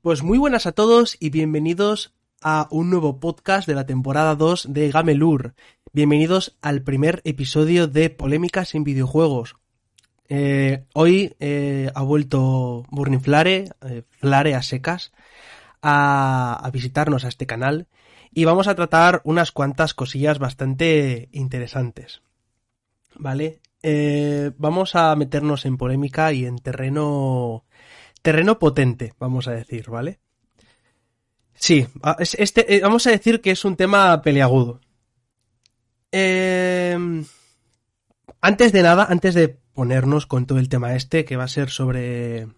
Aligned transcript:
Pues 0.00 0.22
muy 0.22 0.38
buenas 0.38 0.66
a 0.66 0.72
todos 0.72 1.16
y 1.18 1.30
bienvenidos 1.30 2.14
a 2.40 2.68
un 2.70 2.88
nuevo 2.88 3.18
podcast 3.18 3.66
de 3.66 3.74
la 3.74 3.84
temporada 3.84 4.36
2 4.36 4.72
de 4.72 4.92
Gamelur. 4.92 5.54
Bienvenidos 5.92 6.56
al 6.62 6.82
primer 6.82 7.20
episodio 7.24 7.88
de 7.88 8.08
Polémicas 8.08 8.76
en 8.76 8.84
videojuegos. 8.84 9.56
Eh, 10.28 10.84
hoy 10.94 11.34
eh, 11.40 11.90
ha 11.96 12.02
vuelto 12.02 12.84
Burning 12.90 13.20
Flare, 13.20 13.70
eh, 13.88 14.04
Flare 14.20 14.54
a 14.54 14.62
secas, 14.62 15.12
a, 15.82 16.70
visitarnos 16.72 17.24
a 17.24 17.28
este 17.28 17.46
canal 17.46 17.88
y 18.32 18.44
vamos 18.44 18.68
a 18.68 18.76
tratar 18.76 19.20
unas 19.24 19.50
cuantas 19.50 19.94
cosillas 19.94 20.38
bastante 20.38 21.28
interesantes. 21.32 22.22
¿Vale? 23.16 23.60
Vamos 24.58 24.94
a 24.94 25.16
meternos 25.16 25.66
en 25.66 25.76
polémica 25.76 26.32
y 26.32 26.44
en 26.44 26.58
terreno 26.58 27.64
terreno 28.22 28.58
potente, 28.58 29.14
vamos 29.18 29.48
a 29.48 29.52
decir, 29.52 29.88
¿vale? 29.90 30.20
Sí, 31.54 31.86
a- 32.02 32.16
es- 32.18 32.34
este, 32.34 32.76
eh, 32.76 32.80
vamos 32.80 33.06
a 33.06 33.10
decir 33.10 33.40
que 33.40 33.50
es 33.50 33.64
un 33.64 33.76
tema 33.76 34.20
peleagudo. 34.22 34.80
Eh, 36.12 36.96
antes 38.40 38.72
de 38.72 38.82
nada, 38.82 39.06
antes 39.08 39.34
de 39.34 39.48
ponernos 39.48 40.26
con 40.26 40.46
todo 40.46 40.58
el 40.58 40.68
tema 40.68 40.94
este, 40.94 41.24
que 41.24 41.36
va 41.36 41.44
a 41.44 41.48
ser 41.48 41.70
sobre 41.70 42.48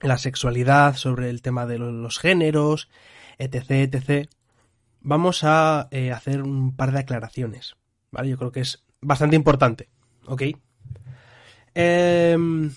la 0.00 0.18
sexualidad, 0.18 0.96
sobre 0.96 1.30
el 1.30 1.42
tema 1.42 1.66
de 1.66 1.78
lo- 1.78 1.92
los 1.92 2.18
géneros, 2.18 2.88
etc, 3.38 3.70
etc, 3.92 4.28
vamos 5.00 5.42
a 5.44 5.88
eh, 5.90 6.12
hacer 6.12 6.42
un 6.42 6.74
par 6.76 6.92
de 6.92 7.00
aclaraciones, 7.00 7.76
¿vale? 8.10 8.28
Yo 8.30 8.38
creo 8.38 8.52
que 8.52 8.60
es 8.60 8.84
bastante 9.00 9.36
importante, 9.36 9.88
¿ok? 10.26 10.42
Em, 11.74 12.72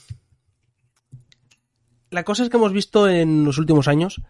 la 2.12 2.24
cosa 2.24 2.44
es 2.44 2.50
que 2.50 2.58
hemos 2.58 2.74
visto 2.74 3.08
en 3.08 3.46
los 3.46 3.58
últimos 3.58 3.88
años 3.88 4.22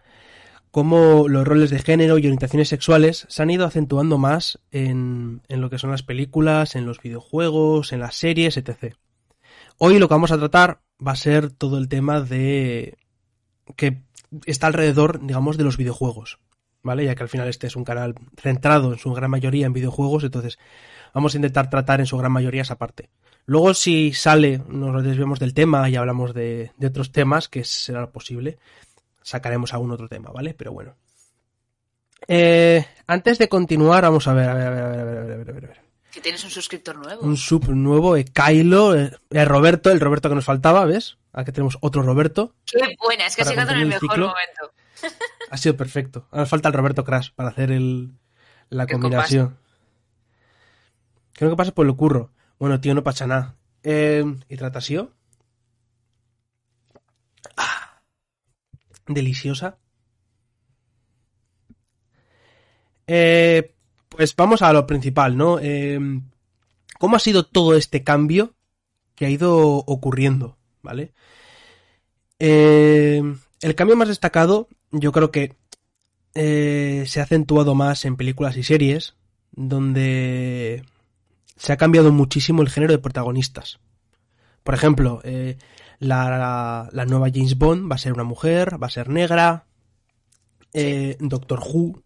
cómo 0.71 1.27
los 1.27 1.47
roles 1.47 1.69
de 1.69 1.79
género 1.79 2.17
y 2.17 2.25
orientaciones 2.25 2.69
sexuales 2.69 3.25
se 3.27 3.41
han 3.41 3.49
ido 3.49 3.65
acentuando 3.65 4.17
más 4.17 4.59
en, 4.71 5.41
lo 5.49 5.69
que 5.69 5.79
son 5.79 5.91
las 5.91 6.03
películas, 6.03 6.75
en 6.75 6.85
los 6.85 7.01
videojuegos, 7.01 7.91
en 7.91 7.99
las 7.99 8.15
series, 8.15 8.57
etc. 8.57 8.95
Hoy 9.77 9.97
lo 9.97 10.07
que 10.07 10.13
vamos 10.13 10.31
a 10.31 10.37
tratar 10.37 10.81
va 11.05 11.13
a 11.13 11.17
ser 11.17 11.51
todo 11.51 11.77
el 11.77 11.87
tema 11.87 12.21
de 12.21 12.97
que 13.75 14.03
está 14.45 14.67
alrededor, 14.67 15.25
digamos, 15.25 15.57
de 15.57 15.63
los 15.63 15.77
videojuegos, 15.77 16.39
¿vale? 16.83 17.05
Ya 17.05 17.15
que 17.15 17.23
al 17.23 17.29
final 17.29 17.47
este 17.47 17.67
es 17.67 17.75
un 17.75 17.83
canal 17.83 18.15
centrado 18.37 18.93
en 18.93 18.99
su 18.99 19.11
gran 19.13 19.31
mayoría 19.31 19.65
en 19.65 19.73
videojuegos, 19.73 20.23
entonces 20.23 20.59
vamos 21.13 21.33
a 21.33 21.37
intentar 21.37 21.69
tratar 21.69 21.99
en 21.99 22.05
su 22.05 22.17
gran 22.17 22.31
mayoría 22.31 22.61
esa 22.61 22.77
parte. 22.77 23.09
Luego, 23.49 23.73
si 23.73 24.13
sale, 24.13 24.61
nos 24.67 25.03
desviamos 25.03 25.39
del 25.39 25.55
tema 25.55 25.89
y 25.89 25.95
hablamos 25.95 26.35
de, 26.35 26.71
de 26.77 26.85
otros 26.87 27.11
temas, 27.11 27.49
que 27.49 27.63
será 27.63 27.99
lo 28.01 28.11
posible, 28.11 28.59
sacaremos 29.23 29.73
algún 29.73 29.89
otro 29.89 30.07
tema, 30.07 30.29
¿vale? 30.29 30.53
Pero 30.53 30.71
bueno. 30.71 30.95
Eh, 32.27 32.85
antes 33.07 33.39
de 33.39 33.49
continuar, 33.49 34.03
vamos 34.03 34.27
a 34.27 34.33
ver, 34.35 34.49
a 34.49 34.53
ver, 34.53 34.67
a 34.67 34.69
ver, 34.69 34.83
a 34.83 34.87
ver, 34.87 34.99
a 34.99 35.03
ver, 35.03 35.17
a 35.17 35.23
ver, 35.23 35.49
a 35.49 35.53
ver, 35.53 35.65
a 35.65 35.67
ver. 35.67 35.81
Que 36.11 36.21
tienes 36.21 36.43
un 36.43 36.51
suscriptor 36.51 36.97
nuevo. 36.97 37.23
Un 37.23 37.37
sub 37.37 37.67
nuevo, 37.69 38.15
eh, 38.17 38.25
Kylo, 38.25 38.95
eh, 38.95 39.17
eh, 39.31 39.45
Roberto, 39.45 39.89
el 39.89 39.99
Roberto 39.99 40.29
que 40.29 40.35
nos 40.35 40.45
faltaba, 40.45 40.85
¿ves? 40.85 41.17
Aquí 41.33 41.51
tenemos 41.51 41.79
otro 41.81 42.03
Roberto. 42.03 42.53
Qué 42.71 42.77
buena, 43.03 43.25
es 43.25 43.35
que 43.35 43.41
has 43.41 43.47
Para 43.47 43.61
llegado 43.61 43.71
en 43.77 43.81
el 43.81 43.87
mejor 43.87 44.09
ciclo. 44.11 44.27
momento. 44.27 44.73
Ha 45.49 45.57
sido 45.57 45.75
perfecto. 45.75 46.27
Ahora 46.29 46.45
falta 46.45 46.67
el 46.67 46.75
Roberto 46.75 47.03
Crash 47.03 47.31
para 47.33 47.49
hacer 47.49 47.71
el, 47.71 48.11
la 48.69 48.85
combinación. 48.85 49.57
Creo 51.33 51.49
que 51.49 51.55
pasa 51.55 51.71
por 51.71 51.87
el 51.87 51.95
curro. 51.95 52.29
Bueno, 52.59 52.79
tío, 52.81 52.93
no 52.93 53.03
pasa 53.03 53.25
nada. 53.25 53.55
Eh. 53.83 54.23
Ah, 57.57 58.01
deliciosa. 59.07 59.77
Eh, 63.07 63.73
pues 64.09 64.35
vamos 64.35 64.61
a 64.61 64.71
lo 64.73 64.85
principal, 64.85 65.35
¿no? 65.37 65.57
Eh, 65.59 65.99
¿Cómo 66.99 67.15
ha 67.15 67.19
sido 67.19 67.45
todo 67.45 67.75
este 67.75 68.03
cambio 68.03 68.53
que 69.15 69.25
ha 69.25 69.29
ido 69.29 69.57
ocurriendo? 69.57 70.57
¿Vale? 70.81 71.13
Eh, 72.39 73.21
el 73.61 73.75
cambio 73.75 73.95
más 73.95 74.09
destacado, 74.09 74.67
yo 74.91 75.11
creo 75.11 75.31
que 75.31 75.55
se 76.33 77.19
ha 77.19 77.23
acentuado 77.23 77.75
más 77.75 78.05
en 78.05 78.15
películas 78.15 78.55
y 78.57 78.63
series, 78.63 79.15
donde 79.51 80.83
se 81.59 81.73
ha 81.73 81.77
cambiado 81.77 82.11
muchísimo 82.11 82.61
el 82.61 82.69
género 82.69 82.93
de 82.93 82.99
protagonistas. 82.99 83.79
Por 84.63 84.73
ejemplo, 84.75 85.19
eh, 85.25 85.57
la, 85.99 86.89
la 86.91 87.05
nueva 87.05 87.27
James 87.31 87.57
Bond 87.57 87.91
va 87.91 87.95
a 87.95 87.99
ser 87.99 88.13
una 88.13 88.23
mujer, 88.23 88.81
va 88.81 88.87
a 88.87 88.91
ser 88.91 89.09
negra. 89.09 89.65
Eh, 90.73 91.17
Doctor 91.19 91.59
Who, 91.59 92.01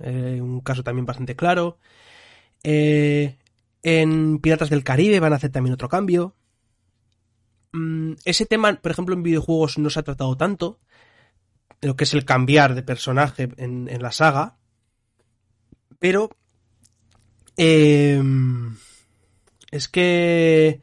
eh, 0.00 0.40
un 0.40 0.60
caso 0.60 0.82
también 0.82 1.06
bastante 1.06 1.36
claro. 1.36 1.78
Eh, 2.64 3.38
en 3.84 4.40
Piratas 4.40 4.70
del 4.70 4.82
Caribe 4.82 5.20
van 5.20 5.32
a 5.32 5.36
hacer 5.36 5.52
también 5.52 5.74
otro 5.74 5.88
cambio. 5.88 6.34
Mm, 7.72 8.14
ese 8.24 8.44
tema, 8.44 8.74
por 8.74 8.90
ejemplo, 8.90 9.14
en 9.14 9.22
videojuegos 9.22 9.78
no 9.78 9.88
se 9.88 10.00
ha 10.00 10.04
tratado 10.04 10.36
tanto. 10.36 10.80
Lo 11.80 11.94
que 11.94 12.04
es 12.04 12.14
el 12.14 12.24
cambiar 12.24 12.74
de 12.74 12.82
personaje 12.82 13.50
en, 13.56 13.88
en 13.88 14.02
la 14.02 14.10
saga. 14.10 14.56
Pero. 16.00 16.30
Eh, 17.56 18.22
es 19.70 19.88
que 19.88 20.82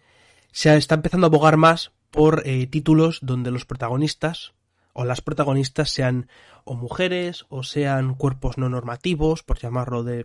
se 0.51 0.75
está 0.75 0.95
empezando 0.95 1.25
a 1.27 1.29
abogar 1.29 1.57
más 1.57 1.91
por 2.11 2.43
eh, 2.45 2.67
títulos 2.67 3.19
donde 3.21 3.51
los 3.51 3.65
protagonistas 3.65 4.53
o 4.93 5.05
las 5.05 5.21
protagonistas 5.21 5.89
sean 5.91 6.27
o 6.65 6.75
mujeres 6.75 7.45
o 7.49 7.63
sean 7.63 8.13
cuerpos 8.15 8.57
no 8.57 8.67
normativos, 8.69 9.43
por 9.43 9.59
llamarlo 9.59 10.03
de. 10.03 10.23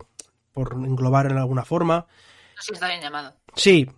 por 0.51 0.73
englobar 0.73 1.31
en 1.31 1.37
alguna 1.37 1.63
forma. 1.63 2.07
Así 2.59 2.73
está 2.73 2.87
bien 2.87 3.01
llamado. 3.01 3.33
Sí. 3.55 3.89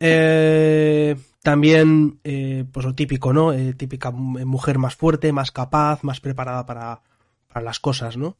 Eh, 0.00 1.16
también, 1.42 2.20
eh, 2.24 2.64
pues 2.70 2.84
lo 2.86 2.94
típico, 2.94 3.32
¿no? 3.32 3.52
Eh, 3.52 3.74
típica 3.74 4.10
mu- 4.10 4.44
mujer 4.46 4.78
más 4.78 4.94
fuerte, 4.96 5.32
más 5.32 5.50
capaz, 5.50 6.02
más 6.04 6.20
preparada 6.20 6.64
para, 6.66 7.02
para 7.48 7.64
las 7.64 7.80
cosas, 7.80 8.16
¿no? 8.16 8.36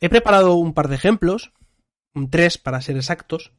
He 0.00 0.08
preparado 0.08 0.54
un 0.54 0.72
par 0.74 0.88
de 0.88 0.94
ejemplos, 0.96 1.52
tres 2.30 2.58
para 2.58 2.80
ser 2.80 2.96
exactos. 2.96 3.52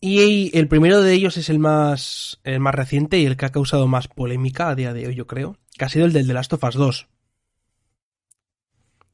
Y 0.00 0.56
el 0.56 0.68
primero 0.68 1.02
de 1.02 1.12
ellos 1.12 1.36
es 1.36 1.48
el 1.48 1.58
más, 1.58 2.40
el 2.44 2.60
más 2.60 2.74
reciente 2.74 3.18
y 3.18 3.26
el 3.26 3.36
que 3.36 3.46
ha 3.46 3.52
causado 3.52 3.88
más 3.88 4.06
polémica 4.06 4.68
a 4.68 4.74
día 4.76 4.92
de 4.92 5.08
hoy, 5.08 5.14
yo 5.14 5.26
creo, 5.26 5.56
que 5.76 5.84
ha 5.84 5.88
sido 5.88 6.06
el 6.06 6.12
del 6.12 6.26
The 6.28 6.34
Last 6.34 6.52
of 6.52 6.62
Us 6.62 6.74
2. 6.74 7.08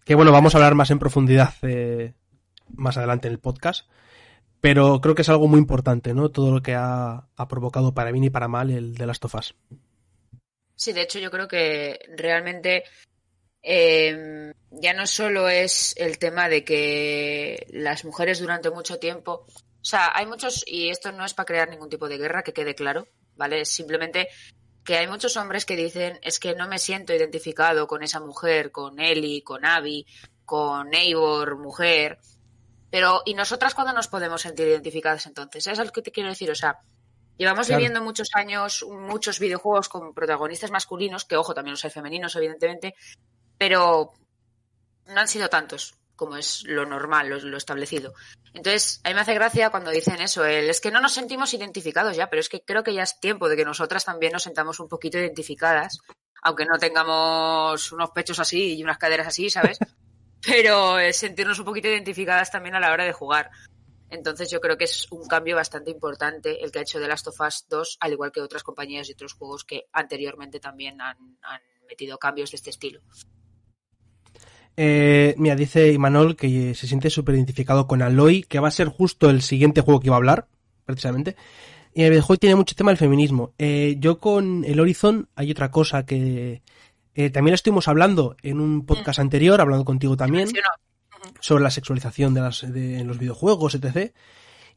Que 0.04 0.14
bueno, 0.14 0.32
vamos 0.32 0.54
a 0.54 0.58
hablar 0.58 0.74
más 0.74 0.90
en 0.90 0.98
profundidad 0.98 1.54
eh, 1.62 2.12
más 2.68 2.98
adelante 2.98 3.28
en 3.28 3.32
el 3.32 3.40
podcast. 3.40 3.88
Pero 4.60 5.00
creo 5.00 5.14
que 5.14 5.22
es 5.22 5.28
algo 5.28 5.46
muy 5.46 5.58
importante, 5.58 6.14
¿no? 6.14 6.30
Todo 6.30 6.50
lo 6.50 6.62
que 6.62 6.74
ha, 6.74 7.28
ha 7.36 7.48
provocado 7.48 7.92
para 7.92 8.12
bien 8.12 8.24
y 8.24 8.30
para 8.30 8.48
mal 8.48 8.70
el 8.70 8.96
The 8.96 9.06
Last 9.06 9.24
of 9.26 9.34
Us. 9.34 9.54
Sí, 10.74 10.92
de 10.92 11.02
hecho 11.02 11.18
yo 11.18 11.30
creo 11.30 11.48
que 11.48 11.98
realmente 12.16 12.84
eh, 13.64 14.52
ya 14.70 14.92
no 14.92 15.06
solo 15.06 15.48
es 15.48 15.94
el 15.96 16.18
tema 16.18 16.48
de 16.48 16.64
que 16.64 17.66
las 17.70 18.04
mujeres 18.04 18.40
durante 18.40 18.70
mucho 18.70 18.98
tiempo, 18.98 19.46
o 19.46 19.84
sea, 19.84 20.12
hay 20.14 20.26
muchos, 20.26 20.64
y 20.66 20.90
esto 20.90 21.12
no 21.12 21.24
es 21.24 21.34
para 21.34 21.46
crear 21.46 21.70
ningún 21.70 21.88
tipo 21.88 22.08
de 22.08 22.18
guerra, 22.18 22.42
que 22.42 22.52
quede 22.52 22.74
claro, 22.74 23.08
¿vale? 23.36 23.62
Es 23.62 23.70
simplemente 23.70 24.28
que 24.84 24.98
hay 24.98 25.06
muchos 25.06 25.36
hombres 25.38 25.64
que 25.64 25.76
dicen, 25.76 26.18
es 26.22 26.38
que 26.38 26.54
no 26.54 26.68
me 26.68 26.78
siento 26.78 27.14
identificado 27.14 27.86
con 27.86 28.02
esa 28.02 28.20
mujer, 28.20 28.70
con 28.70 29.00
Ellie, 29.00 29.42
con 29.42 29.64
Abby, 29.64 30.06
con 30.44 30.92
Eivor, 30.92 31.56
mujer, 31.56 32.18
pero 32.90 33.22
¿y 33.24 33.34
nosotras 33.34 33.74
cuándo 33.74 33.94
nos 33.94 34.08
podemos 34.08 34.42
sentir 34.42 34.68
identificadas 34.68 35.26
entonces? 35.26 35.66
¿Es 35.66 35.78
lo 35.78 35.90
que 35.90 36.02
te 36.02 36.12
quiero 36.12 36.28
decir? 36.28 36.50
O 36.50 36.54
sea, 36.54 36.78
Llevamos 37.36 37.66
Claro. 37.66 37.78
viviendo 37.78 38.00
muchos 38.00 38.28
años 38.34 38.84
muchos 38.88 39.40
videojuegos 39.40 39.88
con 39.88 40.14
protagonistas 40.14 40.70
masculinos, 40.70 41.24
que 41.24 41.36
ojo, 41.36 41.52
también 41.52 41.72
los 41.72 41.84
hay 41.84 41.90
femeninos, 41.90 42.36
evidentemente, 42.36 42.94
pero 43.58 44.12
no 45.06 45.20
han 45.20 45.28
sido 45.28 45.48
tantos 45.48 45.94
como 46.16 46.36
es 46.36 46.64
lo 46.64 46.86
normal, 46.86 47.28
lo, 47.28 47.38
lo 47.38 47.56
establecido. 47.56 48.14
Entonces, 48.52 49.00
a 49.04 49.08
mí 49.08 49.14
me 49.14 49.20
hace 49.20 49.34
gracia 49.34 49.70
cuando 49.70 49.90
dicen 49.90 50.20
eso, 50.20 50.44
el, 50.44 50.70
es 50.70 50.80
que 50.80 50.90
no 50.90 51.00
nos 51.00 51.12
sentimos 51.12 51.52
identificados 51.54 52.16
ya, 52.16 52.30
pero 52.30 52.40
es 52.40 52.48
que 52.48 52.62
creo 52.62 52.84
que 52.84 52.94
ya 52.94 53.02
es 53.02 53.18
tiempo 53.18 53.48
de 53.48 53.56
que 53.56 53.64
nosotras 53.64 54.04
también 54.04 54.32
nos 54.32 54.44
sentamos 54.44 54.78
un 54.80 54.88
poquito 54.88 55.18
identificadas, 55.18 55.98
aunque 56.42 56.66
no 56.66 56.78
tengamos 56.78 57.90
unos 57.90 58.10
pechos 58.10 58.38
así 58.38 58.76
y 58.76 58.84
unas 58.84 58.98
caderas 58.98 59.26
así, 59.26 59.50
¿sabes? 59.50 59.78
pero 60.46 60.98
eh, 60.98 61.12
sentirnos 61.12 61.58
un 61.58 61.64
poquito 61.64 61.88
identificadas 61.88 62.50
también 62.50 62.74
a 62.74 62.80
la 62.80 62.92
hora 62.92 63.04
de 63.04 63.12
jugar. 63.12 63.50
Entonces 64.10 64.50
yo 64.50 64.60
creo 64.60 64.76
que 64.76 64.84
es 64.84 65.10
un 65.10 65.26
cambio 65.26 65.56
bastante 65.56 65.90
importante 65.90 66.62
el 66.62 66.70
que 66.70 66.78
ha 66.78 66.82
hecho 66.82 67.00
The 67.00 67.08
Last 67.08 67.26
of 67.26 67.40
Us 67.40 67.66
2, 67.68 67.96
al 67.98 68.12
igual 68.12 68.30
que 68.30 68.40
otras 68.40 68.62
compañías 68.62 69.08
y 69.08 69.12
otros 69.14 69.32
juegos 69.32 69.64
que 69.64 69.88
anteriormente 69.92 70.60
también 70.60 71.00
han, 71.00 71.16
han 71.42 71.62
metido 71.88 72.18
cambios 72.18 72.52
de 72.52 72.56
este 72.56 72.70
estilo. 72.70 73.00
Eh, 74.76 75.34
mira, 75.38 75.54
dice 75.54 75.92
Imanol 75.92 76.36
que 76.36 76.74
se 76.74 76.86
siente 76.86 77.10
súper 77.10 77.36
identificado 77.36 77.86
con 77.86 78.02
Aloy, 78.02 78.42
que 78.42 78.58
va 78.60 78.68
a 78.68 78.72
ser 78.72 78.88
justo 78.88 79.30
el 79.30 79.42
siguiente 79.42 79.80
juego 79.80 80.00
que 80.00 80.08
iba 80.08 80.16
a 80.16 80.18
hablar, 80.18 80.48
precisamente. 80.84 81.36
Y 81.94 82.02
el 82.02 82.10
videojuego 82.10 82.38
tiene 82.40 82.56
mucho 82.56 82.74
tema 82.74 82.90
del 82.90 82.98
feminismo. 82.98 83.52
Eh, 83.58 83.96
yo 84.00 84.18
con 84.18 84.64
el 84.64 84.80
Horizon 84.80 85.28
hay 85.36 85.50
otra 85.50 85.70
cosa 85.70 86.04
que, 86.04 86.62
Eh, 87.16 87.30
también 87.30 87.52
lo 87.52 87.54
estuvimos 87.54 87.86
hablando 87.86 88.36
en 88.42 88.60
un 88.60 88.84
podcast 88.86 89.20
anterior, 89.20 89.60
hablando 89.60 89.84
contigo 89.84 90.16
también, 90.16 90.48
sobre 91.40 91.62
la 91.62 91.70
sexualización 91.70 92.34
de, 92.34 92.40
las, 92.40 92.62
de 92.72 92.98
en 92.98 93.06
los 93.06 93.18
videojuegos, 93.18 93.76
etc. 93.76 94.12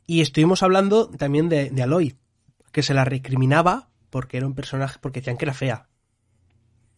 Y 0.05 0.21
estuvimos 0.21 0.61
hablando 0.61 1.09
también 1.09 1.49
de, 1.49 1.71
de 1.71 1.81
Aloy, 1.81 2.15
que 2.71 2.83
se 2.83 2.93
la 2.93 3.05
recriminaba 3.05 3.89
porque 4.11 4.37
era 4.37 4.45
un 4.45 4.53
personaje, 4.53 4.99
porque 5.01 5.19
decían 5.21 5.37
que 5.37 5.45
era 5.45 5.53
fea. 5.55 5.87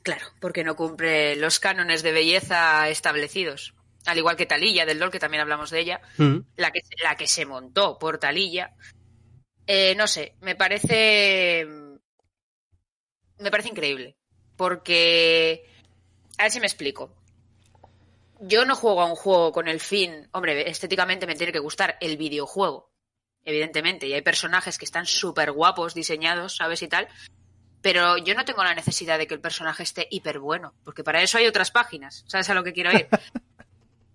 Claro, 0.03 0.25
porque 0.39 0.63
no 0.63 0.75
cumple 0.75 1.35
los 1.35 1.59
cánones 1.59 2.03
de 2.03 2.11
belleza 2.11 2.87
establecidos. 2.89 3.73
Al 4.05 4.17
igual 4.17 4.37
que 4.37 4.45
Talilla 4.45 4.85
del 4.85 4.97
LOL, 4.99 5.11
que 5.11 5.19
también 5.19 5.41
hablamos 5.41 5.69
de 5.71 5.79
ella, 5.81 6.01
Mm. 6.17 6.37
la 6.55 6.71
que, 6.71 6.79
la 7.03 7.15
que 7.15 7.27
se 7.27 7.45
montó 7.45 7.99
por 7.99 8.17
Talilla. 8.17 8.73
Eh, 9.67 9.93
no 9.95 10.07
sé, 10.07 10.35
me 10.41 10.55
parece. 10.55 11.67
Me 13.37 13.51
parece 13.51 13.69
increíble. 13.69 14.15
Porque. 14.55 15.63
A 16.37 16.43
ver 16.43 16.51
si 16.51 16.59
me 16.59 16.65
explico. 16.67 17.15
Yo 18.41 18.65
no 18.65 18.75
juego 18.75 19.01
a 19.01 19.05
un 19.05 19.15
juego 19.15 19.51
con 19.51 19.67
el 19.67 19.79
fin. 19.81 20.27
Hombre, 20.31 20.69
estéticamente 20.69 21.27
me 21.27 21.35
tiene 21.35 21.51
que 21.51 21.59
gustar 21.59 21.97
el 21.99 22.15
videojuego. 22.17 22.89
Evidentemente. 23.43 24.07
Y 24.07 24.13
hay 24.13 24.21
personajes 24.21 24.77
que 24.77 24.85
están 24.85 25.05
súper 25.05 25.51
guapos, 25.51 25.93
diseñados, 25.93 26.55
¿sabes? 26.55 26.81
Y 26.81 26.87
tal. 26.87 27.07
Pero 27.81 28.17
yo 28.17 28.35
no 28.35 28.45
tengo 28.45 28.63
la 28.63 28.75
necesidad 28.75 29.17
de 29.17 29.27
que 29.27 29.33
el 29.33 29.39
personaje 29.39 29.83
esté 29.83 30.07
hiper 30.11 30.39
bueno. 30.39 30.73
Porque 30.83 31.03
para 31.03 31.21
eso 31.21 31.37
hay 31.37 31.47
otras 31.47 31.71
páginas. 31.71 32.23
¿Sabes 32.27 32.49
a 32.49 32.53
lo 32.53 32.63
que 32.63 32.73
quiero 32.73 32.91
ir? 32.91 33.07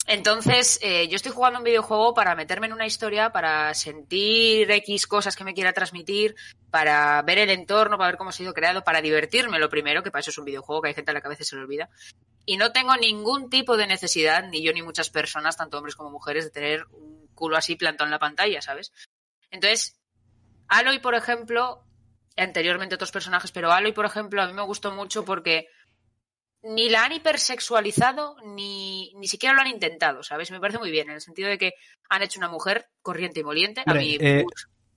Entonces, 0.06 0.78
eh, 0.82 1.08
yo 1.08 1.16
estoy 1.16 1.32
jugando 1.32 1.58
un 1.60 1.64
videojuego 1.64 2.12
para 2.12 2.34
meterme 2.34 2.66
en 2.66 2.74
una 2.74 2.86
historia, 2.86 3.30
para 3.30 3.72
sentir 3.72 4.70
X 4.70 5.06
cosas 5.06 5.34
que 5.34 5.44
me 5.44 5.54
quiera 5.54 5.72
transmitir, 5.72 6.36
para 6.70 7.22
ver 7.22 7.38
el 7.38 7.48
entorno, 7.48 7.96
para 7.96 8.10
ver 8.10 8.18
cómo 8.18 8.28
ha 8.28 8.34
sido 8.34 8.52
creado, 8.52 8.84
para 8.84 9.00
divertirme 9.00 9.58
lo 9.58 9.70
primero, 9.70 10.02
que 10.02 10.10
para 10.10 10.20
eso 10.20 10.30
es 10.30 10.36
un 10.36 10.44
videojuego, 10.44 10.82
que 10.82 10.88
hay 10.88 10.94
gente 10.94 11.10
a 11.10 11.14
la 11.14 11.22
que 11.22 11.28
a 11.28 11.30
veces 11.30 11.48
se 11.48 11.56
le 11.56 11.62
olvida. 11.62 11.88
Y 12.44 12.58
no 12.58 12.70
tengo 12.70 12.94
ningún 12.96 13.48
tipo 13.48 13.78
de 13.78 13.86
necesidad, 13.86 14.46
ni 14.46 14.62
yo 14.62 14.74
ni 14.74 14.82
muchas 14.82 15.08
personas, 15.08 15.56
tanto 15.56 15.78
hombres 15.78 15.96
como 15.96 16.10
mujeres, 16.10 16.44
de 16.44 16.50
tener 16.50 16.84
un 16.92 17.26
culo 17.34 17.56
así 17.56 17.74
plantado 17.74 18.06
en 18.06 18.10
la 18.10 18.18
pantalla, 18.18 18.60
¿sabes? 18.60 18.92
Entonces, 19.50 19.96
Aloy, 20.68 20.98
por 20.98 21.14
ejemplo, 21.14 21.83
anteriormente 22.36 22.94
otros 22.94 23.12
personajes, 23.12 23.52
pero 23.52 23.72
Aloy, 23.72 23.92
por 23.92 24.06
ejemplo, 24.06 24.42
a 24.42 24.46
mí 24.46 24.52
me 24.52 24.62
gustó 24.62 24.90
mucho 24.92 25.24
porque 25.24 25.68
ni 26.62 26.88
la 26.88 27.04
han 27.04 27.12
hipersexualizado 27.12 28.36
ni, 28.44 29.12
ni 29.16 29.28
siquiera 29.28 29.54
lo 29.54 29.60
han 29.60 29.66
intentado, 29.68 30.22
¿sabes? 30.22 30.50
Me 30.50 30.60
parece 30.60 30.78
muy 30.78 30.90
bien, 30.90 31.08
en 31.08 31.16
el 31.16 31.20
sentido 31.20 31.48
de 31.48 31.58
que 31.58 31.72
han 32.08 32.22
hecho 32.22 32.40
una 32.40 32.48
mujer 32.48 32.86
corriente 33.02 33.40
y 33.40 33.44
moliente. 33.44 33.82
A 33.86 33.94
mí, 33.94 34.16
eh, 34.20 34.44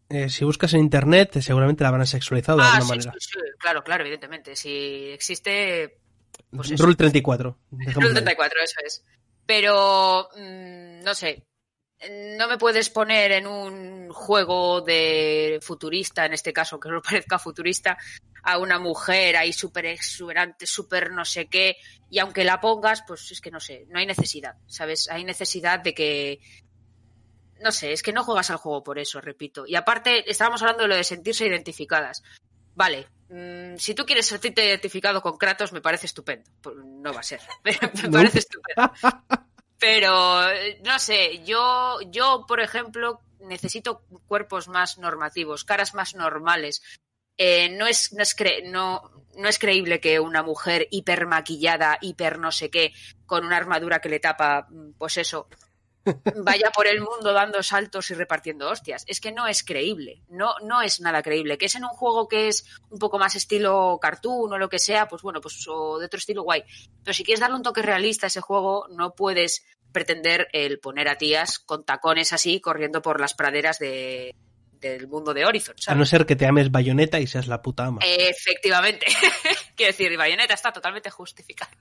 Eh, 0.09 0.29
si 0.29 0.45
buscas 0.45 0.73
en 0.73 0.79
internet, 0.79 1.37
seguramente 1.41 1.83
la 1.83 1.91
van 1.91 2.01
a 2.01 2.05
sexualizado 2.05 2.59
de 2.59 2.63
ah, 2.63 2.75
alguna 2.75 2.85
sí, 2.85 2.89
manera. 2.89 3.13
sí, 3.19 3.29
sí, 3.33 3.39
claro, 3.59 3.83
claro, 3.83 4.03
evidentemente. 4.03 4.55
Si 4.55 5.09
existe. 5.09 5.99
pues. 6.49 6.79
Rule 6.79 6.95
34. 6.95 7.57
dejémoslo 7.71 8.01
Rule 8.01 8.19
ahí. 8.19 8.23
34, 8.23 8.59
eso 8.61 8.79
es. 8.85 9.05
Pero, 9.45 10.29
mm, 10.37 11.03
no 11.03 11.13
sé. 11.13 11.43
No 12.38 12.47
me 12.47 12.59
puedes 12.59 12.89
poner 12.91 13.31
en 13.31 13.47
un 13.47 14.09
juego 14.11 14.81
de 14.81 15.59
futurista, 15.63 16.25
en 16.25 16.33
este 16.33 16.53
caso, 16.53 16.79
que 16.79 16.89
no 16.89 17.01
parezca 17.01 17.39
futurista, 17.39 17.97
a 18.44 18.59
una 18.59 18.79
mujer 18.79 19.35
ahí 19.35 19.51
súper 19.51 19.88
exuberante, 19.88 20.67
súper 20.67 21.11
no 21.11 21.25
sé 21.25 21.47
qué, 21.47 21.77
y 22.09 22.19
aunque 22.19 22.44
la 22.44 22.61
pongas, 22.61 23.03
pues 23.05 23.31
es 23.31 23.41
que 23.41 23.51
no 23.51 23.59
sé, 23.59 23.85
no 23.89 23.99
hay 23.99 24.05
necesidad, 24.05 24.55
¿sabes? 24.67 25.09
Hay 25.09 25.23
necesidad 25.23 25.79
de 25.79 25.94
que. 25.94 26.39
No 27.59 27.71
sé, 27.71 27.91
es 27.91 28.03
que 28.03 28.13
no 28.13 28.23
juegas 28.23 28.51
al 28.51 28.57
juego 28.57 28.83
por 28.83 28.99
eso, 28.99 29.19
repito. 29.19 29.65
Y 29.65 29.75
aparte, 29.75 30.29
estábamos 30.29 30.61
hablando 30.61 30.83
de 30.83 30.89
lo 30.89 30.95
de 30.95 31.03
sentirse 31.03 31.47
identificadas. 31.47 32.21
Vale, 32.75 33.07
mm, 33.29 33.77
si 33.77 33.95
tú 33.95 34.05
quieres 34.05 34.27
sentirte 34.27 34.63
identificado 34.63 35.23
con 35.23 35.38
Kratos, 35.38 35.73
me 35.73 35.81
parece 35.81 36.05
estupendo. 36.05 36.51
Pues 36.61 36.75
No 36.77 37.11
va 37.11 37.21
a 37.21 37.23
ser, 37.23 37.41
me 37.63 38.09
parece 38.11 38.39
estupendo. 38.39 38.91
Pero, 39.79 40.50
eh, 40.50 40.81
no 40.83 40.97
sé, 41.00 41.44
yo, 41.45 42.00
yo, 42.09 42.45
por 42.47 42.59
ejemplo, 42.59 43.21
necesito 43.39 44.03
cuerpos 44.27 44.68
más 44.68 44.97
normativos, 44.97 45.63
caras 45.63 45.94
más 45.94 46.15
normales. 46.15 46.81
Eh, 47.38 47.69
no, 47.69 47.85
es, 47.85 48.13
no, 48.13 48.24
es 48.24 48.35
cre- 48.35 48.63
no, 48.71 49.12
no 49.35 49.47
es 49.47 49.59
creíble 49.59 50.00
que 50.00 50.19
una 50.19 50.41
mujer 50.41 50.88
hiper 50.89 51.27
maquillada, 51.27 52.00
hiper 52.01 52.39
no 52.39 52.51
sé 52.51 52.71
qué, 52.71 52.94
con 53.27 53.45
una 53.45 53.57
armadura 53.57 54.00
que 54.00 54.09
le 54.09 54.19
tapa, 54.19 54.65
mm, 54.69 54.94
pues 54.97 55.18
eso, 55.18 55.47
vaya 56.44 56.71
por 56.71 56.88
el 56.88 57.01
mundo 57.01 57.33
dando 57.33 57.62
saltos 57.63 58.09
y 58.12 58.13
repartiendo 58.13 58.69
hostias. 58.69 59.04
Es 59.07 59.19
que 59.19 59.31
no 59.31 59.48
es 59.48 59.63
creíble, 59.63 60.21
no, 60.30 60.54
no 60.63 60.81
es 60.81 61.00
nada 61.01 61.21
creíble. 61.21 61.57
Que 61.57 61.65
es 61.65 61.75
en 61.75 61.83
un 61.83 61.89
juego 61.89 62.27
que 62.27 62.48
es 62.48 62.65
un 62.89 63.00
poco 63.00 63.19
más 63.19 63.36
estilo 63.36 64.00
cartoon 64.01 64.54
o 64.54 64.57
lo 64.57 64.69
que 64.69 64.80
sea, 64.80 65.07
pues 65.07 65.21
bueno, 65.21 65.42
pues 65.42 65.65
o 65.68 66.00
de 66.00 66.06
otro 66.06 66.18
estilo 66.18 66.44
guay. 66.44 66.63
Pero 67.04 67.13
si 67.13 67.24
quieres 67.24 67.39
darle 67.39 67.56
un 67.56 67.63
toque 67.63 67.81
realista 67.81 68.25
a 68.25 68.27
ese 68.27 68.42
juego, 68.42 68.88
no 68.89 69.13
puedes 69.15 69.65
pretender 69.92 70.48
el 70.51 70.80
poner 70.80 71.07
a 71.07 71.18
tías 71.18 71.59
con 71.59 71.83
tacones 71.83 72.33
así 72.33 72.59
corriendo 72.59 73.01
por 73.01 73.19
las 73.19 73.33
praderas 73.33 73.80
de, 73.80 74.36
del 74.80 75.07
mundo 75.07 75.33
de 75.33 75.45
Horizon. 75.45 75.75
A 75.88 75.95
no 75.95 76.06
ser 76.06 76.25
que 76.25 76.36
te 76.36 76.45
ames 76.45 76.71
bayoneta 76.71 77.19
y 77.19 77.27
seas 77.27 77.48
la 77.48 77.62
puta 77.62 77.86
ama. 77.86 78.00
Efectivamente. 78.04 79.06
Quiero 79.75 79.92
decir, 79.92 80.15
Bayonetta 80.18 80.54
está 80.54 80.71
totalmente 80.71 81.09
justificado. 81.09 81.71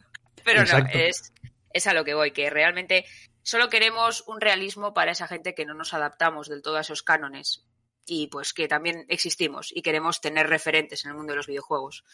Pero 0.45 0.61
Exacto. 0.61 0.97
no, 0.97 1.05
es, 1.05 1.33
es 1.73 1.87
a 1.87 1.95
lo 1.95 2.05
que 2.05 2.15
voy, 2.15 2.31
que 2.31 2.51
realmente 2.51 3.05
solo 3.47 3.69
queremos 3.69 4.25
un 4.27 4.41
realismo 4.41 4.93
para 4.93 5.13
esa 5.13 5.29
gente 5.29 5.55
que 5.55 5.65
no 5.65 5.73
nos 5.75 5.95
adaptamos 5.95 6.49
del 6.49 6.63
todo 6.63 6.77
a 6.79 6.81
esos 6.81 7.05
cánones 7.05 7.65
y 8.05 8.27
pues 8.27 8.53
que 8.53 8.67
también 8.67 9.05
existimos 9.09 9.71
y 9.73 9.83
queremos 9.83 10.21
tener 10.21 10.49
referentes 10.49 11.05
en 11.05 11.13
el 11.13 11.17
mundo 11.17 11.33
de 11.33 11.37
los 11.37 11.47
videojuegos. 11.47 12.05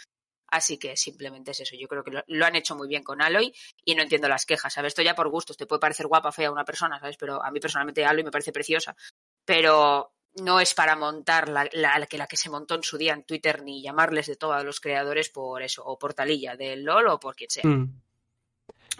Así 0.48 0.78
que 0.78 0.94
simplemente 0.98 1.52
es 1.52 1.60
eso. 1.60 1.74
Yo 1.80 1.88
creo 1.88 2.04
que 2.04 2.10
lo, 2.10 2.22
lo 2.26 2.44
han 2.44 2.54
hecho 2.56 2.76
muy 2.76 2.86
bien 2.86 3.02
con 3.02 3.22
Aloy 3.22 3.54
y 3.86 3.94
no 3.94 4.02
entiendo 4.02 4.28
las 4.28 4.44
quejas. 4.44 4.74
¿Sabes? 4.74 4.88
Esto 4.90 5.00
ya 5.00 5.14
por 5.14 5.30
gustos. 5.30 5.56
Te 5.56 5.64
puede 5.64 5.80
parecer 5.80 6.06
guapa, 6.06 6.30
fea 6.32 6.50
una 6.50 6.66
persona, 6.66 7.00
¿sabes? 7.00 7.16
Pero 7.16 7.42
a 7.42 7.50
mí 7.50 7.58
personalmente 7.60 8.04
Aloy 8.04 8.22
me 8.24 8.30
parece 8.30 8.52
preciosa. 8.52 8.94
Pero 9.46 10.12
no 10.34 10.60
es 10.60 10.74
para 10.74 10.94
montar 10.96 11.48
la, 11.48 11.66
la, 11.72 11.98
la 11.98 12.06
que, 12.06 12.18
la 12.18 12.26
que 12.26 12.36
se 12.36 12.50
montó 12.50 12.74
en 12.74 12.82
su 12.82 12.98
día 12.98 13.14
en 13.14 13.24
Twitter 13.24 13.62
ni 13.62 13.82
llamarles 13.82 14.26
de 14.26 14.36
todo 14.36 14.52
a 14.52 14.62
los 14.62 14.80
creadores 14.80 15.30
por 15.30 15.62
eso, 15.62 15.82
o 15.86 15.98
por 15.98 16.12
Talilla 16.12 16.54
del 16.54 16.84
LOL 16.84 17.06
o 17.08 17.18
por 17.18 17.34
quien 17.34 17.48
sea. 17.48 17.64
Mm. 17.64 18.02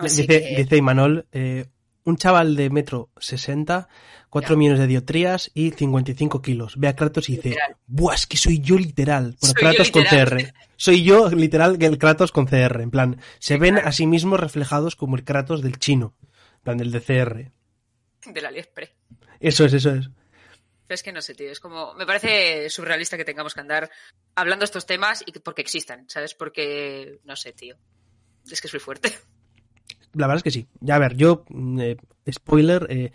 Dice, 0.03 0.27
que- 0.27 0.55
dice 0.57 0.77
Imanol, 0.79 1.27
eh, 1.33 1.67
un 2.05 2.17
chaval 2.17 2.57
de 2.57 2.71
metro 2.71 3.11
60, 3.19 3.89
4 4.31 4.55
Ya. 4.55 4.59
millones 4.59 4.79
de 4.81 4.87
diotrías 4.87 5.51
y 5.55 5.71
55 5.71 6.43
kilos. 6.43 6.75
Ve 6.77 6.89
a 6.89 6.97
Kratos 6.97 7.29
y 7.29 7.37
dice, 7.37 7.51
Literal. 7.51 7.77
Buah, 7.87 8.15
es 8.15 8.27
que 8.27 8.37
soy 8.37 8.61
yo 8.61 8.77
literal. 8.79 9.37
Bueno, 9.39 9.39
Soy 9.41 9.49
yo 9.49 9.55
Kratos 9.55 9.91
con 9.91 10.03
literal. 10.03 10.29
CR. 10.29 10.55
Soy 10.77 11.05
yo 11.05 11.29
literal 11.31 11.79
que 11.79 11.87
el 11.87 11.99
Kratos 11.99 12.33
con 12.33 12.47
CR. 12.47 12.81
En 12.81 12.91
plan, 12.91 13.21
se 13.39 13.57
ven 13.59 13.79
a 13.79 13.93
sí 13.93 14.07
mismos 14.07 14.41
reflejados 14.41 14.97
como 14.97 15.17
el 15.17 15.25
Kratos 15.25 15.63
del 15.63 15.79
chino. 15.79 16.15
En 16.57 16.61
plan, 16.63 16.79
del 16.79 16.91
de 16.93 17.01
CR. 17.01 17.53
del 18.33 18.47
AliExpress. 18.47 18.91
Eso 19.41 19.65
es, 19.65 19.73
eso 19.75 19.91
es. 19.95 20.09
Es 20.89 21.03
que 21.03 21.13
no 21.13 21.23
sé, 21.23 21.35
tío. 21.35 21.51
Es 21.51 21.59
como. 21.61 21.95
Me 21.95 22.05
parece 22.07 22.69
surrealista 22.69 23.17
que 23.17 23.25
tengamos 23.25 23.55
que 23.55 23.61
andar 23.61 23.91
hablando 24.35 24.65
estos 24.65 24.85
temas 24.87 25.23
y 25.27 25.33
que, 25.33 25.41
porque 25.41 25.63
existan, 25.63 26.05
¿sabes? 26.09 26.35
Porque. 26.35 27.21
No 27.25 27.35
sé, 27.37 27.53
tío. 27.53 27.77
Es 28.51 28.61
que 28.61 28.69
soy 28.69 28.79
fuerte. 28.81 29.13
La 30.15 30.27
verdad 30.27 30.39
es 30.39 30.43
que 30.43 30.51
sí. 30.51 30.67
Ya 30.81 30.97
a 30.97 30.99
ver, 30.99 31.17
yo, 31.17 31.45
mm, 31.49 31.81
eh, 31.81 31.97
spoiler, 32.31 32.87
eh, 32.91 33.13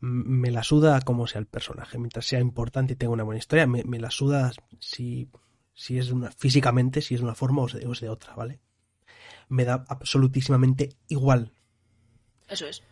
me 0.00 0.50
la 0.50 0.62
suda 0.62 1.00
como 1.00 1.26
sea 1.26 1.38
el 1.40 1.46
personaje. 1.46 1.98
Mientras 1.98 2.26
sea 2.26 2.40
importante 2.40 2.92
y 2.92 2.96
tenga 2.96 3.12
una 3.12 3.22
buena 3.24 3.38
historia, 3.38 3.66
me, 3.66 3.84
me 3.84 3.98
la 3.98 4.10
suda 4.10 4.52
si, 4.78 5.28
si 5.72 5.98
es 5.98 6.10
una, 6.10 6.30
físicamente, 6.30 7.00
si 7.00 7.14
es 7.14 7.20
de 7.20 7.24
una 7.26 7.34
forma 7.34 7.62
o 7.62 7.66
es 7.66 7.72
de, 7.74 7.86
o 7.86 7.92
es 7.92 8.00
de 8.00 8.08
otra, 8.10 8.34
¿vale? 8.34 8.60
Me 9.48 9.64
da 9.64 9.84
absolutísimamente 9.88 10.90
igual. 11.08 11.52
Eso 12.48 12.66
es. 12.66 12.82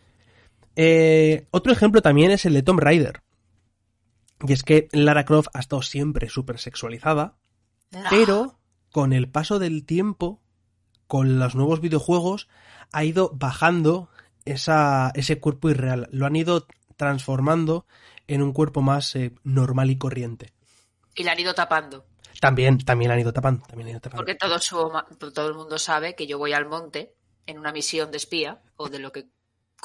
Eh, 0.75 1.47
otro 1.51 1.71
ejemplo 1.71 2.01
también 2.01 2.31
es 2.31 2.45
el 2.45 2.53
de 2.53 2.63
Tomb 2.63 2.79
Raider. 2.79 3.21
Y 4.47 4.51
es 4.53 4.63
que 4.63 4.87
Lara 4.91 5.25
Croft 5.25 5.49
ha 5.53 5.59
estado 5.59 5.81
siempre 5.83 6.29
súper 6.29 6.59
sexualizada, 6.59 7.37
No. 7.91 8.01
pero 8.09 8.59
con 8.91 9.13
el 9.13 9.29
paso 9.29 9.57
del 9.59 9.85
tiempo, 9.85 10.41
con 11.13 11.37
los 11.37 11.53
nuevos 11.53 11.79
videojuegos, 11.79 12.47
ha 12.91 13.03
ido 13.03 13.29
bajando 13.35 14.09
esa, 14.45 15.11
ese 15.13 15.39
cuerpo 15.39 15.69
irreal. 15.69 16.09
Lo 16.11 16.25
han 16.25 16.35
ido 16.35 16.65
transformando 16.97 17.85
en 18.25 18.41
un 18.41 18.51
cuerpo 18.51 18.81
más 18.81 19.15
eh, 19.15 19.31
normal 19.43 19.91
y 19.91 19.99
corriente. 19.99 20.53
Y 21.13 21.23
la 21.23 21.33
han 21.33 21.39
ido 21.39 21.53
tapando. 21.53 22.07
También, 22.41 22.79
también 22.79 23.09
la 23.09 23.13
han 23.13 23.19
ido 23.19 23.31
tapando. 23.31 23.63
También 23.67 23.85
la 23.85 23.89
han 23.89 23.91
ido 23.91 24.01
tapando. 24.01 24.21
Porque 24.21 24.33
todo, 24.33 24.57
su, 24.57 24.91
todo 25.35 25.47
el 25.49 25.53
mundo 25.53 25.77
sabe 25.77 26.15
que 26.15 26.25
yo 26.25 26.39
voy 26.39 26.53
al 26.53 26.65
monte 26.65 27.13
en 27.45 27.59
una 27.59 27.71
misión 27.71 28.09
de 28.09 28.17
espía 28.17 28.63
o 28.75 28.89
de 28.89 28.97
lo 28.97 29.11
que. 29.11 29.27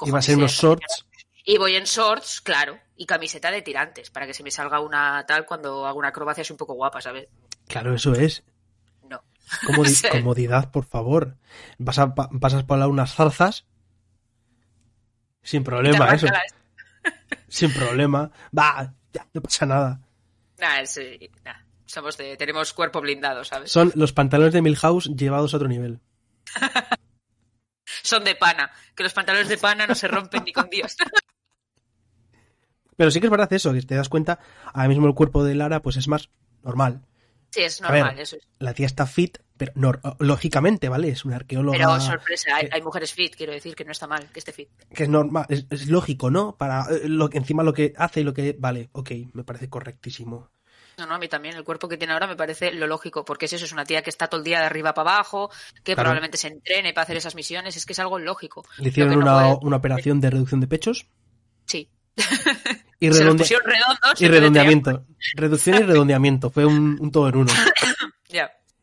Iba 0.06 0.20
a 0.20 0.22
ser 0.22 0.38
unos 0.38 0.52
shorts. 0.52 1.04
Y 1.44 1.58
voy 1.58 1.76
en 1.76 1.84
shorts, 1.84 2.40
claro, 2.40 2.78
y 2.96 3.04
camiseta 3.04 3.50
de 3.50 3.60
tirantes, 3.60 4.08
para 4.08 4.26
que 4.26 4.32
se 4.32 4.42
me 4.42 4.50
salga 4.50 4.80
una 4.80 5.26
tal 5.26 5.44
cuando 5.44 5.86
hago 5.86 5.98
una 5.98 6.08
acrobacia 6.08 6.40
así 6.40 6.54
un 6.54 6.58
poco 6.58 6.72
guapa, 6.72 7.02
¿sabes? 7.02 7.28
Claro, 7.66 7.94
eso 7.94 8.14
es. 8.14 8.44
No. 9.62 9.68
Comodi- 9.68 9.94
Sí. 9.94 10.08
Comodidad, 10.08 10.70
por 10.70 10.84
favor. 10.84 11.36
Vas 11.78 11.98
a, 11.98 12.14
pa- 12.14 12.28
pasas 12.40 12.64
por 12.64 12.78
unas 12.78 13.14
zarzas. 13.14 13.64
Sin 15.42 15.64
problema, 15.64 16.08
eso. 16.10 16.26
la- 16.26 16.42
Sin 17.48 17.72
problema. 17.72 18.30
Va, 18.56 18.94
ya, 19.12 19.26
no 19.32 19.40
pasa 19.40 19.66
nada. 19.66 20.00
Nah, 20.58 20.80
es, 20.80 20.96
eh, 20.98 21.30
nah, 21.44 21.54
somos 21.86 22.16
de, 22.18 22.36
tenemos 22.36 22.72
cuerpo 22.74 23.00
blindado, 23.00 23.44
¿sabes? 23.44 23.70
Son 23.70 23.92
los 23.94 24.12
pantalones 24.12 24.52
de 24.52 24.60
Milhouse 24.62 25.06
llevados 25.16 25.54
a 25.54 25.56
otro 25.56 25.68
nivel. 25.68 26.00
Son 28.02 28.22
de 28.24 28.34
pana, 28.34 28.70
que 28.94 29.02
los 29.02 29.12
pantalones 29.14 29.48
de 29.48 29.56
pana 29.58 29.86
no 29.86 29.94
se 29.94 30.08
rompen 30.08 30.44
ni 30.44 30.52
con 30.52 30.68
Dios. 30.68 30.96
Pero 32.96 33.10
sí 33.10 33.20
que 33.20 33.26
es 33.26 33.30
verdad 33.30 33.52
eso, 33.52 33.72
que 33.72 33.80
te 33.82 33.94
das 33.94 34.08
cuenta, 34.08 34.40
ahora 34.72 34.88
mismo 34.88 35.06
el 35.06 35.14
cuerpo 35.14 35.44
de 35.44 35.54
Lara 35.54 35.80
pues 35.80 35.96
es 35.96 36.08
más 36.08 36.28
normal. 36.62 37.02
Sí, 37.50 37.62
es 37.62 37.80
ver, 37.80 37.90
normal, 37.90 38.18
eso 38.18 38.36
es. 38.36 38.46
La 38.58 38.74
tía 38.74 38.86
está 38.86 39.06
fit, 39.06 39.38
pero 39.56 39.72
nor- 39.74 40.00
lógicamente, 40.18 40.88
¿vale? 40.88 41.08
Es 41.08 41.24
una 41.24 41.36
arqueóloga. 41.36 41.78
Pero 41.78 42.00
sorpresa, 42.00 42.54
hay, 42.56 42.68
que- 42.68 42.74
hay 42.74 42.82
mujeres 42.82 43.12
fit, 43.14 43.34
quiero 43.36 43.52
decir 43.52 43.74
que 43.74 43.84
no 43.84 43.92
está 43.92 44.06
mal 44.06 44.28
que 44.30 44.38
esté 44.38 44.52
fit. 44.52 44.68
que 44.94 45.02
es 45.04 45.08
normal, 45.08 45.46
es, 45.48 45.66
es 45.70 45.86
lógico, 45.88 46.30
¿no? 46.30 46.56
Para 46.56 46.82
eh, 46.90 47.08
lo 47.08 47.28
que 47.30 47.38
encima 47.38 47.62
lo 47.62 47.72
que 47.72 47.94
hace 47.96 48.20
y 48.20 48.24
lo 48.24 48.34
que 48.34 48.54
vale, 48.58 48.90
ok, 48.92 49.10
me 49.32 49.44
parece 49.44 49.68
correctísimo. 49.70 50.50
No, 50.98 51.06
no, 51.06 51.14
a 51.14 51.18
mí 51.18 51.28
también. 51.28 51.54
El 51.54 51.62
cuerpo 51.64 51.88
que 51.88 51.96
tiene 51.96 52.12
ahora 52.12 52.26
me 52.26 52.34
parece 52.34 52.72
lo 52.72 52.86
lógico, 52.88 53.24
porque 53.24 53.46
es 53.46 53.52
eso, 53.52 53.64
es 53.64 53.72
una 53.72 53.84
tía 53.84 54.02
que 54.02 54.10
está 54.10 54.26
todo 54.26 54.40
el 54.40 54.44
día 54.44 54.58
de 54.58 54.66
arriba 54.66 54.94
para 54.94 55.12
abajo, 55.14 55.48
que 55.76 55.94
Claro. 55.94 55.98
probablemente 56.02 56.36
se 56.36 56.48
entrene 56.48 56.92
para 56.92 57.04
hacer 57.04 57.16
esas 57.16 57.36
misiones, 57.36 57.76
es 57.76 57.86
que 57.86 57.92
es 57.92 57.98
algo 58.00 58.18
lógico. 58.18 58.64
Le 58.78 58.88
hicieron 58.88 59.18
no 59.20 59.24
puede- 59.24 59.58
una 59.62 59.76
operación 59.76 60.20
de 60.20 60.30
reducción 60.30 60.60
de 60.60 60.66
pechos 60.66 61.06
Sí. 61.66 61.88
Y, 63.00 63.08
redonde- 63.08 63.46
redondos. 63.64 64.20
y 64.20 64.28
redondeamiento. 64.28 65.06
Reducción 65.34 65.76
y 65.76 65.82
redondeamiento, 65.82 66.50
fue 66.50 66.64
un, 66.66 66.96
un 67.00 67.10
todo 67.12 67.28
en 67.28 67.36
uno. 67.36 67.52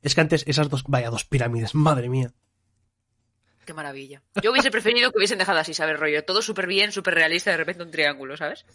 Es 0.01 0.13
que 0.13 0.22
antes 0.22 0.44
esas 0.46 0.70
dos, 0.70 0.84
vaya, 0.88 1.10
dos 1.10 1.25
pirámides, 1.25 1.74
madre 1.74 2.10
mía. 2.10 2.32
qué 3.65 3.74
maravilla. 3.74 4.22
Yo 4.44 4.51
hubiese 4.51 4.70
preferido 4.70 5.12
que 5.12 5.18
hubiesen 5.18 5.39
dejado 5.39 5.58
así, 5.58 5.74
¿sabes? 5.74 6.00
Rollo, 6.00 6.24
todo 6.24 6.44
súper 6.44 6.68
bien, 6.68 6.92
súper 6.92 7.15
realista, 7.15 7.50
de 7.50 7.58
repente 7.58 7.82
un 7.82 7.89
triángulo, 7.89 8.38
¿sabes? 8.38 8.65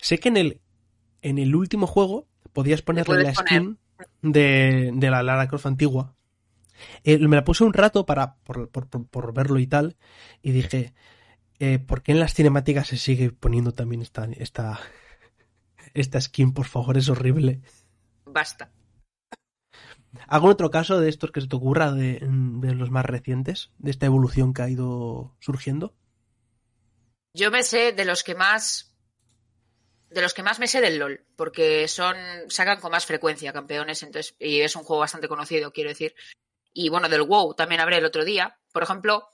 Sé 0.00 0.18
que 0.18 0.30
en 0.30 0.36
el, 0.36 0.60
en 1.22 1.38
el 1.38 1.54
último 1.54 1.86
juego 1.86 2.26
podías 2.52 2.82
ponerle 2.82 3.22
la 3.22 3.32
poner. 3.34 3.46
skin 3.46 3.78
de, 4.22 4.90
de 4.94 5.10
la 5.10 5.22
Lara 5.22 5.46
Croft 5.46 5.66
antigua. 5.66 6.16
Eh, 7.04 7.18
me 7.18 7.36
la 7.36 7.44
puse 7.44 7.62
un 7.62 7.72
rato 7.72 8.04
para 8.04 8.34
por, 8.42 8.68
por- 8.70 8.88
por- 8.88 9.06
por 9.06 9.32
verlo 9.32 9.60
y 9.60 9.68
tal, 9.68 9.96
y 10.42 10.50
dije, 10.50 10.92
eh, 11.58 11.78
¿por 11.78 12.02
qué 12.02 12.12
en 12.12 12.20
las 12.20 12.34
cinemáticas 12.34 12.88
se 12.88 12.96
sigue 12.96 13.30
poniendo 13.30 13.72
también 13.72 14.02
esta, 14.02 14.24
esta, 14.36 14.80
esta 15.94 16.20
skin? 16.20 16.52
Por 16.52 16.66
favor, 16.66 16.96
es 16.96 17.08
horrible. 17.08 17.60
Basta. 18.24 18.72
¿Algún 20.26 20.50
otro 20.50 20.70
caso 20.70 21.00
de 21.00 21.08
estos 21.08 21.32
que 21.32 21.40
se 21.40 21.48
te 21.48 21.56
ocurra 21.56 21.92
de, 21.92 22.20
de 22.22 22.74
los 22.74 22.90
más 22.90 23.04
recientes? 23.04 23.70
De 23.78 23.90
esta 23.90 24.06
evolución 24.06 24.54
que 24.54 24.62
ha 24.62 24.68
ido 24.68 25.36
surgiendo. 25.40 25.94
Yo 27.34 27.50
me 27.50 27.62
sé 27.62 27.92
de 27.92 28.04
los 28.04 28.24
que 28.24 28.34
más. 28.34 28.94
De 30.10 30.22
los 30.22 30.32
que 30.32 30.42
más 30.42 30.58
me 30.58 30.66
sé 30.66 30.80
del 30.80 30.98
LOL, 30.98 31.26
porque 31.36 31.86
son. 31.88 32.16
sacan 32.48 32.80
con 32.80 32.90
más 32.90 33.04
frecuencia 33.04 33.52
campeones, 33.52 34.02
entonces. 34.02 34.34
Y 34.38 34.60
es 34.60 34.74
un 34.76 34.84
juego 34.84 35.00
bastante 35.00 35.28
conocido, 35.28 35.72
quiero 35.72 35.90
decir. 35.90 36.14
Y 36.72 36.88
bueno, 36.88 37.08
del 37.08 37.22
WoW 37.22 37.54
también 37.54 37.80
hablé 37.80 37.98
el 37.98 38.04
otro 38.04 38.24
día. 38.24 38.58
Por 38.72 38.82
ejemplo, 38.82 39.28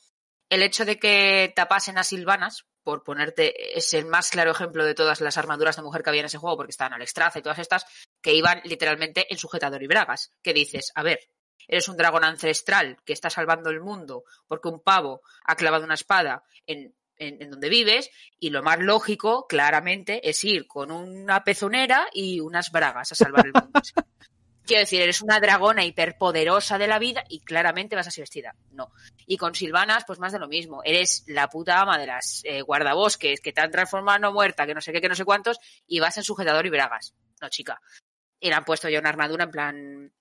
el 0.55 0.63
hecho 0.63 0.85
de 0.85 0.99
que 0.99 1.53
tapasen 1.55 1.99
a 1.99 2.05
Silvanas, 2.05 2.65
por 2.83 3.03
ponerte, 3.03 3.77
es 3.77 3.93
el 3.95 4.07
más 4.07 4.31
claro 4.31 4.53
ejemplo 4.53 4.85
de 4.85 4.95
todas 4.95 5.21
las 5.21 5.37
armaduras 5.37 5.77
de 5.77 5.83
mujer 5.83 6.03
que 6.03 6.11
había 6.11 6.21
en 6.21 6.27
ese 6.27 6.39
juego, 6.39 6.57
porque 6.57 6.71
estaban 6.71 6.93
Alexstrasza 6.93 7.39
y 7.39 7.43
todas 7.43 7.59
estas, 7.59 7.87
que 8.23 8.35
iban 8.35 8.61
literalmente 8.65 9.27
en 9.31 9.39
sujetador 9.39 9.83
y 9.83 9.87
bragas. 9.87 10.33
Que 10.43 10.53
dices, 10.53 10.93
a 10.95 11.03
ver, 11.03 11.19
eres 11.67 11.89
un 11.89 11.97
dragón 11.97 12.25
ancestral 12.25 12.99
que 13.05 13.13
está 13.13 13.31
salvando 13.31 13.71
el 13.71 13.81
mundo 13.81 14.25
porque 14.47 14.69
un 14.69 14.81
pavo 14.81 15.23
ha 15.45 15.57
clavado 15.57 15.85
una 15.85 15.95
espada 15.95 16.45
en, 16.67 16.95
en, 17.17 17.43
en 17.43 17.51
donde 17.51 17.69
vives 17.69 18.11
y 18.39 18.51
lo 18.51 18.63
más 18.63 18.79
lógico, 18.79 19.47
claramente, 19.49 20.29
es 20.29 20.45
ir 20.45 20.67
con 20.67 20.93
una 20.93 21.43
pezonera 21.43 22.07
y 22.13 22.41
unas 22.41 22.71
bragas 22.71 23.11
a 23.11 23.15
salvar 23.15 23.47
el 23.47 23.53
mundo. 23.55 23.81
Quiero 24.67 24.81
decir, 24.81 25.01
eres 25.03 25.21
una 25.21 25.41
dragona 25.41 25.85
hiperpoderosa 25.85 26.79
de 26.79 26.87
la 26.87 26.99
vida 26.99 27.23
y 27.29 27.41
claramente 27.41 27.97
vas 27.97 28.07
así 28.07 28.21
vestida. 28.21 28.55
No. 28.73 28.91
Y 29.27 29.37
con 29.37 29.55
Silvanas, 29.55 30.05
pues 30.07 30.19
más 30.19 30.33
de 30.33 30.39
lo 30.39 30.49
mismo. 30.49 30.83
Eres 30.85 31.25
la 31.27 31.49
puta 31.49 31.81
ama 31.81 31.99
de 31.99 32.07
las 32.07 32.41
eh, 32.45 32.63
guardabosques 32.63 33.41
que 33.41 33.53
te 33.53 33.61
han 33.61 33.71
transformado 33.71 34.19
no 34.21 34.33
muerta, 34.33 34.67
que 34.67 34.75
no 34.75 34.81
sé 34.81 34.93
qué, 34.93 35.01
que 35.01 35.09
no 35.09 35.15
sé 35.15 35.25
cuántos, 35.25 35.59
y 35.87 36.01
vas 36.01 36.17
en 36.17 36.25
sujetador 36.25 36.65
y 36.67 36.71
bragas. 36.71 37.15
No, 37.43 37.49
chica. 37.51 37.81
Y 38.41 38.49
le 38.49 38.55
han 38.55 38.65
puesto 38.65 38.89
ya 38.89 39.01
una 39.01 39.11
armadura 39.11 39.45
en 39.45 39.51
plan. 39.51 40.13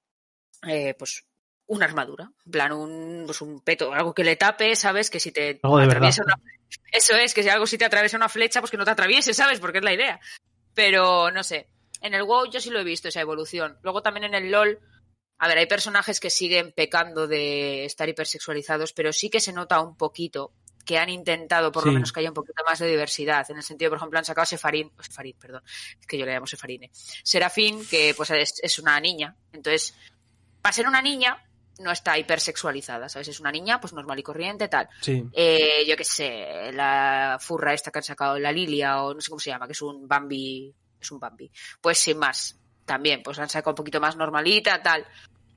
eh, 0.67 0.93
pues 0.97 1.25
una 1.65 1.85
armadura. 1.85 2.29
En 2.45 2.51
plan, 2.51 2.71
un, 2.73 3.23
pues 3.25 3.39
un 3.41 3.61
peto, 3.61 3.93
algo 3.93 4.13
que 4.13 4.25
le 4.25 4.35
tape, 4.35 4.75
¿sabes? 4.75 5.09
Que 5.09 5.19
si 5.21 5.31
te 5.31 5.59
Algo 5.63 5.77
atraviesa 5.79 6.23
verdad. 6.23 6.39
una. 6.43 6.51
Eso 6.91 7.15
es, 7.15 7.33
que 7.33 7.43
si 7.43 7.49
algo 7.49 7.65
si 7.65 7.77
te 7.77 7.85
atraviesa 7.85 8.17
una 8.17 8.27
flecha, 8.29 8.59
pues 8.59 8.69
que 8.71 8.77
no 8.77 8.83
te 8.85 8.91
atraviese, 8.91 9.33
¿sabes? 9.33 9.59
Porque 9.61 9.77
es 9.77 9.83
la 9.83 9.93
idea. 9.93 10.19
Pero 10.73 11.31
no 11.31 11.43
sé. 11.43 11.69
En 12.03 12.13
el 12.13 12.23
WoW 12.23 12.51
yo 12.51 12.59
sí 12.59 12.69
lo 12.69 12.79
he 12.79 12.83
visto, 12.83 13.07
esa 13.07 13.21
evolución. 13.21 13.77
Luego 13.81 14.03
también 14.03 14.25
en 14.25 14.35
el 14.35 14.51
LOL. 14.51 14.79
A 15.39 15.47
ver, 15.47 15.57
hay 15.57 15.65
personajes 15.65 16.19
que 16.19 16.29
siguen 16.29 16.73
pecando 16.73 17.27
de 17.27 17.85
estar 17.85 18.07
hipersexualizados, 18.07 18.93
pero 18.93 19.11
sí 19.11 19.29
que 19.29 19.39
se 19.39 19.53
nota 19.53 19.81
un 19.81 19.97
poquito 19.97 20.53
que 20.85 20.97
han 20.97 21.09
intentado 21.09 21.71
por 21.71 21.85
lo 21.85 21.93
menos 21.93 22.11
que 22.11 22.19
haya 22.19 22.29
un 22.29 22.35
poquito 22.35 22.61
más 22.67 22.79
de 22.79 22.87
diversidad. 22.87 23.49
En 23.49 23.57
el 23.57 23.63
sentido, 23.63 23.89
por 23.89 23.97
ejemplo, 23.97 24.19
han 24.19 24.25
sacado 24.25 24.43
a 24.43 24.45
Sefarín, 24.45 24.91
Sefarín, 24.99 25.37
perdón, 25.39 25.63
es 25.65 26.05
que 26.05 26.17
yo 26.17 26.25
le 26.25 26.33
llamo 26.33 26.45
Sefarine. 26.45 26.91
Serafín, 26.93 27.87
que 27.87 28.13
pues 28.15 28.29
es, 28.31 28.59
es 28.61 28.79
una 28.79 28.99
niña. 28.99 29.35
Entonces, 29.53 29.95
para 30.61 30.73
ser 30.73 30.87
una 30.87 31.01
niña, 31.01 31.41
no 31.79 31.91
está 31.91 32.17
hipersexualizada, 32.17 33.07
¿sabes? 33.07 33.29
Es 33.29 33.39
una 33.39 33.51
niña, 33.51 33.79
pues 33.79 33.93
normal 33.93 34.19
y 34.19 34.23
corriente, 34.23 34.67
tal. 34.67 34.89
Sí. 35.01 35.23
Eh, 35.31 35.85
yo 35.87 35.95
qué 35.95 36.03
sé, 36.03 36.71
la 36.73 37.37
furra 37.39 37.73
esta 37.73 37.91
que 37.91 37.99
han 37.99 38.03
sacado, 38.03 38.37
la 38.39 38.51
Lilia, 38.51 39.03
o 39.03 39.13
no 39.13 39.21
sé 39.21 39.29
cómo 39.29 39.39
se 39.39 39.51
llama, 39.51 39.67
que 39.67 39.73
es 39.73 39.81
un 39.81 40.07
Bambi, 40.07 40.73
es 41.03 41.11
un 41.11 41.19
Bambi. 41.19 41.51
Pues 41.79 41.99
sin 41.99 42.17
más, 42.17 42.57
también, 42.85 43.21
pues 43.23 43.39
han 43.39 43.49
sacado 43.49 43.71
un 43.71 43.75
poquito 43.75 43.99
más 43.99 44.15
normalita, 44.17 44.81
tal. 44.81 45.05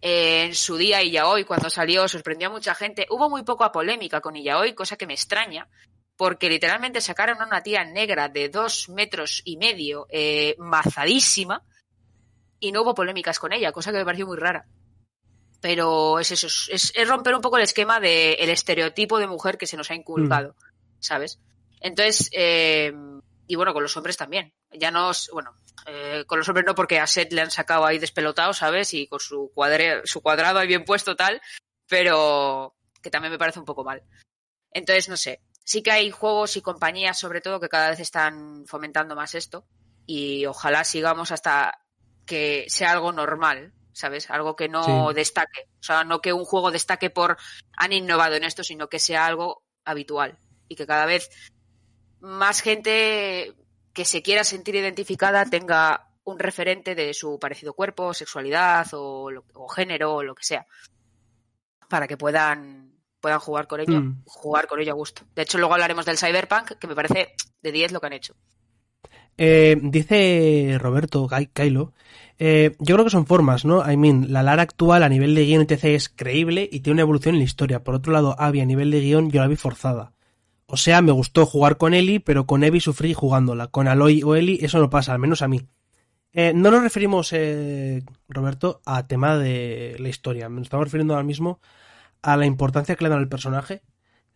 Eh, 0.00 0.44
en 0.44 0.54
su 0.54 0.76
día 0.76 1.02
y 1.02 1.10
ya 1.10 1.26
hoy, 1.26 1.44
cuando 1.44 1.70
salió, 1.70 2.06
sorprendió 2.06 2.48
a 2.48 2.52
mucha 2.52 2.74
gente. 2.74 3.06
Hubo 3.10 3.30
muy 3.30 3.42
poca 3.42 3.72
polémica 3.72 4.20
con 4.20 4.36
ella 4.36 4.58
hoy, 4.58 4.74
cosa 4.74 4.96
que 4.96 5.06
me 5.06 5.14
extraña, 5.14 5.68
porque 6.16 6.48
literalmente 6.48 7.00
sacaron 7.00 7.40
a 7.40 7.46
una 7.46 7.62
tía 7.62 7.84
negra 7.84 8.28
de 8.28 8.48
dos 8.48 8.88
metros 8.88 9.42
y 9.44 9.56
medio, 9.56 10.06
eh, 10.10 10.54
mazadísima, 10.58 11.62
y 12.60 12.72
no 12.72 12.82
hubo 12.82 12.94
polémicas 12.94 13.38
con 13.38 13.52
ella, 13.52 13.72
cosa 13.72 13.92
que 13.92 13.98
me 13.98 14.04
pareció 14.04 14.26
muy 14.26 14.36
rara. 14.36 14.66
Pero 15.60 16.18
es 16.18 16.30
eso, 16.30 16.46
es, 16.46 16.92
es 16.94 17.08
romper 17.08 17.34
un 17.34 17.40
poco 17.40 17.56
el 17.56 17.64
esquema 17.64 17.98
del 17.98 18.36
el 18.38 18.50
estereotipo 18.50 19.18
de 19.18 19.26
mujer 19.26 19.56
que 19.56 19.66
se 19.66 19.76
nos 19.76 19.90
ha 19.90 19.94
inculcado, 19.94 20.54
¿sabes? 21.00 21.38
Entonces, 21.80 22.28
eh, 22.32 22.92
y 23.46 23.54
bueno, 23.56 23.72
con 23.72 23.82
los 23.82 23.96
hombres 23.96 24.16
también. 24.16 24.52
Ya 24.70 24.90
no, 24.90 25.10
es- 25.10 25.28
bueno, 25.32 25.54
eh, 25.86 26.24
con 26.26 26.38
los 26.38 26.48
hombres 26.48 26.66
no, 26.66 26.74
porque 26.74 26.98
a 26.98 27.06
Seth 27.06 27.32
le 27.32 27.40
han 27.42 27.50
sacado 27.50 27.84
ahí 27.86 27.98
despelotado, 27.98 28.52
¿sabes? 28.52 28.92
Y 28.94 29.06
con 29.06 29.20
su, 29.20 29.50
cuadre, 29.54 30.02
su 30.04 30.20
cuadrado 30.20 30.58
ahí 30.58 30.66
bien 30.66 30.84
puesto 30.84 31.14
tal, 31.16 31.40
pero 31.88 32.74
que 33.02 33.10
también 33.10 33.32
me 33.32 33.38
parece 33.38 33.58
un 33.58 33.64
poco 33.64 33.84
mal. 33.84 34.02
Entonces, 34.72 35.08
no 35.08 35.16
sé. 35.16 35.40
Sí 35.64 35.82
que 35.82 35.90
hay 35.90 36.10
juegos 36.10 36.56
y 36.56 36.62
compañías, 36.62 37.18
sobre 37.18 37.40
todo, 37.40 37.60
que 37.60 37.68
cada 37.68 37.90
vez 37.90 38.00
están 38.00 38.64
fomentando 38.66 39.16
más 39.16 39.34
esto. 39.34 39.66
Y 40.06 40.46
ojalá 40.46 40.84
sigamos 40.84 41.32
hasta 41.32 41.80
que 42.26 42.66
sea 42.68 42.92
algo 42.92 43.12
normal, 43.12 43.72
¿sabes? 43.92 44.30
Algo 44.30 44.54
que 44.54 44.68
no 44.68 45.08
Sí. 45.10 45.14
destaque. 45.14 45.68
O 45.80 45.82
sea, 45.82 46.04
no 46.04 46.20
que 46.20 46.32
un 46.32 46.44
juego 46.44 46.70
destaque 46.70 47.10
por 47.10 47.36
han 47.76 47.92
innovado 47.92 48.34
en 48.36 48.44
esto, 48.44 48.62
sino 48.62 48.88
que 48.88 48.98
sea 49.00 49.26
algo 49.26 49.64
habitual. 49.84 50.38
Y 50.68 50.76
que 50.76 50.86
cada 50.86 51.06
vez 51.06 51.30
más 52.26 52.61
gente 52.61 53.54
que 53.92 54.04
se 54.04 54.21
quiera 54.21 54.42
sentir 54.45 54.75
identificada 54.75 55.47
tenga 55.47 56.09
un 56.25 56.38
referente 56.38 56.95
de 56.97 57.14
su 57.14 57.38
parecido 57.38 57.73
cuerpo, 57.73 58.12
sexualidad 58.12 58.87
o, 58.92 59.30
género 59.75 60.16
o 60.16 60.23
lo 60.25 60.35
que 60.35 60.42
sea. 60.42 60.66
Para 61.88 62.09
que 62.09 62.16
puedan, 62.16 62.92
puedan 63.21 63.38
jugar 63.38 63.68
con 63.68 63.80
ello, 63.80 64.00
Mm. 64.00 64.23
jugar 64.26 64.66
con 64.66 64.80
ello 64.80 64.92
a 64.92 64.97
gusto. 64.97 65.23
De 65.37 65.42
hecho, 65.42 65.59
luego 65.59 65.75
hablaremos 65.75 66.04
del 66.04 66.18
Cyberpunk, 66.18 66.73
que 66.80 66.87
me 66.88 66.97
parece 66.97 67.35
de 67.62 67.73
10 67.73 67.92
lo 67.92 68.00
que 68.00 68.06
han 68.06 68.12
hecho. 68.12 68.35
Eh, 69.38 69.76
dice 69.80 70.78
Roberto 70.80 71.28
Kailo, 71.52 71.92
eh, 72.38 72.75
yo 72.80 72.97
creo 72.97 73.04
que 73.04 73.11
son 73.11 73.26
formas, 73.26 73.64
¿no? 73.64 73.88
I 73.88 73.97
mean, 73.97 74.33
la 74.33 74.42
Lara 74.42 74.62
actual 74.62 75.04
a 75.04 75.09
nivel 75.09 75.35
de 75.37 75.45
guion 75.45 75.62
etc 75.62 75.85
es 75.85 76.09
creíble 76.09 76.68
y 76.71 76.80
tiene 76.80 76.95
una 76.95 77.02
evolución 77.02 77.37
en 77.37 77.40
la 77.40 77.45
historia. 77.45 77.85
Por 77.85 77.95
otro 77.95 78.12
lado, 78.12 78.35
Abby 78.37 78.61
a 78.61 78.66
nivel 78.66 78.90
de 78.90 79.00
guion 79.00 79.30
yo 79.30 79.40
la 79.40 79.47
vi 79.47 79.56
forzada. 79.56 80.15
O 80.66 80.76
sea, 80.76 81.00
me 81.00 81.12
gustó 81.12 81.46
jugar 81.46 81.76
con 81.76 81.94
Ellie, 81.94 82.20
pero 82.20 82.46
con 82.46 82.64
Abby 82.64 82.80
sufrí 82.80 83.14
jugándola. 83.14 83.68
Con 83.68 83.87
Aloy 83.88 84.23
o 84.25 84.35
Ellie 84.35 84.58
eso 84.64 84.78
no 84.78 84.90
pasa, 84.90 85.12
al 85.12 85.18
menos 85.20 85.42
a 85.42 85.49
mí. 85.49 85.66
Eh, 86.32 86.52
no 86.54 86.70
nos 86.70 86.82
referimos, 86.82 87.32
eh, 87.32 88.02
Roberto, 88.28 88.82
a 88.85 89.06
tema 89.06 89.37
de 89.38 89.96
la 89.99 90.08
historia. 90.08 90.49
Nos 90.49 90.62
estamos 90.64 90.85
refiriendo 90.87 91.14
ahora 91.14 91.25
mismo 91.25 91.61
a 92.23 92.37
la 92.37 92.46
importancia 92.46 92.96
que 92.96 93.04
le 93.04 93.11
dan 93.11 93.20
al 93.20 93.28
personaje. 93.28 93.82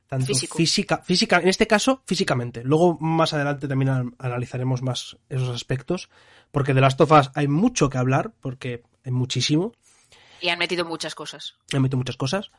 Tanto 0.06 0.26
Físico. 0.26 0.56
física, 0.56 0.98
física, 1.04 1.38
en 1.38 1.48
este 1.48 1.66
caso, 1.68 2.02
físicamente. 2.06 2.62
Luego, 2.64 2.96
más 3.00 3.32
adelante, 3.32 3.68
también 3.68 3.90
an- 3.90 4.14
analizaremos 4.18 4.82
más 4.82 5.18
esos 5.28 5.48
aspectos. 5.50 6.08
Porque 6.50 6.74
de 6.74 6.80
las 6.80 6.96
tofas 6.96 7.30
hay 7.34 7.46
mucho 7.48 7.90
que 7.90 7.98
hablar, 7.98 8.32
porque 8.40 8.82
hay 9.04 9.12
muchísimo. 9.12 9.72
Y 10.40 10.48
han 10.48 10.58
metido 10.58 10.84
muchas 10.84 11.14
cosas. 11.14 11.54
Me 11.72 11.78
meto 11.80 11.96
muchas 11.96 12.16
cosas. 12.16 12.50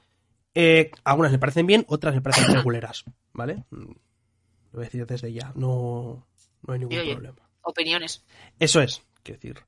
Eh, 0.53 0.91
algunas 1.03 1.31
me 1.31 1.39
parecen 1.39 1.65
bien, 1.65 1.85
otras 1.87 2.13
me 2.13 2.21
parecen 2.21 2.53
reguleras, 2.53 3.03
¿vale? 3.33 3.63
Lo 3.71 3.87
voy 4.73 4.81
a 4.83 4.85
decir 4.85 5.05
desde 5.05 5.31
ya, 5.31 5.51
no, 5.55 6.27
no 6.63 6.73
hay 6.73 6.79
ningún 6.79 6.97
oye. 6.99 7.13
problema. 7.13 7.37
Opiniones. 7.61 8.23
Eso 8.59 8.81
es, 8.81 9.01
quiero 9.23 9.39
decir. 9.39 9.63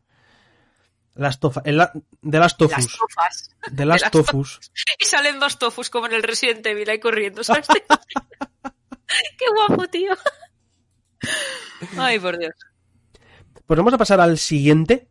Las 1.16 1.40
tofa, 1.40 1.62
el 1.66 1.78
la- 1.78 1.92
de 2.22 2.40
las 2.40 2.58
tofus. 2.58 2.78
Las 2.78 2.98
tofas. 2.98 3.50
de 3.72 3.86
las 3.86 4.02
las 4.02 4.12
tofus. 4.12 4.60
Y 5.00 5.06
salen 5.06 5.40
dos 5.40 5.60
tofus 5.60 5.90
como 5.92 6.08
en 6.08 6.14
el 6.14 6.24
Resident 6.24 6.66
Evil 6.66 6.90
ahí 6.90 7.00
corriendo, 7.00 7.44
¿sabes? 7.44 7.68
Qué 9.38 9.46
guapo, 9.56 9.88
tío. 9.90 10.12
Ay, 11.98 12.20
por 12.20 12.38
Dios. 12.40 12.54
Pues 13.66 13.78
vamos 13.78 13.94
a 13.94 13.98
pasar 13.98 14.20
al 14.20 14.38
siguiente, 14.40 15.08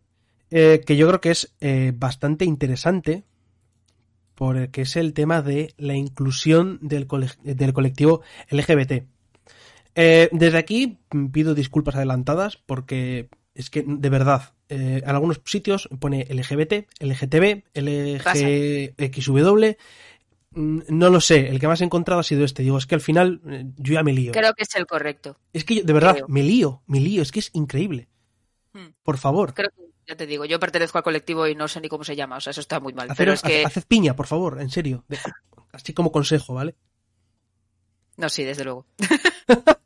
eh, 0.50 0.82
que 0.84 0.96
yo 0.96 1.06
creo 1.08 1.20
que 1.20 1.30
es 1.30 1.54
eh, 1.60 1.92
bastante 1.94 2.44
interesante, 2.44 3.24
porque 4.44 4.82
es 4.82 4.96
el 4.96 5.12
tema 5.12 5.40
de 5.40 5.72
la 5.76 5.94
inclusión 5.94 6.80
del, 6.82 7.06
cole- 7.06 7.30
del 7.44 7.72
colectivo 7.72 8.22
LGBT. 8.50 9.04
Eh, 9.94 10.28
desde 10.32 10.58
aquí 10.58 10.98
pido 11.32 11.54
disculpas 11.54 11.94
adelantadas 11.94 12.56
porque 12.56 13.28
es 13.54 13.70
que, 13.70 13.84
de 13.86 14.08
verdad, 14.08 14.52
eh, 14.68 15.00
en 15.04 15.08
algunos 15.10 15.40
sitios 15.44 15.88
pone 16.00 16.26
LGBT, 16.28 16.88
LGTB, 16.98 17.62
LGXW. 18.96 19.76
mm, 20.50 20.80
No 20.88 21.08
lo 21.10 21.20
sé, 21.20 21.48
el 21.48 21.60
que 21.60 21.68
más 21.68 21.80
he 21.80 21.84
encontrado 21.84 22.20
ha 22.20 22.24
sido 22.24 22.44
este. 22.44 22.64
Digo, 22.64 22.78
es 22.78 22.86
que 22.86 22.96
al 22.96 23.00
final 23.00 23.40
eh, 23.48 23.64
yo 23.76 23.94
ya 23.94 24.02
me 24.02 24.12
lío. 24.12 24.32
Creo 24.32 24.54
que 24.54 24.64
es 24.64 24.74
el 24.74 24.86
correcto. 24.86 25.38
Es 25.52 25.64
que 25.64 25.76
yo, 25.76 25.84
de 25.84 25.92
verdad, 25.92 26.14
creo. 26.14 26.26
me 26.28 26.42
lío, 26.42 26.82
me 26.88 26.98
lío, 26.98 27.22
es 27.22 27.30
que 27.30 27.38
es 27.38 27.50
increíble. 27.52 28.08
Hmm. 28.72 28.88
Por 29.04 29.18
favor, 29.18 29.54
Creo 29.54 29.70
que, 29.70 29.82
ya 30.06 30.16
te 30.16 30.26
digo, 30.26 30.44
yo 30.44 30.58
pertenezco 30.60 30.98
al 30.98 31.04
colectivo 31.04 31.46
y 31.46 31.54
no 31.54 31.68
sé 31.68 31.80
ni 31.80 31.88
cómo 31.88 32.04
se 32.04 32.16
llama, 32.16 32.36
o 32.36 32.40
sea, 32.40 32.50
eso 32.50 32.60
está 32.60 32.80
muy 32.80 32.92
mal. 32.92 33.08
pero 33.16 33.34
que. 33.36 33.64
haced 33.64 33.84
piña, 33.86 34.14
por 34.14 34.26
favor, 34.26 34.60
en 34.60 34.70
serio. 34.70 35.04
De- 35.08 35.18
así 35.72 35.92
como 35.94 36.12
consejo, 36.12 36.54
¿vale? 36.54 36.74
No, 38.16 38.28
sí, 38.28 38.44
desde 38.44 38.64
luego. 38.64 38.86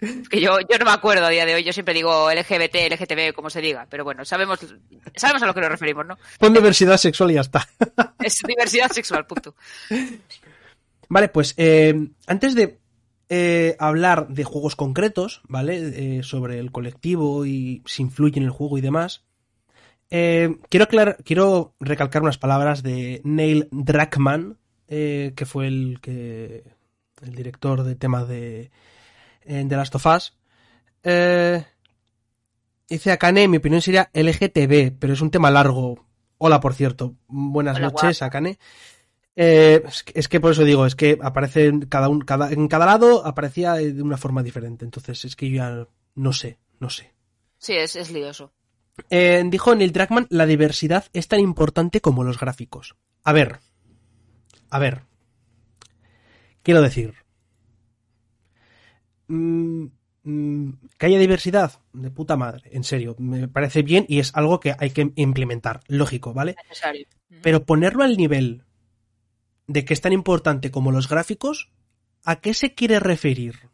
Es 0.00 0.28
que 0.28 0.40
yo, 0.40 0.60
yo 0.60 0.78
no 0.78 0.84
me 0.84 0.92
acuerdo 0.92 1.26
a 1.26 1.28
día 1.28 1.44
de 1.44 1.54
hoy, 1.56 1.64
yo 1.64 1.72
siempre 1.72 1.92
digo 1.92 2.30
LGBT, 2.30 2.76
LGTB, 2.88 3.34
como 3.34 3.50
se 3.50 3.60
diga, 3.60 3.88
pero 3.90 4.04
bueno, 4.04 4.24
sabemos, 4.24 4.60
sabemos 5.16 5.42
a 5.42 5.46
lo 5.46 5.54
que 5.54 5.60
nos 5.60 5.70
referimos, 5.70 6.06
¿no? 6.06 6.16
Pon 6.38 6.54
diversidad 6.54 6.96
sexual 6.98 7.32
y 7.32 7.34
ya 7.34 7.40
está. 7.40 7.66
Es 8.20 8.40
diversidad 8.46 8.92
sexual, 8.92 9.26
punto. 9.26 9.56
Vale, 11.08 11.28
pues 11.30 11.54
eh, 11.56 12.10
antes 12.28 12.54
de 12.54 12.78
eh, 13.28 13.74
hablar 13.80 14.28
de 14.28 14.44
juegos 14.44 14.76
concretos, 14.76 15.40
¿vale? 15.48 16.18
Eh, 16.18 16.22
sobre 16.22 16.60
el 16.60 16.70
colectivo 16.70 17.44
y 17.44 17.82
si 17.84 18.02
influye 18.02 18.38
en 18.38 18.44
el 18.44 18.50
juego 18.50 18.78
y 18.78 18.82
demás, 18.82 19.24
eh, 20.10 20.56
quiero, 20.68 20.84
aclarar, 20.84 21.18
quiero 21.24 21.74
recalcar 21.80 22.22
unas 22.22 22.38
palabras 22.38 22.82
de 22.82 23.20
Neil 23.24 23.68
Druckmann, 23.70 24.58
eh, 24.88 25.32
que 25.36 25.46
fue 25.46 25.66
el 25.66 25.98
que 26.00 26.64
el 27.22 27.34
director 27.34 27.82
de 27.82 27.94
temas 27.94 28.28
de 28.28 28.70
eh, 29.42 29.64
de 29.64 29.76
Last 29.76 29.94
of 29.94 30.06
Us. 30.06 30.36
Eh, 31.02 31.64
dice 32.88 33.12
Akane, 33.12 33.48
mi 33.48 33.58
opinión 33.58 33.80
sería 33.80 34.10
LGTB, 34.12 34.98
pero 34.98 35.12
es 35.12 35.20
un 35.20 35.30
tema 35.30 35.50
largo. 35.50 36.06
Hola, 36.38 36.60
por 36.60 36.74
cierto. 36.74 37.14
Buenas 37.26 37.76
Hola, 37.76 37.88
noches, 37.88 38.22
Akane. 38.22 38.58
Eh, 39.34 39.82
es, 39.86 40.02
que, 40.02 40.18
es 40.18 40.28
que 40.28 40.40
por 40.40 40.52
eso 40.52 40.64
digo, 40.64 40.84
es 40.84 40.96
que 40.96 41.18
aparece 41.22 41.66
en 41.66 41.82
cada, 41.82 42.08
un, 42.08 42.20
cada, 42.20 42.50
en 42.52 42.66
cada 42.68 42.86
lado 42.86 43.24
aparecía 43.24 43.74
de 43.74 44.02
una 44.02 44.16
forma 44.16 44.42
diferente. 44.42 44.84
Entonces 44.84 45.24
es 45.24 45.36
que 45.36 45.48
yo 45.48 45.56
ya 45.56 45.86
no 46.14 46.32
sé, 46.32 46.58
no 46.80 46.90
sé. 46.90 47.12
Sí, 47.58 47.74
es, 47.74 47.96
es 47.96 48.10
lioso. 48.10 48.52
Eh, 49.10 49.42
dijo 49.46 49.74
Neil 49.74 49.92
Druckmann, 49.92 50.26
la 50.30 50.46
diversidad 50.46 51.06
es 51.12 51.28
tan 51.28 51.40
importante 51.40 52.00
como 52.00 52.24
los 52.24 52.38
gráficos. 52.38 52.96
A 53.24 53.32
ver, 53.32 53.60
a 54.70 54.78
ver. 54.78 55.02
Quiero 56.62 56.82
decir. 56.82 57.14
Mm, 59.28 59.86
mm, 60.22 60.70
que 60.98 61.06
haya 61.06 61.18
diversidad, 61.18 61.80
de 61.92 62.10
puta 62.10 62.36
madre, 62.36 62.70
en 62.72 62.84
serio, 62.84 63.14
me 63.18 63.48
parece 63.48 63.82
bien 63.82 64.06
y 64.08 64.20
es 64.20 64.34
algo 64.34 64.58
que 64.60 64.74
hay 64.78 64.90
que 64.90 65.12
implementar, 65.16 65.80
lógico, 65.86 66.32
¿vale? 66.32 66.56
Necesario. 66.64 67.06
Pero 67.42 67.64
ponerlo 67.64 68.04
al 68.04 68.16
nivel 68.16 68.64
de 69.66 69.84
que 69.84 69.92
es 69.94 70.00
tan 70.00 70.12
importante 70.12 70.70
como 70.70 70.92
los 70.92 71.08
gráficos, 71.08 71.70
¿a 72.24 72.40
qué 72.40 72.54
se 72.54 72.74
quiere 72.74 73.00
referir? 73.00 73.68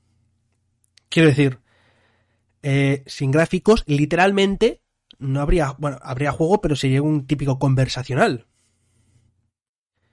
Quiero 1.08 1.28
decir, 1.28 1.60
eh, 2.62 3.04
sin 3.06 3.30
gráficos, 3.30 3.84
literalmente 3.86 4.82
no 5.18 5.40
habría, 5.40 5.74
bueno, 5.78 5.98
habría 6.02 6.32
juego, 6.32 6.60
pero 6.60 6.76
sería 6.76 7.02
un 7.02 7.26
típico 7.26 7.58
conversacional. 7.58 8.46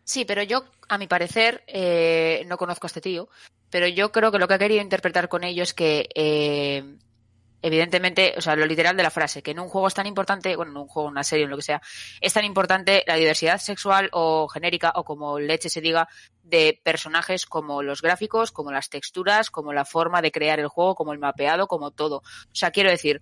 Sí, 0.04 0.26
pero 0.26 0.44
yo, 0.44 0.66
a 0.90 0.98
mi 0.98 1.08
parecer, 1.08 1.64
eh, 1.68 2.44
no 2.48 2.58
conozco 2.58 2.86
a 2.86 2.90
este 2.90 3.02
tío, 3.02 3.30
pero 3.70 3.88
yo 3.88 4.12
creo 4.12 4.32
que 4.32 4.40
lo 4.40 4.48
que 4.48 4.56
ha 4.56 4.60
querido 4.60 4.82
interpretar 4.82 5.30
con 5.30 5.44
ello 5.44 5.64
es 5.64 5.74
que, 5.74 6.10
eh, 6.16 6.98
evidentemente, 7.62 8.34
o 8.38 8.42
sea, 8.42 8.56
lo 8.56 8.66
literal 8.66 8.98
de 8.98 9.04
la 9.04 9.12
frase, 9.12 9.42
que 9.42 9.52
en 9.52 9.60
un 9.60 9.70
juego 9.70 9.88
es 9.88 9.94
tan 9.94 10.08
importante, 10.08 10.56
bueno, 10.56 10.72
en 10.72 10.78
un 10.78 10.88
juego, 10.88 11.08
una 11.08 11.24
serie, 11.24 11.46
en 11.46 11.52
lo 11.52 11.58
que 11.58 11.64
sea, 11.64 11.82
es 12.20 12.34
tan 12.34 12.44
importante 12.44 13.04
la 13.08 13.16
diversidad 13.16 13.60
sexual 13.60 14.10
o 14.12 14.48
genérica 14.48 14.92
o 14.96 15.04
como 15.04 15.40
leche 15.40 15.70
se 15.70 15.82
diga, 15.82 16.08
de 16.44 16.82
personajes 16.84 17.46
como 17.46 17.82
los 17.82 18.02
gráficos, 18.02 18.52
como 18.52 18.72
las 18.72 18.90
texturas, 18.90 19.50
como 19.50 19.74
la 19.74 19.86
forma 19.86 20.22
de 20.22 20.32
crear 20.32 20.60
el 20.60 20.68
juego, 20.68 20.96
como 20.96 21.14
el 21.14 21.20
mapeado, 21.20 21.68
como 21.68 21.92
todo. 21.92 22.18
O 22.18 22.56
sea, 22.56 22.72
quiero 22.72 22.90
decir, 22.90 23.22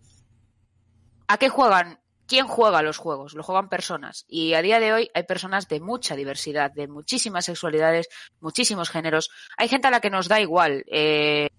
¿a 1.29 1.37
qué 1.37 1.47
juegan? 1.47 1.99
¿Quién 2.27 2.47
juega 2.47 2.81
los 2.83 2.97
juegos? 2.97 3.33
Lo 3.33 3.43
juegan 3.43 3.69
personas. 3.69 4.25
Y 4.27 4.53
a 4.53 4.61
día 4.61 4.79
de 4.79 4.93
hoy 4.93 5.09
hay 5.13 5.23
personas 5.23 5.67
de 5.67 5.79
mucha 5.79 6.15
diversidad, 6.15 6.71
de 6.71 6.87
muchísimas 6.87 7.45
sexualidades, 7.45 8.09
muchísimos 8.39 8.89
géneros. 8.89 9.29
Hay 9.57 9.67
gente 9.67 9.87
a 9.87 9.91
la 9.91 9.99
que 10.01 10.09
nos 10.11 10.27
da 10.27 10.39
igual, 10.41 10.83
eh, 10.91 11.49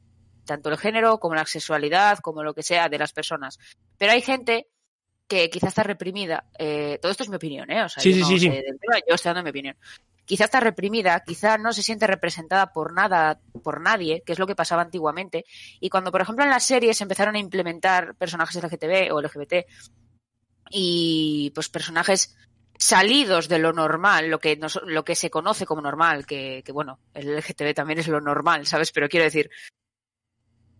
tanto 0.44 0.68
el 0.68 0.78
género 0.78 1.18
como 1.18 1.34
la 1.34 1.46
sexualidad, 1.46 2.18
como 2.18 2.42
lo 2.44 2.54
que 2.54 2.62
sea 2.62 2.88
de 2.88 2.98
las 2.98 3.12
personas. 3.12 3.58
Pero 3.98 4.12
hay 4.12 4.22
gente 4.22 4.68
que 5.26 5.48
quizás 5.50 5.68
está 5.68 5.82
reprimida. 5.84 6.44
eh, 6.58 6.98
todo 7.00 7.10
esto 7.12 7.22
es 7.22 7.28
mi 7.30 7.36
opinión, 7.36 7.70
¿eh? 7.70 7.82
O 7.84 7.88
sea, 7.88 8.02
Sí, 8.02 8.10
yo 8.10 8.16
sí, 8.16 8.20
no 8.20 8.26
sí, 8.28 8.34
sé 8.34 8.40
sí. 8.40 8.48
del 8.50 8.78
tema, 8.80 8.98
yo 9.08 9.14
estoy 9.14 9.28
dando 9.30 9.42
mi 9.44 9.50
opinión. 9.50 9.76
Quizás 10.24 10.44
está 10.46 10.60
reprimida, 10.60 11.20
quizá 11.26 11.58
no 11.58 11.72
se 11.72 11.82
siente 11.82 12.06
representada 12.06 12.72
por 12.72 12.92
nada, 12.92 13.40
por 13.64 13.80
nadie, 13.80 14.22
que 14.24 14.32
es 14.32 14.38
lo 14.38 14.46
que 14.46 14.54
pasaba 14.54 14.82
antiguamente. 14.82 15.44
Y 15.80 15.88
cuando, 15.90 16.12
por 16.12 16.20
ejemplo, 16.20 16.44
en 16.44 16.50
las 16.50 16.64
series 16.64 17.00
empezaron 17.00 17.34
a 17.34 17.38
implementar 17.40 18.14
personajes 18.14 18.62
LGTB 18.62 19.12
o 19.12 19.20
LGBT 19.20 19.66
y 20.70 21.50
pues 21.54 21.68
personajes 21.68 22.36
salidos 22.78 23.48
de 23.48 23.58
lo 23.58 23.72
normal, 23.72 24.28
lo 24.30 24.38
que, 24.38 24.56
nos- 24.56 24.80
lo 24.86 25.04
que 25.04 25.14
se 25.14 25.30
conoce 25.30 25.66
como 25.66 25.82
normal, 25.82 26.24
que, 26.26 26.62
que 26.64 26.72
bueno, 26.72 26.98
el 27.12 27.28
LGTB 27.36 27.74
también 27.74 27.98
es 27.98 28.08
lo 28.08 28.20
normal, 28.20 28.66
¿sabes? 28.66 28.92
Pero 28.92 29.08
quiero 29.08 29.24
decir, 29.24 29.50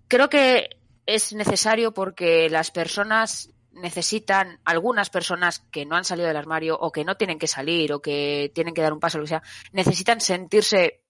creo 0.09 0.29
que 0.29 0.71
es 1.07 1.33
necesario 1.33 1.93
porque 1.93 2.49
las 2.49 2.71
personas 2.71 3.51
necesitan, 3.73 4.61
algunas 4.65 5.11
personas 5.11 5.61
que 5.71 5.87
no 5.87 5.97
han 5.97 6.05
salido 6.05 6.29
del 6.29 6.37
armario 6.37 6.77
o 6.79 6.91
que 6.93 7.05
no 7.05 7.17
tienen 7.17 7.39
que 7.39 7.47
salir 7.47 7.93
o 7.93 8.01
que 8.03 8.51
tienen 8.55 8.75
que 8.75 8.83
dar 8.83 8.93
un 8.93 9.01
paso, 9.01 9.19
lo 9.19 9.25
que 9.25 9.29
sea, 9.29 9.43
necesitan 9.73 10.21
sentirse 10.21 11.03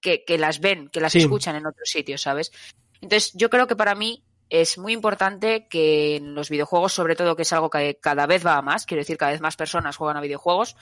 que, 0.00 0.24
que 0.24 0.38
las 0.38 0.60
ven, 0.60 0.88
que 0.88 1.00
las 1.00 1.12
Sí. 1.12 1.18
escuchan 1.18 1.56
en 1.56 1.66
otros 1.66 1.88
sitios, 1.90 2.22
¿sabes? 2.22 2.52
Entonces, 3.00 3.32
yo 3.34 3.50
creo 3.50 3.66
que 3.66 3.76
para 3.76 3.94
mí 3.94 4.24
es 4.48 4.78
muy 4.78 4.92
importante 4.92 5.68
que 5.68 6.16
en 6.16 6.34
los 6.34 6.50
videojuegos, 6.50 6.92
sobre 6.92 7.16
todo, 7.16 7.36
que 7.36 7.42
es 7.42 7.52
algo 7.52 7.70
que 7.70 7.96
cada 8.00 8.26
vez 8.26 8.44
va 8.44 8.56
a 8.56 8.62
más, 8.62 8.86
quiero 8.86 9.00
decir, 9.02 9.16
cada 9.16 9.32
vez 9.32 9.40
más 9.40 9.56
personas 9.56 9.96
juegan 9.96 10.16
a 10.16 10.20
videojuegos, 10.20 10.76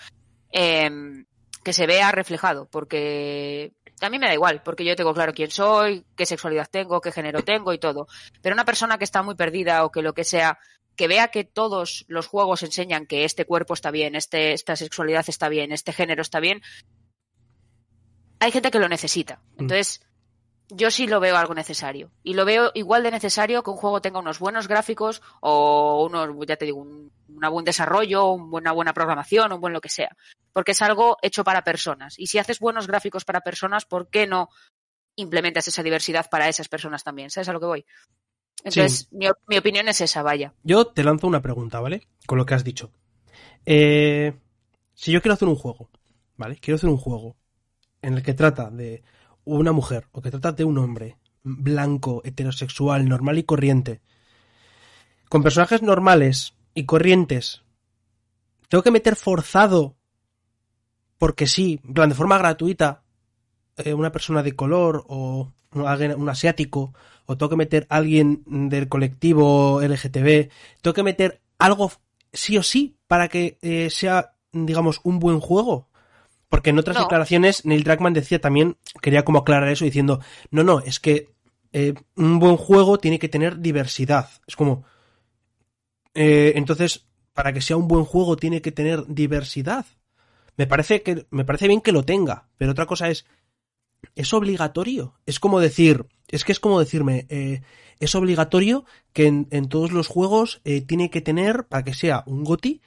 em, 0.50 1.26
que 1.62 1.72
se 1.72 1.86
vea 1.86 2.10
reflejado, 2.12 2.66
porque 2.70 3.72
a 4.00 4.08
mí 4.08 4.18
me 4.18 4.26
da 4.26 4.34
igual, 4.34 4.62
porque 4.62 4.84
yo 4.84 4.96
tengo 4.96 5.12
claro 5.12 5.34
quién 5.34 5.50
soy, 5.50 6.04
qué 6.16 6.24
sexualidad 6.24 6.68
tengo, 6.70 7.00
qué 7.00 7.12
género 7.12 7.42
tengo 7.42 7.72
y 7.72 7.78
todo. 7.78 8.06
Pero 8.40 8.54
una 8.54 8.64
persona 8.64 8.96
que 8.96 9.04
está 9.04 9.22
muy 9.22 9.34
perdida 9.34 9.84
o 9.84 9.90
que 9.90 10.00
lo 10.02 10.14
que 10.14 10.24
sea, 10.24 10.58
que 10.98 11.08
vea 11.08 11.28
que 11.28 11.44
todos 11.44 12.04
los 12.08 12.26
juegos 12.26 12.62
enseñan 12.62 13.06
que 13.06 13.24
este 13.24 13.46
cuerpo 13.46 13.72
está 13.72 13.90
bien, 13.90 14.14
este, 14.16 14.52
esta 14.52 14.76
sexualidad 14.76 15.24
está 15.28 15.48
bien, 15.48 15.72
este 15.72 15.92
género 15.94 16.20
está 16.20 16.40
bien, 16.40 16.60
hay 18.40 18.50
gente 18.52 18.70
que 18.70 18.78
lo 18.78 18.88
necesita. 18.88 19.40
Entonces, 19.58 20.00
yo 20.70 20.90
sí 20.90 21.06
lo 21.06 21.18
veo 21.20 21.36
algo 21.36 21.54
necesario. 21.54 22.10
Y 22.22 22.34
lo 22.34 22.44
veo 22.44 22.70
igual 22.74 23.02
de 23.02 23.10
necesario 23.10 23.62
que 23.62 23.70
un 23.70 23.76
juego 23.76 24.00
tenga 24.02 24.18
unos 24.20 24.38
buenos 24.38 24.68
gráficos 24.68 25.22
o 25.40 26.04
unos, 26.04 26.28
ya 26.46 26.56
te 26.56 26.66
digo, 26.66 26.78
un, 26.78 27.10
un 27.28 27.50
buen 27.50 27.64
desarrollo, 27.64 28.26
un- 28.32 28.52
una 28.52 28.72
buena 28.72 28.92
programación, 28.92 29.52
un 29.52 29.60
buen 29.60 29.72
lo 29.72 29.80
que 29.80 29.88
sea. 29.88 30.14
Porque 30.52 30.72
es 30.72 30.82
algo 30.82 31.16
hecho 31.22 31.42
para 31.44 31.64
personas. 31.64 32.18
Y 32.18 32.26
si 32.26 32.38
haces 32.38 32.58
buenos 32.60 32.86
gráficos 32.86 33.24
para 33.24 33.40
personas, 33.40 33.86
¿por 33.86 34.08
qué 34.10 34.26
no 34.26 34.50
implementas 35.16 35.66
esa 35.68 35.82
diversidad 35.82 36.28
para 36.30 36.48
esas 36.48 36.68
personas 36.68 37.02
también? 37.02 37.30
¿Sabes 37.30 37.48
a 37.48 37.52
lo 37.52 37.60
que 37.60 37.66
voy? 37.66 37.86
Entonces, 38.64 39.08
mi, 39.12 39.28
op- 39.28 39.38
mi 39.46 39.56
opinión 39.58 39.88
es 39.88 40.00
esa, 40.00 40.22
vaya. 40.22 40.52
Yo 40.62 40.86
te 40.86 41.04
lanzo 41.04 41.26
una 41.26 41.40
pregunta, 41.42 41.80
¿vale? 41.80 42.06
Con 42.26 42.38
lo 42.38 42.46
que 42.46 42.54
has 42.54 42.64
dicho. 42.64 42.90
Eh, 43.64 44.34
si 44.94 45.12
yo 45.12 45.22
quiero 45.22 45.34
hacer 45.34 45.48
un 45.48 45.54
juego, 45.56 45.90
¿vale? 46.36 46.56
Quiero 46.56 46.76
hacer 46.76 46.90
un 46.90 46.96
juego 46.96 47.36
en 48.02 48.14
el 48.14 48.22
que 48.22 48.34
trata 48.34 48.70
de 48.70 49.02
una 49.44 49.72
mujer 49.72 50.08
o 50.12 50.20
que 50.20 50.30
trata 50.30 50.52
de 50.52 50.64
un 50.64 50.78
hombre 50.78 51.16
blanco, 51.42 52.20
heterosexual, 52.24 53.08
normal 53.08 53.38
y 53.38 53.44
corriente, 53.44 54.00
con 55.28 55.42
personajes 55.42 55.82
normales 55.82 56.54
y 56.74 56.84
corrientes, 56.84 57.62
tengo 58.68 58.82
que 58.82 58.90
meter 58.90 59.16
forzado, 59.16 59.96
porque 61.18 61.46
sí, 61.46 61.80
en 61.84 61.94
plan 61.94 62.08
de 62.08 62.14
forma 62.14 62.38
gratuita, 62.38 63.02
eh, 63.76 63.94
una 63.94 64.12
persona 64.12 64.42
de 64.42 64.54
color 64.54 65.04
o 65.08 65.52
alguien, 65.86 66.14
un 66.20 66.28
asiático, 66.28 66.94
o 67.30 67.36
tengo 67.36 67.50
que 67.50 67.56
meter 67.56 67.86
a 67.90 67.96
alguien 67.96 68.42
del 68.46 68.88
colectivo 68.88 69.82
LGTB, 69.82 70.48
tengo 70.80 70.94
que 70.94 71.02
meter 71.02 71.42
algo 71.58 71.92
sí 72.32 72.56
o 72.56 72.62
sí 72.62 72.96
para 73.06 73.28
que 73.28 73.58
eh, 73.60 73.90
sea, 73.90 74.32
digamos, 74.52 75.00
un 75.04 75.18
buen 75.18 75.38
juego. 75.38 75.88
Porque 76.48 76.70
en 76.70 76.78
otras 76.78 76.96
No. 76.96 77.02
declaraciones 77.04 77.66
Neil 77.66 77.84
Druckmann 77.84 78.14
decía 78.14 78.40
también, 78.40 78.78
quería 79.02 79.26
como 79.26 79.40
aclarar 79.40 79.68
eso 79.68 79.84
diciendo, 79.84 80.20
no, 80.50 80.64
no, 80.64 80.80
es 80.80 81.00
que 81.00 81.28
eh, 81.74 81.92
un 82.16 82.38
buen 82.38 82.56
juego 82.56 82.98
tiene 82.98 83.18
que 83.18 83.28
tener 83.28 83.58
diversidad. 83.60 84.30
Es 84.46 84.56
como, 84.56 84.84
eh, 86.14 86.54
entonces, 86.56 87.04
para 87.34 87.52
que 87.52 87.60
sea 87.60 87.76
un 87.76 87.88
buen 87.88 88.04
juego 88.06 88.36
tiene 88.36 88.62
que 88.62 88.72
tener 88.72 89.04
diversidad. 89.06 89.84
Me 90.56 90.66
parece 90.66 91.02
que 91.02 91.26
me 91.30 91.44
parece 91.44 91.68
bien 91.68 91.82
que 91.82 91.92
lo 91.92 92.04
tenga, 92.04 92.48
pero 92.56 92.72
otra 92.72 92.86
cosa 92.86 93.10
es 93.10 93.26
es 94.14 94.32
obligatorio. 94.32 95.14
Es 95.26 95.40
como 95.40 95.60
decir, 95.60 96.06
es 96.28 96.44
que 96.44 96.52
es 96.52 96.60
como 96.60 96.78
decirme, 96.80 97.26
eh, 97.28 97.62
es 98.00 98.14
obligatorio 98.14 98.84
que 99.12 99.26
en, 99.26 99.48
en 99.50 99.68
todos 99.68 99.92
los 99.92 100.06
juegos 100.08 100.60
eh, 100.64 100.80
tiene 100.82 101.10
que 101.10 101.20
tener, 101.20 101.66
para 101.66 101.84
que 101.84 101.94
sea 101.94 102.22
un 102.26 102.44
GOTI, 102.44 102.80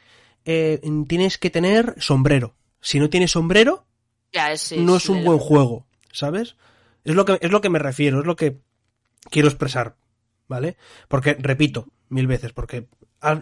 eh, 0.46 0.80
tienes 1.08 1.38
que 1.38 1.50
tener 1.50 1.96
sombrero. 1.98 2.56
Si 2.80 3.00
no 3.00 3.10
tienes 3.10 3.32
sombrero, 3.32 3.86
Ya, 4.34 4.52
es, 4.52 4.72
no 4.72 4.96
es 4.98 5.10
un 5.10 5.24
buen 5.24 5.38
la- 5.38 5.44
juego, 5.44 5.86
¿sabes? 6.12 6.56
Es 7.04 7.16
lo 7.16 7.26
que 7.26 7.38
es 7.42 7.52
lo 7.52 7.62
que 7.62 7.70
me 7.70 7.80
refiero, 7.80 8.20
es 8.22 8.26
lo 8.26 8.36
que 8.36 8.60
quiero 9.30 9.48
expresar, 9.48 9.98
¿vale? 10.48 10.78
Porque 11.08 11.36
repito 11.40 11.88
mil 12.10 12.28
veces, 12.28 12.54
porque 12.54 12.88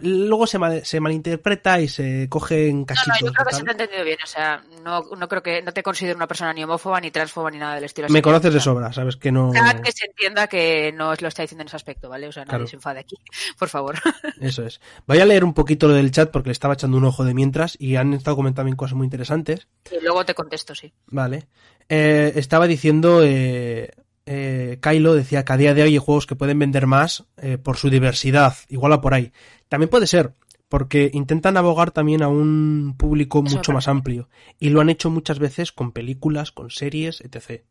luego 0.01 0.45
se, 0.47 0.59
mal- 0.59 0.83
se 0.83 0.99
malinterpreta 0.99 1.79
y 1.79 1.87
se 1.87 2.27
coge 2.29 2.67
en 2.69 2.79
No, 2.81 2.85
cachitos. 2.85 3.21
no, 3.21 3.27
yo 3.27 3.33
creo 3.33 3.45
que 3.47 3.55
se 3.55 3.63
te 3.63 3.69
ha 3.69 3.71
entendido 3.71 4.03
bien. 4.03 4.17
O 4.23 4.27
sea, 4.27 4.61
no, 4.83 5.01
no 5.17 5.27
creo 5.27 5.41
que 5.41 5.61
no 5.61 5.71
te 5.71 5.81
considero 5.83 6.17
una 6.17 6.27
persona 6.27 6.53
ni 6.53 6.63
homófoba, 6.63 6.99
ni 6.99 7.11
transfoba, 7.11 7.49
ni 7.51 7.57
nada 7.57 7.75
del 7.75 7.85
estilo. 7.85 8.07
Me 8.09 8.21
conoces 8.21 8.53
de 8.53 8.59
sobra, 8.59 8.91
sabes 8.93 9.15
que 9.15 9.31
no. 9.31 9.51
Que 9.51 9.91
se 9.91 10.05
entienda 10.07 10.47
que 10.47 10.91
no 10.91 11.09
os 11.11 11.21
lo 11.21 11.27
está 11.29 11.43
diciendo 11.43 11.61
en 11.61 11.67
ese 11.67 11.75
aspecto, 11.77 12.09
¿vale? 12.09 12.27
O 12.27 12.31
sea, 12.31 12.43
nadie 12.43 12.49
Claro. 12.57 12.67
se 12.67 12.75
enfade 12.75 12.99
aquí, 12.99 13.15
por 13.57 13.69
favor. 13.69 13.95
Eso 14.41 14.63
es. 14.65 14.81
Voy 15.07 15.19
a 15.19 15.25
leer 15.25 15.43
un 15.43 15.53
poquito 15.53 15.87
lo 15.87 15.93
del 15.93 16.11
chat 16.11 16.29
porque 16.31 16.49
le 16.49 16.53
estaba 16.53 16.73
echando 16.73 16.97
un 16.97 17.05
ojo 17.05 17.23
de 17.23 17.33
mientras 17.33 17.75
y 17.79 17.95
han 17.95 18.13
estado 18.13 18.35
comentando 18.35 18.59
también 18.59 18.75
cosas 18.75 18.95
muy 18.95 19.05
interesantes. 19.05 19.67
y 19.91 20.03
luego 20.03 20.25
te 20.25 20.33
contesto, 20.33 20.75
sí. 20.75 20.91
Vale. 21.07 21.47
Eh, 21.87 22.33
estaba 22.35 22.67
diciendo, 22.67 23.21
eh, 23.23 23.91
eh, 24.31 24.77
Kylo 24.79 25.15
decía 25.15 25.43
que 25.43 25.53
a 25.53 25.57
día 25.57 25.73
de 25.73 25.81
hoy 25.81 25.93
hay 25.93 25.97
juegos 25.97 26.27
que 26.27 26.35
pueden 26.35 26.59
vender 26.59 26.85
más 26.85 27.25
eh, 27.37 27.57
por 27.57 27.77
su 27.77 27.89
diversidad, 27.89 28.55
igual 28.67 28.93
a 28.93 29.01
por 29.01 29.15
ahí. 29.15 29.31
También 29.69 29.89
puede 29.89 30.05
ser, 30.05 30.35
porque 30.67 31.09
intentan 31.15 31.57
abogar 31.57 31.89
también 31.89 32.21
a 32.21 32.27
un 32.27 32.93
público 32.95 33.41
Eso 33.43 33.57
mucho 33.57 33.71
más 33.71 33.87
amplio. 33.87 34.29
Y 34.59 34.69
lo 34.69 34.81
han 34.81 34.91
hecho 34.91 35.09
muchas 35.09 35.39
veces 35.39 35.71
con 35.71 35.93
películas, 35.93 36.51
con 36.51 36.69
series, 36.69 37.21
etc. 37.21 37.63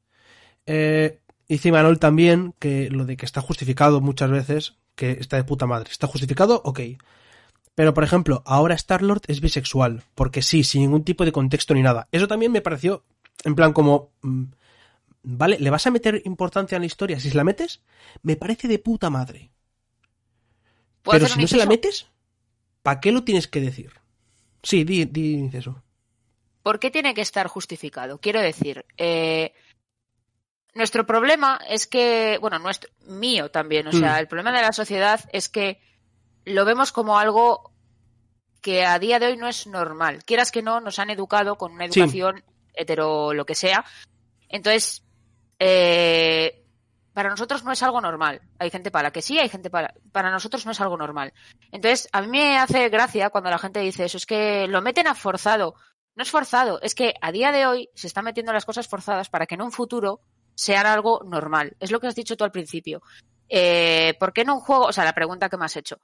Eh, 0.67 1.21
dice 1.49 1.71
Manol 1.71 2.01
también 2.01 2.55
que 2.59 2.91
lo 2.91 3.05
de 3.05 3.17
que 3.17 3.25
está 3.25 3.41
justificado 3.41 4.01
muchas 4.01 4.33
veces, 4.33 4.75
que 4.97 5.13
está 5.13 5.37
de 5.37 5.45
puta 5.45 5.67
madre. 5.67 5.93
¿Está 5.93 6.09
justificado? 6.09 6.61
Ok. 6.65 6.81
Pero, 7.77 7.95
por 7.95 8.03
ejemplo, 8.03 8.43
ahora 8.45 8.75
Star-Lord 8.75 9.23
es 9.29 9.41
bisexual, 9.41 10.03
porque 10.17 10.43
sí, 10.43 10.65
sin 10.65 10.81
ningún 10.81 11.05
tipo 11.05 11.25
de 11.25 11.31
contexto 11.31 11.73
ni 11.75 11.83
nada. 11.83 12.09
Eso 12.11 12.27
también 12.27 12.51
me 12.51 12.63
pareció, 12.63 13.05
en 13.45 13.55
plan, 13.55 13.73
como... 13.73 14.11
mm, 14.23 14.58
Vale, 15.23 15.59
¿le 15.59 15.71
vas 15.71 15.87
a 15.87 15.91
meter 15.91 16.23
importancia 16.25 16.77
a 16.77 16.81
la 16.81 16.87
historia? 16.87 17.19
Si 17.21 17.31
se 17.31 17.37
la 17.37 17.45
metes, 17.45 17.81
me 18.23 18.37
parece 18.37 18.69
de 18.69 18.79
puta 18.79 19.11
madre. 19.11 19.51
¿Puedo 21.03 21.19
Pero 21.19 21.33
si 21.33 21.41
no 21.41 21.47
se 21.47 21.57
la 21.57 21.67
metes, 21.67 22.07
¿para 22.83 23.01
qué 23.01 23.13
lo 23.13 23.25
tienes 23.25 23.49
que 23.49 23.61
decir? 23.61 23.93
Sí, 24.63 24.85
di, 24.85 25.05
di 25.05 25.51
eso. 25.53 25.83
¿Por 26.63 26.79
qué 26.79 26.91
tiene 26.91 27.15
que 27.15 27.21
estar 27.21 27.47
justificado? 27.47 28.19
Quiero 28.19 28.41
decir, 28.41 28.85
eh, 28.97 29.53
nuestro 30.75 31.07
problema 31.07 31.59
es 31.69 31.87
que, 31.87 32.39
bueno, 32.41 32.59
nuestro, 32.59 32.91
mío 33.07 33.51
también, 33.51 33.87
o 33.89 33.93
sea, 33.93 34.15
Mm. 34.15 34.19
el 34.19 34.29
problema 34.29 34.53
de 34.53 34.63
la 34.63 34.73
sociedad 34.73 35.21
es 35.33 35.49
que 35.49 35.81
lo 36.45 36.65
vemos 36.65 36.93
como 36.93 37.19
algo 37.19 37.73
que 38.61 38.85
a 38.85 38.99
día 38.99 39.19
de 39.19 39.27
hoy 39.27 39.37
no 39.37 39.49
es 39.49 39.67
normal. 39.67 40.25
Quieras 40.25 40.51
que 40.51 40.63
no, 40.63 40.81
nos 40.81 40.99
han 40.99 41.11
educado 41.11 41.57
con 41.57 41.73
una 41.73 41.89
Sí. 41.91 42.01
educación 42.01 42.45
hetero 42.75 43.33
lo 43.33 43.47
que 43.47 43.55
sea. 43.55 43.85
Entonces, 44.49 45.05
eh, 45.59 46.65
para 47.13 47.31
nosotros 47.31 47.65
no 47.65 47.73
es 47.73 47.83
algo 47.83 48.01
normal. 48.01 48.41
Hay 48.59 48.71
gente 48.71 48.91
para 48.91 49.09
la 49.09 49.13
que 49.13 49.23
sí, 49.23 49.39
hay 49.39 49.49
gente 49.49 49.71
para... 49.71 49.93
Para 50.13 50.31
nosotros 50.31 50.65
no 50.65 50.73
es 50.73 50.81
algo 50.81 50.97
normal. 50.97 51.33
Entonces, 51.73 52.09
a 52.13 52.23
mí 52.23 52.29
me 52.29 52.59
hace 52.59 52.89
gracia 52.91 53.31
cuando 53.31 53.51
la 53.51 53.59
gente 53.59 53.81
dice 53.81 54.05
eso, 54.05 54.19
es 54.19 54.27
que 54.27 54.69
lo 54.69 54.83
meten 54.83 55.09
a 55.09 55.15
forzado. 55.15 55.75
No 56.15 56.23
es 56.23 56.31
forzado, 56.31 56.81
es 56.81 56.95
que 56.95 57.15
a 57.21 57.33
día 57.33 57.53
de 57.53 57.67
hoy 57.67 57.91
se 57.95 58.07
están 58.07 58.25
metiendo 58.25 58.53
las 58.53 58.65
cosas 58.65 58.89
forzadas 58.89 59.29
para 59.31 59.47
que 59.47 59.57
en 59.57 59.63
un 59.63 59.73
futuro 59.73 60.21
sean 60.55 60.87
algo 60.87 61.23
normal. 61.25 61.77
Es 61.81 61.91
lo 61.91 62.01
que 62.01 62.09
has 62.09 62.15
dicho 62.15 62.37
tú 62.37 62.45
al 62.45 62.53
principio. 62.53 63.03
Eh, 63.49 64.15
¿Por 64.19 64.33
qué 64.33 64.43
en 64.43 64.51
un 64.51 64.61
juego? 64.61 64.87
O 64.87 64.93
sea, 64.93 65.05
la 65.05 65.13
pregunta 65.13 65.49
que 65.49 65.57
me 65.57 65.65
has 65.65 65.77
hecho. 65.77 66.01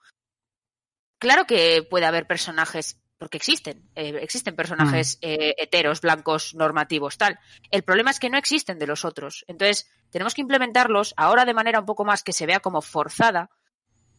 Claro 1.18 1.46
que 1.46 1.86
puede 1.88 2.06
haber 2.06 2.26
personajes, 2.26 3.00
porque 3.24 3.38
existen, 3.38 3.88
eh, 3.94 4.18
existen 4.20 4.54
personajes 4.54 5.16
eh, 5.22 5.54
heteros, 5.56 6.02
blancos, 6.02 6.54
normativos, 6.54 7.16
tal. 7.16 7.38
El 7.70 7.82
problema 7.82 8.10
es 8.10 8.20
que 8.20 8.28
no 8.28 8.36
existen 8.36 8.78
de 8.78 8.86
los 8.86 9.06
otros. 9.06 9.46
Entonces, 9.48 9.90
tenemos 10.10 10.34
que 10.34 10.42
implementarlos 10.42 11.14
ahora 11.16 11.46
de 11.46 11.54
manera 11.54 11.80
un 11.80 11.86
poco 11.86 12.04
más 12.04 12.22
que 12.22 12.34
se 12.34 12.44
vea 12.44 12.60
como 12.60 12.82
forzada, 12.82 13.48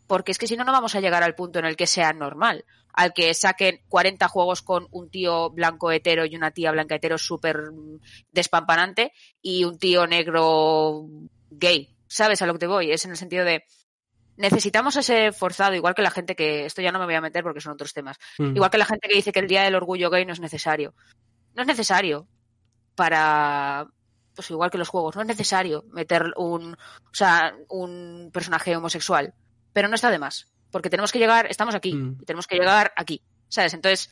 porque 0.07 0.31
es 0.31 0.39
que 0.39 0.47
si 0.47 0.57
no, 0.57 0.63
no 0.63 0.71
vamos 0.71 0.95
a 0.95 1.01
llegar 1.01 1.21
al 1.21 1.35
punto 1.35 1.59
en 1.59 1.65
el 1.65 1.75
que 1.75 1.85
sea 1.85 2.13
normal. 2.13 2.65
Al 2.93 3.13
que 3.13 3.31
saquen 3.35 3.83
40 3.89 4.27
juegos 4.27 4.63
con 4.63 4.87
un 4.89 5.11
tío 5.11 5.51
blanco 5.51 5.91
hetero 5.91 6.25
y 6.25 6.35
una 6.35 6.49
tía 6.49 6.71
blanca 6.71 6.95
hetero 6.95 7.19
súper 7.19 7.57
mm, 7.73 7.99
despampanante 8.31 9.13
y 9.39 9.65
un 9.65 9.77
tío 9.77 10.07
negro 10.07 11.05
gay. 11.51 11.95
¿Sabes 12.07 12.41
a 12.41 12.47
lo 12.47 12.53
que 12.53 12.59
te 12.59 12.67
voy? 12.67 12.89
Es 12.89 13.05
en 13.05 13.11
el 13.11 13.17
sentido 13.17 13.45
de 13.45 13.65
necesitamos 14.37 14.95
ese 14.97 15.31
forzado, 15.31 15.75
igual 15.75 15.95
que 15.95 16.01
la 16.01 16.11
gente 16.11 16.35
que, 16.35 16.65
esto 16.65 16.81
ya 16.81 16.91
no 16.91 16.99
me 16.99 17.05
voy 17.05 17.15
a 17.15 17.21
meter 17.21 17.43
porque 17.43 17.61
son 17.61 17.73
otros 17.73 17.93
temas, 17.93 18.17
Mm. 18.37 18.55
igual 18.55 18.69
que 18.69 18.77
la 18.77 18.85
gente 18.85 19.07
que 19.07 19.15
dice 19.15 19.31
que 19.31 19.39
el 19.39 19.47
Día 19.47 19.63
del 19.63 19.75
Orgullo 19.75 20.09
Gay 20.09 20.25
no 20.25 20.33
es 20.33 20.39
necesario. 20.39 20.93
No 21.53 21.61
es 21.61 21.67
necesario 21.67 22.27
para, 22.95 23.87
pues 24.35 24.49
igual 24.51 24.69
que 24.71 24.77
los 24.77 24.89
juegos, 24.89 25.15
no 25.15 25.21
es 25.21 25.27
necesario 25.27 25.85
meter 25.91 26.33
un, 26.37 26.73
o 26.73 27.13
sea, 27.13 27.55
un 27.69 28.29
personaje 28.33 28.75
homosexual, 28.75 29.33
pero 29.73 29.87
no 29.87 29.95
está 29.95 30.09
de 30.11 30.19
más, 30.19 30.51
porque 30.71 30.89
tenemos 30.89 31.11
que 31.11 31.19
llegar, 31.19 31.47
estamos 31.49 31.75
aquí, 31.75 31.93
Mm. 31.93 32.17
y 32.21 32.25
tenemos 32.25 32.47
que 32.47 32.55
llegar 32.57 32.93
aquí, 32.95 33.21
¿sabes? 33.49 33.73
Entonces, 33.73 34.11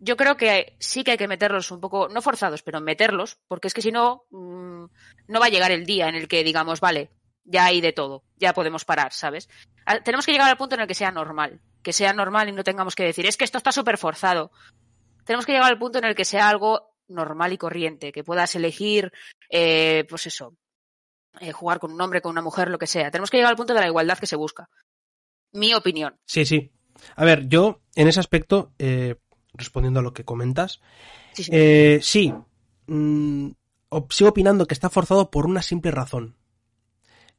yo 0.00 0.16
creo 0.16 0.36
que 0.36 0.76
sí 0.80 1.04
que 1.04 1.12
hay 1.12 1.18
que 1.18 1.28
meterlos 1.28 1.70
un 1.70 1.80
poco, 1.80 2.08
no 2.08 2.22
forzados, 2.22 2.62
pero 2.62 2.80
meterlos, 2.80 3.38
porque 3.48 3.68
es 3.68 3.74
que 3.74 3.82
si 3.82 3.92
no, 3.92 4.24
mm, 4.30 4.84
no 5.28 5.40
va 5.40 5.46
a 5.46 5.50
llegar 5.50 5.70
el 5.72 5.84
día 5.84 6.08
en 6.08 6.14
el 6.14 6.26
que 6.26 6.42
digamos, 6.42 6.80
vale, 6.80 7.10
ya 7.50 7.64
hay 7.66 7.80
de 7.80 7.92
todo, 7.92 8.22
ya 8.36 8.52
podemos 8.54 8.84
parar, 8.84 9.12
¿sabes? 9.12 9.48
Ah, 9.86 10.00
Tenemos 10.00 10.24
que 10.26 10.32
llegar 10.32 10.48
al 10.48 10.56
punto 10.56 10.74
en 10.76 10.82
el 10.82 10.86
que 10.86 10.94
sea 10.94 11.10
normal, 11.10 11.60
que 11.82 11.92
sea 11.92 12.12
normal 12.12 12.48
y 12.48 12.52
no 12.52 12.62
tengamos 12.64 12.94
que 12.94 13.04
decir, 13.04 13.26
es 13.26 13.36
que 13.36 13.44
esto 13.44 13.58
está 13.58 13.72
súper 13.72 13.98
forzado. 13.98 14.52
Tenemos 15.24 15.46
que 15.46 15.52
llegar 15.52 15.70
al 15.70 15.78
punto 15.78 15.98
en 15.98 16.04
el 16.04 16.14
que 16.14 16.24
sea 16.24 16.48
algo 16.48 16.94
normal 17.08 17.52
y 17.52 17.58
corriente, 17.58 18.12
que 18.12 18.22
puedas 18.24 18.54
elegir, 18.54 19.10
eh, 19.50 20.04
pues 20.08 20.26
eso, 20.26 20.54
eh, 21.40 21.52
jugar 21.52 21.80
con 21.80 21.92
un 21.92 22.00
hombre, 22.00 22.20
con 22.20 22.30
una 22.30 22.42
mujer, 22.42 22.68
lo 22.70 22.78
que 22.78 22.86
sea. 22.86 23.10
Tenemos 23.10 23.30
que 23.30 23.36
llegar 23.38 23.50
al 23.50 23.56
punto 23.56 23.74
de 23.74 23.80
la 23.80 23.86
igualdad 23.86 24.18
que 24.18 24.26
se 24.26 24.36
busca. 24.36 24.68
Mi 25.52 25.74
opinión. 25.74 26.16
Sí, 26.24 26.44
sí. 26.46 26.70
A 27.16 27.24
ver, 27.24 27.48
yo 27.48 27.80
en 27.96 28.06
ese 28.08 28.20
aspecto, 28.20 28.72
eh, 28.78 29.16
respondiendo 29.54 30.00
a 30.00 30.02
lo 30.04 30.12
que 30.12 30.24
comentas, 30.24 30.80
Sí, 31.32 31.44
sí. 31.44 31.50
eh, 31.52 31.98
sí, 32.02 32.32
mm, 32.86 33.50
op- 33.88 34.12
sigo 34.12 34.30
opinando 34.30 34.66
que 34.66 34.74
está 34.74 34.88
forzado 34.90 35.30
por 35.30 35.46
una 35.46 35.62
simple 35.62 35.90
razón. 35.90 36.36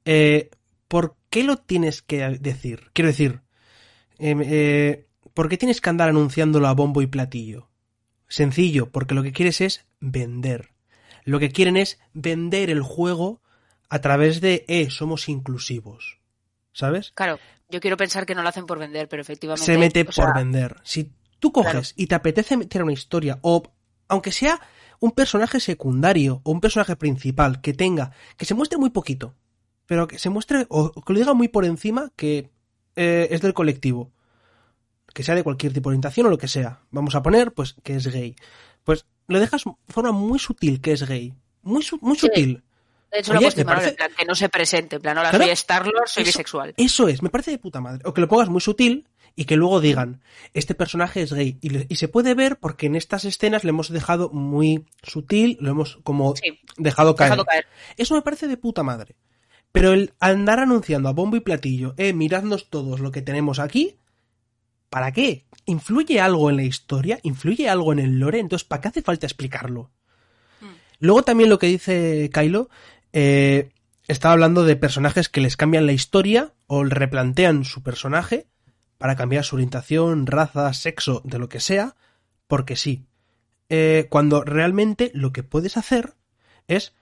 Eh, 0.06 0.50
¿Por 0.88 1.16
qué 1.30 1.44
lo 1.44 1.58
tienes 1.58 2.02
que 2.02 2.28
decir? 2.40 2.90
Quiero 2.94 3.08
decir, 3.08 3.42
em, 4.18 4.42
eh, 4.44 5.08
¿por 5.34 5.48
qué 5.48 5.58
tienes 5.58 5.80
que 5.80 5.90
andar 5.90 6.10
anunciándolo 6.10 6.68
a 6.68 6.74
bombo 6.74 7.02
y 7.02 7.08
platillo? 7.08 7.70
Sencillo, 8.28 8.90
porque 8.92 9.16
lo 9.16 9.24
que 9.24 9.32
quieres 9.32 9.62
es 9.62 9.86
vender. 10.00 10.72
Lo 11.24 11.40
que 11.40 11.52
quieren 11.52 11.78
es 11.78 12.00
vender 12.14 12.70
el 12.70 12.82
juego 12.82 13.42
a 13.90 14.00
través 14.00 14.42
de, 14.42 14.66
eh, 14.68 14.90
somos 14.90 15.30
inclusivos. 15.30 16.20
¿Sabes? 16.74 17.12
Claro, 17.14 17.40
yo 17.70 17.80
quiero 17.82 17.98
pensar 17.98 18.26
que 18.26 18.34
no 18.36 18.42
lo 18.44 18.50
hacen 18.50 18.66
por 18.66 18.80
vender, 18.80 19.08
pero 19.10 19.22
efectivamente. 19.22 19.66
se 19.66 19.78
mete 19.78 20.06
por 20.06 20.14
sea, 20.14 20.34
vender. 20.34 20.78
Si 20.84 21.12
tú 21.40 21.52
coges 21.52 21.72
Claro. 21.72 21.88
y 21.96 22.08
te 22.08 22.16
apetece 22.16 22.56
meter 22.58 22.84
una 22.84 22.94
historia, 22.94 23.40
o 23.42 23.64
aunque 24.08 24.32
sea 24.32 24.60
un 25.00 25.12
personaje 25.12 25.60
secundario 25.60 26.42
o 26.44 26.52
un 26.52 26.62
personaje 26.62 26.96
principal 26.96 27.60
que 27.62 27.74
tenga, 27.74 28.12
que 28.38 28.46
se 28.46 28.54
muestre 28.54 28.78
muy 28.78 28.90
poquito, 28.92 29.36
pero 29.92 30.08
que 30.08 30.18
se 30.20 30.30
muestre, 30.30 30.68
o 30.70 30.94
que 31.04 31.12
lo 31.12 31.20
diga 31.20 31.34
muy 31.34 31.50
por 31.50 31.66
encima, 31.66 32.14
que 32.16 32.50
eh, 32.96 33.28
es 33.30 33.42
del 33.42 33.54
colectivo, 33.54 34.10
que 35.14 35.22
sea 35.22 35.36
de 35.36 35.44
cualquier 35.44 35.74
tipo 35.74 35.90
de 35.90 35.96
orientación 35.96 36.28
o 36.28 36.30
lo 36.30 36.38
que 36.38 36.48
sea. 36.48 36.80
Vamos 36.92 37.14
a 37.14 37.22
poner, 37.22 37.52
pues, 37.52 37.76
que 37.84 37.96
es 37.98 38.08
gay. 38.08 38.38
Pues 38.86 39.06
lo 39.28 39.38
dejas 39.42 39.66
de 39.66 39.74
forma 39.90 40.14
muy 40.14 40.40
sutil 40.40 40.80
que 40.80 40.94
es 40.94 41.06
gay. 41.06 41.34
Muy, 41.64 41.84
su- 41.84 42.00
muy 42.02 42.16
Sí. 42.16 42.28
sutil. 42.28 42.64
De 43.12 43.20
hecho, 43.20 43.34
Oye, 43.34 43.42
lo 43.42 43.48
en 43.50 43.56
valor, 43.66 43.66
parece- 43.66 43.90
en 43.90 43.96
plan, 43.98 44.12
que 44.18 44.24
no 44.24 44.34
se 44.34 44.48
presente. 44.48 44.96
En 44.96 45.02
plan, 45.02 45.18
hola, 45.18 45.30
Claro. 45.32 45.44
soy 45.44 45.52
Star-Lord, 45.52 46.08
soy 46.08 46.24
Eso- 46.24 46.30
bisexual. 46.30 46.74
Eso 46.78 47.10
es, 47.10 47.22
me 47.22 47.30
parece 47.30 47.52
de 47.52 47.58
puta 47.58 47.82
madre. 47.82 48.02
O 48.06 48.14
que 48.14 48.22
lo 48.22 48.30
pongas 48.30 48.48
muy 48.48 48.62
sutil 48.62 49.10
y 49.36 49.44
que 49.44 49.58
luego 49.58 49.82
digan, 49.82 50.22
este 50.54 50.74
personaje 50.74 51.22
es 51.22 51.34
gay. 51.34 51.58
Y, 51.60 51.68
le- 51.72 51.86
y 51.90 51.98
se 51.98 52.08
puede 52.08 52.34
ver 52.34 52.60
porque 52.60 52.86
en 52.86 52.96
estas 52.96 53.26
escenas 53.26 53.66
le 53.66 53.72
hemos 53.72 53.90
dejado 53.90 54.30
muy 54.30 54.86
sutil, 55.04 55.58
lo 55.60 55.70
hemos 55.72 55.98
como 56.04 56.34
Sí, 56.38 56.62
dejado 56.78 57.14
caer. 57.18 57.32
dejado 57.32 57.44
caer. 57.44 57.66
Eso 57.98 58.16
me 58.16 58.22
parece 58.22 58.48
de 58.48 58.56
puta 58.56 58.84
madre. 58.84 59.18
Pero 59.72 59.94
el 59.94 60.14
andar 60.20 60.60
anunciando 60.60 61.10
a 61.10 61.14
bombo 61.14 61.38
y 61.38 61.42
platillo, 61.42 61.94
eh, 61.98 62.14
miradnos 62.14 62.70
todos 62.70 63.00
lo 63.00 63.12
que 63.12 63.22
tenemos 63.22 63.60
aquí, 63.60 63.98
¿Para 64.92 65.14
qué? 65.14 65.46
¿Influye 65.68 66.20
algo 66.20 66.50
en 66.50 66.58
la 66.58 66.64
historia? 66.64 67.18
¿Influye 67.24 67.70
algo 67.70 67.94
en 67.94 68.00
el 68.00 68.20
lore? 68.20 68.40
Entonces, 68.40 68.68
¿para 68.68 68.82
qué 68.82 68.88
hace 68.90 69.02
falta 69.02 69.26
explicarlo? 69.26 69.90
Mm. 70.60 70.66
Luego 71.00 71.24
también 71.24 71.50
lo 71.50 71.60
que 71.60 71.68
dice 71.68 72.30
Kylo, 72.34 72.70
eh, 73.14 73.72
estaba 74.10 74.34
hablando 74.34 74.66
de 74.66 74.76
personajes 74.76 75.30
que 75.30 75.40
les 75.40 75.56
cambian 75.56 75.86
la 75.86 75.94
historia 75.94 76.52
o 76.68 76.84
replantean 76.84 77.64
su 77.64 77.84
personaje 77.84 78.48
para 78.98 79.16
cambiar 79.16 79.46
su 79.46 79.56
orientación, 79.56 80.28
raza, 80.28 80.74
sexo, 80.74 81.22
de 81.24 81.40
lo 81.40 81.48
que 81.48 81.62
sea, 81.62 81.96
porque 82.48 82.76
sí. 82.76 83.06
Eh, 83.70 84.08
cuando 84.10 84.44
realmente 84.44 85.10
lo 85.14 85.32
que 85.32 85.44
puedes 85.44 85.78
hacer 85.78 86.16
es 86.68 86.94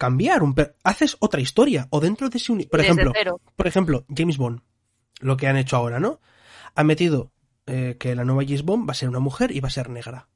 cambiar 0.00 0.42
un 0.42 0.54
per- 0.54 0.74
haces 0.82 1.18
otra 1.20 1.42
historia 1.42 1.86
o 1.90 2.00
dentro 2.00 2.30
de 2.30 2.38
ese 2.38 2.52
por 2.70 2.80
Desde 2.80 2.92
ejemplo 2.92 3.12
cero. 3.14 3.40
por 3.54 3.66
ejemplo 3.66 4.04
James 4.16 4.38
Bond 4.38 4.60
lo 5.20 5.36
que 5.36 5.46
han 5.46 5.58
hecho 5.58 5.76
ahora 5.76 6.00
no 6.00 6.20
han 6.74 6.86
metido 6.86 7.30
eh, 7.66 7.96
que 8.00 8.14
la 8.14 8.24
nueva 8.24 8.42
James 8.44 8.62
Bond 8.64 8.88
va 8.88 8.92
a 8.92 8.94
ser 8.94 9.10
una 9.10 9.18
mujer 9.20 9.52
y 9.54 9.60
va 9.60 9.68
a 9.68 9.70
ser 9.78 9.90
negra 9.90 10.26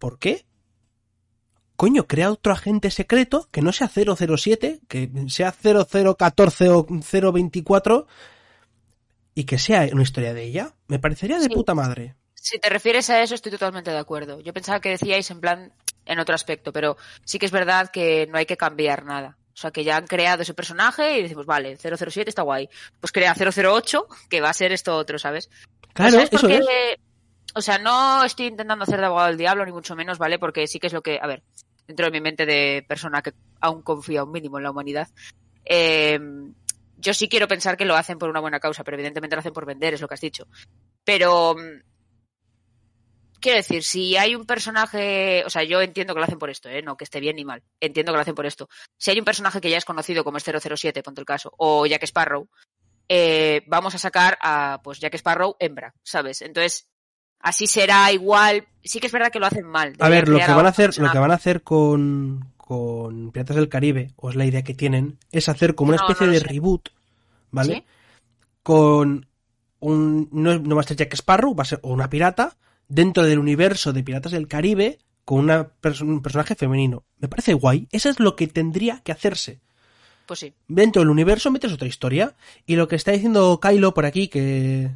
¿por 0.00 0.18
qué? 0.18 0.44
coño 1.76 2.06
crea 2.08 2.32
otro 2.32 2.52
agente 2.52 2.90
secreto 2.90 3.48
que 3.52 3.62
no 3.62 3.70
sea 3.72 3.88
007 3.88 4.80
que 4.88 5.10
sea 5.28 5.52
0014 5.52 6.68
o 6.70 6.86
024 7.32 8.06
y 9.36 9.44
que 9.44 9.58
sea 9.58 9.88
una 9.92 10.02
historia 10.02 10.34
de 10.34 10.42
ella 10.44 10.74
me 10.88 10.98
parecería 10.98 11.38
de 11.38 11.46
Sí. 11.46 11.54
puta 11.54 11.74
madre 11.74 12.16
Si 12.34 12.58
te 12.58 12.68
refieres 12.68 13.08
a 13.08 13.22
eso, 13.22 13.34
estoy 13.34 13.50
totalmente 13.52 13.90
de 13.90 13.96
acuerdo. 13.98 14.38
Yo 14.40 14.52
pensaba 14.52 14.78
que 14.80 14.90
decíais 14.90 15.30
en 15.30 15.40
plan 15.40 15.72
en 16.06 16.18
otro 16.18 16.34
aspecto, 16.34 16.72
pero 16.72 16.96
sí 17.24 17.38
que 17.38 17.46
es 17.46 17.52
verdad 17.52 17.90
que 17.90 18.26
no 18.26 18.38
hay 18.38 18.46
que 18.46 18.56
cambiar 18.56 19.04
nada. 19.04 19.36
O 19.54 19.56
sea, 19.56 19.70
que 19.70 19.84
ya 19.84 19.96
han 19.96 20.06
creado 20.06 20.42
ese 20.42 20.54
personaje 20.54 21.18
y 21.18 21.22
decimos, 21.22 21.46
vale, 21.46 21.76
007 21.76 22.28
está 22.28 22.42
guay. 22.42 22.68
Pues 23.00 23.12
crea 23.12 23.34
008, 23.34 24.08
que 24.28 24.40
va 24.40 24.50
a 24.50 24.54
ser 24.54 24.72
esto 24.72 24.96
otro, 24.96 25.18
¿sabes? 25.18 25.48
claro 25.92 26.12
¿Sabes 26.12 26.32
eso 26.32 26.48
es 26.48 26.66
O 27.54 27.60
sea, 27.60 27.78
no 27.78 28.24
estoy 28.24 28.46
intentando 28.46 28.82
hacer 28.82 28.98
de 28.98 29.06
abogado 29.06 29.28
del 29.28 29.38
diablo, 29.38 29.64
ni 29.64 29.70
mucho 29.70 29.94
menos, 29.94 30.18
¿vale? 30.18 30.40
Porque 30.40 30.66
sí 30.66 30.80
que 30.80 30.88
es 30.88 30.92
lo 30.92 31.02
que, 31.02 31.20
a 31.22 31.26
ver, 31.28 31.44
dentro 31.86 32.06
de 32.06 32.12
mi 32.12 32.20
mente 32.20 32.46
de 32.46 32.84
persona 32.88 33.22
que 33.22 33.32
aún 33.60 33.82
confía 33.82 34.24
un 34.24 34.32
mínimo 34.32 34.58
en 34.58 34.64
la 34.64 34.72
humanidad, 34.72 35.08
eh, 35.64 36.18
yo 36.98 37.14
sí 37.14 37.28
quiero 37.28 37.46
pensar 37.46 37.76
que 37.76 37.84
lo 37.84 37.96
hacen 37.96 38.18
por 38.18 38.30
una 38.30 38.40
buena 38.40 38.60
causa, 38.60 38.82
pero 38.82 38.96
evidentemente 38.96 39.36
lo 39.36 39.40
hacen 39.40 39.52
por 39.52 39.66
vender, 39.66 39.94
es 39.94 40.00
lo 40.00 40.08
que 40.08 40.14
has 40.14 40.20
dicho. 40.20 40.48
Pero, 41.04 41.54
mm, 41.54 41.82
quiero 43.44 43.58
decir, 43.58 43.84
si 43.84 44.16
hay 44.16 44.34
un 44.34 44.46
personaje, 44.46 45.44
o 45.44 45.50
sea, 45.50 45.62
yo 45.64 45.82
entiendo 45.82 46.14
que 46.14 46.20
lo 46.20 46.24
hacen 46.24 46.38
por 46.38 46.48
esto, 46.48 46.70
¿eh? 46.70 46.80
No 46.80 46.96
que 46.96 47.04
esté 47.04 47.20
bien 47.20 47.36
ni 47.36 47.44
mal, 47.44 47.62
entiendo 47.78 48.10
que 48.10 48.16
lo 48.16 48.22
hacen 48.22 48.34
por 48.34 48.46
esto. 48.46 48.70
Si 48.96 49.10
hay 49.10 49.18
un 49.18 49.26
personaje 49.26 49.60
que 49.60 49.68
ya 49.68 49.76
es 49.76 49.84
conocido 49.84 50.24
como 50.24 50.38
es 50.38 50.44
007, 50.44 51.02
ponte 51.02 51.20
el 51.20 51.26
caso, 51.26 51.52
o 51.58 51.84
Jack 51.84 52.04
Sparrow, 52.04 52.48
eh, 53.06 53.62
vamos 53.66 53.94
a 53.94 53.98
sacar 53.98 54.38
a, 54.40 54.80
pues, 54.82 54.98
Jack 54.98 55.12
Sparrow 55.16 55.56
hembra, 55.58 55.92
¿sabes? 56.02 56.40
Entonces, 56.40 56.88
así 57.38 57.66
será 57.66 58.10
igual. 58.12 58.66
Sí 58.82 58.98
que 58.98 59.08
es 59.08 59.12
verdad 59.12 59.30
que 59.30 59.40
lo 59.40 59.46
hacen 59.46 59.66
mal. 59.66 59.94
A 59.98 60.08
ver, 60.08 60.26
lo 60.26 60.38
que 60.38 60.50
van 60.50 60.64
a 60.64 60.70
hacer, 60.70 60.98
lo 60.98 61.12
que 61.12 61.18
van 61.18 61.30
a 61.30 61.34
hacer 61.34 61.62
con, 61.62 62.54
con 62.56 63.30
Piratas 63.30 63.56
del 63.56 63.68
Caribe, 63.68 64.12
o 64.16 64.30
es 64.30 64.36
la 64.36 64.46
idea 64.46 64.62
que 64.62 64.72
tienen, 64.72 65.18
es 65.32 65.50
hacer 65.50 65.74
como 65.74 65.90
una 65.90 65.98
especie 65.98 66.26
no 66.26 66.32
de 66.32 66.38
sé. 66.38 66.46
reboot, 66.46 66.88
¿vale? 67.50 67.74
¿Sí? 67.74 67.84
Con 68.62 69.26
un, 69.80 70.30
no, 70.32 70.58
no 70.58 70.76
va 70.76 70.80
a 70.80 70.84
ser 70.84 70.96
Jack 70.96 71.12
Sparrow, 71.12 71.54
va 71.54 71.64
a 71.64 71.66
ser 71.66 71.80
una 71.82 72.08
pirata 72.08 72.56
dentro 72.88 73.24
del 73.24 73.38
universo 73.38 73.92
de 73.92 74.02
Piratas 74.02 74.32
del 74.32 74.48
Caribe 74.48 74.98
con 75.24 75.40
una 75.40 75.70
un 76.02 76.22
personaje 76.22 76.54
femenino. 76.54 77.04
Me 77.18 77.28
parece 77.28 77.54
guay. 77.54 77.88
Eso 77.92 78.08
es 78.08 78.20
lo 78.20 78.36
que 78.36 78.46
tendría 78.46 79.00
que 79.00 79.12
hacerse. 79.12 79.60
Pues 80.26 80.40
sí. 80.40 80.54
Dentro 80.68 81.00
del 81.00 81.10
universo 81.10 81.50
metes 81.50 81.72
otra 81.72 81.88
historia. 81.88 82.34
Y 82.66 82.76
lo 82.76 82.88
que 82.88 82.96
está 82.96 83.12
diciendo 83.12 83.58
Kylo 83.60 83.94
por 83.94 84.06
aquí, 84.06 84.28
que 84.28 84.90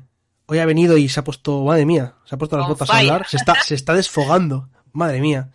hoy 0.47 0.59
ha 0.59 0.67
venido 0.67 0.99
y 0.99 1.09
se 1.09 1.21
ha 1.21 1.25
puesto, 1.25 1.65
madre 1.65 1.87
mía, 1.87 2.15
se 2.25 2.35
ha 2.35 2.39
puesto 2.39 2.57
las 2.57 2.67
On 2.67 2.73
botas 2.73 2.91
a 2.91 2.99
hablar, 2.99 3.27
se 3.29 3.37
está, 3.37 3.55
se 3.63 3.75
está 3.75 3.95
desfogando, 3.95 4.69
madre 4.93 5.21
mía. 5.21 5.51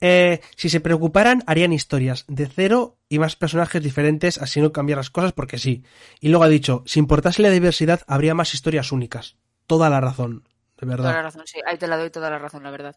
Eh, 0.00 0.40
si 0.56 0.68
se 0.68 0.80
preocuparan, 0.80 1.42
harían 1.46 1.72
historias 1.72 2.24
de 2.28 2.46
cero 2.46 2.98
y 3.08 3.18
más 3.18 3.36
personajes 3.36 3.82
diferentes, 3.82 4.38
así 4.38 4.60
no 4.60 4.72
cambiar 4.72 4.98
las 4.98 5.10
cosas 5.10 5.32
porque 5.32 5.58
sí. 5.58 5.84
Y 6.20 6.28
luego 6.28 6.44
ha 6.44 6.48
dicho, 6.48 6.82
si 6.84 6.98
importase 6.98 7.42
la 7.42 7.50
diversidad, 7.50 8.02
habría 8.06 8.34
más 8.34 8.52
historias 8.54 8.92
únicas. 8.92 9.36
Toda 9.66 9.88
la 9.88 10.00
razón, 10.00 10.46
de 10.76 10.86
Toda 10.86 10.96
la 10.96 11.04
verdad. 11.04 11.22
razón, 11.22 11.46
sí. 11.46 11.60
Ahí 11.66 11.78
te 11.78 11.86
la 11.86 11.96
doy 11.96 12.10
toda 12.10 12.30
la 12.30 12.38
razón, 12.38 12.62
la 12.62 12.70
verdad. 12.70 12.96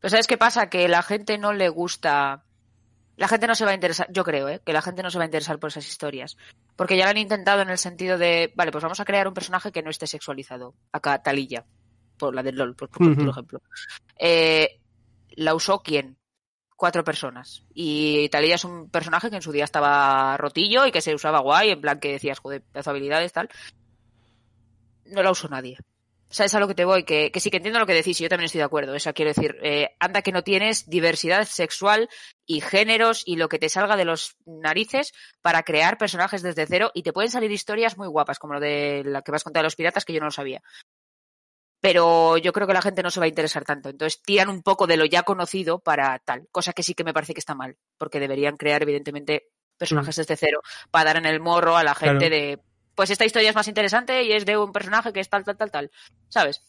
Pero 0.00 0.10
¿sabes 0.10 0.26
qué 0.26 0.36
pasa? 0.36 0.68
Que 0.68 0.88
la 0.88 1.02
gente 1.02 1.38
no 1.38 1.52
le 1.52 1.68
gusta. 1.68 2.44
La 3.16 3.28
gente 3.28 3.46
no 3.46 3.54
se 3.54 3.64
va 3.64 3.70
a 3.70 3.74
interesar, 3.74 4.08
yo 4.12 4.24
creo, 4.24 4.48
¿eh? 4.48 4.60
que 4.64 4.74
la 4.74 4.82
gente 4.82 5.02
no 5.02 5.10
se 5.10 5.16
va 5.16 5.24
a 5.24 5.26
interesar 5.26 5.58
por 5.58 5.68
esas 5.68 5.88
historias. 5.88 6.36
Porque 6.76 6.98
ya 6.98 7.04
lo 7.04 7.10
han 7.10 7.16
intentado 7.16 7.62
en 7.62 7.70
el 7.70 7.78
sentido 7.78 8.18
de, 8.18 8.52
vale, 8.54 8.70
pues 8.70 8.82
vamos 8.82 9.00
a 9.00 9.06
crear 9.06 9.26
un 9.26 9.32
personaje 9.32 9.72
que 9.72 9.82
no 9.82 9.88
esté 9.88 10.06
sexualizado. 10.06 10.74
Acá, 10.92 11.22
Talilla, 11.22 11.64
por 12.18 12.34
la 12.34 12.42
del 12.42 12.56
LOL, 12.56 12.76
por, 12.76 12.90
ejemplo. 12.90 13.62
Eh, 14.18 14.80
¿La 15.30 15.54
usó 15.54 15.82
quién? 15.82 16.18
Cuatro 16.76 17.04
personas. 17.04 17.64
Y 17.72 18.28
Talilla 18.28 18.56
es 18.56 18.64
un 18.64 18.90
personaje 18.90 19.30
que 19.30 19.36
en 19.36 19.42
su 19.42 19.50
día 19.50 19.64
estaba 19.64 20.36
rotillo 20.36 20.84
y 20.84 20.92
que 20.92 21.00
se 21.00 21.14
usaba 21.14 21.40
guay, 21.40 21.70
en 21.70 21.80
plan 21.80 21.98
que 21.98 22.12
decías, 22.12 22.38
joder, 22.38 22.62
pedazo 22.62 22.90
de 22.90 22.96
habilidades, 22.98 23.32
tal. 23.32 23.48
No 25.06 25.22
la 25.22 25.30
usó 25.30 25.48
nadie. 25.48 25.78
¿Sabes 26.28 26.54
a 26.54 26.60
lo 26.60 26.66
que 26.66 26.74
te 26.74 26.84
voy? 26.84 27.04
Que, 27.04 27.30
que 27.30 27.38
sí 27.40 27.50
que 27.50 27.58
entiendo 27.58 27.78
lo 27.78 27.86
que 27.86 27.94
decís 27.94 28.20
y 28.20 28.24
yo 28.24 28.28
también 28.28 28.46
estoy 28.46 28.58
de 28.58 28.64
acuerdo. 28.64 28.92
O 28.94 28.98
sea, 28.98 29.12
quiero 29.12 29.30
decir, 29.30 29.56
eh, 29.62 29.94
anda 30.00 30.22
que 30.22 30.32
no 30.32 30.42
tienes 30.42 30.88
diversidad 30.88 31.44
sexual 31.46 32.08
y 32.46 32.60
géneros 32.60 33.22
y 33.24 33.36
lo 33.36 33.48
que 33.48 33.58
te 33.60 33.68
salga 33.68 33.96
de 33.96 34.04
los 34.04 34.36
narices 34.44 35.12
para 35.40 35.62
crear 35.62 35.98
personajes 35.98 36.42
desde 36.42 36.66
cero 36.66 36.90
y 36.94 37.02
te 37.04 37.12
pueden 37.12 37.30
salir 37.30 37.52
historias 37.52 37.96
muy 37.96 38.08
guapas, 38.08 38.38
como 38.40 38.54
lo 38.54 38.60
de 38.60 39.02
la 39.04 39.22
que 39.22 39.30
vas 39.30 39.42
a 39.42 39.44
contar 39.44 39.62
de 39.62 39.66
los 39.66 39.76
piratas, 39.76 40.04
que 40.04 40.12
yo 40.12 40.20
no 40.20 40.26
lo 40.26 40.32
sabía. 40.32 40.62
Pero 41.80 42.36
yo 42.38 42.52
creo 42.52 42.66
que 42.66 42.72
la 42.72 42.82
gente 42.82 43.02
no 43.02 43.10
se 43.10 43.20
va 43.20 43.26
a 43.26 43.28
interesar 43.28 43.64
tanto. 43.64 43.88
Entonces 43.88 44.20
tiran 44.22 44.48
un 44.48 44.62
poco 44.62 44.86
de 44.86 44.96
lo 44.96 45.04
ya 45.04 45.22
conocido 45.22 45.78
para 45.78 46.18
tal. 46.18 46.48
Cosa 46.50 46.72
que 46.72 46.82
sí 46.82 46.94
que 46.94 47.04
me 47.04 47.12
parece 47.14 47.34
que 47.34 47.40
está 47.40 47.54
mal. 47.54 47.76
Porque 47.98 48.18
deberían 48.18 48.56
crear, 48.56 48.82
evidentemente, 48.82 49.50
personajes 49.78 50.16
desde 50.16 50.36
cero 50.36 50.60
para 50.90 51.04
dar 51.04 51.16
en 51.18 51.26
el 51.26 51.38
morro 51.38 51.76
a 51.76 51.84
la 51.84 51.94
gente 51.94 52.28
Claro. 52.28 52.34
de 52.36 52.58
pues 52.96 53.10
esta 53.10 53.24
historia 53.24 53.50
es 53.50 53.54
más 53.54 53.68
interesante 53.68 54.24
y 54.24 54.32
es 54.32 54.44
de 54.46 54.58
un 54.58 54.72
personaje 54.72 55.12
que 55.12 55.20
es 55.20 55.28
tal, 55.28 55.44
tal, 55.44 55.56
tal, 55.56 55.70
tal. 55.70 55.90
¿Sabes? 56.28 56.62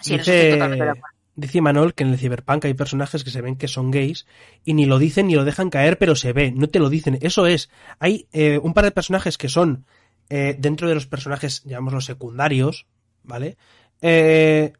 Sí, 0.00 0.16
Dice, 0.16 0.50
totalmente 0.52 0.84
de 0.84 0.90
acuerdo. 0.92 1.16
dice 1.36 1.60
Manol 1.60 1.94
que 1.94 2.04
en 2.04 2.10
el 2.10 2.18
Cyberpunk 2.18 2.64
hay 2.64 2.74
personajes 2.74 3.24
que 3.24 3.30
se 3.30 3.40
ven 3.42 3.56
que 3.56 3.68
son 3.68 3.90
gays 3.90 4.26
y 4.64 4.74
ni 4.74 4.86
lo 4.86 4.98
dicen 4.98 5.26
ni 5.26 5.34
lo 5.34 5.44
dejan 5.44 5.70
caer, 5.70 5.98
pero 5.98 6.16
se 6.16 6.32
ve, 6.32 6.52
no 6.52 6.68
te 6.70 6.78
lo 6.78 6.88
dicen. 6.88 7.18
Eso 7.20 7.46
es. 7.46 7.68
Hay 7.98 8.28
eh, 8.32 8.58
un 8.62 8.72
par 8.74 8.84
de 8.84 8.92
personajes 8.92 9.36
que 9.38 9.48
son 9.48 9.86
eh, 10.30 10.56
dentro 10.58 10.88
de 10.88 10.94
los 10.94 11.06
personajes, 11.06 11.62
llamémoslos 11.64 12.06
secundarios, 12.06 12.86
¿vale? 13.22 13.56
Eh, 14.00 14.72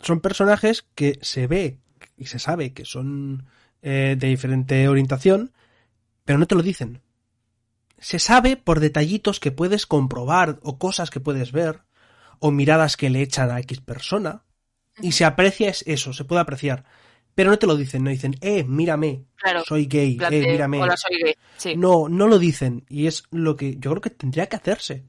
son 0.00 0.20
personajes 0.20 0.86
que 0.94 1.18
se 1.22 1.46
ve 1.46 1.78
y 2.16 2.26
se 2.26 2.38
sabe 2.38 2.72
que 2.72 2.84
son 2.84 3.46
eh, 3.82 4.16
de 4.18 4.26
diferente 4.28 4.88
orientación, 4.88 5.52
pero 6.24 6.38
no 6.38 6.46
te 6.46 6.54
lo 6.54 6.62
dicen. 6.62 7.02
Se 8.00 8.18
sabe 8.18 8.56
por 8.56 8.80
detallitos 8.80 9.40
que 9.40 9.52
puedes 9.52 9.86
comprobar 9.86 10.58
o 10.62 10.78
cosas 10.78 11.10
que 11.10 11.20
puedes 11.20 11.52
ver 11.52 11.82
o 12.38 12.50
miradas 12.50 12.96
que 12.96 13.10
le 13.10 13.22
echan 13.22 13.50
a 13.50 13.60
X 13.60 13.80
persona 13.80 14.42
y 15.00 15.12
se 15.12 15.24
aprecia 15.24 15.68
es 15.68 15.84
eso, 15.86 16.12
se 16.12 16.24
puede 16.24 16.40
apreciar. 16.40 16.84
Pero 17.34 17.50
no 17.50 17.58
te 17.58 17.66
lo 17.66 17.76
dicen, 17.76 18.02
no 18.02 18.10
dicen, 18.10 18.34
eh, 18.40 18.64
mírame, 18.64 19.24
Claro. 19.36 19.62
soy 19.64 19.86
gay, 19.86 20.18
eh, 20.30 20.40
mírame. 20.50 20.82
Hola, 20.82 20.96
soy 20.96 21.16
gay. 21.22 21.34
Sí. 21.56 21.76
No, 21.76 22.08
no 22.08 22.26
lo 22.26 22.38
dicen 22.38 22.84
y 22.88 23.06
es 23.06 23.24
lo 23.30 23.56
que 23.56 23.76
yo 23.76 23.90
creo 23.90 24.00
que 24.00 24.10
tendría 24.10 24.48
que 24.48 24.56
hacerse. 24.56 25.04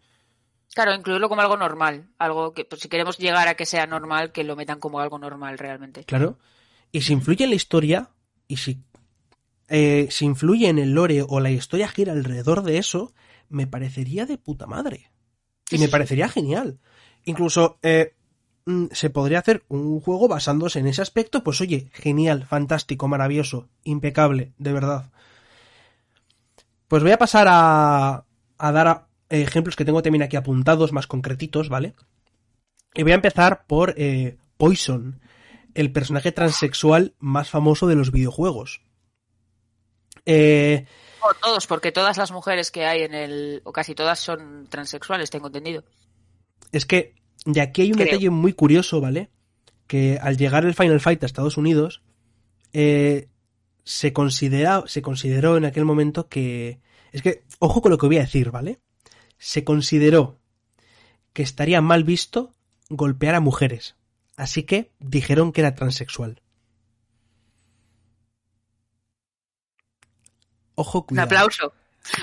Claro, 0.73 0.93
incluirlo 0.93 1.27
como 1.27 1.41
algo 1.41 1.57
normal. 1.57 2.09
Algo 2.17 2.53
que, 2.53 2.63
pues, 2.63 2.81
si 2.81 2.87
queremos 2.89 3.17
llegar 3.17 3.47
a 3.47 3.55
que 3.55 3.65
sea 3.65 3.87
normal, 3.87 4.31
que 4.31 4.43
lo 4.43 4.55
metan 4.55 4.79
como 4.79 4.99
algo 4.99 5.19
normal 5.19 5.57
realmente. 5.57 6.05
Claro. 6.05 6.37
Y 6.91 7.01
si 7.01 7.13
influye 7.13 7.43
en 7.43 7.49
la 7.49 7.55
historia 7.55 8.09
y 8.47 8.57
si, 8.57 8.81
eh, 9.71 10.07
si 10.11 10.25
influye 10.25 10.69
en 10.69 10.77
el 10.77 10.91
lore 10.93 11.23
o 11.27 11.39
la 11.39 11.49
historia 11.49 11.87
gira 11.87 12.13
alrededor 12.13 12.61
de 12.63 12.77
eso, 12.77 13.13
me 13.49 13.65
parecería 13.67 14.25
de 14.27 14.37
puta 14.37 14.67
madre. 14.67 15.11
Y 15.71 15.77
me 15.79 15.87
parecería 15.87 16.27
genial. 16.29 16.79
Incluso 17.23 17.79
eh, 17.81 18.13
mm, 18.65 18.87
se 18.91 19.09
podría 19.09 19.39
hacer 19.39 19.63
un 19.69 19.99
juego 20.01 20.27
basándose 20.27 20.79
en 20.79 20.87
ese 20.87 21.01
aspecto, 21.01 21.43
pues 21.43 21.61
oye, 21.61 21.89
genial, 21.93 22.45
fantástico, 22.45 23.07
maravilloso, 23.07 23.69
impecable, 23.83 24.53
de 24.59 24.73
verdad. 24.73 25.11
Pues 26.87 27.03
voy 27.03 27.11
a 27.11 27.17
pasar 27.17 27.47
a, 27.49 28.25
a 28.57 28.71
dar 28.71 28.87
a- 28.87 29.07
ejemplos 29.29 29.75
que 29.75 29.85
tengo 29.85 30.01
también 30.03 30.23
aquí 30.23 30.35
apuntados, 30.35 30.91
más 30.91 31.07
concretitos, 31.07 31.69
¿vale? 31.69 31.93
Y 32.93 33.03
voy 33.03 33.13
a 33.13 33.15
empezar 33.15 33.65
por 33.65 33.93
eh, 33.97 34.37
Poison, 34.57 35.21
el 35.73 35.91
personaje 35.93 36.33
transexual 36.33 37.15
más 37.19 37.49
famoso 37.49 37.87
de 37.87 37.95
los 37.95 38.11
videojuegos. 38.11 38.81
Eh, 40.25 40.85
todos, 41.41 41.67
porque 41.67 41.91
todas 41.91 42.17
las 42.17 42.31
mujeres 42.31 42.71
que 42.71 42.85
hay 42.85 43.03
en 43.03 43.13
el. 43.13 43.61
o 43.63 43.71
casi 43.71 43.95
todas 43.95 44.19
son 44.19 44.67
transexuales, 44.69 45.29
tengo 45.29 45.47
entendido. 45.47 45.83
es 46.71 46.85
que 46.85 47.15
de 47.45 47.61
aquí 47.61 47.83
hay 47.83 47.91
un 47.91 47.97
Creo. 47.97 48.05
detalle 48.05 48.29
muy 48.29 48.53
curioso, 48.53 49.01
¿vale? 49.01 49.29
Que 49.87 50.19
al 50.21 50.37
llegar 50.37 50.65
el 50.65 50.73
Final 50.73 50.99
Fight 50.99 51.21
a 51.23 51.25
Estados 51.25 51.57
Unidos, 51.57 52.01
eh, 52.73 53.29
se, 53.83 54.13
considera, 54.13 54.83
se 54.87 55.01
consideró 55.01 55.57
en 55.57 55.65
aquel 55.65 55.85
momento 55.85 56.27
que... 56.27 56.79
Es 57.11 57.21
que, 57.21 57.43
ojo 57.59 57.81
con 57.81 57.91
lo 57.91 57.97
que 57.97 58.05
voy 58.05 58.17
a 58.17 58.21
decir, 58.21 58.51
¿vale? 58.51 58.79
Se 59.37 59.63
consideró 59.63 60.39
que 61.33 61.43
estaría 61.43 61.81
mal 61.81 62.03
visto 62.03 62.53
golpear 62.89 63.35
a 63.35 63.39
mujeres. 63.39 63.95
Así 64.37 64.63
que 64.63 64.91
dijeron 64.99 65.51
que 65.51 65.61
era 65.61 65.75
transexual. 65.75 66.40
Ojo, 70.81 71.05
Un 71.09 71.19
aplauso 71.19 71.73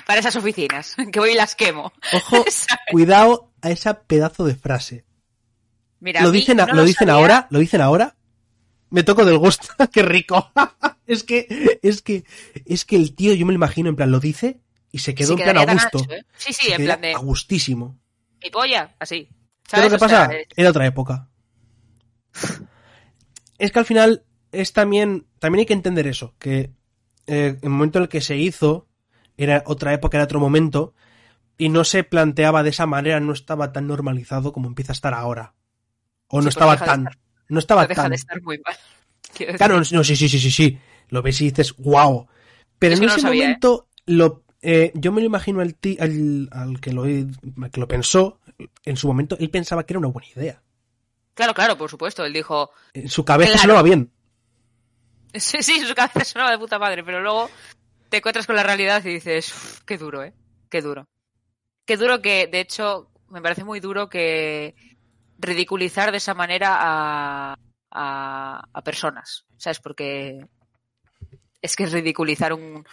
para 0.06 0.20
esas 0.20 0.36
oficinas, 0.36 0.94
que 1.12 1.20
voy 1.20 1.30
y 1.30 1.34
las 1.34 1.54
quemo. 1.54 1.92
Ojo, 2.12 2.44
cuidado 2.92 3.50
a 3.62 3.70
esa 3.70 4.02
pedazo 4.02 4.44
de 4.44 4.54
frase. 4.56 5.04
Mira, 6.00 6.22
¿Lo 6.22 6.30
dicen, 6.30 6.56
no 6.58 6.66
lo 6.66 6.84
dicen 6.84 7.10
ahora? 7.10 7.46
¿Lo 7.50 7.58
dicen 7.58 7.80
ahora? 7.80 8.16
Me 8.90 9.02
toco 9.02 9.24
del 9.24 9.38
gusto. 9.38 9.66
Qué 9.92 10.02
rico. 10.02 10.50
es 11.06 11.22
que, 11.24 11.78
es 11.82 12.02
que, 12.02 12.24
es 12.64 12.84
que 12.84 12.96
el 12.96 13.14
tío, 13.14 13.34
yo 13.34 13.46
me 13.46 13.52
lo 13.52 13.56
imagino, 13.56 13.88
en 13.88 13.96
plan, 13.96 14.10
lo 14.10 14.20
dice 14.20 14.60
y 14.92 14.98
se 15.00 15.14
quedó 15.14 15.36
Se 15.36 15.42
en 15.44 15.50
plan 15.52 15.58
a 15.68 15.72
gusto. 15.72 15.98
ancho, 15.98 16.12
¿eh? 16.12 16.24
Sí, 16.36 16.52
sí, 16.52 16.66
Se 16.68 16.74
en 16.74 16.84
plan 16.84 17.00
de 17.00 17.14
A 17.14 17.18
gustísimo. 17.18 17.98
mi 18.42 18.50
polla, 18.50 18.94
así. 18.98 19.28
¿Sabes 19.68 19.84
lo 19.86 19.90
que 19.90 19.96
O 19.96 20.08
pasa? 20.08 20.32
eh, 20.34 20.46
Era 20.56 20.70
otra 20.70 20.86
época. 20.86 21.28
Es 23.58 23.72
que 23.72 23.78
al 23.78 23.84
final 23.86 24.24
es 24.52 24.72
también, 24.72 25.26
también 25.40 25.60
hay 25.60 25.66
que 25.66 25.72
entender 25.74 26.06
eso, 26.06 26.34
que 26.38 26.70
eh, 27.28 27.58
el 27.62 27.70
momento 27.70 27.98
en 27.98 28.04
el 28.04 28.08
que 28.08 28.20
se 28.20 28.36
hizo 28.36 28.86
era 29.36 29.62
otra 29.66 29.94
época, 29.94 30.16
era 30.16 30.24
otro 30.24 30.40
momento, 30.40 30.94
y 31.56 31.68
no 31.68 31.84
se 31.84 32.04
planteaba 32.04 32.62
de 32.62 32.70
esa 32.70 32.86
manera, 32.86 33.20
no 33.20 33.32
estaba 33.32 33.72
tan 33.72 33.86
normalizado 33.86 34.52
como 34.52 34.68
empieza 34.68 34.92
a 34.92 34.94
estar 34.94 35.14
ahora. 35.14 35.54
O 36.28 36.40
Sí, 36.40 36.44
no 36.44 36.48
estaba 36.50 36.76
de 36.76 36.84
tan, 36.84 37.04
estar- 37.06 37.18
no 37.48 37.58
estaba 37.58 37.86
deja 37.86 38.02
tan. 38.02 38.10
de 38.10 38.16
estar 38.16 38.42
muy 38.42 38.58
mal. 38.64 38.76
Claro, 39.56 39.78
no, 39.78 40.04
sí, 40.04 40.16
sí, 40.16 40.28
sí, 40.28 40.38
sí, 40.38 40.50
sí. 40.50 40.78
Lo 41.10 41.22
ves 41.22 41.40
y 41.40 41.44
dices, 41.50 41.74
wow. 41.76 42.26
Pero 42.78 42.94
en 42.94 43.00
no 43.00 43.06
ese 43.06 43.16
lo 43.16 43.22
sabía, 43.22 43.44
¿eh? 43.44 43.46
momento, 43.46 43.88
lo, 44.06 44.42
eh, 44.62 44.90
yo 44.94 45.12
me 45.12 45.20
lo 45.20 45.26
imagino 45.26 45.60
al, 45.60 45.76
al, 46.00 46.48
al 46.50 46.80
que, 46.80 46.92
lo, 46.92 47.02
al 47.04 47.70
que 47.70 47.80
lo 47.80 47.88
pensó, 47.88 48.40
en 48.84 48.96
su 48.96 49.06
momento, 49.06 49.36
él 49.38 49.50
pensaba 49.50 49.84
que 49.84 49.92
era 49.92 49.98
una 50.00 50.08
buena 50.08 50.28
idea. 50.34 50.62
Claro, 51.34 51.54
claro, 51.54 51.78
por 51.78 51.88
supuesto. 51.90 52.24
Él 52.24 52.32
dijo, 52.32 52.70
En 52.94 53.08
su 53.08 53.24
cabeza 53.24 53.52
Claro. 53.52 53.62
sonaba 53.62 53.82
bien. 53.82 54.10
sí, 55.34 55.62
sí, 55.62 55.80
su 55.86 55.94
cabeza 55.94 56.50
de 56.50 56.58
puta 56.58 56.78
madre, 56.78 57.04
pero 57.04 57.20
luego 57.20 57.50
te 58.08 58.18
encuentras 58.18 58.46
con 58.46 58.56
la 58.56 58.62
realidad 58.62 59.04
y 59.04 59.14
dices, 59.14 59.52
"Uf, 59.52 59.80
qué 59.84 59.98
duro, 59.98 60.22
¿eh? 60.22 60.32
Qué 60.70 60.80
duro. 60.82 61.06
Qué 61.84 61.96
duro 61.96 62.20
que, 62.20 62.46
de 62.46 62.60
hecho, 62.60 63.10
me 63.28 63.42
parece 63.42 63.64
muy 63.64 63.80
duro 63.80 64.08
que 64.08 64.74
ridiculizar 65.38 66.10
de 66.10 66.18
esa 66.18 66.34
manera 66.34 66.76
a, 66.78 67.58
a, 67.90 68.62
a 68.72 68.82
personas, 68.82 69.44
¿sabes? 69.56 69.80
Porque 69.80 70.44
es 71.62 71.76
que 71.76 71.84
es 71.84 71.92
ridiculizar 71.92 72.52
un, 72.52 72.84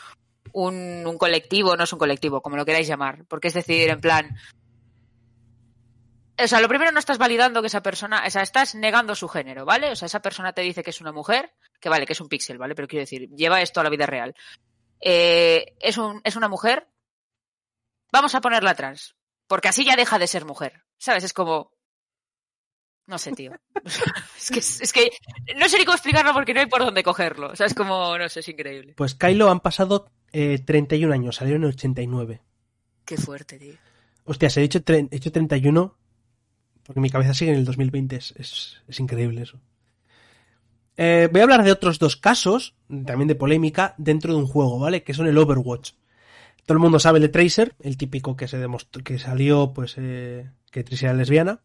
un, 0.53 1.03
un 1.05 1.17
colectivo, 1.17 1.75
no 1.75 1.83
es 1.83 1.93
un 1.93 1.99
colectivo, 1.99 2.41
como 2.41 2.57
lo 2.57 2.65
queráis 2.65 2.87
llamar, 2.87 3.25
porque 3.27 3.49
es 3.49 3.53
decir, 3.53 3.89
en 3.89 3.99
plan, 4.01 4.37
o 6.41 6.47
sea, 6.47 6.59
lo 6.59 6.67
primero 6.67 6.91
no 6.91 6.99
estás 6.99 7.17
validando 7.17 7.61
que 7.61 7.67
esa 7.67 7.81
persona, 7.81 8.23
o 8.25 8.29
sea, 8.29 8.41
estás 8.41 8.75
negando 8.75 9.15
su 9.15 9.27
género, 9.27 9.65
¿vale? 9.65 9.91
O 9.91 9.95
sea, 9.95 10.05
esa 10.07 10.21
persona 10.21 10.53
te 10.53 10.61
dice 10.61 10.83
que 10.83 10.89
es 10.89 11.01
una 11.01 11.11
mujer, 11.11 11.51
que 11.79 11.89
vale, 11.89 12.05
que 12.05 12.13
es 12.13 12.21
un 12.21 12.29
píxel, 12.29 12.57
¿vale? 12.57 12.75
Pero 12.75 12.87
quiero 12.87 13.01
decir, 13.03 13.29
lleva 13.29 13.61
esto 13.61 13.79
a 13.79 13.83
la 13.83 13.89
vida 13.89 14.05
real. 14.05 14.33
Eh, 14.99 15.75
es, 15.79 15.97
un, 15.97 16.21
es 16.23 16.35
una 16.35 16.47
mujer, 16.47 16.87
vamos 18.11 18.33
a 18.35 18.41
ponerla 18.41 18.75
trans, 18.75 19.15
porque 19.47 19.67
así 19.67 19.85
ya 19.85 19.95
deja 19.95 20.17
de 20.19 20.27
ser 20.27 20.45
mujer, 20.45 20.83
¿sabes? 20.97 21.23
Es 21.23 21.33
como... 21.33 21.71
No 23.07 23.19
sé, 23.19 23.33
tío. 23.33 23.51
es, 23.85 24.49
que, 24.51 24.59
es 24.59 24.91
que 24.93 25.11
no 25.57 25.69
sé 25.69 25.77
ni 25.77 25.85
cómo 25.85 25.93
explicarlo 25.95 26.33
porque 26.33 26.55
no 26.55 26.61
hay 26.61 26.65
por 26.65 26.83
dónde 26.83 27.03
cogerlo. 27.03 27.49
O 27.51 27.55
sea, 27.55 27.67
es 27.67 27.75
como, 27.75 28.17
no 28.17 28.27
sé, 28.29 28.39
es 28.39 28.47
increíble. 28.49 28.93
Pues 28.97 29.13
Kylo 29.13 29.51
han 29.51 29.59
pasado 29.59 30.09
eh, 30.31 30.57
31 30.65 31.13
años, 31.13 31.35
salieron 31.35 31.61
en 31.63 31.69
el 31.69 31.75
89. 31.75 32.41
Qué 33.05 33.17
fuerte, 33.17 33.59
tío. 33.59 33.75
Hostia, 34.23 34.49
se 34.49 34.61
ha 34.61 34.63
hecho, 34.63 34.79
tre- 34.83 35.07
he 35.11 35.15
hecho 35.17 35.31
31 35.31 35.95
porque 36.83 36.99
mi 36.99 37.11
cabeza 37.11 37.35
sigue 37.35 37.51
en 37.51 37.57
el 37.59 37.65
2020. 37.65 38.15
Es, 38.15 38.33
es, 38.37 38.81
es 38.87 38.99
increíble 38.99 39.43
eso. 39.43 39.59
Eh, 40.97 41.29
voy 41.31 41.41
a 41.41 41.43
hablar 41.43 41.63
de 41.63 41.71
otros 41.71 41.99
dos 41.99 42.15
casos, 42.15 42.75
también 42.87 43.27
de 43.27 43.35
polémica, 43.35 43.95
dentro 43.97 44.33
de 44.33 44.39
un 44.39 44.47
juego, 44.47 44.79
¿vale? 44.79 45.03
Que 45.03 45.13
son 45.13 45.27
el 45.27 45.37
Overwatch. 45.37 45.91
Todo 46.65 46.77
el 46.77 46.81
mundo 46.81 46.99
sabe 46.99 47.19
el 47.19 47.23
de 47.23 47.29
Tracer, 47.29 47.75
el 47.79 47.97
típico 47.97 48.35
que 48.35 48.47
se 48.47 48.57
demostró, 48.57 49.03
que 49.03 49.19
salió, 49.19 49.73
pues, 49.73 49.95
eh, 49.97 50.49
que 50.71 50.83
Tracer 50.83 51.09
era 51.09 51.17
lesbiana. 51.17 51.61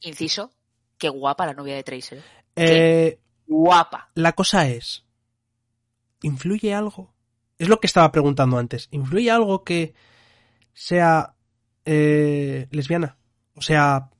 Inciso, 0.00 0.50
qué 0.98 1.08
guapa 1.08 1.46
la 1.46 1.54
novia 1.54 1.76
de 1.76 1.82
Tracer. 1.82 2.18
¿eh? 2.18 2.22
Eh, 2.56 3.20
Guapa. 3.46 4.10
la 4.14 4.32
cosa 4.32 4.66
es, 4.68 5.04
¿influye 6.22 6.74
algo? 6.74 7.14
Es 7.58 7.68
lo 7.68 7.78
que 7.78 7.86
estaba 7.86 8.10
preguntando 8.10 8.58
antes. 8.58 8.88
¿Influye 8.90 9.30
algo 9.30 9.64
que 9.64 9.94
sea 10.72 11.34
eh, 11.84 12.66
lesbiana? 12.70 13.18
O 13.54 13.62
sea, 13.62 14.10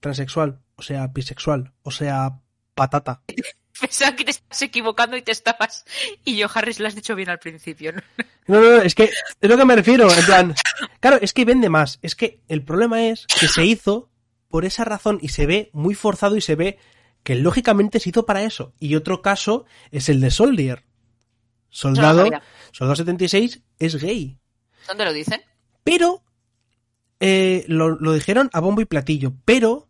transexual, 0.00 0.60
o 0.76 0.82
sea, 0.82 1.08
bisexual, 1.08 1.72
o 1.82 1.90
sea, 1.90 2.40
patata. 2.74 3.22
Pensaba 3.80 4.14
que 4.16 4.24
te 4.24 4.30
estás 4.30 4.62
equivocando 4.62 5.16
y 5.16 5.22
te 5.22 5.32
estabas. 5.32 5.84
Y 6.24 6.36
yo, 6.36 6.48
Harris, 6.52 6.80
lo 6.80 6.88
has 6.88 6.94
dicho 6.94 7.14
bien 7.14 7.28
al 7.28 7.38
principio, 7.38 7.92
¿no? 7.92 8.02
No, 8.46 8.60
no, 8.60 8.76
no, 8.76 8.82
es 8.82 8.94
que 8.94 9.04
es 9.04 9.48
lo 9.48 9.56
que 9.56 9.64
me 9.64 9.74
refiero, 9.74 10.06
en 10.12 10.26
plan, 10.26 10.54
claro, 11.00 11.16
es 11.22 11.32
que 11.32 11.46
vende 11.46 11.70
más. 11.70 11.98
Es 12.02 12.14
que 12.14 12.42
el 12.48 12.62
problema 12.62 13.06
es 13.06 13.26
que 13.40 13.48
se 13.48 13.64
hizo 13.64 14.10
por 14.50 14.66
esa 14.66 14.84
razón 14.84 15.18
y 15.22 15.30
se 15.30 15.46
ve 15.46 15.70
muy 15.72 15.94
forzado 15.94 16.36
y 16.36 16.42
se 16.42 16.54
ve 16.54 16.78
que 17.22 17.36
lógicamente 17.36 18.00
se 18.00 18.10
hizo 18.10 18.26
para 18.26 18.42
eso. 18.42 18.74
Y 18.78 18.96
otro 18.96 19.22
caso 19.22 19.64
es 19.90 20.10
el 20.10 20.20
de 20.20 20.30
Soldier. 20.30 20.84
Soldado, 21.70 22.18
No, 22.18 22.24
mira, 22.24 22.42
Soldado 22.70 22.96
76 22.96 23.62
es 23.78 23.96
gay. 23.96 24.38
¿Dónde 24.86 25.06
lo 25.06 25.12
dicen? 25.14 25.40
Pero 25.82 26.22
eh, 27.20 27.64
lo, 27.66 27.98
lo 27.98 28.12
dijeron 28.12 28.50
a 28.52 28.60
bombo 28.60 28.82
y 28.82 28.84
platillo. 28.84 29.32
Pero 29.46 29.88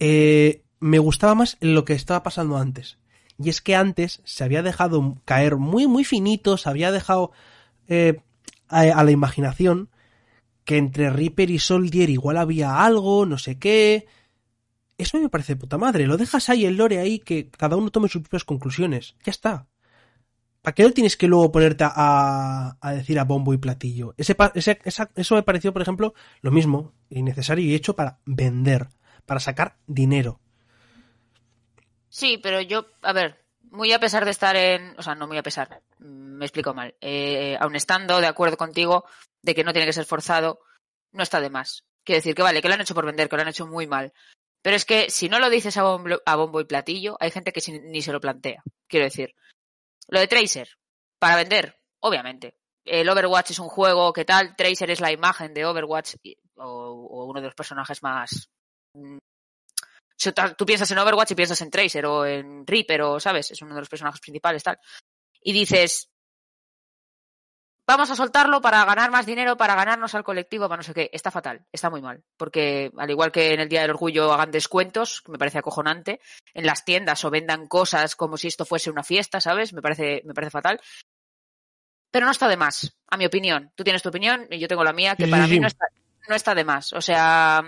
eh, 0.00 0.63
me 0.84 0.98
gustaba 0.98 1.34
más 1.34 1.56
lo 1.60 1.84
que 1.86 1.94
estaba 1.94 2.22
pasando 2.22 2.58
antes. 2.58 2.98
Y 3.42 3.48
es 3.48 3.60
que 3.62 3.74
antes 3.74 4.20
se 4.24 4.44
había 4.44 4.62
dejado 4.62 5.16
caer 5.24 5.56
muy, 5.56 5.86
muy 5.86 6.04
finito, 6.04 6.56
se 6.58 6.68
había 6.68 6.92
dejado 6.92 7.32
eh, 7.88 8.20
a, 8.68 9.02
la 9.02 9.10
imaginación 9.10 9.88
que 10.64 10.76
entre 10.78 11.10
Reaper 11.10 11.50
y 11.50 11.58
Soldier 11.58 12.10
igual 12.10 12.36
había 12.36 12.84
algo, 12.84 13.26
no 13.26 13.38
sé 13.38 13.58
qué. 13.58 14.06
Eso 14.98 15.18
me 15.18 15.28
parece 15.30 15.56
puta 15.56 15.78
madre. 15.78 16.06
Lo 16.06 16.16
dejas 16.16 16.48
ahí, 16.50 16.66
el 16.66 16.76
lore 16.76 16.98
ahí, 16.98 17.18
que 17.18 17.48
cada 17.50 17.76
uno 17.76 17.90
tome 17.90 18.08
sus 18.08 18.22
propias 18.22 18.44
conclusiones. 18.44 19.16
Ya 19.24 19.30
está. 19.30 19.66
¿Para 20.62 20.74
qué 20.74 20.82
no 20.84 20.92
tienes 20.92 21.16
que 21.16 21.28
luego 21.28 21.52
ponerte 21.52 21.84
a, 21.86 22.76
a 22.80 22.92
decir 22.92 23.18
a 23.18 23.24
bombo 23.24 23.54
y 23.54 23.58
platillo? 23.58 24.14
Ese, 24.16 24.36
ese- 24.54 24.80
esa- 24.84 25.10
eso 25.14 25.34
me 25.34 25.42
pareció, 25.42 25.72
por 25.72 25.82
ejemplo, 25.82 26.14
lo 26.42 26.50
mismo, 26.50 26.92
innecesario 27.10 27.64
y 27.66 27.74
hecho 27.74 27.96
para 27.96 28.18
vender, 28.26 28.88
para 29.26 29.40
sacar 29.40 29.76
dinero. 29.86 30.40
Sí, 32.14 32.38
pero 32.38 32.60
yo, 32.60 32.86
a 33.02 33.12
ver, 33.12 33.44
muy 33.72 33.92
a 33.92 33.98
pesar 33.98 34.24
de 34.24 34.30
estar 34.30 34.54
en. 34.54 34.96
O 34.96 35.02
sea, 35.02 35.16
no 35.16 35.26
muy 35.26 35.36
a 35.36 35.42
pesar, 35.42 35.82
mm, 35.98 36.38
me 36.38 36.44
explico 36.44 36.72
mal. 36.72 36.94
Eh, 37.00 37.56
aun 37.58 37.74
estando 37.74 38.20
de 38.20 38.28
acuerdo 38.28 38.56
contigo 38.56 39.04
de 39.42 39.52
que 39.52 39.64
no 39.64 39.72
tiene 39.72 39.86
que 39.86 39.92
ser 39.92 40.04
forzado, 40.04 40.60
no 41.10 41.24
está 41.24 41.40
de 41.40 41.50
más. 41.50 41.84
Quiero 42.04 42.18
decir 42.18 42.36
que 42.36 42.42
vale, 42.42 42.62
que 42.62 42.68
lo 42.68 42.74
han 42.74 42.82
hecho 42.82 42.94
por 42.94 43.04
vender, 43.04 43.28
que 43.28 43.34
lo 43.34 43.42
han 43.42 43.48
hecho 43.48 43.66
muy 43.66 43.88
mal. 43.88 44.12
Pero 44.62 44.76
es 44.76 44.84
que 44.84 45.10
si 45.10 45.28
no 45.28 45.40
lo 45.40 45.50
dices 45.50 45.76
a 45.76 45.82
bombo, 45.82 46.22
a 46.24 46.36
bombo 46.36 46.60
y 46.60 46.66
platillo, 46.66 47.16
hay 47.18 47.32
gente 47.32 47.52
que 47.52 47.60
ni 47.82 48.00
se 48.00 48.12
lo 48.12 48.20
plantea. 48.20 48.62
Quiero 48.86 49.06
decir, 49.06 49.34
lo 50.06 50.20
de 50.20 50.28
Tracer, 50.28 50.68
para 51.18 51.34
vender, 51.34 51.80
obviamente. 51.98 52.58
El 52.84 53.08
Overwatch 53.08 53.50
es 53.50 53.58
un 53.58 53.68
juego 53.68 54.12
que 54.12 54.24
tal, 54.24 54.54
Tracer 54.54 54.90
es 54.92 55.00
la 55.00 55.10
imagen 55.10 55.52
de 55.52 55.66
Overwatch 55.66 56.14
o, 56.58 56.64
o 56.64 57.24
uno 57.24 57.40
de 57.40 57.46
los 57.46 57.56
personajes 57.56 58.04
más 58.04 58.50
mm, 58.92 59.18
tú 60.56 60.66
piensas 60.66 60.90
en 60.90 60.98
Overwatch 60.98 61.32
y 61.32 61.34
piensas 61.34 61.60
en 61.60 61.70
Tracer 61.70 62.06
o 62.06 62.24
en 62.26 62.66
Reaper 62.66 63.02
o, 63.02 63.20
¿sabes? 63.20 63.50
Es 63.50 63.62
uno 63.62 63.74
de 63.74 63.80
los 63.80 63.88
personajes 63.88 64.20
principales, 64.20 64.62
tal. 64.62 64.78
Y 65.42 65.52
dices, 65.52 66.08
vamos 67.86 68.10
a 68.10 68.16
soltarlo 68.16 68.60
para 68.60 68.84
ganar 68.84 69.10
más 69.10 69.26
dinero, 69.26 69.56
para 69.56 69.74
ganarnos 69.74 70.14
al 70.14 70.24
colectivo, 70.24 70.68
para 70.68 70.78
no 70.78 70.82
sé 70.82 70.94
qué. 70.94 71.10
Está 71.12 71.30
fatal, 71.30 71.66
está 71.72 71.90
muy 71.90 72.00
mal. 72.00 72.22
Porque 72.36 72.90
al 72.96 73.10
igual 73.10 73.32
que 73.32 73.52
en 73.52 73.60
el 73.60 73.68
Día 73.68 73.82
del 73.82 73.90
Orgullo 73.90 74.32
hagan 74.32 74.50
descuentos, 74.50 75.22
que 75.22 75.32
me 75.32 75.38
parece 75.38 75.58
acojonante, 75.58 76.20
en 76.54 76.66
las 76.66 76.84
tiendas 76.84 77.24
o 77.24 77.30
vendan 77.30 77.66
cosas 77.66 78.16
como 78.16 78.36
si 78.36 78.48
esto 78.48 78.64
fuese 78.64 78.90
una 78.90 79.02
fiesta, 79.02 79.40
¿sabes? 79.40 79.72
Me 79.72 79.82
parece, 79.82 80.22
me 80.24 80.34
parece 80.34 80.50
fatal. 80.50 80.80
Pero 82.10 82.26
no 82.26 82.32
está 82.32 82.46
de 82.48 82.56
más, 82.56 82.96
a 83.08 83.16
mi 83.16 83.26
opinión. 83.26 83.72
Tú 83.74 83.82
tienes 83.82 84.02
tu 84.02 84.08
opinión 84.08 84.46
y 84.48 84.58
yo 84.60 84.68
tengo 84.68 84.84
la 84.84 84.92
mía, 84.92 85.16
que 85.16 85.24
Sí, 85.24 85.30
para 85.30 85.44
sí, 85.44 85.50
mí 85.50 85.56
sí. 85.56 85.60
no 85.60 85.66
está, 85.66 85.86
no 86.28 86.34
está 86.36 86.54
de 86.54 86.64
más. 86.64 86.92
O 86.92 87.00
sea, 87.00 87.62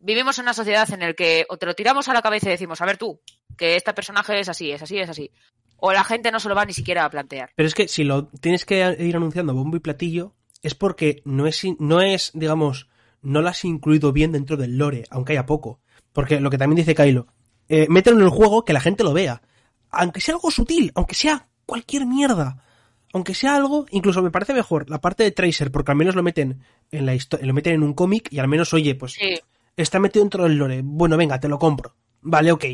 vivimos 0.00 0.38
en 0.38 0.44
una 0.44 0.54
sociedad 0.54 0.88
en 0.92 1.00
la 1.00 1.12
que 1.14 1.46
o 1.48 1.56
te 1.56 1.66
lo 1.66 1.74
tiramos 1.74 2.08
a 2.08 2.14
la 2.14 2.22
cabeza 2.22 2.48
y 2.48 2.52
decimos, 2.52 2.80
a 2.80 2.86
ver 2.86 2.96
tú, 2.98 3.20
que 3.56 3.76
este 3.76 3.92
personaje 3.94 4.38
es 4.40 4.48
así, 4.48 4.70
es 4.70 4.82
así, 4.82 4.98
es 4.98 5.08
así. 5.08 5.30
O 5.76 5.92
la 5.92 6.04
gente 6.04 6.30
no 6.32 6.40
se 6.40 6.48
lo 6.48 6.54
va 6.54 6.64
ni 6.64 6.72
siquiera 6.72 7.04
a 7.04 7.10
plantear. 7.10 7.50
Pero 7.54 7.66
es 7.66 7.74
que 7.74 7.88
si 7.88 8.04
lo 8.04 8.26
tienes 8.26 8.64
que 8.64 8.96
ir 8.98 9.16
anunciando 9.16 9.54
bombo 9.54 9.76
y 9.76 9.80
platillo, 9.80 10.34
es 10.62 10.74
porque 10.74 11.22
no 11.24 11.46
es, 11.46 11.62
no 11.78 12.00
es, 12.00 12.32
digamos, 12.34 12.88
no 13.22 13.42
lo 13.42 13.48
has 13.48 13.64
incluido 13.64 14.12
bien 14.12 14.32
dentro 14.32 14.56
del 14.56 14.76
lore, 14.76 15.04
aunque 15.10 15.32
haya 15.32 15.46
poco. 15.46 15.80
Porque 16.12 16.40
lo 16.40 16.50
que 16.50 16.58
también 16.58 16.76
dice 16.84 16.94
Kylo, 16.96 17.28
eh, 17.68 17.86
mételo 17.88 18.16
en 18.16 18.24
el 18.24 18.30
juego 18.30 18.64
que 18.64 18.72
la 18.72 18.80
gente 18.80 19.04
lo 19.04 19.12
vea. 19.12 19.42
Aunque 19.90 20.20
sea 20.20 20.34
algo 20.34 20.50
sutil, 20.50 20.90
aunque 20.94 21.14
sea 21.14 21.48
cualquier 21.64 22.06
mierda. 22.06 22.64
Aunque 23.12 23.34
sea 23.34 23.54
algo, 23.56 23.86
incluso 23.90 24.20
me 24.22 24.30
parece 24.30 24.52
mejor 24.52 24.90
la 24.90 25.00
parte 25.00 25.22
de 25.22 25.30
Tracer, 25.30 25.70
porque 25.70 25.92
al 25.92 25.96
menos 25.96 26.14
lo 26.14 26.22
meten 26.22 26.60
en 26.90 27.06
la 27.06 27.14
histo- 27.14 27.38
lo 27.40 27.54
meten 27.54 27.74
en 27.74 27.82
un 27.82 27.94
cómic 27.94 28.28
y 28.32 28.38
al 28.38 28.48
menos, 28.48 28.74
oye, 28.74 28.94
pues 28.96 29.12
Sí, 29.12 29.38
está 29.82 29.98
metido 29.98 30.24
dentro 30.24 30.44
del 30.44 30.56
lore. 30.56 30.80
Bueno, 30.84 31.16
venga, 31.16 31.38
te 31.40 31.48
lo 31.48 31.58
compro. 31.58 31.94
Vale, 32.20 32.52
ok. 32.52 32.64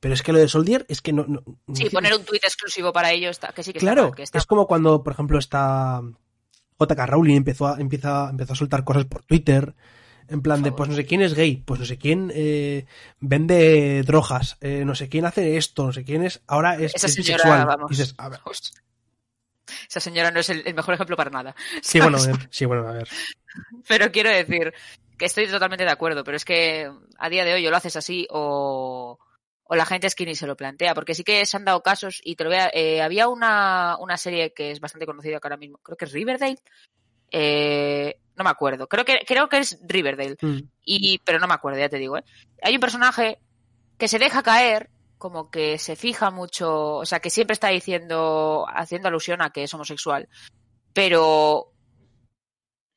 Pero 0.00 0.14
es 0.14 0.22
que 0.22 0.32
lo 0.32 0.38
de 0.38 0.48
Soldier 0.48 0.86
es 0.88 1.00
que 1.02 1.12
no. 1.12 1.24
no- 1.26 1.42
Sí, 1.74 1.90
poner 1.90 2.14
un 2.14 2.24
tuit 2.24 2.44
exclusivo 2.44 2.92
para 2.92 3.10
ello 3.12 3.30
está, 3.30 3.48
que 3.52 3.62
sí 3.62 3.72
que 3.72 3.78
está 3.78 3.86
Claro, 3.92 4.08
mal, 4.08 4.14
que 4.14 4.22
está 4.22 4.38
es 4.38 4.46
como 4.46 4.66
cuando, 4.66 5.02
por 5.02 5.12
ejemplo, 5.12 5.38
está 5.38 6.00
JK 6.80 7.06
Rowling 7.06 7.36
empezó 7.36 7.66
a, 7.66 7.80
empieza, 7.80 8.30
empezó 8.30 8.52
a 8.52 8.56
soltar 8.56 8.84
cosas 8.84 9.06
por 9.06 9.22
Twitter. 9.24 9.74
En 10.28 10.42
plan 10.42 10.62
de, 10.62 10.72
pues 10.72 10.90
no 10.90 10.94
sé 10.94 11.06
quién 11.06 11.22
es 11.22 11.32
gay, 11.32 11.56
pues 11.64 11.80
no 11.80 11.86
sé 11.86 11.96
quién 11.96 12.30
eh, 12.34 12.84
vende 13.18 14.02
drogas, 14.02 14.58
eh, 14.60 14.82
no 14.84 14.94
sé 14.94 15.08
quién 15.08 15.24
hace 15.24 15.56
esto, 15.56 15.86
no 15.86 15.92
sé 15.92 16.04
quién 16.04 16.22
es, 16.22 16.42
ahora 16.46 16.74
es, 16.76 16.94
Esa 16.94 17.06
es 17.06 17.14
señora, 17.14 17.44
bisexual. 17.44 17.66
vamos. 17.66 17.90
Y 17.90 17.94
dices, 17.94 18.14
a 18.18 18.28
ver, 18.28 18.38
Hostia. 18.44 18.78
Esa 19.88 20.00
señora 20.00 20.30
no 20.30 20.40
es 20.40 20.50
el, 20.50 20.62
el 20.66 20.74
mejor 20.74 20.92
ejemplo 20.94 21.16
para 21.16 21.30
nada. 21.30 21.54
sí, 21.82 21.98
bueno, 21.98 22.18
eh, 22.24 22.32
sí, 22.50 22.66
bueno, 22.66 22.86
a 22.86 22.92
ver. 22.92 23.08
Pero 23.88 24.12
quiero 24.12 24.28
decir 24.30 24.74
que 25.18 25.24
estoy 25.26 25.48
totalmente 25.48 25.84
de 25.84 25.90
acuerdo, 25.90 26.22
pero 26.24 26.36
es 26.36 26.44
que 26.44 26.90
a 27.18 27.28
día 27.28 27.44
de 27.44 27.54
hoy 27.54 27.66
o 27.66 27.70
lo 27.70 27.76
haces 27.76 27.96
así 27.96 28.26
o, 28.30 29.18
o 29.64 29.74
la 29.76 29.84
gente 29.84 30.06
es 30.06 30.14
que 30.14 30.24
ni 30.24 30.34
se 30.34 30.46
lo 30.46 30.56
plantea, 30.56 30.94
porque 30.94 31.14
sí 31.14 31.24
que 31.24 31.44
se 31.44 31.56
han 31.56 31.64
dado 31.64 31.82
casos 31.82 32.20
y 32.22 32.36
te 32.36 32.44
lo 32.44 32.50
voy 32.50 32.58
a- 32.60 32.70
eh, 32.72 33.02
había 33.02 33.28
una, 33.28 33.96
una 33.98 34.16
serie 34.16 34.52
que 34.54 34.70
es 34.70 34.80
bastante 34.80 35.06
conocida 35.06 35.40
que 35.40 35.46
ahora 35.48 35.56
mismo, 35.56 35.78
creo 35.78 35.96
que 35.96 36.04
es 36.04 36.12
Riverdale, 36.12 36.58
eh, 37.30 38.18
no 38.36 38.44
me 38.44 38.50
acuerdo, 38.50 38.86
creo 38.86 39.04
que, 39.04 39.20
creo 39.26 39.48
que 39.48 39.58
es 39.58 39.78
Riverdale, 39.86 40.36
Mm. 40.40 40.58
y, 40.84 41.18
pero 41.24 41.38
no 41.40 41.48
me 41.48 41.54
acuerdo, 41.54 41.78
ya 41.80 41.88
te 41.88 41.98
digo, 41.98 42.16
¿eh? 42.16 42.24
Hay 42.62 42.74
un 42.74 42.80
personaje 42.80 43.38
que 43.98 44.08
se 44.08 44.18
deja 44.18 44.42
caer, 44.42 44.88
como 45.18 45.50
que 45.50 45.78
se 45.78 45.96
fija 45.96 46.30
mucho, 46.30 46.94
o 46.98 47.04
sea, 47.04 47.18
que 47.18 47.30
siempre 47.30 47.54
está 47.54 47.68
diciendo, 47.68 48.64
haciendo 48.72 49.08
alusión 49.08 49.42
a 49.42 49.50
que 49.50 49.64
es 49.64 49.74
homosexual, 49.74 50.28
pero 50.92 51.72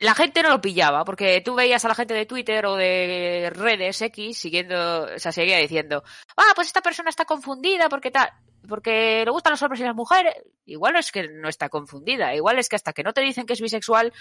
la 0.01 0.15
gente 0.15 0.41
no 0.41 0.49
lo 0.49 0.61
pillaba, 0.61 1.05
porque 1.05 1.41
tú 1.41 1.53
veías 1.53 1.85
a 1.85 1.87
la 1.87 1.93
gente 1.93 2.15
de 2.15 2.25
Twitter 2.25 2.65
o 2.65 2.75
de 2.75 3.51
redes 3.53 4.01
X 4.01 4.35
siguiendo, 4.35 5.03
o 5.03 5.19
sea, 5.19 5.31
seguía 5.31 5.57
diciendo, 5.57 6.03
ah, 6.35 6.53
pues 6.55 6.67
esta 6.67 6.81
persona 6.81 7.11
está 7.11 7.25
confundida 7.25 7.87
porque 7.87 8.09
tal, 8.09 8.31
porque 8.67 9.23
le 9.23 9.29
gustan 9.29 9.51
los 9.51 9.61
hombres 9.61 9.79
y 9.79 9.83
las 9.83 9.95
mujeres. 9.95 10.33
Igual 10.65 10.95
es 10.95 11.11
que 11.11 11.27
no 11.27 11.47
está 11.47 11.69
confundida, 11.69 12.33
igual 12.33 12.57
es 12.57 12.67
que 12.67 12.77
hasta 12.77 12.93
que 12.93 13.03
no 13.03 13.13
te 13.13 13.21
dicen 13.21 13.45
que 13.45 13.53
es 13.53 13.61
bisexual, 13.61 14.11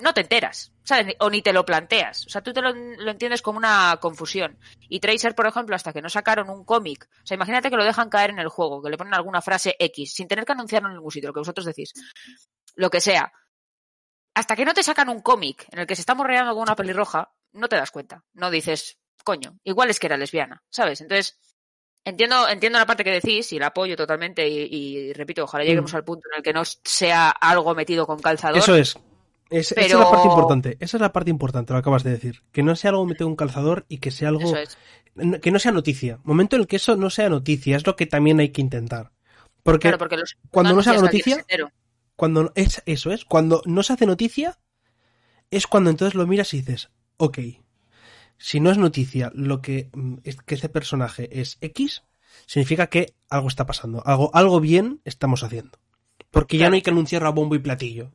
no 0.00 0.12
te 0.12 0.22
enteras. 0.22 0.72
O 1.20 1.30
ni 1.30 1.40
te 1.40 1.52
lo 1.52 1.64
planteas. 1.64 2.26
O 2.26 2.28
sea, 2.28 2.42
tú 2.42 2.52
te 2.52 2.60
lo, 2.60 2.72
lo 2.72 3.12
entiendes 3.12 3.42
como 3.42 3.58
una 3.58 3.96
confusión. 4.00 4.58
Y 4.88 4.98
Tracer, 4.98 5.36
por 5.36 5.46
ejemplo, 5.46 5.76
hasta 5.76 5.92
que 5.92 6.02
no 6.02 6.08
sacaron 6.08 6.50
un 6.50 6.64
cómic, 6.64 7.08
o 7.22 7.26
sea, 7.26 7.36
imagínate 7.36 7.70
que 7.70 7.76
lo 7.76 7.84
dejan 7.84 8.10
caer 8.10 8.30
en 8.30 8.40
el 8.40 8.48
juego, 8.48 8.82
que 8.82 8.90
le 8.90 8.98
ponen 8.98 9.14
alguna 9.14 9.40
frase 9.40 9.76
X, 9.78 10.14
sin 10.14 10.26
tener 10.26 10.44
que 10.44 10.52
anunciarlo 10.52 10.88
en 10.88 10.96
ningún 10.96 11.12
sitio, 11.12 11.28
lo 11.28 11.34
que 11.34 11.40
vosotros 11.40 11.64
decís, 11.64 11.92
lo 12.74 12.90
que 12.90 13.00
sea. 13.00 13.32
Hasta 14.34 14.56
que 14.56 14.64
no 14.64 14.74
te 14.74 14.82
sacan 14.82 15.08
un 15.08 15.20
cómic 15.20 15.66
en 15.70 15.80
el 15.80 15.86
que 15.86 15.94
se 15.94 16.02
está 16.02 16.14
morreando 16.14 16.52
con 16.54 16.62
una 16.62 16.76
pelirroja, 16.76 17.32
no 17.52 17.68
te 17.68 17.76
das 17.76 17.90
cuenta. 17.90 18.24
No 18.34 18.50
dices, 18.50 18.98
coño, 19.24 19.58
igual 19.64 19.90
es 19.90 19.98
que 20.00 20.06
era 20.06 20.16
lesbiana, 20.16 20.62
¿sabes? 20.70 21.00
Entonces, 21.02 21.38
entiendo, 22.04 22.48
entiendo 22.48 22.78
la 22.78 22.86
parte 22.86 23.04
que 23.04 23.10
decís 23.10 23.52
y 23.52 23.58
la 23.58 23.68
apoyo 23.68 23.96
totalmente 23.96 24.48
y, 24.48 24.58
y 24.70 25.12
repito, 25.12 25.44
ojalá 25.44 25.64
lleguemos 25.64 25.92
Mm. 25.92 25.96
al 25.96 26.04
punto 26.04 26.28
en 26.32 26.38
el 26.38 26.42
que 26.42 26.52
no 26.52 26.62
sea 26.64 27.30
algo 27.30 27.74
metido 27.74 28.06
con 28.06 28.18
calzador. 28.20 28.58
Eso 28.58 28.74
es. 28.74 28.96
Es- 29.50 29.72
Esa 29.72 29.80
es 29.82 29.92
la 29.92 30.10
parte 30.10 30.28
importante. 30.28 30.76
Esa 30.80 30.96
es 30.96 31.00
la 31.02 31.12
parte 31.12 31.28
importante, 31.30 31.74
lo 31.74 31.78
acabas 31.78 32.02
de 32.04 32.10
decir. 32.12 32.42
Que 32.52 32.62
no 32.62 32.74
sea 32.74 32.90
algo 32.90 33.04
metido 33.04 33.28
en 33.28 33.36
calzador 33.36 33.84
y 33.86 33.98
que 33.98 34.10
sea 34.10 34.28
algo. 34.30 34.44
Eso 34.44 34.56
es. 34.56 34.78
Que 35.42 35.50
no 35.50 35.58
sea 35.58 35.72
noticia. 35.72 36.20
Momento 36.24 36.56
en 36.56 36.62
el 36.62 36.66
que 36.68 36.76
eso 36.76 36.96
no 36.96 37.10
sea 37.10 37.28
noticia, 37.28 37.76
es 37.76 37.86
lo 37.86 37.94
que 37.94 38.06
también 38.06 38.40
hay 38.40 38.48
que 38.48 38.62
intentar. 38.62 39.12
Porque 39.62 39.82
Claro, 39.88 39.98
porque 39.98 40.16
los, 40.16 40.38
cuando 40.50 40.74
no 40.74 40.82
se 40.82 40.88
haga 40.88 41.00
anuncias 41.00 41.22
que 41.46 41.58
noticia-. 41.58 41.72
Cuando 42.22 42.52
es 42.54 42.84
eso 42.86 43.10
es, 43.10 43.24
cuando 43.24 43.62
no 43.66 43.82
se 43.82 43.94
hace 43.94 44.06
noticia, 44.06 44.56
es 45.50 45.66
cuando 45.66 45.90
entonces 45.90 46.14
lo 46.14 46.24
miras 46.24 46.54
y 46.54 46.58
dices, 46.58 46.88
ok, 47.16 47.38
si 48.38 48.60
no 48.60 48.70
es 48.70 48.78
noticia 48.78 49.32
lo 49.34 49.60
que 49.60 49.90
mm, 49.92 50.18
es 50.22 50.36
que 50.36 50.54
ese 50.54 50.68
personaje 50.68 51.40
es 51.40 51.58
X, 51.60 52.04
significa 52.46 52.86
que 52.86 53.16
algo 53.28 53.48
está 53.48 53.66
pasando, 53.66 54.06
algo, 54.06 54.30
algo 54.34 54.60
bien 54.60 55.00
estamos 55.04 55.42
haciendo. 55.42 55.80
Porque 56.30 56.58
ya 56.58 56.68
no 56.68 56.76
hay 56.76 56.82
que 56.82 56.90
anunciarlo 56.90 57.26
a 57.26 57.32
bombo 57.32 57.56
y 57.56 57.58
platillo. 57.58 58.12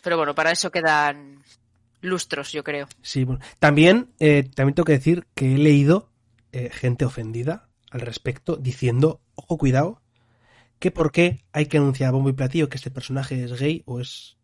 Pero 0.00 0.16
bueno, 0.16 0.36
para 0.36 0.52
eso 0.52 0.70
quedan 0.70 1.42
lustros, 2.00 2.52
yo 2.52 2.62
creo. 2.62 2.86
Sí, 3.02 3.24
bueno. 3.24 3.40
También, 3.58 4.14
eh, 4.20 4.48
también 4.54 4.76
tengo 4.76 4.86
que 4.86 4.92
decir 4.92 5.26
que 5.34 5.56
he 5.56 5.58
leído 5.58 6.12
eh, 6.52 6.70
gente 6.70 7.04
ofendida 7.04 7.66
al 7.90 8.02
respecto 8.02 8.54
diciendo, 8.54 9.20
ojo, 9.34 9.58
cuidado, 9.58 10.00
que 10.84 10.90
por 10.90 11.12
qué 11.12 11.42
hay 11.52 11.64
que 11.64 11.78
anunciar 11.78 12.08
a 12.08 12.12
bombo 12.12 12.28
y 12.28 12.34
platillo 12.34 12.68
que 12.68 12.76
este 12.76 12.90
personaje 12.90 13.42
es 13.42 13.58
gay 13.58 13.82
o 13.86 14.00
es 14.00 14.36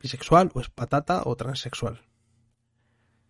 bisexual 0.00 0.50
o 0.54 0.60
es 0.62 0.70
patata 0.70 1.20
o 1.26 1.36
transexual. 1.36 2.00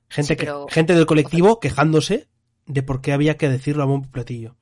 Gente, 0.08 0.34
Sí, 0.34 0.36
que- 0.36 0.54
gente 0.68 0.94
del 0.94 1.04
colectivo 1.06 1.58
quejándose 1.58 2.28
de 2.66 2.82
por 2.84 3.00
qué 3.00 3.12
había 3.12 3.36
que 3.36 3.48
decirlo 3.48 3.82
a 3.82 3.86
bombo 3.86 4.06
y 4.06 4.10
platillo. 4.12 4.56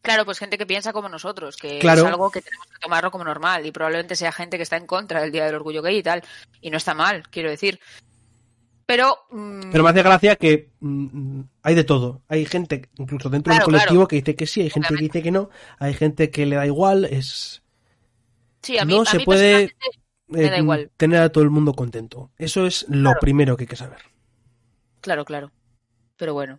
Claro, 0.00 0.24
pues 0.24 0.38
gente 0.38 0.56
que 0.56 0.64
piensa 0.64 0.94
como 0.94 1.10
nosotros, 1.10 1.58
que 1.58 1.78
Claro. 1.80 2.00
es 2.00 2.06
algo 2.08 2.30
que 2.30 2.40
tenemos 2.40 2.66
que 2.68 2.78
tomarlo 2.80 3.10
como 3.10 3.24
normal 3.24 3.66
y 3.66 3.72
probablemente 3.72 4.16
sea 4.16 4.32
gente 4.32 4.56
que 4.56 4.62
está 4.62 4.78
en 4.78 4.86
contra 4.86 5.20
del 5.20 5.32
Día 5.32 5.44
del 5.44 5.56
Orgullo 5.56 5.82
Gay 5.82 5.98
y 5.98 6.02
tal. 6.02 6.22
Y 6.62 6.70
no 6.70 6.78
está 6.78 6.94
mal, 6.94 7.28
quiero 7.28 7.50
decir. 7.50 7.78
Pero... 8.90 9.16
mm, 9.30 9.70
Pero 9.70 9.84
me 9.84 9.90
hace 9.90 10.02
gracia 10.02 10.34
que 10.34 10.70
mm, 10.80 11.42
hay 11.62 11.74
de 11.76 11.84
todo. 11.84 12.22
Hay 12.26 12.44
gente, 12.44 12.88
incluso 12.98 13.30
dentro 13.30 13.52
Claro, 13.52 13.64
del 13.66 13.72
colectivo, 13.72 14.00
claro. 14.00 14.08
que 14.08 14.16
dice 14.16 14.34
que 14.34 14.46
sí, 14.48 14.62
hay 14.62 14.70
gente 14.70 14.88
que 14.96 15.00
dice 15.04 15.22
que 15.22 15.30
no, 15.30 15.48
hay 15.78 15.94
gente 15.94 16.30
que 16.30 16.44
le 16.44 16.56
da 16.56 16.66
igual, 16.66 17.04
es... 17.04 17.62
sí, 18.62 18.78
a 18.78 18.84
mí, 18.84 18.92
no 18.92 19.02
a 19.02 19.04
se 19.04 19.18
mí 19.18 19.24
puede- 19.24 19.68
personalmente 20.28 20.62
Me 20.62 20.74
da 20.74 20.76
eh, 20.82 20.90
tener 20.96 21.22
a 21.22 21.28
todo 21.30 21.44
el 21.44 21.50
mundo 21.50 21.72
contento. 21.74 22.32
Eso 22.36 22.66
es 22.66 22.84
lo 22.88 23.10
Claro. 23.10 23.20
primero 23.20 23.56
que 23.56 23.62
hay 23.62 23.68
que 23.68 23.76
saber. 23.76 23.98
Claro, 25.00 25.24
claro. 25.24 25.52
Pero 26.16 26.34
bueno, 26.34 26.58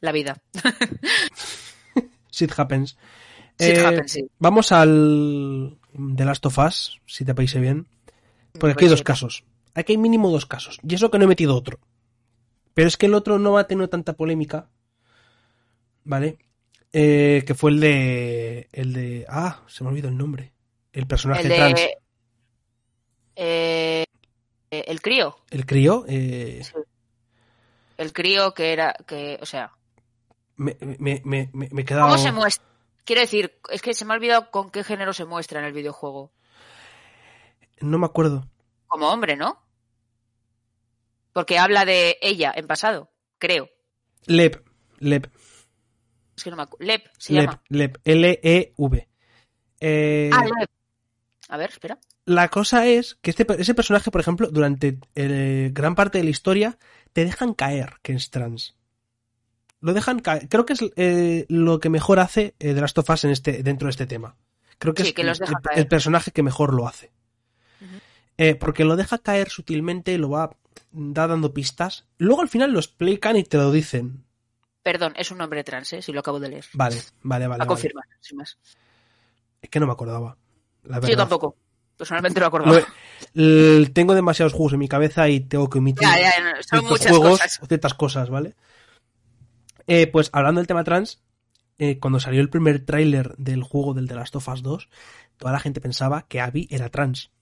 la 0.00 0.10
vida. 0.10 0.42
Shit 2.32 2.52
happens. 2.58 2.96
Shit 3.58 3.76
Eh, 3.78 3.84
happens, 3.86 4.10
sí. 4.12 4.28
Vamos 4.38 4.72
al 4.72 5.78
The 6.16 6.24
Last 6.24 6.46
of 6.46 6.58
Us, 6.58 7.00
si 7.06 7.24
te 7.24 7.34
parece 7.34 7.60
bien. 7.60 7.86
Porque 8.52 8.72
aquí 8.72 8.84
hay 8.84 8.88
Pues 8.88 8.98
dos 8.98 9.02
casos. 9.02 9.44
Aquí 9.78 9.92
hay 9.92 9.98
mínimo 9.98 10.30
dos 10.30 10.46
casos. 10.46 10.78
Y 10.82 10.94
eso 10.94 11.10
que 11.10 11.18
no 11.18 11.24
he 11.24 11.28
metido 11.28 11.56
otro. 11.56 11.78
Pero 12.74 12.88
es 12.88 12.96
que 12.96 13.06
el 13.06 13.14
otro 13.14 13.38
no 13.38 13.52
va 13.52 13.60
a 13.60 13.66
tener 13.66 13.88
tanta 13.88 14.14
polémica. 14.14 14.68
¿Vale? 16.04 16.38
Eh, 16.92 17.44
que 17.46 17.54
fue 17.54 17.70
el 17.70 17.80
de. 17.80 18.68
El 18.72 18.92
de. 18.92 19.26
Ah, 19.28 19.62
se 19.66 19.84
me 19.84 19.90
olvidó 19.90 20.08
el 20.08 20.16
nombre. 20.16 20.52
El 20.92 21.06
personaje 21.06 21.42
El 21.46 21.54
trans. 21.54 21.74
de... 21.74 21.98
eh, 23.36 24.04
eh, 24.70 24.84
el 24.88 25.00
crío. 25.00 25.36
El 25.50 25.66
crío. 25.66 26.04
eh, 26.08 26.62
Sí. 26.64 26.72
El 27.98 28.12
crío 28.12 28.54
que 28.54 28.72
era... 28.72 28.94
que 29.06 29.38
O 29.42 29.46
sea, 29.46 29.72
me, 30.56 30.76
me, 30.80 31.20
me, 31.24 31.50
me, 31.52 31.68
me 31.72 31.82
he 31.82 31.84
quedado. 31.84 32.06
¿cómo 32.06 32.18
se 32.18 32.30
muestra? 32.32 32.64
Quiero 33.04 33.22
decir, 33.22 33.58
es 33.70 33.82
que 33.82 33.92
se 33.94 34.04
me 34.04 34.12
ha 34.12 34.16
olvidado 34.16 34.50
con 34.50 34.70
qué 34.70 34.84
género 34.84 35.12
se 35.12 35.24
muestra 35.24 35.58
en 35.60 35.66
el 35.66 35.72
videojuego. 35.72 36.30
No 37.80 37.98
me 37.98 38.06
acuerdo. 38.06 38.46
Como 38.86 39.08
hombre, 39.08 39.36
¿no? 39.36 39.60
Porque 41.32 41.58
habla 41.58 41.84
de 41.84 42.18
ella 42.22 42.52
en 42.56 42.66
pasado, 42.66 43.10
creo. 43.38 43.68
Lep. 44.26 44.64
Lep. 44.98 45.26
Es 46.36 46.44
que 46.44 46.50
no 46.50 46.56
me 46.56 46.62
acuerdo. 46.62 46.86
Lep 46.86 47.06
se 47.18 47.32
Lep. 47.32 47.44
llama. 47.46 47.62
Lep. 47.68 47.98
L-E-V. 48.04 49.08
Eh, 49.80 50.30
Ah, 50.32 50.44
Lep. 50.44 50.70
A 51.48 51.56
ver, 51.56 51.70
espera. 51.70 51.98
La 52.26 52.48
cosa 52.48 52.86
es 52.86 53.14
que 53.22 53.30
este, 53.30 53.46
ese 53.58 53.74
personaje, 53.74 54.10
por 54.10 54.20
ejemplo, 54.20 54.48
durante 54.50 54.98
eh, 55.14 55.70
gran 55.72 55.94
parte 55.94 56.18
de 56.18 56.24
la 56.24 56.30
historia, 56.30 56.78
te 57.12 57.24
dejan 57.24 57.54
caer 57.54 57.94
que 58.02 58.12
es 58.12 58.30
trans. 58.30 58.76
Lo 59.80 59.94
dejan 59.94 60.18
caer. 60.20 60.48
Creo 60.48 60.66
que 60.66 60.74
es 60.74 60.80
eh, 60.96 61.46
lo 61.48 61.80
que 61.80 61.88
mejor 61.88 62.18
hace 62.20 62.54
eh, 62.58 62.74
The 62.74 62.80
Last 62.80 62.98
of 62.98 63.08
Us 63.10 63.24
en 63.24 63.30
este, 63.30 63.62
dentro 63.62 63.86
de 63.86 63.90
este 63.90 64.06
tema. 64.06 64.36
Creo 64.78 64.92
que 64.92 65.04
Sí, 65.04 65.08
es 65.10 65.14
que 65.14 65.24
los 65.24 65.40
el, 65.40 65.48
el 65.76 65.88
personaje 65.88 66.30
que 66.32 66.42
mejor 66.42 66.74
lo 66.74 66.86
hace. 66.86 67.12
Porque 68.60 68.84
lo 68.84 68.94
deja 68.94 69.18
caer 69.18 69.48
sutilmente, 69.48 70.16
lo 70.16 70.30
va 70.30 70.56
da 70.92 71.26
dando 71.26 71.52
pistas. 71.52 72.06
Luego 72.18 72.42
al 72.42 72.48
final 72.48 72.72
lo 72.72 72.78
explican 72.78 73.36
y 73.36 73.44
te 73.44 73.56
lo 73.56 73.70
dicen. 73.70 74.24
Perdón, 74.82 75.12
es 75.16 75.30
un 75.30 75.38
nombre 75.38 75.64
trans, 75.64 75.92
¿eh? 75.92 76.02
Si 76.02 76.12
lo 76.12 76.20
acabo 76.20 76.40
de 76.40 76.48
leer. 76.48 76.64
Vale, 76.72 76.96
vale, 77.22 77.46
vale. 77.46 77.56
a 77.56 77.58
vale. 77.58 77.68
confirmar, 77.68 78.04
sin 78.20 78.38
más. 78.38 78.58
Es 79.60 79.68
que 79.68 79.80
no 79.80 79.86
me 79.86 79.92
acordaba. 79.92 80.36
La 80.84 81.00
Sí, 81.02 81.10
yo 81.10 81.16
tampoco. 81.16 81.56
Personalmente 81.96 82.38
lo 82.38 82.46
acordaba. 82.46 82.80
Tengo 83.92 84.14
demasiados 84.14 84.52
juegos 84.52 84.72
en 84.74 84.78
mi 84.78 84.88
cabeza 84.88 85.28
y 85.28 85.40
tengo 85.40 85.68
que 85.68 85.78
omitir. 85.78 86.06
Ya, 86.06 86.20
ya, 86.20 86.40
no, 86.40 86.62
son 86.62 86.84
muchas 86.84 87.08
juegos 87.08 87.40
cosas. 87.40 87.60
o 87.60 87.66
ciertas 87.66 87.94
cosas, 87.94 88.30
¿vale? 88.30 88.54
Eh, 89.88 90.06
pues 90.06 90.30
hablando 90.32 90.60
del 90.60 90.68
tema 90.68 90.84
trans, 90.84 91.20
eh, 91.78 91.98
cuando 91.98 92.20
salió 92.20 92.40
el 92.40 92.50
primer 92.50 92.84
tráiler 92.84 93.34
del 93.36 93.62
juego 93.62 93.94
del 93.94 94.06
The 94.06 94.14
Last 94.14 94.36
of 94.36 94.48
Us 94.48 94.62
2, 94.62 94.88
toda 95.38 95.52
la 95.52 95.60
gente 95.60 95.80
pensaba 95.80 96.26
que 96.28 96.40
Abby 96.40 96.68
era 96.70 96.88
trans. 96.88 97.32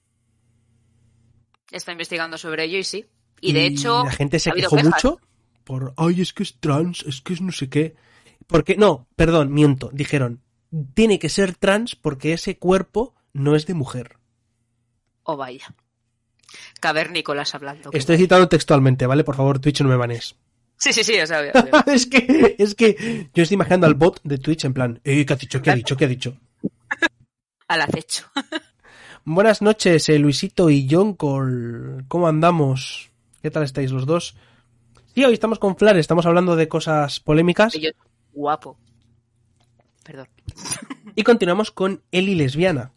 Está 1.70 1.93
investigando 1.93 2.39
sobre 2.39 2.64
ello 2.64 2.78
y 2.78 2.84
sí. 2.84 3.07
Y 3.41 3.53
de 3.53 3.66
hecho, 3.66 4.05
la 4.05 4.12
gente 4.12 4.39
se 4.39 4.51
ha 4.51 4.53
quejó 4.55 4.76
quejas. 4.76 4.93
mucho 4.93 5.20
por, 5.66 5.95
ay, 5.97 6.20
es 6.20 6.32
que 6.32 6.45
es 6.45 6.59
trans, 6.61 7.05
es 7.07 7.20
que 7.20 7.34
es 7.34 7.41
no 7.41 7.51
sé 7.51 7.68
qué. 7.68 7.97
Porque, 8.47 8.76
no, 8.76 9.09
perdón, 9.16 9.53
miento, 9.53 9.91
dijeron, 9.93 10.41
tiene 10.95 11.18
que 11.18 11.28
ser 11.28 11.57
trans 11.57 11.97
porque 11.97 12.32
ese 12.32 12.57
cuerpo 12.57 13.14
no 13.32 13.57
es 13.57 13.66
de 13.66 13.74
mujer. 13.74 14.18
Oh, 15.24 15.37
vaya. 15.37 15.74
cavernícolas 16.80 17.55
hablando. 17.57 17.91
Estoy 17.93 18.16
citando 18.16 18.49
textualmente, 18.49 19.07
¿vale? 19.07 19.24
Por 19.24 19.34
favor, 19.34 19.59
Twitch 19.59 19.80
no 19.80 19.89
me 19.89 19.97
banes. 19.97 20.37
Sí, 20.76 20.93
sí, 20.93 21.03
sí, 21.03 21.14
obvio, 21.14 21.51
obvio. 21.55 21.93
es 21.93 22.07
que, 22.07 22.55
es 22.59 22.74
que 22.76 23.28
yo 23.34 23.43
estoy 23.43 23.57
imaginando 23.57 23.89
al 23.89 23.95
bot 23.95 24.20
de 24.22 24.39
Twitch 24.39 24.66
en 24.66 24.72
plan, 24.74 25.01
eh, 25.03 25.26
¿qué 25.26 25.32
ha 25.32 25.37
dicho? 25.37 25.61
¿Qué 25.61 25.70
ha 25.70 25.74
dicho? 25.74 25.97
¿Qué 25.97 26.05
ha 26.05 26.09
dicho? 26.09 26.37
al 27.68 27.82
acecho. 27.82 28.30
Buenas 29.24 29.62
noches, 29.62 30.09
eh, 30.09 30.18
Luisito 30.20 30.70
y 30.70 30.87
John 30.89 31.14
Cole. 31.14 32.05
¿Cómo 32.07 32.28
andamos? 32.28 33.11
¿Qué 33.47 33.51
tal 33.53 33.62
estáis 33.62 33.92
los 33.92 34.07
dos? 34.07 34.34
Sí, 35.14 35.24
hoy 35.24 35.32
estamos 35.32 35.61
con 35.61 35.76
Flar, 35.76 35.97
estamos 35.99 36.26
hablando 36.26 36.57
de 36.57 36.66
cosas 36.66 37.20
polémicas 37.20 37.74
yo, 37.74 37.90
guapo. 38.32 38.76
Perdón. 40.03 40.26
y 41.14 41.22
continuamos 41.22 41.70
con 41.70 42.03
Eli 42.11 42.34
lesbiana. 42.34 42.90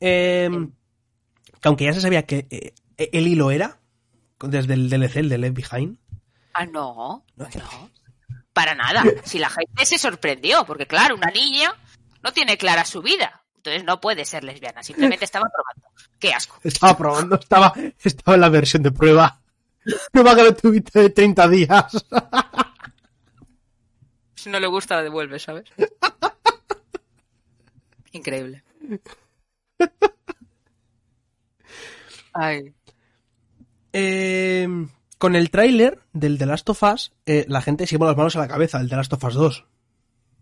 Eh, 0.00 0.50
que 1.60 1.68
aunque 1.68 1.84
ya 1.84 1.92
se 1.92 2.00
sabía 2.00 2.26
que 2.26 2.48
eh, 2.50 2.74
Eli 2.96 3.36
lo 3.36 3.52
era, 3.52 3.78
desde 4.40 4.74
el 4.74 4.90
DLC, 4.90 5.18
el 5.18 5.28
de 5.28 5.38
Left 5.38 5.54
Behind. 5.70 5.98
Ah, 6.52 6.66
no, 6.66 7.24
No. 7.36 7.44
no. 7.54 7.90
Para 8.52 8.74
nada. 8.74 9.04
Si 9.22 9.38
la 9.38 9.50
gente 9.50 9.86
se 9.86 9.98
sorprendió, 9.98 10.64
porque 10.66 10.88
claro, 10.88 11.14
una 11.14 11.30
niña 11.30 11.72
no 12.24 12.32
tiene 12.32 12.58
clara 12.58 12.84
su 12.84 13.02
vida. 13.02 13.44
Entonces 13.54 13.84
no 13.84 14.00
puede 14.00 14.24
ser 14.24 14.42
lesbiana. 14.42 14.82
Simplemente 14.82 15.24
estaba 15.24 15.46
probando. 15.48 15.96
Qué 16.18 16.32
asco. 16.32 16.58
Estaba 16.64 16.96
probando, 16.98 17.36
estaba, 17.36 17.72
estaba 18.02 18.34
en 18.34 18.40
la 18.40 18.48
versión 18.48 18.82
de 18.82 18.90
prueba. 18.90 19.40
Prueba 20.12 20.34
gratuita 20.34 21.00
de 21.00 21.10
30 21.10 21.48
días. 21.48 22.06
Si 24.34 24.50
no 24.50 24.60
le 24.60 24.66
gusta, 24.66 24.96
la 24.96 25.02
devuelve, 25.02 25.38
¿sabes? 25.38 25.64
Increíble. 28.12 28.62
Ay. 32.34 32.74
Eh, 33.92 34.68
con 35.18 35.36
el 35.36 35.50
tráiler 35.50 36.00
del 36.12 36.36
The 36.36 36.46
Last 36.46 36.68
of 36.68 36.82
Us, 36.82 37.12
eh, 37.26 37.44
la 37.48 37.62
gente 37.62 37.86
se 37.86 37.92
llevó 37.92 38.06
las 38.06 38.16
manos 38.16 38.36
a 38.36 38.40
la 38.40 38.48
cabeza, 38.48 38.80
el 38.80 38.88
The 38.88 38.96
Last 38.96 39.12
of 39.14 39.24
Us 39.24 39.34
2. 39.34 39.64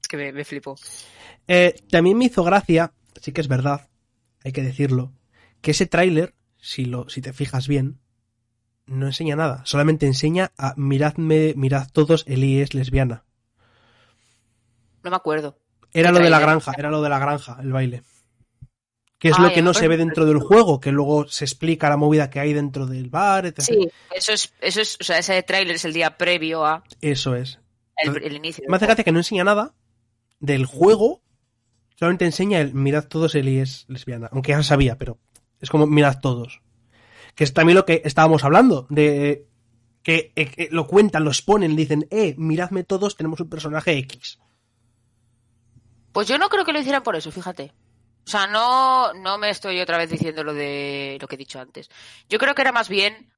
Es 0.02 0.08
que 0.08 0.16
me, 0.16 0.32
me 0.32 0.44
flipó. 0.44 0.74
Eh, 1.46 1.74
también 1.90 2.18
me 2.18 2.24
hizo 2.24 2.42
gracia, 2.44 2.92
sí 3.20 3.32
que 3.32 3.40
es 3.40 3.48
verdad, 3.48 3.88
hay 4.44 4.52
que 4.52 4.62
decirlo, 4.62 5.12
que 5.60 5.72
ese 5.72 5.86
tráiler, 5.86 6.34
si, 6.56 6.86
lo, 6.86 7.08
si 7.08 7.20
te 7.20 7.32
fijas 7.32 7.68
bien, 7.68 8.00
no 8.92 9.06
enseña 9.06 9.36
nada. 9.36 9.62
Solamente 9.64 10.06
enseña 10.06 10.52
a 10.56 10.74
miradme, 10.76 11.54
mirad 11.56 11.88
todos, 11.92 12.24
Eli 12.28 12.60
es 12.60 12.74
lesbiana. 12.74 13.24
No 15.02 15.10
me 15.10 15.16
acuerdo. 15.16 15.58
Era 15.92 16.10
¿Qué 16.10 16.18
lo 16.18 16.24
de 16.24 16.30
la 16.30 16.40
granja, 16.40 16.72
era 16.76 16.90
lo 16.90 17.02
de 17.02 17.08
la 17.08 17.18
granja, 17.18 17.58
el 17.60 17.72
baile. 17.72 18.02
Que 19.18 19.28
es 19.28 19.36
Ah, 19.38 19.42
lo 19.42 19.52
que 19.52 19.62
no 19.62 19.72
se 19.74 19.86
ve 19.88 19.96
dentro 19.96 20.24
del 20.26 20.38
juego, 20.38 20.80
que 20.80 20.90
luego 20.90 21.28
se 21.28 21.44
explica 21.44 21.88
la 21.88 21.96
movida 21.96 22.28
que 22.30 22.40
hay 22.40 22.52
dentro 22.52 22.86
del 22.86 23.08
bar, 23.08 23.46
etc. 23.46 23.60
Sí, 23.60 23.88
eso 24.14 24.32
es, 24.32 24.52
eso 24.60 24.80
es, 24.80 24.96
o 25.00 25.04
sea, 25.04 25.18
ese 25.18 25.42
tráiler 25.42 25.76
es 25.76 25.84
el 25.84 25.92
día 25.92 26.16
previo 26.16 26.64
a 26.64 26.82
Eso 27.00 27.36
es. 27.36 27.60
el, 27.96 28.22
el 28.22 28.32
inicio. 28.36 28.64
Me 28.68 28.76
hace 28.76 28.86
gracia 28.86 29.04
que 29.04 29.12
no 29.12 29.18
enseña 29.20 29.44
nada 29.44 29.74
del 30.40 30.66
juego, 30.66 31.22
solamente 31.96 32.24
enseña 32.24 32.60
el 32.60 32.74
mirad 32.74 33.04
todos, 33.06 33.34
Eli 33.36 33.58
es 33.58 33.84
lesbiana. 33.88 34.28
Aunque 34.32 34.50
ya 34.52 34.56
lo 34.56 34.64
sabía, 34.64 34.98
pero 34.98 35.18
es 35.60 35.70
como 35.70 35.86
mirad 35.86 36.18
todos. 36.20 36.60
Que 37.34 37.44
es 37.44 37.52
también 37.54 37.76
lo 37.76 37.84
que 37.84 38.02
estábamos 38.04 38.44
hablando, 38.44 38.86
de 38.90 39.46
que 40.02 40.32
eh, 40.36 40.52
eh, 40.56 40.68
lo 40.70 40.86
cuentan, 40.86 41.24
lo 41.24 41.30
exponen, 41.30 41.76
dicen, 41.76 42.06
eh, 42.10 42.34
miradme 42.36 42.84
todos, 42.84 43.16
tenemos 43.16 43.40
un 43.40 43.48
personaje 43.48 43.96
X. 43.98 44.38
Pues 46.12 46.28
yo 46.28 46.38
no 46.38 46.48
creo 46.48 46.64
que 46.64 46.72
lo 46.72 46.80
hicieran 46.80 47.02
por 47.02 47.16
eso, 47.16 47.30
fíjate. 47.30 47.72
O 48.26 48.30
sea, 48.30 48.46
no, 48.46 49.12
no 49.14 49.38
me 49.38 49.50
estoy 49.50 49.80
otra 49.80 49.98
vez 49.98 50.10
diciendo 50.10 50.44
lo 50.44 50.54
de 50.54 51.18
lo 51.20 51.26
que 51.26 51.34
he 51.36 51.38
dicho 51.38 51.60
antes. 51.60 51.88
Yo 52.28 52.38
creo 52.38 52.54
que 52.54 52.62
era 52.62 52.72
más 52.72 52.88
bien 52.88 53.32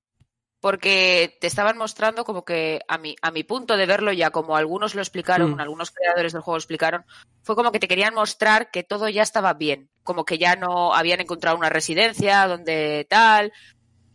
porque 0.61 1.37
te 1.41 1.47
estaban 1.47 1.77
mostrando 1.77 2.25
como 2.25 2.45
que 2.45 2.81
a 2.89 2.97
mi, 2.97 3.15
a 3.21 3.31
mi 3.31 3.45
punto 3.45 3.77
de 3.77 3.85
verlo 3.85 4.13
ya, 4.13 4.31
como 4.31 4.57
algunos 4.57 4.95
lo 4.95 5.03
explicaron, 5.03 5.53
Mm. 5.55 5.61
algunos 5.61 5.91
creadores 5.91 6.33
del 6.33 6.41
juego 6.41 6.57
lo 6.57 6.61
explicaron, 6.61 7.05
fue 7.43 7.55
como 7.55 7.71
que 7.71 7.79
te 7.79 7.89
querían 7.89 8.15
mostrar 8.15 8.71
que 8.71 8.83
todo 8.83 9.11
ya 9.11 9.23
estaba 9.23 9.53
bien, 9.53 9.91
como 10.03 10.25
que 10.25 10.39
ya 10.39 10.57
no 10.57 10.95
habían 10.95 11.21
encontrado 11.21 11.59
una 11.59 11.69
residencia 11.69 12.47
donde 12.49 13.07
tal, 13.11 13.53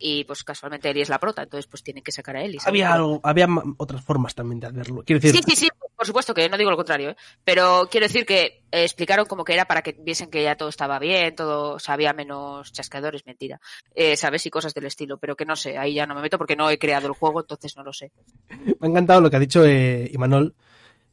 y 0.02 0.24
pues 0.24 0.42
casualmente 0.42 0.88
Eli 0.90 1.02
es 1.02 1.10
la 1.10 1.18
prota, 1.20 1.42
entonces 1.42 1.66
pues 1.66 1.82
tienen 1.84 2.02
que 2.02 2.10
sacar 2.10 2.34
a 2.36 2.42
Eli. 2.42 2.56
Había, 2.64 2.94
algo, 2.94 3.20
había 3.22 3.46
otras 3.76 4.02
formas 4.02 4.34
también 4.34 4.58
de 4.58 4.70
verlo. 4.72 5.02
Quiero 5.04 5.20
decir, 5.20 5.38
Sí, 5.44 5.50
sí, 5.50 5.56
sí, 5.66 5.68
por 5.94 6.06
supuesto 6.06 6.32
que 6.32 6.48
no 6.48 6.56
digo 6.56 6.70
lo 6.70 6.76
contrario, 6.76 7.10
¿eh? 7.10 7.16
pero 7.44 7.86
quiero 7.90 8.06
decir 8.06 8.24
que 8.24 8.62
eh, 8.72 8.82
explicaron 8.84 9.26
como 9.26 9.44
que 9.44 9.52
era 9.52 9.66
para 9.66 9.82
que 9.82 9.94
viesen 10.00 10.30
que 10.30 10.42
ya 10.42 10.56
todo 10.56 10.70
estaba 10.70 10.98
bien, 10.98 11.34
todo, 11.36 11.74
o 11.74 11.78
sea, 11.78 11.94
había 11.94 12.14
menos 12.14 12.72
chasqueadores, 12.72 13.26
mentira, 13.26 13.60
eh, 13.94 14.16
¿sabes? 14.16 14.46
Y 14.46 14.50
cosas 14.50 14.72
del 14.72 14.86
estilo, 14.86 15.18
pero 15.18 15.36
que 15.36 15.44
no 15.44 15.54
sé, 15.54 15.76
ahí 15.76 15.92
ya 15.94 16.06
no 16.06 16.14
me 16.14 16.22
meto 16.22 16.38
porque 16.38 16.56
no 16.56 16.70
he 16.70 16.78
creado 16.78 17.06
el 17.06 17.12
juego, 17.12 17.40
entonces 17.42 17.76
no 17.76 17.82
lo 17.84 17.92
sé. 17.92 18.10
me 18.48 18.86
ha 18.86 18.90
encantado 18.90 19.20
lo 19.20 19.28
que 19.30 19.36
ha 19.36 19.40
dicho 19.40 19.68
Imanol. 19.68 20.54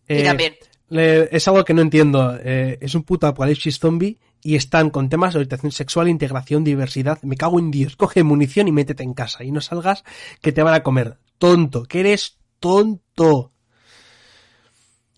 y 0.07 0.23
también, 0.23 0.55
le- 0.89 1.27
es 1.35 1.45
algo 1.49 1.65
que 1.65 1.73
no 1.73 1.81
entiendo. 1.81 2.37
es 2.41 2.95
un 2.95 3.03
puto 3.03 3.27
apocalipsis 3.27 3.77
zombie 3.77 4.17
y 4.47 4.55
están 4.55 4.91
con 4.91 5.09
temas 5.09 5.33
de 5.33 5.39
orientación 5.39 5.73
sexual, 5.73 6.07
integración, 6.07 6.63
diversidad. 6.63 7.21
Me 7.21 7.35
cago 7.35 7.59
en 7.59 7.69
Dios. 7.69 7.97
Coge 7.97 8.23
munición 8.23 8.69
y 8.69 8.71
métete 8.71 9.03
en 9.03 9.13
casa 9.13 9.43
y 9.43 9.51
no 9.51 9.59
salgas 9.59 10.05
que 10.39 10.53
te 10.53 10.63
van 10.63 10.73
a 10.73 10.83
comer. 10.83 11.17
Tonto, 11.37 11.83
que 11.83 11.99
eres 11.99 12.37
tonto. 12.57 13.51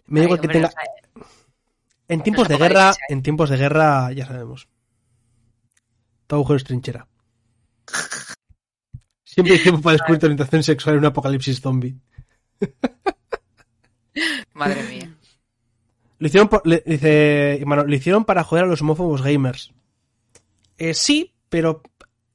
Me 0.07 0.21
digo 0.21 0.35
que 0.37 0.47
hombre, 0.47 0.53
tenga. 0.53 0.73
En 2.07 2.23
tiempos 2.23 2.47
de 2.47 2.55
no 2.55 2.59
guerra, 2.59 2.95
en 3.07 3.21
tiempos 3.21 3.51
de 3.51 3.57
guerra, 3.57 4.11
ya 4.13 4.25
sabemos. 4.25 4.67
Todo 6.25 6.39
agujero 6.39 6.57
es 6.57 6.63
trinchera. 6.63 7.07
Siempre 9.23 9.53
hay 9.53 9.61
tiempo 9.61 9.79
para 9.79 9.93
descubrir 9.93 10.19
tu 10.21 10.25
orientación 10.25 10.63
sexual 10.63 10.95
en 10.95 11.01
un 11.01 11.05
apocalipsis 11.05 11.61
zombie. 11.61 11.99
madre 14.53 14.81
mía. 14.89 15.18
Lo 16.19 16.27
hicieron, 16.27 16.49
por- 16.49 16.65
le- 16.67 16.83
dice 16.85 17.57
Imanol, 17.61 17.87
lo 17.89 17.95
hicieron 17.95 18.25
para 18.25 18.43
joder 18.43 18.65
a 18.65 18.67
los 18.67 18.81
homófobos 18.81 19.21
gamers. 19.21 19.71
Eh, 20.77 20.93
sí, 20.93 21.33
pero 21.49 21.81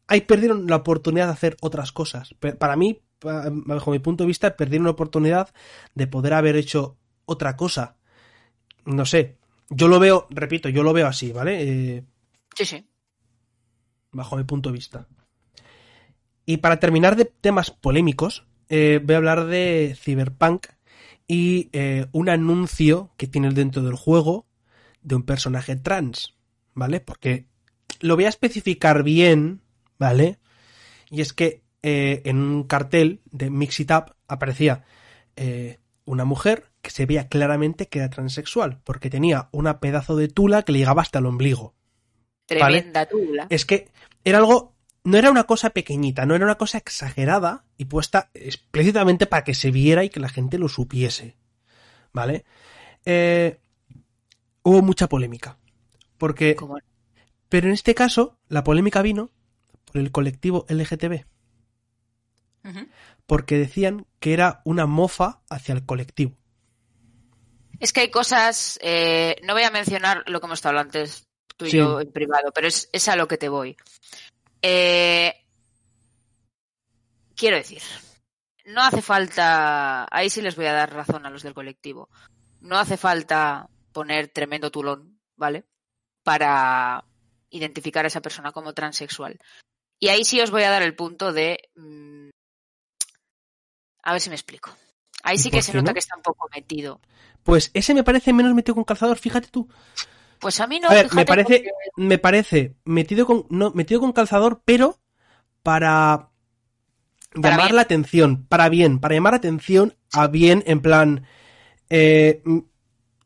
ahí 0.06 0.22
perdieron 0.22 0.66
la 0.66 0.76
oportunidad 0.76 1.26
de 1.26 1.32
hacer 1.32 1.56
otras 1.60 1.92
cosas. 1.92 2.34
Para 2.58 2.76
mí, 2.76 3.00
bajo 3.20 3.90
mi 3.90 3.98
punto 3.98 4.24
de 4.24 4.28
vista, 4.28 4.56
perdieron 4.56 4.84
la 4.84 4.90
oportunidad 4.92 5.48
de 5.94 6.06
poder 6.06 6.34
haber 6.34 6.56
hecho 6.56 6.96
otra 7.26 7.56
cosa. 7.56 7.96
No 8.84 9.06
sé. 9.06 9.36
Yo 9.70 9.88
lo 9.88 9.98
veo, 9.98 10.26
repito, 10.30 10.68
yo 10.68 10.82
lo 10.82 10.92
veo 10.92 11.06
así, 11.06 11.32
¿vale? 11.32 11.62
Eh, 11.96 12.04
Sí, 12.54 12.64
sí. 12.66 12.86
bajo 14.12 14.36
mi 14.36 14.44
punto 14.44 14.68
de 14.68 14.74
vista. 14.74 15.06
Y 16.46 16.58
para 16.58 16.78
terminar 16.78 17.16
de 17.16 17.24
temas 17.24 17.70
polémicos, 17.70 18.46
eh, 18.68 19.00
voy 19.02 19.14
a 19.14 19.18
hablar 19.18 19.46
de 19.46 19.96
Cyberpunk 19.98 20.66
y 21.26 21.70
eh, 21.72 22.06
un 22.12 22.28
anuncio 22.28 23.10
que 23.16 23.26
tiene 23.26 23.50
dentro 23.50 23.82
del 23.82 23.94
juego 23.94 24.46
de 25.02 25.14
un 25.16 25.22
personaje 25.22 25.76
trans, 25.76 26.34
¿vale? 26.74 27.00
Porque 27.00 27.46
lo 28.00 28.16
voy 28.16 28.24
a 28.24 28.30
especificar 28.30 29.02
bien, 29.02 29.62
¿vale? 29.98 30.38
Y 31.10 31.20
es 31.20 31.32
que 31.32 31.62
eh, 31.82 32.22
en 32.24 32.38
un 32.38 32.64
cartel 32.64 33.20
de 33.30 33.50
Mix 33.50 33.80
It 33.80 33.90
Up 33.90 34.14
aparecía 34.26 34.84
eh, 35.36 35.78
una 36.04 36.24
mujer 36.24 36.70
que 36.82 36.90
se 36.90 37.06
veía 37.06 37.28
claramente 37.28 37.88
que 37.88 38.00
era 38.00 38.10
transexual, 38.10 38.80
porque 38.84 39.10
tenía 39.10 39.48
una 39.52 39.80
pedazo 39.80 40.16
de 40.16 40.28
tula 40.28 40.62
que 40.62 40.72
le 40.72 40.78
llegaba 40.78 41.02
hasta 41.02 41.18
el 41.18 41.26
ombligo 41.26 41.74
Tremenda 42.46 43.06
tula. 43.06 43.46
es 43.48 43.64
que 43.64 43.88
era 44.24 44.38
algo, 44.38 44.73
no 45.04 45.18
era 45.18 45.30
una 45.30 45.44
cosa 45.44 45.70
pequeñita, 45.70 46.26
no 46.26 46.34
era 46.34 46.44
una 46.44 46.56
cosa 46.56 46.78
exagerada 46.78 47.64
y 47.76 47.84
puesta 47.84 48.30
explícitamente 48.34 49.26
para 49.26 49.44
que 49.44 49.54
se 49.54 49.70
viera 49.70 50.02
y 50.04 50.10
que 50.10 50.20
la 50.20 50.28
gente 50.28 50.58
lo 50.58 50.68
supiese. 50.68 51.36
¿Vale? 52.12 52.44
Eh, 53.04 53.58
hubo 54.62 54.82
mucha 54.82 55.08
polémica. 55.08 55.58
Porque, 56.16 56.56
pero 57.48 57.66
en 57.68 57.74
este 57.74 57.94
caso, 57.94 58.38
la 58.48 58.64
polémica 58.64 59.02
vino 59.02 59.30
por 59.84 60.00
el 60.00 60.10
colectivo 60.10 60.64
LGTB. 60.68 61.24
Porque 63.26 63.58
decían 63.58 64.06
que 64.20 64.32
era 64.32 64.62
una 64.64 64.86
mofa 64.86 65.42
hacia 65.50 65.74
el 65.74 65.84
colectivo. 65.84 66.36
Es 67.80 67.92
que 67.92 68.00
hay 68.00 68.10
cosas, 68.10 68.78
eh, 68.82 69.36
no 69.42 69.52
voy 69.52 69.64
a 69.64 69.70
mencionar 69.70 70.22
lo 70.26 70.40
que 70.40 70.46
hemos 70.46 70.58
estado 70.58 70.78
antes 70.78 71.26
tú 71.56 71.66
y 71.66 71.70
Sí. 71.70 71.76
yo 71.76 72.00
en 72.00 72.10
privado, 72.10 72.52
pero 72.54 72.68
es, 72.68 72.88
es 72.92 73.08
a 73.08 73.16
lo 73.16 73.28
que 73.28 73.36
te 73.36 73.48
voy. 73.48 73.76
Eh, 74.66 75.34
quiero 77.36 77.58
decir, 77.58 77.82
no 78.64 78.82
hace 78.82 79.02
falta, 79.02 80.08
ahí 80.10 80.30
sí 80.30 80.40
les 80.40 80.56
voy 80.56 80.64
a 80.64 80.72
dar 80.72 80.90
razón 80.90 81.26
a 81.26 81.30
los 81.30 81.42
del 81.42 81.52
colectivo, 81.52 82.08
no 82.62 82.78
hace 82.78 82.96
falta 82.96 83.68
poner 83.92 84.28
tremendo 84.28 84.70
tulón, 84.70 85.20
¿vale? 85.36 85.66
Para 86.22 87.04
identificar 87.50 88.06
a 88.06 88.08
esa 88.08 88.22
persona 88.22 88.52
como 88.52 88.72
transexual. 88.72 89.38
Y 90.00 90.08
ahí 90.08 90.24
sí 90.24 90.40
os 90.40 90.50
voy 90.50 90.62
a 90.62 90.70
dar 90.70 90.82
el 90.82 90.96
punto 90.96 91.34
de... 91.34 91.68
mm, 91.74 92.30
a 94.02 94.12
ver 94.12 94.20
si 94.22 94.30
me 94.30 94.36
explico. 94.36 94.74
Ahí 95.24 95.36
sí 95.36 95.50
¿Por 95.50 95.58
que 95.58 95.62
se 95.62 95.74
nota 95.74 95.90
no? 95.90 95.92
que 95.92 96.00
está 96.00 96.16
un 96.16 96.22
poco 96.22 96.48
metido. 96.54 97.02
Pues 97.42 97.70
ese 97.74 97.92
me 97.92 98.02
parece 98.02 98.32
menos 98.32 98.54
metido 98.54 98.76
con 98.76 98.84
calzador, 98.84 99.18
fíjate 99.18 99.48
tú. 99.48 99.68
Pues 100.44 100.60
a 100.60 100.66
mí 100.66 100.78
no. 100.78 100.88
A 100.90 100.92
ver, 100.94 101.08
me 101.14 101.24
parece, 101.24 101.56
porque- 101.56 101.70
me 101.96 102.18
parece 102.18 102.74
metido 102.84 103.24
con, 103.24 103.46
no, 103.48 103.70
metido 103.72 103.98
con 104.00 104.12
calzador, 104.12 104.60
pero 104.64 104.98
para 105.62 106.28
Para 107.32 107.50
llamar 107.56 107.66
bien. 107.68 107.76
la 107.76 107.82
atención, 107.82 108.44
para 108.46 108.68
bien, 108.68 108.98
para 109.00 109.14
llamar 109.14 109.32
la 109.32 109.38
atención 109.38 109.94
a 110.12 110.26
bien, 110.28 110.62
en 110.66 110.80
plan, 110.82 111.26
eh, 111.88 112.42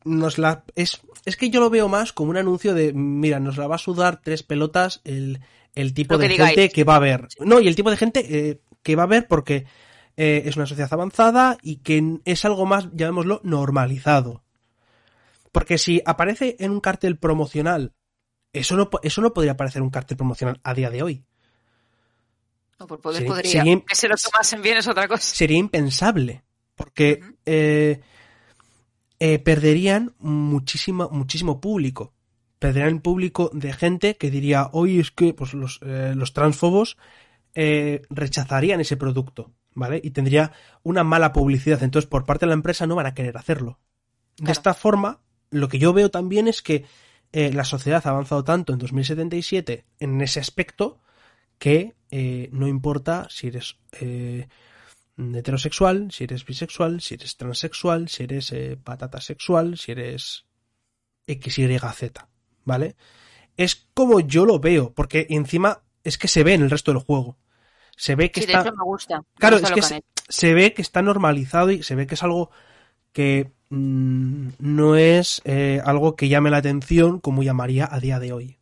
nos 0.05 0.37
la, 0.37 0.63
es, 0.75 1.01
es 1.25 1.35
que 1.35 1.49
yo 1.49 1.59
lo 1.59 1.69
veo 1.69 1.89
más 1.89 2.13
como 2.13 2.31
un 2.31 2.37
anuncio 2.37 2.73
de, 2.73 2.93
mira, 2.93 3.39
nos 3.41 3.57
la 3.57 3.67
va 3.67 3.75
a 3.75 3.79
sudar 3.79 4.21
tres 4.23 4.41
pelotas 4.43 5.01
el, 5.03 5.41
el 5.75 5.93
tipo 5.93 6.13
Lo 6.13 6.19
que 6.21 6.27
de 6.27 6.33
digáis. 6.35 6.55
gente 6.55 6.69
que 6.73 6.83
va 6.85 6.95
a 6.95 6.99
ver. 6.99 7.27
No, 7.41 7.59
y 7.59 7.67
el 7.67 7.75
tipo 7.75 7.91
de 7.91 7.97
gente 7.97 8.49
eh, 8.49 8.61
que 8.81 8.95
va 8.95 9.03
a 9.03 9.07
ver 9.07 9.27
porque 9.27 9.65
eh, 10.15 10.43
es 10.45 10.55
una 10.55 10.65
sociedad 10.65 10.93
avanzada 10.93 11.57
y 11.61 11.77
que 11.77 12.19
es 12.23 12.45
algo 12.45 12.65
más, 12.65 12.87
llamémoslo, 12.93 13.41
normalizado. 13.43 14.41
Porque 15.51 15.77
si 15.77 16.01
aparece 16.05 16.55
en 16.59 16.71
un 16.71 16.79
cartel 16.79 17.17
promocional, 17.17 17.93
eso 18.53 18.75
no, 18.75 18.89
eso 19.03 19.21
no 19.21 19.33
podría 19.33 19.53
aparecer 19.53 19.79
en 19.79 19.83
un 19.85 19.89
cartel 19.89 20.17
promocional 20.17 20.59
a 20.63 20.73
día 20.73 20.89
de 20.89 21.03
hoy. 21.03 21.23
No, 22.79 22.87
por 22.87 23.01
poder 23.01 23.17
Sería- 23.21 23.33
podría. 23.33 23.51
sería- 23.51 23.81
Que 23.85 23.95
se 23.95 24.07
lo 24.07 24.15
tomasen 24.15 24.61
bien 24.61 24.77
es 24.77 24.87
otra 24.87 25.07
cosa. 25.07 25.23
Sería 25.35 25.57
impensable. 25.57 26.43
Porque 26.75 27.21
eh, 27.45 27.99
eh, 29.19 29.39
perderían 29.39 30.15
muchísima, 30.19 31.09
muchísimo 31.09 31.59
público. 31.59 32.13
Perderían 32.57 32.99
público 33.01 33.49
de 33.53 33.73
gente 33.73 34.15
que 34.15 34.31
diría, 34.31 34.69
hoy 34.71 34.99
es 34.99 35.11
que 35.11 35.33
pues, 35.33 35.53
los, 35.53 35.79
eh, 35.81 36.13
los 36.15 36.31
transfobos 36.33 36.97
eh, 37.53 38.03
rechazarían 38.09 38.79
ese 38.79 38.95
producto, 38.95 39.51
¿vale? 39.75 39.99
Y 40.03 40.11
tendría 40.11 40.53
una 40.83 41.03
mala 41.03 41.33
publicidad. 41.33 41.83
Entonces, 41.83 42.07
por 42.09 42.25
parte 42.25 42.45
de 42.45 42.49
la 42.51 42.53
empresa 42.53 42.87
no 42.87 42.95
van 42.95 43.07
a 43.07 43.13
querer 43.13 43.35
hacerlo. 43.37 43.79
De 44.37 44.43
Claro. 44.45 44.51
esta 44.53 44.73
forma, 44.73 45.19
lo 45.51 45.67
que 45.67 45.79
yo 45.79 45.93
veo 45.93 46.09
también 46.09 46.47
es 46.47 46.61
que 46.61 46.85
eh, 47.31 47.51
la 47.53 47.63
sociedad 47.63 48.01
ha 48.05 48.09
avanzado 48.09 48.43
tanto 48.43 48.73
en 48.73 48.79
2077 48.79 49.85
en 49.99 50.21
ese 50.21 50.39
aspecto 50.39 50.99
que 51.57 51.95
eh, 52.11 52.49
no 52.51 52.67
importa 52.67 53.27
si 53.29 53.47
eres 53.47 53.77
eh, 53.99 54.47
heterosexual, 55.17 56.11
si 56.11 56.23
eres 56.23 56.45
bisexual, 56.45 57.01
si 57.01 57.15
eres 57.15 57.37
transexual, 57.37 58.09
si 58.09 58.23
eres 58.23 58.53
patata 58.83 59.21
sexual, 59.21 59.77
si 59.77 59.91
eres 59.91 60.45
XYZ, 61.27 62.13
¿vale? 62.63 62.95
Es 63.57 63.87
como 63.93 64.21
yo 64.21 64.45
lo 64.45 64.59
veo, 64.59 64.93
porque 64.93 65.27
encima 65.29 65.83
es 66.03 66.17
que 66.17 66.27
se 66.27 66.43
ve 66.43 66.53
en 66.53 66.61
el 66.63 66.69
resto 66.69 66.93
del 66.93 67.03
juego. 67.03 67.37
Se 67.95 68.15
ve 68.15 68.31
que 68.31 68.39
Sí, 68.39 68.47
de 68.47 68.53
está 68.53 68.67
hecho 68.69 68.75
me 68.77 68.83
gusta. 68.85 69.17
Me 69.17 69.23
Claro, 69.37 69.59
gusta 69.59 69.75
es 69.75 69.87
que 69.89 70.03
se 70.29 70.53
ve 70.53 70.73
que 70.73 70.81
está 70.81 71.01
normalizado 71.01 71.71
y 71.71 71.83
se 71.83 71.95
ve 71.95 72.07
que 72.07 72.15
es 72.15 72.23
algo 72.23 72.49
que 73.11 73.51
mm, 73.69 74.49
no 74.59 74.95
es 74.95 75.41
eh, 75.45 75.81
algo 75.83 76.15
que 76.15 76.29
llame 76.29 76.49
la 76.49 76.57
atención 76.57 77.19
como 77.19 77.43
llamaría 77.43 77.87
a 77.91 77.99
día 77.99 78.19
de 78.19 78.33
hoy. 78.33 78.57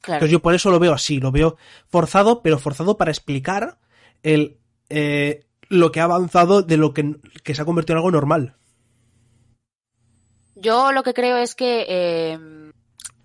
Claro. 0.00 0.18
Entonces 0.18 0.32
yo 0.32 0.42
por 0.42 0.54
eso 0.54 0.70
lo 0.70 0.78
veo 0.78 0.92
así, 0.92 1.18
lo 1.18 1.32
veo 1.32 1.56
forzado, 1.88 2.42
pero 2.42 2.58
forzado 2.58 2.96
para 2.96 3.10
explicar 3.10 3.78
el 4.22 4.58
eh, 4.88 5.44
lo 5.68 5.90
que 5.90 6.00
ha 6.00 6.04
avanzado 6.04 6.62
de 6.62 6.76
lo 6.76 6.94
que, 6.94 7.16
que 7.42 7.54
se 7.54 7.62
ha 7.62 7.64
convertido 7.64 7.94
en 7.94 7.98
algo 7.98 8.12
normal. 8.12 8.54
Yo 10.54 10.92
lo 10.92 11.02
que 11.02 11.14
creo 11.14 11.36
es 11.36 11.54
que. 11.54 11.84
eh, 11.88 12.38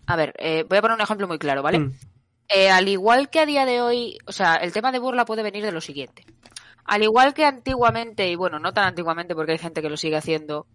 a 0.07 0.15
ver, 0.15 0.33
eh, 0.39 0.65
voy 0.67 0.77
a 0.77 0.81
poner 0.81 0.95
un 0.95 1.01
ejemplo 1.01 1.27
muy 1.27 1.37
claro, 1.37 1.61
¿vale? 1.61 1.79
Mm, 1.79 1.93
al 2.71 2.87
igual 2.89 3.29
que 3.29 3.39
a 3.39 3.45
día 3.45 3.65
de 3.65 3.81
hoy, 3.81 4.17
o 4.25 4.33
sea, 4.33 4.55
el 4.55 4.73
tema 4.73 4.91
de 4.91 4.99
burla 4.99 5.23
puede 5.23 5.43
venir 5.43 5.63
de 5.63 5.71
lo 5.71 5.79
siguiente. 5.79 6.25
Al 6.83 7.03
igual 7.03 7.33
que 7.33 7.45
antiguamente, 7.45 8.27
y 8.27 8.35
bueno, 8.35 8.59
no 8.59 8.73
tan 8.73 8.85
antiguamente 8.85 9.35
porque 9.35 9.53
hay 9.53 9.57
gente 9.57 9.81
que 9.81 9.89
lo 9.89 9.95
sigue 9.95 10.17
haciendo, 10.17 10.67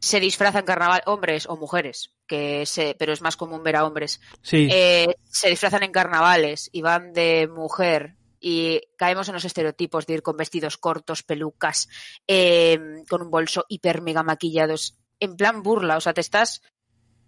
se 0.00 0.20
disfrazan 0.20 0.64
carnaval 0.64 1.02
hombres 1.06 1.46
o 1.46 1.56
mujeres, 1.56 2.14
que 2.26 2.66
se, 2.66 2.94
pero 2.98 3.12
es 3.12 3.22
más 3.22 3.36
común 3.36 3.62
ver 3.62 3.76
a 3.76 3.84
hombres, 3.84 4.20
Sí, 4.42 4.68
eh, 4.70 5.16
se 5.24 5.48
disfrazan 5.48 5.82
en 5.82 5.92
carnavales 5.92 6.68
y 6.72 6.82
van 6.82 7.12
de 7.12 7.48
mujer 7.48 8.16
y 8.38 8.80
caemos 8.96 9.28
en 9.28 9.34
los 9.34 9.44
estereotipos 9.44 10.06
de 10.06 10.14
ir 10.14 10.22
con 10.22 10.36
vestidos 10.36 10.76
cortos, 10.76 11.22
pelucas, 11.22 11.88
eh, 12.26 12.78
con 13.08 13.22
un 13.22 13.30
bolso 13.30 13.64
hiper 13.68 14.02
mega 14.02 14.22
maquillados, 14.22 14.96
en 15.18 15.36
plan 15.36 15.62
burla, 15.62 15.96
o 15.96 16.00
sea, 16.00 16.14
te 16.14 16.20
estás, 16.20 16.62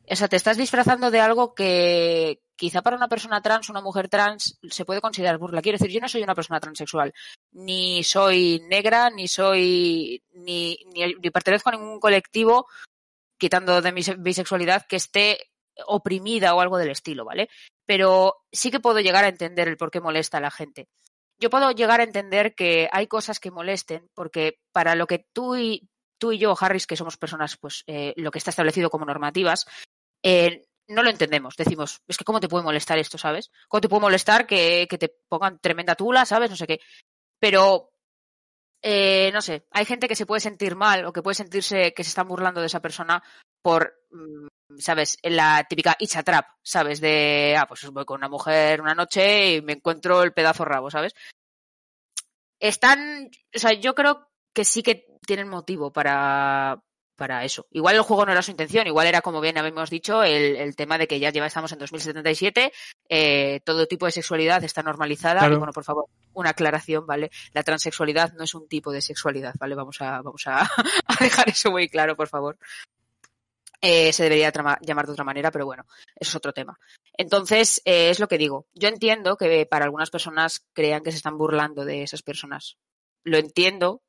o 0.08 0.16
sea, 0.16 0.28
te 0.28 0.36
estás 0.36 0.56
disfrazando 0.56 1.10
de 1.10 1.20
algo 1.20 1.54
que 1.54 2.40
quizá 2.58 2.82
para 2.82 2.96
una 2.96 3.08
persona 3.08 3.40
trans, 3.40 3.70
una 3.70 3.80
mujer 3.80 4.08
trans, 4.08 4.58
se 4.68 4.84
puede 4.84 5.00
considerar 5.00 5.38
burla. 5.38 5.62
Quiero 5.62 5.78
decir, 5.78 5.92
yo 5.94 6.00
no 6.00 6.08
soy 6.08 6.22
una 6.22 6.34
persona 6.34 6.58
transexual, 6.58 7.14
ni 7.52 8.02
soy 8.02 8.60
negra, 8.68 9.10
ni 9.10 9.28
soy, 9.28 10.22
ni, 10.32 10.76
ni, 10.92 11.14
pertenezco 11.30 11.68
a 11.68 11.72
ningún 11.72 12.00
colectivo, 12.00 12.66
quitando 13.38 13.80
de 13.80 13.92
mi 13.92 14.02
se- 14.02 14.16
bisexualidad, 14.16 14.84
que 14.86 14.96
esté 14.96 15.50
oprimida 15.86 16.54
o 16.54 16.60
algo 16.60 16.78
del 16.78 16.90
estilo, 16.90 17.24
¿vale? 17.24 17.48
Pero 17.86 18.38
sí 18.50 18.72
que 18.72 18.80
puedo 18.80 18.98
llegar 18.98 19.24
a 19.24 19.28
entender 19.28 19.68
el 19.68 19.76
por 19.76 19.92
qué 19.92 20.00
molesta 20.00 20.38
a 20.38 20.40
la 20.40 20.50
gente. 20.50 20.88
Yo 21.40 21.50
puedo 21.50 21.70
llegar 21.70 22.00
a 22.00 22.04
entender 22.04 22.56
que 22.56 22.88
hay 22.90 23.06
cosas 23.06 23.38
que 23.38 23.52
molesten, 23.52 24.10
porque 24.12 24.58
para 24.72 24.96
lo 24.96 25.06
que 25.06 25.26
tú 25.32 25.54
y, 25.54 25.88
tú 26.18 26.32
y 26.32 26.38
yo, 26.38 26.56
Harris, 26.58 26.88
que 26.88 26.96
somos 26.96 27.16
personas, 27.16 27.56
pues 27.56 27.84
eh, 27.86 28.12
lo 28.16 28.32
que 28.32 28.38
está 28.38 28.50
establecido 28.50 28.90
como 28.90 29.06
normativas, 29.06 29.64
eh, 30.24 30.64
no 30.88 31.02
lo 31.02 31.10
entendemos. 31.10 31.56
Decimos, 31.56 32.02
es 32.08 32.16
que 32.16 32.24
cómo 32.24 32.40
te 32.40 32.48
puede 32.48 32.64
molestar 32.64 32.98
esto, 32.98 33.18
¿sabes? 33.18 33.50
¿Cómo 33.68 33.80
te 33.80 33.88
puede 33.88 34.02
molestar 34.02 34.46
que, 34.46 34.86
que 34.88 34.98
te 34.98 35.08
pongan 35.28 35.58
tremenda 35.60 35.94
tula, 35.94 36.24
¿sabes? 36.24 36.50
No 36.50 36.56
sé 36.56 36.66
qué. 36.66 36.80
Pero, 37.38 37.92
eh, 38.82 39.30
no 39.32 39.42
sé, 39.42 39.66
hay 39.70 39.84
gente 39.84 40.08
que 40.08 40.16
se 40.16 40.26
puede 40.26 40.40
sentir 40.40 40.76
mal 40.76 41.04
o 41.04 41.12
que 41.12 41.22
puede 41.22 41.34
sentirse 41.34 41.92
que 41.94 42.04
se 42.04 42.08
están 42.08 42.28
burlando 42.28 42.60
de 42.60 42.66
esa 42.66 42.80
persona 42.80 43.22
por, 43.62 43.94
mm, 44.10 44.46
¿sabes? 44.78 45.18
La 45.22 45.64
típica 45.68 45.96
it's 45.98 46.16
a 46.16 46.22
trap, 46.22 46.46
¿sabes? 46.62 47.00
De, 47.00 47.56
ah, 47.58 47.66
pues 47.66 47.88
voy 47.90 48.04
con 48.04 48.18
una 48.18 48.28
mujer 48.28 48.80
una 48.80 48.94
noche 48.94 49.56
y 49.56 49.62
me 49.62 49.74
encuentro 49.74 50.22
el 50.22 50.32
pedazo 50.32 50.64
rabo, 50.64 50.90
¿sabes? 50.90 51.14
Están, 52.60 53.30
o 53.54 53.58
sea, 53.58 53.72
yo 53.72 53.94
creo 53.94 54.30
que 54.54 54.64
sí 54.64 54.82
que 54.82 55.06
tienen 55.26 55.48
motivo 55.48 55.92
para, 55.92 56.82
para 57.18 57.44
eso. 57.44 57.66
Igual 57.72 57.96
el 57.96 58.02
juego 58.02 58.24
no 58.24 58.32
era 58.32 58.42
su 58.42 58.52
intención, 58.52 58.86
igual 58.86 59.08
era, 59.08 59.20
como 59.20 59.40
bien 59.40 59.58
habíamos 59.58 59.90
dicho, 59.90 60.22
el, 60.22 60.56
el 60.56 60.76
tema 60.76 60.96
de 60.96 61.08
que 61.08 61.18
ya 61.18 61.30
lleva, 61.30 61.46
estamos 61.46 61.72
en 61.72 61.80
2077, 61.80 62.72
eh, 63.08 63.60
todo 63.64 63.86
tipo 63.86 64.06
de 64.06 64.12
sexualidad 64.12 64.62
está 64.62 64.82
normalizada. 64.82 65.40
Claro. 65.40 65.56
Y 65.56 65.58
bueno, 65.58 65.72
por 65.72 65.84
favor, 65.84 66.06
una 66.32 66.50
aclaración, 66.50 67.06
¿vale? 67.06 67.30
La 67.52 67.64
transexualidad 67.64 68.32
no 68.34 68.44
es 68.44 68.54
un 68.54 68.68
tipo 68.68 68.92
de 68.92 69.02
sexualidad, 69.02 69.54
¿vale? 69.58 69.74
Vamos 69.74 70.00
a, 70.00 70.22
vamos 70.22 70.46
a, 70.46 70.60
a 71.06 71.16
dejar 71.20 71.48
eso 71.48 71.72
muy 71.72 71.88
claro, 71.88 72.16
por 72.16 72.28
favor. 72.28 72.56
Eh, 73.80 74.12
se 74.12 74.24
debería 74.24 74.52
llamar 74.80 75.06
de 75.06 75.12
otra 75.12 75.24
manera, 75.24 75.50
pero 75.50 75.66
bueno, 75.66 75.84
eso 76.16 76.30
es 76.30 76.36
otro 76.36 76.52
tema. 76.52 76.78
Entonces, 77.14 77.82
eh, 77.84 78.10
es 78.10 78.20
lo 78.20 78.28
que 78.28 78.38
digo. 78.38 78.66
Yo 78.74 78.88
entiendo 78.88 79.36
que 79.36 79.66
para 79.66 79.84
algunas 79.84 80.10
personas 80.10 80.64
crean 80.72 81.02
que 81.02 81.10
se 81.10 81.18
están 81.18 81.36
burlando 81.36 81.84
de 81.84 82.04
esas 82.04 82.22
personas. 82.22 82.76
Lo 83.24 83.38
entiendo, 83.38 84.02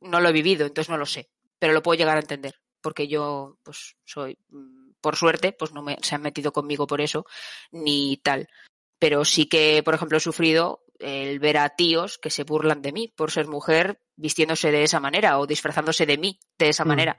no 0.00 0.20
lo 0.20 0.30
he 0.30 0.32
vivido, 0.32 0.66
entonces 0.66 0.90
no 0.90 0.96
lo 0.96 1.06
sé, 1.06 1.28
pero 1.58 1.72
lo 1.72 1.82
puedo 1.82 1.98
llegar 1.98 2.16
a 2.16 2.20
entender, 2.20 2.60
porque 2.80 3.08
yo, 3.08 3.58
pues, 3.62 3.96
soy, 4.04 4.38
mm, 4.50 4.92
por 5.00 5.16
suerte, 5.16 5.52
pues 5.52 5.72
no 5.72 5.82
me, 5.82 5.96
se 6.02 6.14
han 6.14 6.22
metido 6.22 6.52
conmigo 6.52 6.86
por 6.86 7.00
eso, 7.00 7.24
ni 7.70 8.16
tal. 8.18 8.48
Pero 8.98 9.24
sí 9.24 9.46
que, 9.46 9.82
por 9.84 9.94
ejemplo, 9.94 10.18
he 10.18 10.20
sufrido 10.20 10.82
el 10.98 11.38
ver 11.38 11.58
a 11.58 11.68
tíos 11.70 12.18
que 12.18 12.30
se 12.30 12.42
burlan 12.42 12.82
de 12.82 12.90
mí 12.92 13.12
por 13.14 13.30
ser 13.30 13.46
mujer 13.46 14.00
vistiéndose 14.16 14.72
de 14.72 14.82
esa 14.82 14.98
manera 14.98 15.38
o 15.38 15.46
disfrazándose 15.46 16.04
de 16.06 16.18
mí 16.18 16.40
de 16.58 16.70
esa 16.70 16.84
Mm. 16.84 16.88
manera. 16.88 17.18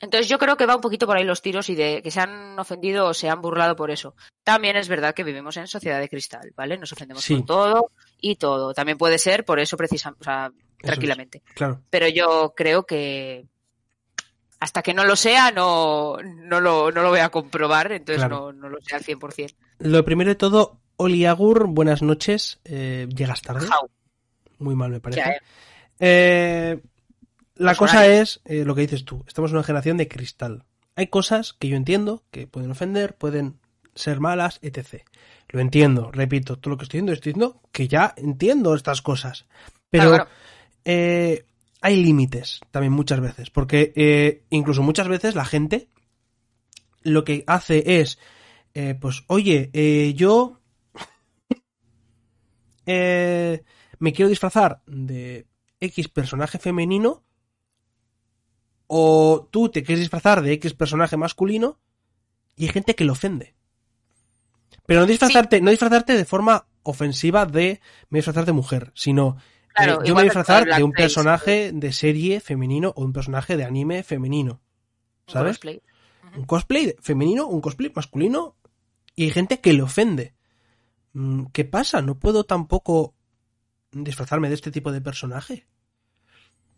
Entonces 0.00 0.28
yo 0.28 0.36
creo 0.38 0.56
que 0.56 0.66
va 0.66 0.74
un 0.74 0.80
poquito 0.80 1.06
por 1.06 1.16
ahí 1.16 1.22
los 1.22 1.42
tiros 1.42 1.68
y 1.70 1.76
de 1.76 2.02
que 2.02 2.10
se 2.10 2.18
han 2.18 2.58
ofendido 2.58 3.06
o 3.06 3.14
se 3.14 3.28
han 3.28 3.40
burlado 3.40 3.76
por 3.76 3.92
eso. 3.92 4.16
También 4.42 4.74
es 4.74 4.88
verdad 4.88 5.14
que 5.14 5.22
vivimos 5.22 5.56
en 5.58 5.68
sociedad 5.68 6.00
de 6.00 6.08
cristal, 6.08 6.52
¿vale? 6.56 6.76
Nos 6.76 6.92
ofendemos 6.92 7.22
Sí. 7.22 7.36
por 7.36 7.46
todo 7.46 7.90
y 8.20 8.34
todo. 8.34 8.74
También 8.74 8.98
puede 8.98 9.18
ser 9.18 9.44
por 9.44 9.60
eso 9.60 9.76
precisamente, 9.76 10.22
o 10.22 10.24
sea, 10.24 10.50
es. 10.82 10.86
tranquilamente. 10.92 11.42
claro. 11.54 11.80
Pero 11.90 12.08
yo 12.08 12.52
creo 12.56 12.84
que 12.84 13.46
hasta 14.60 14.82
que 14.82 14.94
no 14.94 15.04
lo 15.04 15.16
sea 15.16 15.50
no, 15.50 16.16
no, 16.22 16.60
lo, 16.60 16.92
no 16.92 17.02
lo 17.02 17.08
voy 17.10 17.20
a 17.20 17.30
comprobar, 17.30 17.90
entonces 17.92 18.20
Claro. 18.20 18.52
no, 18.52 18.62
no 18.62 18.68
lo 18.68 18.78
sé 18.80 18.94
al 18.94 19.02
100%. 19.02 19.54
Lo 19.80 20.04
primero 20.04 20.30
de 20.30 20.36
todo, 20.36 20.80
Oli 20.96 21.24
Agur, 21.26 21.66
buenas 21.66 22.02
noches. 22.02 22.60
eh, 22.64 23.08
llegas 23.14 23.42
tarde. 23.42 23.66
Muy 24.58 24.76
mal 24.76 24.90
me 24.90 25.00
parece. 25.00 25.20
eh. 25.20 25.36
Eh, 25.98 26.80
la 27.56 27.70
Los 27.72 27.78
cosa 27.78 28.06
es 28.06 28.40
eh, 28.44 28.64
lo 28.64 28.74
que 28.74 28.82
dices 28.82 29.04
tú. 29.04 29.24
Estamos 29.26 29.50
en 29.50 29.56
una 29.56 29.64
generación 29.64 29.96
de 29.96 30.08
cristal. 30.08 30.64
Hay 30.94 31.08
cosas 31.08 31.54
que 31.54 31.68
yo 31.68 31.76
entiendo 31.76 32.22
que 32.30 32.46
pueden 32.46 32.70
ofender, 32.70 33.16
pueden 33.16 33.58
ser 33.94 34.20
malas, 34.20 34.58
etc. 34.62 35.02
Lo 35.48 35.60
entiendo, 35.60 36.10
repito, 36.12 36.58
todo 36.58 36.70
lo 36.72 36.76
que 36.78 36.84
estoy 36.84 36.98
diciendo, 36.98 37.12
estoy 37.12 37.32
diciendo 37.32 37.60
que 37.72 37.88
ya 37.88 38.14
entiendo 38.16 38.74
estas 38.74 39.02
cosas. 39.02 39.46
Pero 39.90 40.08
Claro, 40.10 40.24
claro. 40.24 40.30
Eh, 40.84 41.46
hay 41.80 42.02
límites 42.02 42.60
también 42.70 42.92
muchas 42.92 43.20
veces. 43.20 43.50
Porque 43.50 43.92
eh, 43.96 44.44
incluso 44.50 44.82
muchas 44.82 45.08
veces 45.08 45.34
la 45.34 45.44
gente 45.44 45.88
lo 47.02 47.24
que 47.24 47.44
hace 47.46 48.00
es, 48.00 48.18
eh, 48.74 48.94
pues, 49.00 49.24
oye, 49.26 50.14
yo 50.16 50.60
me 52.86 54.12
quiero 54.12 54.28
disfrazar 54.28 54.82
de 54.86 55.46
X 55.80 56.08
personaje 56.08 56.58
femenino 56.58 57.24
o 58.86 59.48
tú 59.50 59.68
te 59.68 59.82
quieres 59.82 60.00
disfrazar 60.00 60.42
de 60.42 60.52
X 60.52 60.74
personaje 60.74 61.16
masculino 61.16 61.80
y 62.56 62.64
hay 62.64 62.70
gente 62.70 62.94
que 62.94 63.04
lo 63.04 63.14
ofende. 63.14 63.54
Pero 64.86 65.00
no 65.00 65.06
disfrazarte, 65.06 65.60
no 65.60 65.70
disfrazarte 65.70 66.16
de 66.16 66.24
forma 66.24 66.66
ofensiva 66.82 67.46
de 67.46 67.80
me 68.10 68.18
disfrazar 68.18 68.44
de 68.44 68.52
mujer, 68.52 68.92
sino 68.94 69.36
Claro, 69.74 70.04
yo 70.04 70.08
me 70.08 70.12
voy 70.12 70.20
a 70.20 70.24
disfrazar 70.24 70.64
de 70.76 70.82
un 70.82 70.92
personaje 70.92 71.70
de 71.72 71.92
serie 71.92 72.40
femenino 72.40 72.92
o 72.96 73.02
un 73.04 73.12
personaje 73.12 73.56
de 73.56 73.64
anime 73.64 74.02
femenino. 74.02 74.60
¿Sabes? 75.26 75.52
cosplay. 75.56 75.82
Un 76.36 76.44
cosplay 76.44 76.96
femenino, 77.00 77.46
un 77.46 77.60
cosplay 77.60 77.92
masculino 77.94 78.56
y 79.14 79.24
hay 79.24 79.30
gente 79.30 79.60
que 79.60 79.72
le 79.72 79.82
ofende. 79.82 80.34
Mm, 81.12 81.46
¿Qué 81.52 81.64
pasa? 81.64 82.02
No 82.02 82.18
puedo 82.18 82.44
tampoco 82.44 83.14
disfrazarme 83.92 84.48
de 84.48 84.54
este 84.54 84.70
tipo 84.70 84.92
de 84.92 85.00
personaje. 85.00 85.66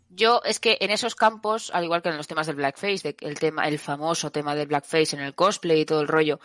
Yo 0.09 0.41
es 0.45 0.59
que 0.59 0.77
en 0.79 0.91
esos 0.91 1.15
campos, 1.15 1.71
al 1.73 1.83
igual 1.83 2.01
que 2.01 2.09
en 2.09 2.17
los 2.17 2.27
temas 2.27 2.47
del 2.47 2.55
blackface, 2.57 2.99
de- 3.03 3.27
el 3.27 3.39
tema, 3.39 3.67
el 3.67 3.79
famoso 3.79 4.31
tema 4.31 4.55
del 4.55 4.67
blackface 4.67 5.15
en 5.15 5.21
el 5.21 5.35
cosplay 5.35 5.81
y 5.81 5.85
todo 5.85 6.01
el 6.01 6.07
rollo. 6.07 6.39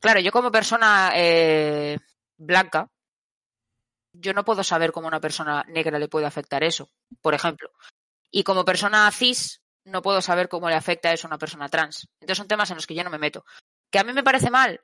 Claro, 0.00 0.20
yo 0.20 0.30
como 0.30 0.52
persona 0.52 1.10
eh, 1.16 1.98
blanca, 2.36 2.88
yo 4.20 4.32
no 4.32 4.44
puedo 4.44 4.64
saber 4.64 4.92
cómo 4.92 5.06
a 5.06 5.10
una 5.10 5.20
persona 5.20 5.64
negra 5.68 5.98
le 5.98 6.08
puede 6.08 6.26
afectar 6.26 6.64
eso, 6.64 6.90
por 7.20 7.34
ejemplo. 7.34 7.70
Y 8.30 8.42
como 8.42 8.64
persona 8.64 9.10
cis, 9.10 9.62
no 9.84 10.02
puedo 10.02 10.20
saber 10.20 10.48
cómo 10.48 10.68
le 10.68 10.74
afecta 10.74 11.12
eso 11.12 11.26
a 11.26 11.30
una 11.30 11.38
persona 11.38 11.68
trans. 11.68 12.08
Entonces 12.20 12.38
son 12.38 12.48
temas 12.48 12.70
en 12.70 12.76
los 12.76 12.86
que 12.86 12.94
yo 12.94 13.04
no 13.04 13.10
me 13.10 13.18
meto. 13.18 13.44
¿Que 13.90 13.98
a 13.98 14.04
mí 14.04 14.12
me 14.12 14.22
parece 14.22 14.50
mal? 14.50 14.80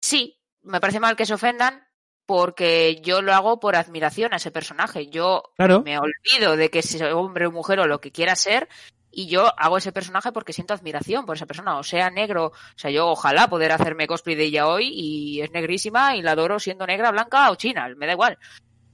Sí, 0.00 0.40
me 0.62 0.80
parece 0.80 1.00
mal 1.00 1.16
que 1.16 1.26
se 1.26 1.34
ofendan 1.34 1.86
porque 2.26 3.00
yo 3.02 3.20
lo 3.22 3.34
hago 3.34 3.60
por 3.60 3.76
admiración 3.76 4.32
a 4.32 4.36
ese 4.36 4.50
personaje. 4.50 5.08
Yo 5.08 5.42
Claro. 5.56 5.82
me 5.82 5.98
olvido 5.98 6.56
de 6.56 6.70
que 6.70 6.82
sea 6.82 7.14
hombre 7.16 7.46
o 7.46 7.52
mujer 7.52 7.80
o 7.80 7.86
lo 7.86 8.00
que 8.00 8.12
quiera 8.12 8.34
ser 8.36 8.68
y 9.12 9.28
yo 9.28 9.52
hago 9.58 9.78
ese 9.78 9.92
personaje 9.92 10.32
porque 10.32 10.52
siento 10.52 10.74
admiración 10.74 11.26
por 11.26 11.36
esa 11.36 11.46
persona, 11.46 11.78
o 11.78 11.82
sea 11.82 12.10
negro, 12.10 12.46
o 12.46 12.78
sea, 12.78 12.90
yo 12.90 13.08
ojalá 13.08 13.48
poder 13.48 13.72
hacerme 13.72 14.06
cosplay 14.06 14.34
de 14.34 14.44
ella 14.44 14.66
hoy 14.66 14.88
y 14.92 15.40
es 15.42 15.50
negrísima 15.50 16.16
y 16.16 16.22
la 16.22 16.32
adoro 16.32 16.58
siendo 16.58 16.86
negra, 16.86 17.10
blanca 17.10 17.50
o 17.50 17.56
china, 17.56 17.88
me 17.96 18.06
da 18.06 18.12
igual, 18.12 18.38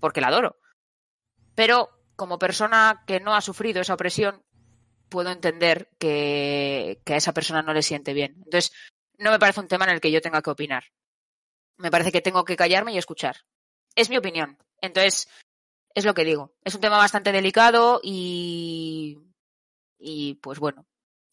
porque 0.00 0.20
la 0.20 0.28
adoro. 0.28 0.58
Pero 1.54 1.90
como 2.16 2.38
persona 2.38 3.04
que 3.06 3.20
no 3.20 3.34
ha 3.34 3.40
sufrido 3.40 3.80
esa 3.80 3.94
opresión, 3.94 4.42
puedo 5.08 5.30
entender 5.30 5.88
que, 5.98 7.00
que 7.04 7.14
a 7.14 7.16
esa 7.16 7.32
persona 7.32 7.62
no 7.62 7.72
le 7.72 7.82
siente 7.82 8.12
bien. 8.12 8.34
Entonces, 8.44 8.72
no 9.18 9.30
me 9.30 9.38
parece 9.38 9.60
un 9.60 9.68
tema 9.68 9.84
en 9.84 9.92
el 9.92 10.00
que 10.00 10.10
yo 10.10 10.20
tenga 10.20 10.42
que 10.42 10.50
opinar. 10.50 10.84
Me 11.76 11.90
parece 11.90 12.12
que 12.12 12.20
tengo 12.20 12.44
que 12.44 12.56
callarme 12.56 12.92
y 12.92 12.98
escuchar. 12.98 13.36
Es 13.94 14.10
mi 14.10 14.16
opinión. 14.16 14.58
Entonces, 14.80 15.28
es 15.94 16.04
lo 16.04 16.14
que 16.14 16.24
digo. 16.24 16.54
Es 16.64 16.74
un 16.74 16.80
tema 16.80 16.96
bastante 16.96 17.32
delicado 17.32 18.00
y. 18.02 19.18
Y 19.98 20.34
pues 20.34 20.58
bueno, 20.58 20.86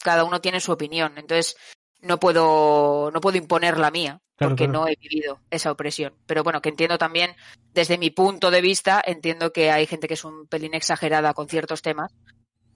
cada 0.04 0.24
uno 0.24 0.42
tiene 0.42 0.60
su 0.60 0.72
opinión. 0.72 1.14
Entonces, 1.18 1.56
no 2.02 2.20
puedo, 2.20 3.12
no 3.14 3.22
puedo 3.22 3.38
imponer 3.38 3.78
la 3.78 3.92
mía, 3.92 4.20
Claro, 4.36 4.52
porque 4.52 4.66
claro. 4.66 4.80
no 4.82 4.88
he 4.88 4.96
vivido 5.00 5.40
esa 5.50 5.72
opresión. 5.72 6.14
Pero 6.26 6.44
bueno, 6.44 6.62
que 6.62 6.70
entiendo 6.70 6.98
también, 6.98 7.36
desde 7.74 7.98
mi 7.98 8.10
punto 8.10 8.52
de 8.52 8.62
vista, 8.62 9.02
entiendo 9.06 9.54
que 9.54 9.72
hay 9.72 9.86
gente 9.88 10.08
que 10.08 10.16
es 10.16 10.24
un 10.26 10.48
pelín 10.48 10.74
exagerada 10.74 11.34
con 11.34 11.48
ciertos 11.48 11.82
temas, 11.82 12.14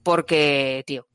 porque, 0.02 0.82
tío. 0.86 1.06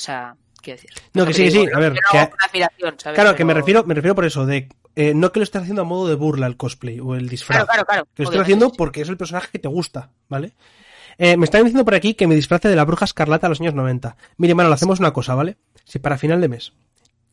O 0.00 0.02
sea, 0.02 0.36
quiero 0.62 0.80
decir. 0.80 0.90
No, 1.12 1.26
que 1.26 1.34
sí, 1.34 1.50
sí, 1.50 1.66
a 1.72 1.78
ver, 1.78 1.92
que- 1.94 2.28
con 2.30 2.38
admiración, 2.40 2.94
¿sabes? 2.98 3.18
Claro, 3.20 3.36
que 3.36 3.44
me 3.44 3.54
refiero, 3.54 3.84
me 3.84 3.94
refiero 3.94 4.14
por 4.14 4.24
eso, 4.24 4.46
de 4.46 4.68
eh, 4.96 5.14
no 5.14 5.30
que 5.32 5.40
lo 5.40 5.44
estés 5.44 5.62
haciendo 5.62 5.82
a 5.82 5.84
modo 5.84 6.08
de 6.08 6.14
burla 6.14 6.46
el 6.46 6.56
cosplay 6.56 6.98
o 7.00 7.14
el 7.14 7.28
disfraz. 7.28 7.64
Claro, 7.64 7.66
claro, 7.66 7.84
claro. 7.84 8.04
Que 8.04 8.22
lo 8.22 8.24
estoy 8.24 8.26
obviamente, 8.40 8.42
haciendo 8.42 8.72
porque 8.76 9.00
es 9.02 9.08
el 9.08 9.16
personaje 9.16 9.48
que 9.52 9.58
te 9.58 9.68
gusta, 9.68 10.10
¿vale? 10.28 10.54
Eh, 11.18 11.36
me 11.36 11.44
están 11.44 11.62
diciendo 11.64 11.84
por 11.84 11.96
aquí 11.96 12.14
que 12.14 12.28
me 12.28 12.36
disfrace 12.36 12.68
de 12.68 12.76
la 12.76 12.84
bruja 12.84 13.04
escarlata 13.04 13.46
a 13.46 13.50
los 13.50 13.60
años 13.60 13.74
90. 13.74 14.16
Mire, 14.36 14.54
mano, 14.54 14.72
hacemos 14.72 15.00
una 15.00 15.12
cosa, 15.12 15.34
¿vale? 15.34 15.58
Si 15.84 15.98
para 15.98 16.16
final 16.16 16.40
de 16.40 16.48
mes 16.48 16.72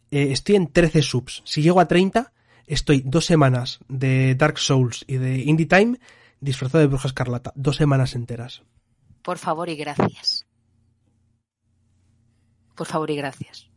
eh, 0.09 0.29
estoy 0.31 0.55
en 0.55 0.71
13 0.71 1.03
subs, 1.03 1.43
si 1.45 1.61
llego 1.61 1.79
a 1.79 1.87
30, 1.87 2.33
estoy 2.65 3.03
dos 3.05 3.25
semanas 3.25 3.79
de 3.87 4.33
Dark 4.33 4.57
Souls 4.57 5.05
y 5.07 5.17
de 5.17 5.37
Indie 5.37 5.67
Time 5.67 5.99
disfrazado 6.39 6.79
de 6.79 6.87
bruja 6.87 7.07
escarlata. 7.07 7.53
Dos 7.55 7.75
semanas 7.75 8.15
enteras. 8.15 8.63
Por 9.21 9.37
favor 9.37 9.69
y 9.69 9.75
gracias. 9.75 10.45
Por 12.75 12.87
favor 12.87 13.09
y 13.11 13.15
gracias. 13.15 13.69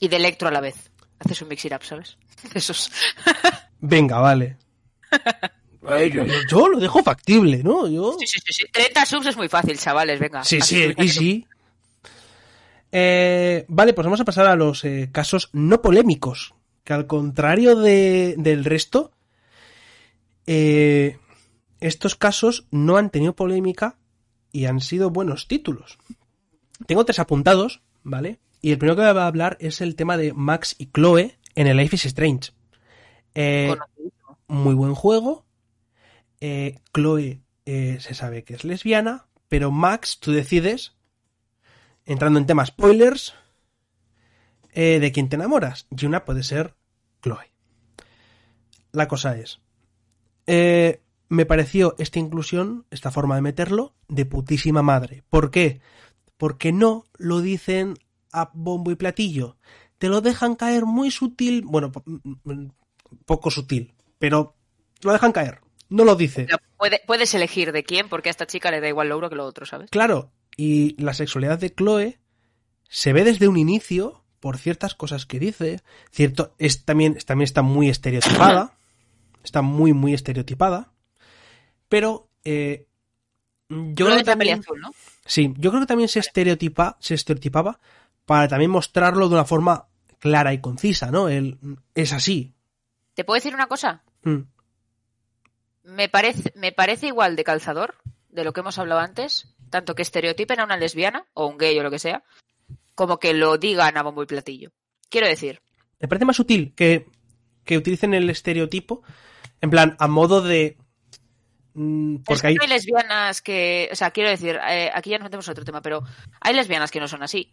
Y 0.00 0.08
de 0.08 0.16
electro 0.16 0.48
a 0.48 0.52
la 0.52 0.60
vez. 0.60 0.90
Haces 1.20 1.40
un 1.42 1.48
mix 1.48 1.64
it 1.64 1.72
up, 1.72 1.82
¿sabes? 1.82 2.18
Esos. 2.54 2.90
Venga, 3.80 4.18
vale. 4.18 4.58
Ay, 5.88 6.10
yo, 6.10 6.24
yo- 6.24 6.34
yo 6.50 6.68
lo 6.68 6.78
dejo 6.78 7.02
factible, 7.02 7.62
¿no? 7.62 7.86
Yo... 7.88 8.16
Sí, 8.18 8.26
sí, 8.26 8.38
sí, 8.44 8.52
sí. 8.52 8.64
30 8.72 9.06
subs 9.06 9.26
es 9.26 9.36
muy 9.36 9.48
fácil, 9.48 9.78
chavales, 9.78 10.18
venga. 10.20 10.42
Sí, 10.44 10.60
sí, 10.60 10.82
subid, 10.84 10.94
y 10.98 11.08
así 11.08 11.18
sí. 11.18 11.46
Eh, 12.92 13.64
vale, 13.68 13.92
pues 13.94 14.04
vamos 14.04 14.20
a 14.20 14.24
pasar 14.24 14.46
a 14.46 14.56
los 14.56 14.84
eh, 14.84 15.08
casos 15.12 15.50
no 15.52 15.82
polémicos. 15.82 16.54
Que 16.84 16.92
al 16.92 17.06
contrario 17.06 17.76
de- 17.76 18.34
del 18.38 18.64
resto, 18.64 19.10
eh, 20.46 21.18
estos 21.80 22.14
casos 22.14 22.66
no 22.70 22.96
han 22.96 23.10
tenido 23.10 23.34
polémica 23.34 23.96
y 24.52 24.66
han 24.66 24.80
sido 24.80 25.10
buenos 25.10 25.48
títulos. 25.48 25.98
Tengo 26.86 27.04
tres 27.04 27.18
apuntados, 27.18 27.82
¿vale? 28.02 28.38
Y 28.62 28.70
el 28.72 28.78
primero 28.78 28.96
que 28.96 29.02
voy 29.12 29.20
a 29.20 29.26
hablar 29.26 29.56
es 29.60 29.80
el 29.80 29.96
tema 29.96 30.16
de 30.16 30.32
Max 30.32 30.74
y 30.78 30.86
Chloe 30.86 31.36
en 31.54 31.66
el 31.66 31.76
Life 31.76 31.96
is 31.96 32.06
Strange. 32.06 32.52
Eh, 33.34 33.74
muy 34.48 34.74
buen 34.74 34.94
juego. 34.94 35.44
Eh, 36.40 36.78
Chloe 36.92 37.40
eh, 37.64 37.98
se 38.00 38.14
sabe 38.14 38.44
que 38.44 38.54
es 38.54 38.64
lesbiana, 38.64 39.26
pero 39.48 39.70
Max, 39.70 40.18
tú 40.20 40.32
decides, 40.32 40.94
entrando 42.04 42.38
en 42.38 42.46
temas 42.46 42.68
spoilers, 42.68 43.34
eh, 44.72 44.98
de 45.00 45.12
quién 45.12 45.28
te 45.28 45.36
enamoras. 45.36 45.86
Y 45.90 46.06
una 46.06 46.24
puede 46.24 46.42
ser 46.42 46.74
Chloe. 47.22 47.50
La 48.92 49.08
cosa 49.08 49.36
es, 49.36 49.60
me 51.28 51.44
pareció 51.46 51.94
esta 51.98 52.18
inclusión, 52.18 52.86
esta 52.90 53.10
forma 53.10 53.34
de 53.34 53.42
meterlo, 53.42 53.94
de 54.08 54.24
putísima 54.26 54.82
madre. 54.82 55.22
¿Por 55.28 55.50
qué? 55.50 55.80
Porque 56.36 56.72
no 56.72 57.04
lo 57.18 57.40
dicen 57.40 57.98
a 58.32 58.50
bombo 58.54 58.90
y 58.90 58.94
platillo. 58.96 59.56
Te 59.98 60.08
lo 60.08 60.20
dejan 60.20 60.54
caer 60.54 60.84
muy 60.86 61.10
sutil, 61.10 61.62
bueno, 61.62 61.90
po- 61.92 62.04
mm, 62.06 62.66
poco 63.24 63.50
sutil, 63.50 63.94
pero 64.18 64.54
lo 65.02 65.12
dejan 65.12 65.32
caer. 65.32 65.60
No 65.88 66.04
lo 66.04 66.16
dice. 66.16 66.46
Puede- 66.76 67.00
puedes 67.06 67.32
elegir 67.34 67.72
de 67.72 67.84
quién, 67.84 68.08
porque 68.08 68.28
a 68.28 68.30
esta 68.30 68.46
chica 68.46 68.70
le 68.70 68.80
da 68.80 68.88
igual 68.88 69.08
lo 69.08 69.18
uno 69.18 69.28
que 69.30 69.36
lo 69.36 69.44
otro, 69.44 69.66
¿sabes? 69.66 69.90
Claro, 69.90 70.32
y 70.56 71.00
la 71.02 71.14
sexualidad 71.14 71.58
de 71.58 71.70
Chloe 71.74 72.18
se 72.88 73.12
ve 73.12 73.24
desde 73.24 73.48
un 73.48 73.56
inicio 73.56 74.24
por 74.40 74.58
ciertas 74.58 74.94
cosas 74.94 75.26
que 75.26 75.38
dice. 75.38 75.80
Cierto, 76.10 76.54
es 76.58 76.84
también, 76.84 77.16
también 77.26 77.44
está 77.44 77.62
muy 77.62 77.88
estereotipada. 77.88 78.72
Está 79.44 79.62
muy, 79.62 79.92
muy 79.92 80.12
estereotipada. 80.12 80.92
Pero 81.88 82.28
eh, 82.42 82.88
yo 83.68 84.06
creo 84.06 84.16
que 84.18 84.24
también, 84.24 84.58
azul, 84.58 84.80
¿no? 84.80 84.90
sí, 85.24 85.54
yo 85.56 85.70
creo 85.70 85.82
que 85.82 85.86
también 85.86 86.08
se 86.08 86.18
estereotipa, 86.18 86.96
se 87.00 87.14
estereotipaba 87.14 87.78
para 88.24 88.48
también 88.48 88.72
mostrarlo 88.72 89.28
de 89.28 89.34
una 89.36 89.44
forma 89.44 89.86
clara 90.18 90.52
y 90.52 90.60
concisa, 90.60 91.12
¿no? 91.12 91.28
El, 91.28 91.58
es 91.94 92.12
así. 92.12 92.54
¿Te 93.14 93.22
puedo 93.22 93.36
decir 93.36 93.54
una 93.54 93.68
cosa? 93.68 94.02
Mm. 94.24 94.40
Me 95.86 96.08
parece, 96.08 96.52
me 96.56 96.72
parece 96.72 97.06
igual 97.06 97.36
de 97.36 97.44
calzador 97.44 97.94
de 98.28 98.44
lo 98.44 98.52
que 98.52 98.60
hemos 98.60 98.78
hablado 98.78 99.00
antes, 99.00 99.54
tanto 99.70 99.94
que 99.94 100.02
estereotipen 100.02 100.60
a 100.60 100.64
una 100.64 100.76
lesbiana 100.76 101.24
o 101.32 101.46
un 101.46 101.56
gay 101.58 101.78
o 101.78 101.82
lo 101.82 101.90
que 101.90 101.98
sea, 102.00 102.22
como 102.94 103.18
que 103.18 103.32
lo 103.34 103.56
digan 103.56 103.96
a 103.96 104.02
bombo 104.02 104.22
y 104.22 104.26
platillo. 104.26 104.72
Quiero 105.08 105.26
decir, 105.28 105.60
Me 106.00 106.08
parece 106.08 106.24
más 106.24 106.38
útil 106.40 106.74
que, 106.74 107.06
que 107.64 107.78
utilicen 107.78 108.14
el 108.14 108.28
estereotipo 108.28 109.02
en 109.60 109.70
plan 109.70 109.96
a 110.00 110.08
modo 110.08 110.42
de... 110.42 110.76
mm, 111.74 112.16
es 112.16 112.22
Porque 112.26 112.40
que 112.42 112.62
hay... 112.62 112.68
lesbianas 112.68 113.40
que, 113.40 113.88
o 113.92 113.94
sea, 113.94 114.10
quiero 114.10 114.28
decir, 114.30 114.58
eh, 114.68 114.90
aquí 114.92 115.10
ya 115.10 115.18
nos 115.18 115.26
metemos 115.26 115.46
en 115.46 115.52
otro 115.52 115.64
tema, 115.64 115.80
pero 115.82 116.02
hay 116.40 116.54
lesbianas 116.54 116.90
que 116.90 117.00
no 117.00 117.08
son 117.08 117.22
así. 117.22 117.52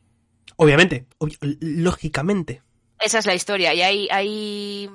Obviamente, 0.58 1.06
obvi- 1.20 1.38
lógicamente. 1.62 2.62
Esa 3.00 3.20
es 3.20 3.26
la 3.26 3.36
historia 3.36 3.74
y 3.74 3.82
hay, 3.82 4.08
hay, 4.12 4.90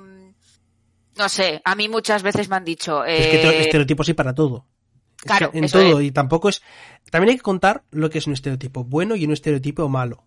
no 1.19 1.29
sé, 1.29 1.61
a 1.63 1.75
mí 1.75 1.87
muchas 1.89 2.23
veces 2.23 2.49
me 2.49 2.55
han 2.55 2.65
dicho, 2.65 3.05
Es 3.05 3.27
que 3.27 3.37
te- 3.37 3.49
eh, 3.57 3.61
estereotipos 3.61 4.05
sí 4.07 4.13
para 4.13 4.33
todo. 4.33 4.65
Es 5.17 5.23
claro, 5.23 5.51
que 5.51 5.57
en 5.57 5.65
eso 5.65 5.79
todo, 5.79 6.01
y 6.01 6.11
tampoco 6.11 6.47
es. 6.49 6.61
También 7.11 7.31
hay 7.31 7.35
que 7.37 7.43
contar 7.43 7.83
lo 7.91 8.09
que 8.09 8.17
es 8.19 8.25
un 8.27 8.33
estereotipo 8.33 8.85
bueno 8.85 9.15
y 9.15 9.25
un 9.25 9.33
estereotipo 9.33 9.87
malo. 9.89 10.23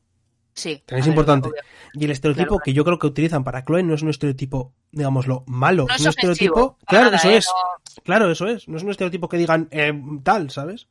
sí, 0.55 0.83
También 0.85 1.01
es 1.05 1.07
importante. 1.09 1.49
obvio. 1.49 1.63
Y 1.95 2.05
el 2.05 2.11
estereotipo 2.11 2.45
Claro, 2.45 2.57
claro. 2.59 2.65
que 2.65 2.73
yo 2.75 2.85
creo 2.85 2.99
que 2.99 3.07
utilizan 3.07 3.43
para 3.43 3.65
Chloe 3.65 3.83
no 3.83 3.95
es 3.95 4.03
un 4.03 4.11
estereotipo, 4.11 4.75
digámoslo, 4.91 5.45
malo. 5.47 5.87
No 5.89 5.95
es 5.95 6.03
un 6.03 6.09
ofensivo, 6.09 6.33
estereotipo. 6.33 6.79
Claro, 6.87 7.05
nada, 7.07 7.17
eso 7.17 7.31
¿eh? 7.31 7.37
es. 7.39 7.47
No- 7.47 8.03
Claro, 8.05 8.31
eso 8.31 8.47
es. 8.47 8.69
No 8.69 8.77
es 8.77 8.83
un 8.83 8.91
estereotipo 8.91 9.29
que 9.31 9.39
digan 9.39 9.69
eh, 9.71 9.93
tal, 10.23 10.51
¿sabes? 10.51 10.89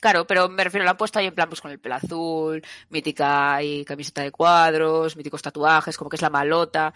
Claro, 0.00 0.26
pero 0.26 0.48
me 0.48 0.62
refiero, 0.62 0.84
lo 0.84 0.90
han 0.90 0.96
puesto 0.96 1.18
ahí 1.18 1.26
en 1.26 1.34
plan 1.34 1.48
pues 1.48 1.60
con 1.60 1.70
el 1.70 1.78
pelo 1.80 1.94
azul, 1.96 2.62
mítica 2.90 3.62
y 3.62 3.84
camiseta 3.84 4.22
de 4.22 4.30
cuadros, 4.30 5.16
míticos 5.16 5.40
tatuajes, 5.42 5.96
como 5.96 6.08
que 6.10 6.16
es 6.16 6.22
la 6.22 6.30
malota. 6.30 6.92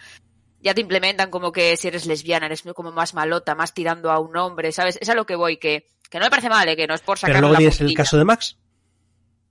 Ya 0.61 0.73
te 0.73 0.81
implementan 0.81 1.29
como 1.29 1.51
que 1.51 1.77
si 1.77 1.87
eres 1.87 2.05
lesbiana 2.05 2.45
eres 2.45 2.63
como 2.75 2.91
más 2.91 3.13
malota, 3.13 3.55
más 3.55 3.73
tirando 3.73 4.11
a 4.11 4.19
un 4.19 4.35
hombre, 4.35 4.71
¿sabes? 4.71 4.97
Es 5.01 5.09
a 5.09 5.15
lo 5.15 5.25
que 5.25 5.35
voy, 5.35 5.57
que, 5.57 5.87
que 6.09 6.19
no 6.19 6.25
me 6.25 6.29
parece 6.29 6.49
mal, 6.49 6.67
¿eh? 6.67 6.75
que 6.75 6.87
no 6.87 6.93
es 6.93 7.01
por 7.01 7.17
sacar 7.17 7.35
Pero 7.35 7.41
luego 7.41 7.53
la 7.53 7.59
tienes 7.59 7.81
el 7.81 7.93
caso 7.93 8.17
de 8.17 8.25
Max. 8.25 8.57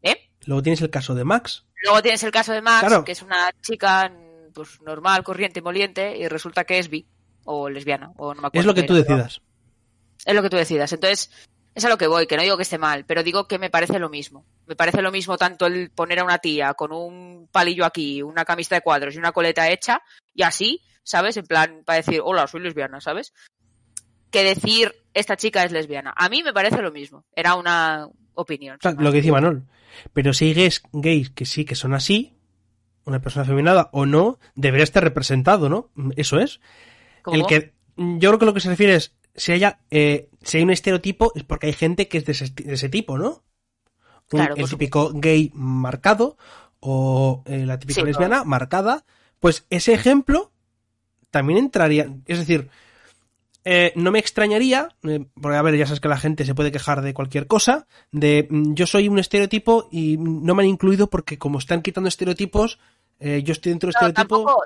¿Eh? 0.03 0.31
Luego 0.45 0.63
tienes 0.63 0.83
el 0.83 0.91
caso 0.91 1.15
de 1.15 1.25
Max. 1.25 1.65
Luego 1.83 2.03
tienes 2.03 2.23
el 2.23 2.31
caso 2.31 2.53
de 2.53 2.61
Max, 2.61 2.87
Claro. 2.87 3.05
que 3.05 3.13
es 3.13 3.23
una 3.23 3.51
chica 3.63 4.13
pues 4.53 4.81
normal, 4.83 5.23
corriente 5.23 5.61
y 5.61 5.63
moliente, 5.63 6.17
y 6.19 6.27
resulta 6.29 6.65
que 6.65 6.79
es 6.79 6.89
bi. 6.89 7.07
o 7.45 7.71
lesbiana, 7.71 8.13
o 8.17 8.35
no 8.35 8.43
me 8.43 8.49
acuerdo. 8.49 8.61
Es 8.61 8.67
lo 8.67 8.75
que 8.75 8.83
tú 8.83 8.95
era, 8.95 9.05
pero 9.05 9.17
decidas. 9.17 9.41
Es 10.27 10.35
lo 10.35 10.43
que 10.43 10.51
tú 10.51 10.57
decidas. 10.57 10.93
Entonces, 10.93 11.31
es 11.75 11.85
a 11.85 11.89
lo 11.89 11.97
que 11.97 12.07
voy, 12.09 12.27
que 12.27 12.37
no 12.37 12.43
digo 12.43 12.57
que 12.57 12.65
esté 12.65 12.77
mal, 12.77 13.05
pero 13.07 13.23
digo 13.23 13.47
que 13.47 13.59
me 13.59 13.71
parece 13.71 13.99
lo 13.99 14.09
mismo. 14.09 14.45
Me 14.67 14.75
parece 14.77 15.01
lo 15.01 15.13
mismo 15.13 15.39
tanto 15.39 15.67
el 15.67 15.91
poner 15.91 16.19
a 16.19 16.25
una 16.25 16.39
tía 16.39 16.75
con 16.75 16.93
un 16.93 17.49
palillo 17.51 17.85
aquí, 17.85 18.21
una 18.21 18.45
camisa 18.45 18.75
de 18.75 18.81
cuadros 18.81 19.15
y 19.15 19.19
una 19.19 19.33
coleta 19.33 19.71
hecha, 19.71 20.03
y 20.35 20.43
así, 20.43 20.83
¿sabes? 21.09 21.37
En 21.37 21.47
plan, 21.47 21.83
para 21.85 21.97
decir, 21.99 22.21
hola, 22.23 22.47
soy 22.47 22.61
lesbiana, 22.61 23.01
¿sabes? 23.01 23.33
Que 24.31 24.45
decir, 24.45 24.95
esta 25.15 25.37
chica 25.37 25.65
es 25.65 25.73
lesbiana. 25.73 26.13
A 26.17 26.29
mí 26.29 26.43
me 26.43 26.53
parece 26.53 26.83
lo 26.83 26.93
mismo. 26.93 27.25
Era 27.35 27.55
una 27.55 28.09
opinión. 28.35 28.79
Lo 28.99 29.11
que 29.11 29.17
decía 29.17 29.33
Manol. 29.33 29.65
Pero 30.13 30.33
si 30.35 30.47
hay 30.47 30.55
gays, 30.55 30.83
gays 30.93 31.31
que 31.31 31.47
sí 31.47 31.65
que 31.65 31.75
son 31.75 31.95
así, 31.95 32.37
una 33.05 33.21
persona 33.23 33.47
feminada 33.47 33.89
o 33.93 34.05
no, 34.05 34.39
debería 34.55 34.85
estar 34.85 35.03
representado, 35.03 35.69
¿no? 35.71 35.91
Eso 36.17 36.39
es. 36.39 36.61
¿Cómo? 37.23 37.37
El 37.37 37.47
que 37.47 37.75
yo 37.97 38.29
creo 38.31 38.39
que 38.39 38.45
lo 38.47 38.55
que 38.55 38.61
se 38.61 38.69
refiere 38.69 38.95
es 38.95 39.17
si 39.35 39.53
haya 39.53 39.81
eh, 39.91 40.29
si 40.43 40.59
hay 40.59 40.63
un 40.65 40.71
estereotipo 40.71 41.33
es 41.35 41.43
porque 41.45 41.69
hay 41.69 41.73
gente 41.73 42.07
que 42.07 42.19
es 42.19 42.25
de 42.27 42.33
ese, 42.33 42.51
de 42.51 42.75
ese 42.75 42.89
tipo, 42.91 43.17
¿no? 43.17 43.29
Un- 44.31 44.41
Claro, 44.41 44.55
el 44.57 44.69
típico 44.69 45.11
gay 45.15 45.51
marcado 45.55 46.37
o 46.81 47.43
eh, 47.47 47.65
la 47.65 47.79
típica 47.79 48.03
Sí, 48.03 48.07
lesbiana 48.07 48.45
marcada, 48.45 49.07
pues 49.41 49.65
ese 49.71 49.95
ejemplo 49.95 50.53
también 51.31 51.59
entraría, 51.59 52.09
es 52.27 52.39
decir, 52.39 52.69
eh, 53.65 53.93
no 53.97 54.11
me 54.11 54.19
extrañaría, 54.19 54.89
eh, 55.03 55.27
porque 55.41 55.57
a 55.57 55.63
ver, 55.63 55.77
ya 55.77 55.87
sabes 55.87 56.01
que 56.01 56.09
la 56.09 56.17
gente 56.17 56.45
se 56.45 56.55
puede 56.55 56.73
quejar 56.73 57.03
de 57.03 57.13
cualquier 57.13 57.47
cosa, 57.47 57.87
de 58.13 58.47
mm, 58.49 58.75
yo 58.75 58.87
soy 58.87 59.09
un 59.09 59.19
estereotipo 59.19 59.89
y 59.91 60.17
no 60.17 60.55
me 60.55 60.63
han 60.63 60.69
incluido 60.69 61.11
porque 61.11 61.39
como 61.39 61.59
están 61.59 61.83
quitando 61.83 62.09
estereotipos, 62.09 62.79
eh, 63.21 63.43
yo 63.43 63.53
estoy 63.53 63.71
dentro 63.71 63.89
del 63.89 63.95
No, 64.01 64.09
estereotipo. 64.09 64.37
tampoco, 64.37 64.65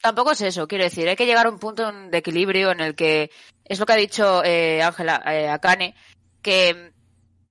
tampoco 0.00 0.32
es 0.32 0.40
eso, 0.40 0.66
quiero 0.66 0.84
decir, 0.84 1.08
hay 1.08 1.16
que 1.16 1.26
llegar 1.26 1.46
a 1.46 1.50
un 1.50 1.58
punto 1.58 1.90
de 1.92 2.18
equilibrio 2.18 2.72
en 2.72 2.80
el 2.80 2.94
que 2.94 3.30
es 3.64 3.78
lo 3.78 3.86
que 3.86 3.92
ha 3.92 3.96
dicho 3.96 4.42
eh, 4.42 4.82
Ángela 4.82 5.22
eh, 5.26 5.48
Akane, 5.48 5.94
que 6.42 6.92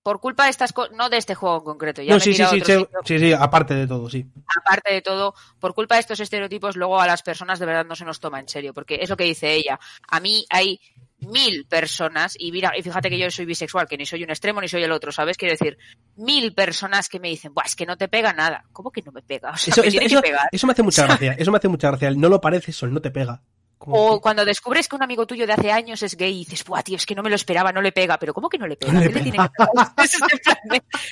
por 0.09 0.19
culpa 0.19 0.45
de 0.45 0.49
estas 0.49 0.73
cosas, 0.73 0.95
no 0.95 1.07
de 1.07 1.17
este 1.17 1.35
juego 1.35 1.57
en 1.57 1.63
concreto, 1.63 2.01
ya 2.01 2.09
No, 2.09 2.15
me 2.15 2.19
sí, 2.21 2.33
sí, 2.33 2.43
sí, 2.43 2.61
sí, 2.65 2.85
sí, 3.05 3.19
sí, 3.19 3.31
aparte 3.33 3.75
de 3.75 3.85
todo, 3.85 4.09
sí. 4.09 4.25
aparte 4.65 4.91
de 4.91 5.01
todo, 5.03 5.35
por 5.59 5.75
culpa 5.75 5.95
de 5.95 6.01
estos 6.01 6.19
estereotipos, 6.19 6.75
luego 6.75 6.99
a 6.99 7.05
las 7.05 7.21
personas 7.21 7.59
de 7.59 7.67
verdad 7.67 7.85
no 7.85 7.95
se 7.95 8.05
nos 8.05 8.19
toma 8.19 8.39
en 8.39 8.47
serio, 8.49 8.73
porque 8.73 8.97
es 9.01 9.07
lo 9.09 9.15
que 9.15 9.25
dice 9.25 9.53
ella. 9.53 9.79
A 10.07 10.19
mí 10.19 10.45
hay 10.49 10.79
mil 11.19 11.65
personas, 11.69 12.35
y 12.39 12.51
mira, 12.51 12.71
y 12.75 12.81
fíjate 12.81 13.09
que 13.09 13.19
yo 13.19 13.29
soy 13.29 13.45
bisexual, 13.45 13.87
que 13.87 13.97
ni 13.97 14.05
soy 14.07 14.23
un 14.23 14.31
extremo 14.31 14.61
ni 14.61 14.67
soy 14.67 14.81
el 14.83 14.91
otro, 14.91 15.11
¿sabes? 15.11 15.37
Quiero 15.37 15.53
decir, 15.53 15.77
mil 16.15 16.53
personas 16.55 17.07
que 17.09 17.19
me 17.19 17.27
dicen, 17.29 17.53
Buah, 17.53 17.65
es 17.67 17.75
que 17.75 17.85
no 17.85 17.95
te 17.95 18.07
pega 18.07 18.33
nada. 18.33 18.63
¿Cómo 18.71 18.89
que 18.89 19.01
no 19.03 19.11
me 19.11 19.21
pega? 19.21 19.51
O 19.51 19.57
sea, 19.57 19.71
Eso, 19.73 19.81
me 19.81 19.87
eso- 19.89 19.91
tiene 19.99 20.05
eso- 20.07 20.21
que 20.21 20.29
pegar. 20.29 20.47
eso 20.51 20.65
me 20.65 20.73
hace 20.73 20.81
mucha 20.83 21.05
gracia, 21.05 21.33
eso 21.37 21.51
me 21.51 21.57
hace 21.57 21.67
mucha 21.67 21.89
gracia. 21.89 22.07
el 22.07 22.19
No 22.19 22.29
lo 22.29 22.41
pareces 22.41 22.81
o 22.81 22.85
el 22.87 22.93
no 22.93 23.01
te 23.01 23.11
pega. 23.11 23.41
O 23.81 24.15
que- 24.17 24.21
cuando 24.21 24.45
descubres 24.45 24.87
que 24.87 24.95
un 24.95 25.03
amigo 25.03 25.25
tuyo 25.25 25.47
de 25.47 25.53
hace 25.53 25.71
años 25.71 26.03
es 26.03 26.15
gay 26.17 26.33
y 26.35 26.39
dices, 26.45 26.63
buah, 26.65 26.83
tío, 26.83 26.97
es 26.97 27.05
que 27.05 27.15
no 27.15 27.23
me 27.23 27.29
lo 27.29 27.35
esperaba, 27.35 27.71
no 27.71 27.81
le 27.81 27.91
pega. 27.91 28.17
Pero 28.19 28.33
¿cómo 28.33 28.49
que 28.49 28.57
no 28.57 28.67
le 28.67 28.75
pega? 28.75 28.91
No 28.93 28.99
le 28.99 29.07
¿Qué 29.07 29.13
le 29.13 29.21
tiene 29.21 29.37
que? 29.37 29.43
Es 30.03 30.17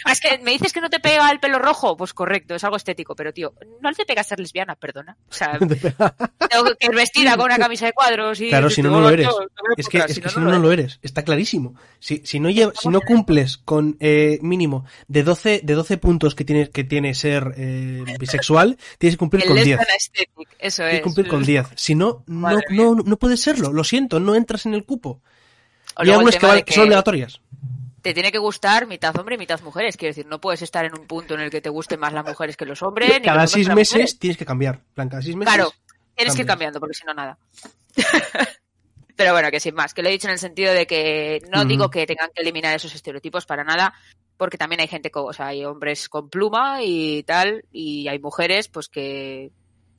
"Ah, 0.06 0.12
es 0.12 0.20
que 0.22 0.38
me 0.40 0.52
dices 0.52 0.74
que 0.74 0.82
no 0.82 0.90
te 0.90 1.00
pega 1.00 1.30
el 1.32 1.40
pelo 1.40 1.60
rojo. 1.60 1.96
Pues 1.98 2.14
correcto, 2.14 2.56
es 2.56 2.64
algo 2.64 2.78
estético. 2.78 3.16
Pero, 3.16 3.34
tío, 3.34 3.54
no 3.82 3.92
te 3.94 4.06
pega 4.06 4.24
ser 4.24 4.40
lesbiana, 4.40 4.76
perdona. 4.76 5.18
O 5.30 5.34
sea, 5.34 5.58
tengo 5.60 6.76
que 6.80 6.86
ir 6.88 6.96
vestida 6.96 7.36
con 7.38 7.46
una 7.46 7.58
camisa 7.58 7.86
de 7.86 7.94
cuadros 7.94 8.40
y... 8.42 8.50
Claro, 8.50 8.70
si 8.70 8.82
no, 8.82 8.90
no 8.92 9.02
lo 9.02 9.10
eres. 9.10 9.28
Es 9.78 9.88
que, 9.88 9.98
putar, 10.00 10.12
es 10.12 10.20
que 10.20 10.30
si 10.30 10.40
no, 10.40 10.52
no 10.52 10.60
lo 10.60 10.72
eres. 10.72 11.00
Está 11.02 11.24
clarísimo. 11.24 11.76
Si, 12.00 12.22
si 12.26 12.40
no 12.40 12.50
lleva, 12.50 12.74
si 12.80 12.90
no 12.90 13.02
cumples 13.02 13.58
con 13.58 13.98
eh, 14.00 14.40
mínimo 14.42 14.86
de 15.08 15.24
12, 15.24 15.62
de 15.64 15.74
12 15.74 15.98
puntos 15.98 16.36
que 16.36 16.44
tiene, 16.46 16.70
que 16.70 16.84
tiene 16.84 17.14
ser 17.14 17.54
eh, 17.58 18.04
bisexual, 18.20 18.78
tienes 18.98 19.16
que 19.16 19.20
cumplir 19.20 19.44
El 19.44 19.48
con 19.50 19.56
10. 19.56 19.68
lesbian 19.68 19.88
aesthetic, 19.94 20.50
eso 20.60 20.78
Tienes 20.84 20.94
es. 20.94 21.00
que 21.00 21.04
cumplir 21.04 21.28
con 21.28 21.44
10. 21.44 21.68
Si 21.76 21.96
no, 21.96 22.24
no, 22.28 22.57
No, 22.70 22.96
no 22.96 23.18
puedes 23.18 23.42
serlo. 23.42 23.72
Lo 23.72 23.84
siento, 23.84 24.20
no 24.20 24.36
entras 24.36 24.66
en 24.66 24.74
el 24.74 24.86
cupo. 24.86 25.22
O 25.96 26.04
Y 26.04 26.12
algunos 26.12 26.36
que, 26.36 26.74
son 26.74 26.84
obligatorias. 26.86 27.42
te 28.02 28.14
tiene 28.14 28.32
que 28.32 28.38
gustar 28.38 28.88
mitad 28.88 29.16
hombre 29.18 29.36
y 29.36 29.38
mitad 29.38 29.60
mujeres. 29.62 29.98
Quiero 29.98 30.12
decir, 30.12 30.26
no 30.28 30.40
puedes 30.40 30.62
estar 30.62 30.86
en 30.86 30.98
un 30.98 31.08
punto 31.08 31.34
en 31.34 31.42
el 31.42 31.50
que 31.50 31.62
te 31.62 31.70
gusten 31.70 32.00
más 32.00 32.14
las 32.14 32.26
mujeres 32.26 32.56
que 32.56 32.66
los 32.66 32.82
hombres. 32.84 33.10
ni 33.20 33.26
Cada 33.26 33.44
los 33.44 33.52
seis 33.52 33.68
meses 33.70 33.94
mujeres. 33.94 34.20
tienes 34.20 34.38
que 34.38 34.46
cambiar. 34.46 34.82
Plan, 34.94 35.10
cada 35.10 35.22
seis 35.22 35.36
meses. 35.36 35.54
Claro, 35.54 35.74
tienes 36.16 36.36
que 36.36 36.42
ir 36.42 36.48
cambiando, 36.48 36.80
porque 36.80 36.96
si 36.96 37.06
no, 37.06 37.14
nada. 37.14 37.38
Pero 39.16 39.32
bueno, 39.34 39.50
que 39.50 39.60
sin 39.60 39.74
más, 39.74 39.96
que 39.96 40.04
lo 40.04 40.10
he 40.10 40.12
dicho 40.12 40.28
en 40.28 40.34
el 40.34 40.40
sentido 40.40 40.74
de 40.74 40.86
que 40.86 41.42
no 41.52 41.66
digo 41.66 41.90
que 41.90 42.06
tengan 42.06 42.30
que 42.36 42.44
eliminar 42.44 42.76
esos 42.76 42.94
estereotipos 42.94 43.48
para 43.48 43.64
nada, 43.64 43.96
porque 44.38 44.60
también 44.60 44.80
hay 44.80 44.88
gente, 44.88 45.10
con, 45.10 45.28
o 45.28 45.34
sea, 45.34 45.48
hay 45.48 45.66
hombres 45.66 46.08
con 46.08 46.30
pluma 46.30 46.84
y 46.84 47.24
tal, 47.24 47.66
y 47.72 48.08
hay 48.08 48.20
mujeres, 48.20 48.68
pues 48.68 48.88
que 48.88 49.52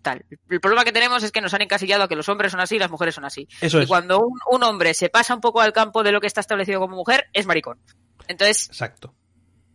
tal. 0.02 0.24
El 0.48 0.60
problema 0.60 0.84
que 0.84 0.92
tenemos 0.92 1.22
es 1.22 1.32
que 1.32 1.40
nos 1.40 1.52
han 1.54 1.62
encasillado 1.62 2.02
a 2.04 2.08
que 2.08 2.16
los 2.16 2.28
hombres 2.28 2.52
son 2.52 2.60
así 2.60 2.76
y 2.76 2.78
las 2.78 2.90
mujeres 2.90 3.14
son 3.14 3.24
así. 3.24 3.48
Eso 3.60 3.78
Y 3.80 3.82
es. 3.82 3.88
cuando 3.88 4.20
un, 4.20 4.38
un 4.50 4.62
hombre 4.62 4.94
se 4.94 5.08
pasa 5.08 5.34
un 5.34 5.40
poco 5.40 5.60
al 5.60 5.72
campo 5.72 6.02
de 6.02 6.12
lo 6.12 6.20
que 6.20 6.26
está 6.26 6.40
establecido 6.40 6.80
como 6.80 6.96
mujer, 6.96 7.26
es 7.32 7.46
maricón. 7.46 7.78
Entonces, 8.28 8.66
Exacto. 8.68 9.14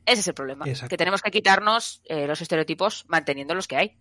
ese 0.05 0.21
es 0.21 0.27
el 0.27 0.33
problema. 0.33 0.65
Exacto. 0.67 0.89
Que 0.89 0.97
tenemos 0.97 1.21
que 1.21 1.31
quitarnos 1.31 2.01
eh, 2.05 2.27
los 2.27 2.41
estereotipos 2.41 3.05
manteniendo 3.07 3.53
los 3.55 3.67
que 3.67 3.77
hay. 3.77 3.97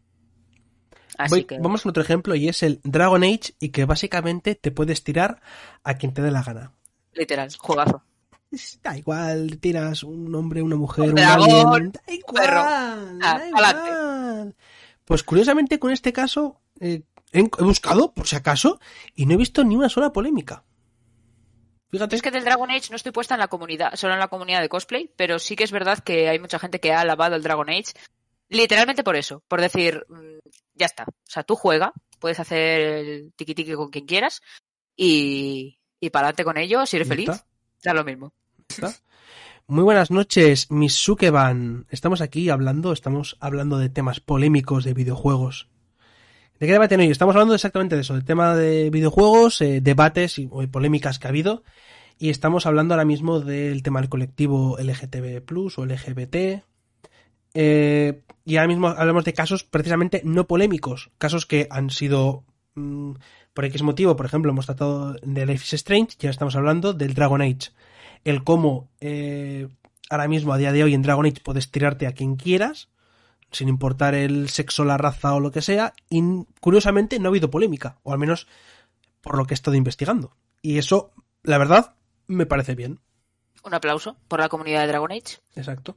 Así 1.18 1.30
Voy- 1.34 1.44
que, 1.44 1.58
Vamos 1.58 1.82
con 1.82 1.90
otro 1.90 2.02
ejemplo 2.02 2.34
y 2.34 2.48
es 2.48 2.62
el 2.62 2.80
Dragon 2.84 3.22
Age 3.22 3.54
y 3.58 3.68
que 3.68 3.84
básicamente 3.84 4.54
te 4.54 4.70
puedes 4.70 5.04
tirar 5.04 5.40
a 5.84 5.94
quien 5.94 6.14
te 6.14 6.22
dé 6.22 6.30
la 6.30 6.42
gana. 6.42 6.72
literal, 7.14 7.50
juegazo. 7.58 8.02
Es- 8.50 8.80
Da 8.82 8.96
igual, 8.96 9.58
tiras 9.60 10.02
un 10.02 10.34
hombre, 10.34 10.62
una 10.62 10.76
mujer, 10.76 11.10
Un 11.10 11.14
dragón, 11.14 11.50
alien, 11.50 11.92
da 11.92 12.12
igual, 12.12 13.18
da 13.18 13.18
Ah, 13.22 13.46
igual. 13.48 14.54
Pues 15.05 15.22
curiosamente 15.22 15.78
con 15.78 15.90
este 15.90 16.12
caso 16.12 16.61
eh, 16.80 17.03
he, 17.32 17.42
buscado, 17.42 18.12
por 18.12 18.26
si 18.26 18.36
acaso, 18.36 18.80
y 19.14 19.26
no 19.26 19.34
he 19.34 19.38
visto 19.38 19.64
ni 19.64 19.76
una 19.76 19.88
sola 19.88 20.12
polémica. 20.12 20.64
Fíjate, 21.90 22.16
Es 22.16 22.22
que 22.22 22.30
del 22.30 22.44
Dragon 22.44 22.70
Age 22.70 22.88
no 22.90 22.96
estoy 22.96 23.12
puesta 23.12 23.34
en 23.34 23.40
la 23.40 23.48
comunidad, 23.48 23.94
solo 23.96 24.14
en 24.14 24.20
la 24.20 24.28
comunidad 24.28 24.62
de 24.62 24.68
cosplay, 24.68 25.11
pero 25.14 25.38
sí 25.38 25.57
que 25.57 25.64
es 25.64 25.72
verdad 25.72 25.98
que 25.98 26.28
hay 26.28 26.38
mucha 26.38 26.59
gente 26.59 26.80
que 26.80 26.92
ha 26.92 27.00
alabado 27.00 27.36
el 27.36 27.42
Dragon 27.42 27.68
Age 27.68 27.92
literalmente 28.53 29.03
por 29.03 29.16
eso, 29.16 29.42
por 29.48 29.61
decir, 29.61 30.05
mm, 30.09 30.38
ya 30.74 30.86
está. 30.86 31.05
O 31.05 31.30
sea, 31.30 31.42
tú 31.42 31.57
juega, 31.57 31.92
puedes 32.18 32.38
hacer 32.38 32.80
el 32.80 33.32
tiki 33.34 33.55
tiki 33.55 33.72
con 33.72 33.90
quien 33.90 34.07
quieras 34.07 34.42
y, 34.96 35.80
y 35.98 36.11
para 36.11 36.28
adelante 36.28 36.44
con 36.44 36.59
ello, 36.59 36.86
si 36.86 36.96
eres 36.96 37.09
feliz, 37.09 37.30
da 37.82 37.94
lo 37.94 38.05
mismo. 38.05 38.32
¿está? 38.68 38.94
Muy 39.68 39.84
buenas 39.84 40.10
noches, 40.10 40.70
mis 40.70 40.92
Sukeban. 40.94 41.86
Estamos 41.88 42.20
aquí 42.20 42.50
hablando, 42.50 42.92
estamos 42.92 43.36
hablando 43.40 43.78
de 43.78 43.88
temas 43.88 44.18
polémicos 44.18 44.84
de 44.84 44.92
videojuegos. 44.92 45.68
¿De 46.58 46.66
qué 46.66 46.72
debate 46.72 46.96
hoy? 46.96 47.06
Estamos 47.06 47.36
hablando 47.36 47.54
exactamente 47.54 47.94
de 47.94 48.02
eso, 48.02 48.14
del 48.14 48.24
tema 48.24 48.56
de 48.56 48.90
videojuegos, 48.90 49.60
eh, 49.62 49.80
debates 49.80 50.40
y 50.40 50.48
o 50.50 50.66
polémicas 50.66 51.18
que 51.18 51.28
ha 51.28 51.30
habido. 51.30 51.62
Y 52.18 52.30
estamos 52.30 52.66
hablando 52.66 52.94
ahora 52.94 53.04
mismo 53.04 53.38
del 53.40 53.84
tema 53.84 54.00
del 54.00 54.10
colectivo 54.10 54.76
LGTB 54.78 55.44
o 55.76 55.86
LGBT. 55.86 56.64
Eh, 57.54 58.22
y 58.44 58.56
ahora 58.56 58.68
mismo 58.68 58.88
hablamos 58.88 59.24
de 59.24 59.32
casos 59.32 59.62
precisamente 59.62 60.22
no 60.24 60.48
polémicos, 60.48 61.12
casos 61.18 61.46
que 61.46 61.68
han 61.70 61.90
sido 61.90 62.44
mm, 62.74 63.12
por 63.54 63.64
X 63.66 63.82
motivo, 63.82 64.16
por 64.16 64.26
ejemplo, 64.26 64.50
hemos 64.50 64.66
tratado 64.66 65.14
de 65.22 65.46
Life 65.46 65.64
is 65.64 65.74
Strange, 65.74 66.16
ya 66.18 66.30
estamos 66.30 66.56
hablando 66.56 66.92
del 66.94 67.14
Dragon 67.14 67.42
Age. 67.42 67.70
El 68.24 68.44
cómo 68.44 68.88
eh, 69.00 69.68
ahora 70.12 70.28
mismo, 70.28 70.52
a 70.52 70.58
día 70.58 70.72
de 70.72 70.84
hoy, 70.84 70.94
en 70.94 71.02
Dragon 71.02 71.26
Age 71.26 71.40
puedes 71.42 71.70
tirarte 71.70 72.06
a 72.06 72.12
quien 72.12 72.36
quieras, 72.36 72.88
sin 73.50 73.68
importar 73.68 74.14
el 74.14 74.48
sexo, 74.48 74.84
la 74.84 74.98
raza 74.98 75.34
o 75.34 75.40
lo 75.40 75.50
que 75.50 75.62
sea, 75.62 75.94
y 76.10 76.22
curiosamente 76.60 77.18
no 77.18 77.28
ha 77.28 77.30
habido 77.30 77.50
polémica, 77.50 77.98
o 78.02 78.12
al 78.12 78.18
menos 78.18 78.46
por 79.22 79.36
lo 79.36 79.46
que 79.46 79.54
he 79.54 79.56
estado 79.56 79.76
investigando. 79.76 80.36
Y 80.60 80.78
eso, 80.78 81.12
la 81.42 81.58
verdad, 81.58 81.94
me 82.26 82.46
parece 82.46 82.74
bien. 82.74 83.00
Un 83.64 83.74
aplauso 83.74 84.16
por 84.28 84.40
la 84.40 84.48
comunidad 84.48 84.82
de 84.82 84.88
Dragon 84.88 85.12
Age. 85.12 85.38
Exacto. 85.54 85.96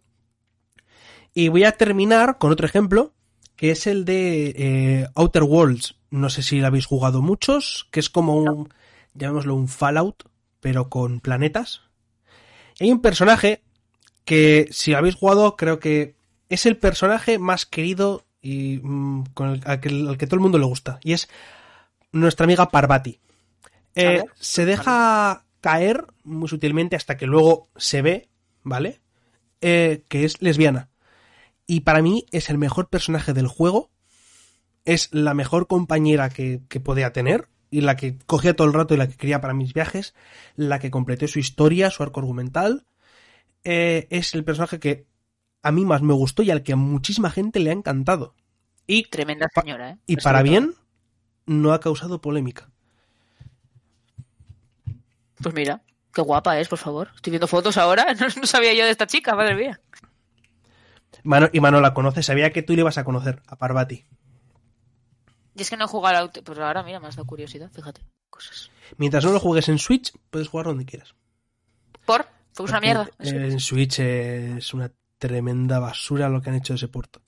Y 1.34 1.49
voy 1.49 1.65
a 1.65 1.73
terminar 1.73 2.38
con 2.38 2.51
otro 2.51 2.65
ejemplo, 2.65 3.13
que 3.55 3.71
es 3.71 3.88
el 3.88 4.05
de 4.05 4.53
eh, 4.55 5.07
Outer 5.15 5.43
Worlds. 5.43 5.95
No 6.09 6.30
sé 6.30 6.43
si 6.43 6.59
lo 6.59 6.67
habéis 6.67 6.86
jugado 6.86 7.21
muchos, 7.21 7.88
que 7.91 7.99
es 7.99 8.09
como 8.09 8.38
un, 8.38 8.73
llamémoslo 9.13 9.55
un 9.55 9.67
Fallout, 9.67 10.23
pero 10.61 10.89
con 10.89 11.19
planetas. 11.19 11.82
Hay 12.80 12.91
un 12.91 13.01
personaje 13.01 13.61
que, 14.26 14.67
si 14.71 14.91
lo 14.91 14.97
habéis 14.97 15.15
jugado, 15.15 15.55
creo 15.55 15.80
que 15.80 16.15
es 16.49 16.65
el 16.65 16.78
personaje 16.78 17.39
más 17.39 17.65
querido 17.65 18.26
y 18.41 18.80
mm, 18.84 19.26
con 19.34 19.49
el, 19.49 19.61
al, 19.65 19.80
que, 19.80 19.89
al 19.89 20.17
que 20.17 20.28
todo 20.28 20.36
el 20.36 20.41
mundo 20.41 20.57
le 20.57 20.65
gusta. 20.65 20.99
Y 21.03 21.13
es 21.13 21.30
nuestra 22.11 22.43
amiga 22.43 22.69
Parvati. 22.69 23.19
Eh, 23.95 24.05
ver. 24.05 24.26
se 24.36 24.65
deja 24.65 25.45
caer 25.61 26.05
muy 26.23 26.49
sutilmente 26.49 26.95
hasta 26.95 27.17
que 27.17 27.26
luego 27.26 27.69
se 27.76 28.01
ve, 28.01 28.30
¿vale? 28.63 29.01
Eh, 29.61 30.03
que 30.09 30.26
es 30.26 30.41
lesbiana. 30.41 30.89
Y 31.65 31.82
para 31.82 32.01
mí 32.01 32.26
es 32.32 32.49
el 32.49 32.57
mejor 32.57 32.89
personaje 32.89 33.34
del 33.34 33.47
juego. 33.47 33.89
Es 34.84 35.09
la 35.11 35.34
mejor 35.34 35.67
compañera 35.67 36.30
que, 36.30 36.61
que 36.69 36.80
podía 36.80 37.13
tener. 37.13 37.47
Y 37.70 37.82
la 37.82 37.95
que 37.95 38.18
cogía 38.26 38.55
todo 38.55 38.68
el 38.68 38.74
rato 38.74 38.93
y 38.93 38.97
la 38.97 39.07
que 39.07 39.16
quería 39.16 39.41
para 39.41 39.53
mis 39.53 39.74
viajes. 39.74 40.13
La 40.55 40.80
que 40.80 40.91
completé 40.91 41.28
su 41.28 41.39
historia, 41.39 41.89
su 41.89 42.03
arco 42.03 42.20
argumental. 42.20 42.86
Eh, 43.63 44.07
es 44.11 44.34
el 44.36 44.43
personaje 44.43 44.80
que 44.80 45.07
a 45.63 45.72
mí 45.72 45.84
más 45.84 46.01
me 46.03 46.13
gustó 46.13 46.43
y 46.43 46.51
al 46.51 46.61
que 46.61 46.74
a 46.74 46.76
muchísima 46.76 47.32
gente 47.32 47.59
le 47.59 47.72
ha 47.72 47.74
encantado. 47.74 48.36
Y, 48.88 49.09
Tremenda 49.09 49.47
señora, 49.53 49.91
¿eh? 49.91 49.97
y 50.05 50.18
para 50.18 50.39
todo. 50.39 50.51
bien, 50.51 50.76
no 51.47 51.74
ha 51.74 51.80
causado 51.80 52.22
polémica. 52.22 52.70
Pues 55.41 55.55
mira, 55.55 55.82
qué 56.13 56.22
guapa 56.22 56.59
es, 56.59 56.68
por 56.68 56.78
favor. 56.78 57.09
Estoy 57.16 57.32
viendo 57.32 57.47
fotos 57.47 57.78
ahora. 57.78 58.05
No, 58.20 58.28
no 58.28 58.45
sabía 58.45 58.74
yo 58.74 58.86
de 58.86 58.91
esta 58.91 59.07
chica, 59.07 59.36
madre 59.36 59.55
mía. 59.55 59.82
Mano, 61.24 61.49
y 61.51 61.59
Mano 61.59 61.82
la 61.82 61.93
conoce, 61.95 62.22
sabía 62.22 62.51
que 62.51 62.61
tú 62.61 62.74
le 62.74 62.82
ibas 62.82 62.99
a 62.99 63.03
conocer, 63.03 63.41
a 63.47 63.55
Parvati. 63.55 64.05
Y 65.56 65.62
es 65.62 65.70
que 65.70 65.78
no 65.78 65.86
he 65.86 65.88
jugado 65.88 66.18
al... 66.18 66.32
Pues 66.43 66.60
ahora, 66.60 66.84
mira, 66.84 66.99
me 66.99 67.08
has 67.08 67.16
dado 67.16 67.26
curiosidad, 67.26 67.72
fíjate. 67.72 68.01
Cosas. 68.30 68.70
Mientras 68.97 69.24
no 69.24 69.32
lo 69.32 69.39
juegues 69.39 69.70
en 69.70 69.80
Switch, 69.80 70.14
puedes 70.30 70.49
jugar 70.49 70.66
donde 70.68 70.86
quieras. 70.86 71.16
¿Por? 72.06 72.28
Fue 72.53 72.66
una 72.66 72.80
mierda. 72.82 73.10
En 73.20 73.60
Switch 73.60 73.99
es 73.99 74.74
una 74.74 74.91
tremenda 75.18 75.80
basura 75.80 76.28
lo 76.30 76.41
que 76.41 76.49
han 76.49 76.58
hecho 76.58 76.74
de 76.74 76.78
ese 76.78 76.88
puerto. 76.89 77.22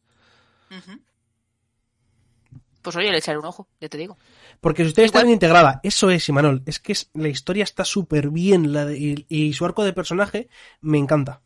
Pues 2.82 2.96
oye, 2.96 3.12
le 3.12 3.18
echaré 3.18 3.38
un 3.38 3.46
ojo, 3.46 3.68
ya 3.82 3.90
te 3.90 3.98
digo. 3.98 4.18
Porque 4.62 4.84
si 4.84 4.90
usted 4.90 5.04
está 5.04 5.20
bien 5.22 5.34
integrada, 5.34 5.80
eso 5.84 6.10
es, 6.10 6.28
Imanol, 6.30 6.64
es 6.66 6.80
que 6.80 6.94
es- 6.94 7.10
la 7.14 7.28
historia 7.28 7.64
está 7.64 7.84
súper 7.84 8.30
bien 8.30 8.72
la 8.72 8.86
de- 8.86 8.98
y, 8.98 9.26
y 9.28 9.54
su 9.54 9.66
arco 9.66 9.84
de 9.84 9.92
personaje 9.94 10.48
me 10.82 10.98
encanta. 10.98 11.42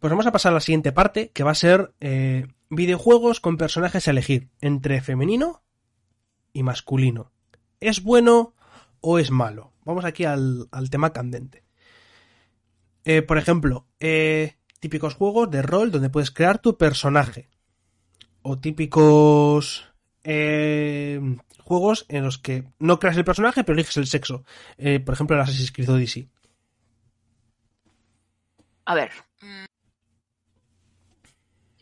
Pues 0.00 0.10
vamos 0.12 0.26
a 0.26 0.32
pasar 0.32 0.52
a 0.52 0.54
la 0.54 0.60
siguiente 0.60 0.92
parte, 0.92 1.30
que 1.30 1.42
va 1.42 1.50
a 1.50 1.56
ser 1.56 1.92
eh, 2.00 2.46
videojuegos 2.70 3.40
con 3.40 3.56
personajes 3.56 4.06
a 4.06 4.12
elegir 4.12 4.48
entre 4.60 5.00
femenino 5.00 5.64
y 6.52 6.62
masculino. 6.62 7.32
¿Es 7.80 8.02
bueno 8.04 8.54
o 9.00 9.18
es 9.18 9.32
malo? 9.32 9.72
Vamos 9.84 10.04
aquí 10.04 10.24
al, 10.24 10.68
al 10.70 10.90
tema 10.90 11.12
candente. 11.12 11.64
Eh, 13.04 13.22
por 13.22 13.38
ejemplo, 13.38 13.88
eh, 13.98 14.56
típicos 14.78 15.14
juegos 15.14 15.50
de 15.50 15.62
rol 15.62 15.90
donde 15.90 16.10
puedes 16.10 16.30
crear 16.30 16.58
tu 16.60 16.76
personaje. 16.78 17.48
O 18.42 18.58
típicos 18.58 19.92
juegos 21.64 22.06
en 22.08 22.22
los 22.22 22.38
que 22.38 22.64
no 22.78 22.98
creas 22.98 23.16
el 23.16 23.24
personaje, 23.24 23.64
pero 23.64 23.74
eliges 23.74 23.96
el 23.96 24.06
sexo. 24.06 24.44
Por 24.76 25.14
ejemplo, 25.14 25.34
el 25.34 25.42
Assassin's 25.42 25.72
Creed 25.72 25.90
Odyssey. 25.90 26.28
A 28.84 28.94
ver. 28.94 29.10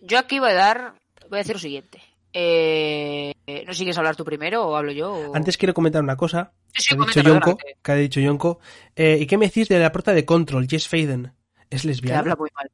Yo 0.07 0.19
aquí 0.19 0.39
voy 0.39 0.51
a 0.51 0.55
dar. 0.55 0.95
Voy 1.29 1.39
a 1.39 1.43
decir 1.43 1.55
lo 1.57 1.61
siguiente. 1.61 2.01
Eh, 2.33 3.33
no 3.67 3.73
sé 3.73 3.79
si 3.79 3.85
quieres 3.85 3.97
hablar 3.99 4.15
tú 4.15 4.25
primero 4.25 4.67
o 4.67 4.77
hablo 4.77 4.93
yo. 4.93 5.13
o- 5.13 5.35
Antes 5.35 5.57
quiero 5.57 5.73
comentar 5.75 6.03
una 6.03 6.17
cosa 6.17 6.53
Sí, 6.75 6.95
que 7.13 7.21
ha 7.21 7.23
Yonko. 7.23 7.57
que- 7.83 7.93
ha 7.93 7.95
dicho 7.97 8.21
Yonko. 8.21 8.61
Eh, 8.95 9.17
¿Y 9.21 9.27
qué 9.27 9.39
me 9.39 9.47
decís 9.47 9.69
de 9.69 9.79
la 9.79 9.91
prota 9.91 10.13
de 10.13 10.25
Control, 10.25 10.69
Jess 10.69 10.87
Faden? 10.89 11.33
¿Es 11.71 11.85
lesbiana? 11.85 12.21
habla 12.21 12.37
muy 12.37 12.51
mal. 12.55 12.71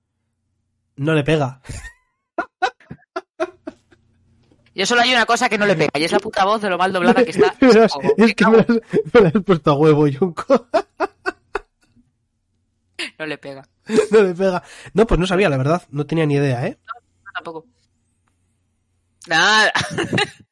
No 0.97 1.15
le 1.15 1.23
pega. 1.25 1.61
Yo 4.75 4.87
solo 4.87 5.03
hay 5.03 5.13
una 5.13 5.27
cosa 5.27 5.49
que 5.51 5.59
no 5.59 5.67
le 5.67 5.77
pega 5.77 5.91
y 5.99 6.05
es 6.05 6.13
la 6.13 6.19
puta 6.19 6.45
voz 6.47 6.63
de 6.63 6.71
lo 6.71 6.79
mal 6.79 6.93
doblada 6.93 7.23
que 7.25 7.31
está. 7.31 7.55
Verás, 7.61 7.93
Oh, 7.95 8.01
es 8.17 8.35
que 8.35 8.47
me 8.47 8.57
la, 8.57 8.63
has, 8.63 8.69
me 9.13 9.21
la 9.21 9.29
has 9.29 9.45
puesto 9.45 9.71
a 9.71 9.75
huevo, 9.75 10.07
Yonko. 10.09 10.67
No 13.19 13.27
le 13.27 13.37
pega. 13.39 13.63
no 14.11 14.23
le 14.23 14.35
pega. 14.35 14.63
No, 14.95 15.07
pues 15.07 15.21
no 15.21 15.27
sabía, 15.27 15.49
la 15.51 15.59
verdad. 15.59 15.83
No 15.91 16.07
tenía 16.07 16.25
ni 16.25 16.35
idea, 16.35 16.67
¿eh? 16.67 16.79
No, 16.87 16.93
tampoco. 17.35 17.67
Nada. 19.29 19.73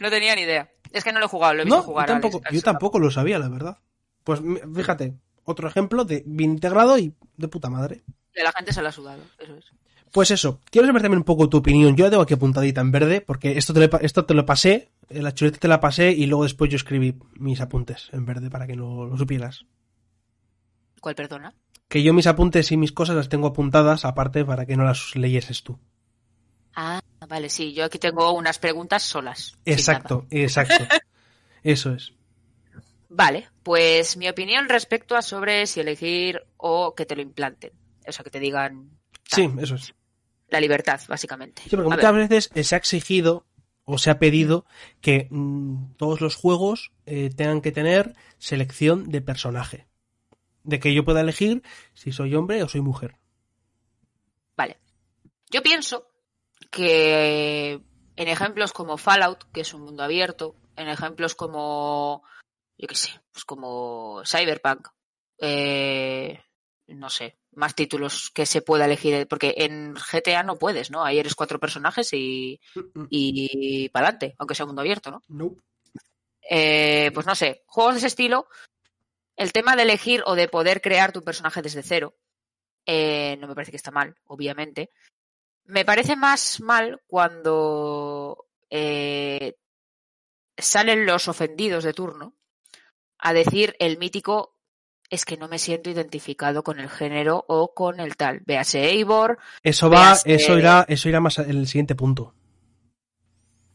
no 0.00 0.10
tenía 0.10 0.34
ni 0.34 0.42
idea. 0.42 0.70
Es 0.92 1.04
que 1.04 1.12
no 1.12 1.18
lo 1.18 1.26
he 1.26 1.28
jugado, 1.28 1.54
lo 1.54 1.62
he 1.62 1.64
visto 1.64 1.76
No, 1.76 1.82
yo 1.82 1.86
jugar. 1.86 2.06
tampoco, 2.06 2.40
Alex, 2.44 2.54
yo 2.54 2.62
tampoco 2.62 2.98
lo 2.98 3.10
sabía, 3.10 3.38
la 3.38 3.48
verdad. 3.48 3.78
Pues 4.24 4.40
fíjate, 4.74 5.14
otro 5.44 5.68
ejemplo 5.68 6.04
de 6.04 6.22
bien 6.26 6.52
integrado 6.52 6.98
y 6.98 7.14
de 7.36 7.48
puta 7.48 7.68
madre. 7.68 8.02
Que 8.32 8.42
la 8.42 8.52
gente 8.52 8.72
se 8.72 8.82
lo 8.82 8.88
ha 8.88 8.92
sudado, 8.92 9.22
eso 9.38 9.56
es. 9.56 9.64
Pues 10.12 10.30
eso, 10.30 10.60
quiero 10.70 10.86
saber 10.86 11.02
también 11.02 11.18
un 11.18 11.24
poco 11.24 11.48
tu 11.48 11.58
opinión. 11.58 11.96
Yo 11.96 12.04
la 12.04 12.10
tengo 12.10 12.22
aquí 12.22 12.34
apuntadita 12.34 12.80
en 12.80 12.92
verde, 12.92 13.20
porque 13.20 13.58
esto 13.58 13.74
te 13.74 13.86
lo, 13.86 14.00
esto 14.00 14.24
te 14.24 14.34
lo 14.34 14.46
pasé, 14.46 14.90
eh, 15.10 15.20
la 15.20 15.34
chuleta 15.34 15.58
te 15.58 15.68
la 15.68 15.80
pasé 15.80 16.12
y 16.12 16.26
luego 16.26 16.44
después 16.44 16.70
yo 16.70 16.76
escribí 16.76 17.18
mis 17.34 17.60
apuntes 17.60 18.08
en 18.12 18.24
verde 18.24 18.48
para 18.48 18.66
que 18.66 18.76
no 18.76 19.04
lo 19.04 19.16
supieras. 19.16 19.66
¿Cuál 21.00 21.14
perdona? 21.14 21.54
Que 21.88 22.02
yo 22.02 22.12
mis 22.12 22.26
apuntes 22.26 22.72
y 22.72 22.76
mis 22.76 22.92
cosas 22.92 23.16
las 23.16 23.28
tengo 23.28 23.46
apuntadas 23.48 24.04
aparte 24.04 24.44
para 24.44 24.66
que 24.66 24.76
no 24.76 24.84
las 24.84 25.14
leyeses 25.14 25.62
tú. 25.62 25.78
Ah, 26.74 27.00
vale, 27.28 27.48
sí, 27.48 27.72
yo 27.72 27.84
aquí 27.84 27.98
tengo 27.98 28.32
unas 28.32 28.58
preguntas 28.58 29.02
solas. 29.02 29.56
Exacto, 29.64 30.26
exacto. 30.30 30.84
Eso 31.62 31.92
es. 31.92 32.12
Vale, 33.08 33.48
pues 33.62 34.16
mi 34.16 34.28
opinión 34.28 34.68
respecto 34.68 35.16
a 35.16 35.22
sobre 35.22 35.66
si 35.66 35.80
elegir 35.80 36.42
o 36.56 36.94
que 36.94 37.06
te 37.06 37.16
lo 37.16 37.22
implanten. 37.22 37.70
O 38.06 38.12
sea, 38.12 38.24
que 38.24 38.30
te 38.30 38.40
digan 38.40 38.90
Sí, 39.24 39.48
eso 39.58 39.74
es. 39.76 39.94
la 40.48 40.60
libertad, 40.60 41.00
básicamente. 41.08 41.62
Sí, 41.62 41.70
porque 41.70 41.92
A 41.92 41.96
muchas 41.96 42.12
ver, 42.14 42.28
veces 42.28 42.66
se 42.68 42.74
ha 42.74 42.78
exigido 42.78 43.46
o 43.84 43.98
se 43.98 44.10
ha 44.10 44.18
pedido 44.18 44.66
que 45.00 45.28
mm, 45.30 45.94
todos 45.96 46.20
los 46.20 46.34
juegos 46.36 46.92
eh, 47.06 47.30
tengan 47.34 47.60
que 47.62 47.72
tener 47.72 48.14
selección 48.38 49.08
de 49.10 49.22
personaje. 49.22 49.86
De 50.66 50.80
que 50.80 50.92
yo 50.92 51.04
pueda 51.04 51.20
elegir 51.20 51.62
si 51.94 52.12
soy 52.12 52.34
hombre 52.34 52.62
o 52.62 52.68
soy 52.68 52.80
mujer. 52.80 53.16
Vale. 54.56 54.78
Yo 55.48 55.62
pienso 55.62 56.08
que 56.70 57.80
en 58.16 58.28
ejemplos 58.28 58.72
como 58.72 58.98
Fallout, 58.98 59.44
que 59.52 59.60
es 59.60 59.72
un 59.74 59.82
mundo 59.82 60.02
abierto, 60.02 60.56
en 60.74 60.88
ejemplos 60.88 61.34
como, 61.34 62.24
yo 62.76 62.88
qué 62.88 62.94
sé, 62.96 63.10
pues 63.32 63.44
como 63.44 64.22
Cyberpunk, 64.24 64.88
eh, 65.38 66.42
no 66.88 67.10
sé, 67.10 67.38
más 67.52 67.74
títulos 67.74 68.30
que 68.34 68.44
se 68.44 68.62
pueda 68.62 68.86
elegir, 68.86 69.26
porque 69.28 69.54
en 69.58 69.94
GTA 69.94 70.42
no 70.42 70.56
puedes, 70.56 70.90
¿no? 70.90 71.04
Ahí 71.04 71.18
eres 71.18 71.34
cuatro 71.34 71.60
personajes 71.60 72.12
y, 72.12 72.60
y 73.08 73.88
para 73.90 74.08
adelante, 74.08 74.34
aunque 74.38 74.54
sea 74.54 74.66
mundo 74.66 74.82
abierto, 74.82 75.10
¿no? 75.10 75.22
Nope. 75.28 75.62
Eh, 76.48 77.10
pues 77.14 77.26
no 77.26 77.34
sé, 77.34 77.62
juegos 77.66 77.94
de 77.94 77.98
ese 77.98 78.06
estilo, 78.08 78.48
el 79.36 79.52
tema 79.52 79.76
de 79.76 79.82
elegir 79.82 80.22
o 80.26 80.34
de 80.34 80.48
poder 80.48 80.80
crear 80.80 81.12
tu 81.12 81.22
personaje 81.22 81.62
desde 81.62 81.82
cero, 81.82 82.14
eh, 82.86 83.36
no 83.40 83.48
me 83.48 83.54
parece 83.54 83.70
que 83.70 83.76
está 83.76 83.90
mal, 83.90 84.16
obviamente. 84.26 84.90
Me 85.64 85.84
parece 85.84 86.16
más 86.16 86.60
mal 86.60 87.02
cuando 87.06 88.46
eh, 88.70 89.56
salen 90.56 91.06
los 91.06 91.28
ofendidos 91.28 91.84
de 91.84 91.92
turno 91.92 92.34
a 93.18 93.32
decir 93.32 93.74
el 93.78 93.98
mítico 93.98 94.56
es 95.08 95.24
que 95.24 95.36
no 95.36 95.48
me 95.48 95.58
siento 95.58 95.90
identificado 95.90 96.62
con 96.62 96.80
el 96.80 96.88
género 96.88 97.44
o 97.48 97.74
con 97.74 98.00
el 98.00 98.16
tal. 98.16 98.40
Véase 98.44 98.84
Eivor. 98.84 99.38
Eso 99.62 99.88
va, 99.88 100.16
eso 100.24 100.58
irá, 100.58 100.84
eso 100.88 101.08
irá 101.08 101.20
más 101.20 101.38
en 101.38 101.50
el 101.50 101.66
siguiente 101.66 101.94
punto. 101.94 102.34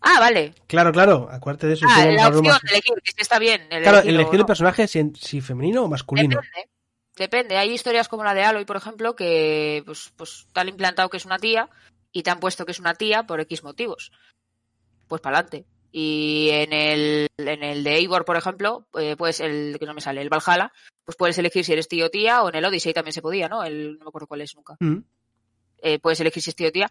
Ah, 0.02 0.20
vale. 0.20 0.54
Claro, 0.68 0.92
claro, 0.92 1.30
acuérdate 1.32 1.68
de 1.68 1.74
eso. 1.74 1.86
Ah, 1.88 2.06
la 2.06 2.28
opción 2.28 2.46
más- 2.48 2.62
de 2.62 2.70
elegir, 2.72 2.94
que 3.04 3.22
está 3.22 3.38
bien. 3.40 3.68
Claro, 3.70 4.00
elegir 4.00 4.34
el 4.34 4.40
no. 4.40 4.46
personaje 4.46 4.88
si, 4.88 5.12
si 5.20 5.42
femenino 5.42 5.84
o 5.84 5.88
masculino. 5.88 6.42
Depende. 6.42 6.70
Depende. 7.16 7.58
Hay 7.58 7.72
historias 7.72 8.08
como 8.08 8.24
la 8.24 8.34
de 8.34 8.44
Aloy, 8.44 8.66
por 8.66 8.78
ejemplo, 8.78 9.16
que 9.16 9.84
pues, 9.86 10.12
pues 10.16 10.48
te 10.52 10.60
han 10.60 10.70
implantado 10.70 11.10
que 11.10 11.18
es 11.18 11.26
una 11.26 11.38
tía 11.38 11.70
y 12.12 12.24
te 12.24 12.30
han 12.32 12.40
puesto 12.40 12.66
que 12.66 12.72
es 12.72 12.80
una 12.80 12.96
tía 12.96 13.24
por 13.24 13.40
X 13.42 13.64
motivos. 13.64 14.12
Pues 15.08 15.22
para 15.22 15.38
adelante. 15.40 15.68
Y 15.92 16.50
en 16.52 16.72
el, 16.74 17.28
en 17.38 17.64
el 17.64 17.84
de 17.84 17.96
Eivor, 17.98 18.24
por 18.26 18.38
ejemplo, 18.38 18.88
eh, 18.98 19.16
pues 19.18 19.40
el 19.42 19.78
que 19.78 19.86
no 19.86 19.94
me 19.94 20.00
sale, 20.02 20.22
el 20.22 20.30
Valhalla, 20.30 20.72
pues 21.04 21.18
puedes 21.18 21.38
elegir 21.38 21.66
si 21.66 21.74
eres 21.74 21.90
tío 21.90 22.06
o 22.06 22.10
tía, 22.10 22.42
o 22.44 22.50
en 22.50 22.56
el 22.56 22.66
Odyssey 22.66 22.94
también 22.94 23.14
se 23.14 23.22
podía, 23.22 23.50
¿no? 23.50 23.64
El, 23.64 24.00
no 24.00 24.06
me 24.06 24.10
acuerdo 24.10 24.28
cuál 24.28 24.42
es 24.42 24.56
nunca. 24.56 24.78
Mm. 24.80 25.00
Eh, 25.84 26.00
puedes 26.00 26.20
elegir 26.22 26.42
si 26.42 26.50
es 26.52 26.56
tío 26.56 26.70
o 26.70 26.72
tía. 26.72 26.90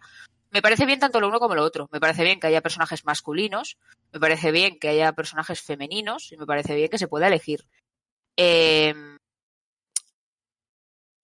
Me 0.51 0.61
parece 0.61 0.85
bien 0.85 0.99
tanto 0.99 1.19
lo 1.19 1.27
uno 1.29 1.39
como 1.39 1.55
lo 1.55 1.63
otro. 1.63 1.87
Me 1.91 1.99
parece 1.99 2.23
bien 2.23 2.39
que 2.39 2.47
haya 2.47 2.61
personajes 2.61 3.05
masculinos, 3.05 3.77
me 4.11 4.19
parece 4.19 4.51
bien 4.51 4.77
que 4.79 4.89
haya 4.89 5.13
personajes 5.13 5.61
femeninos 5.61 6.31
y 6.31 6.37
me 6.37 6.45
parece 6.45 6.75
bien 6.75 6.89
que 6.89 6.97
se 6.97 7.07
pueda 7.07 7.27
elegir. 7.27 7.65
Eh, 8.37 8.93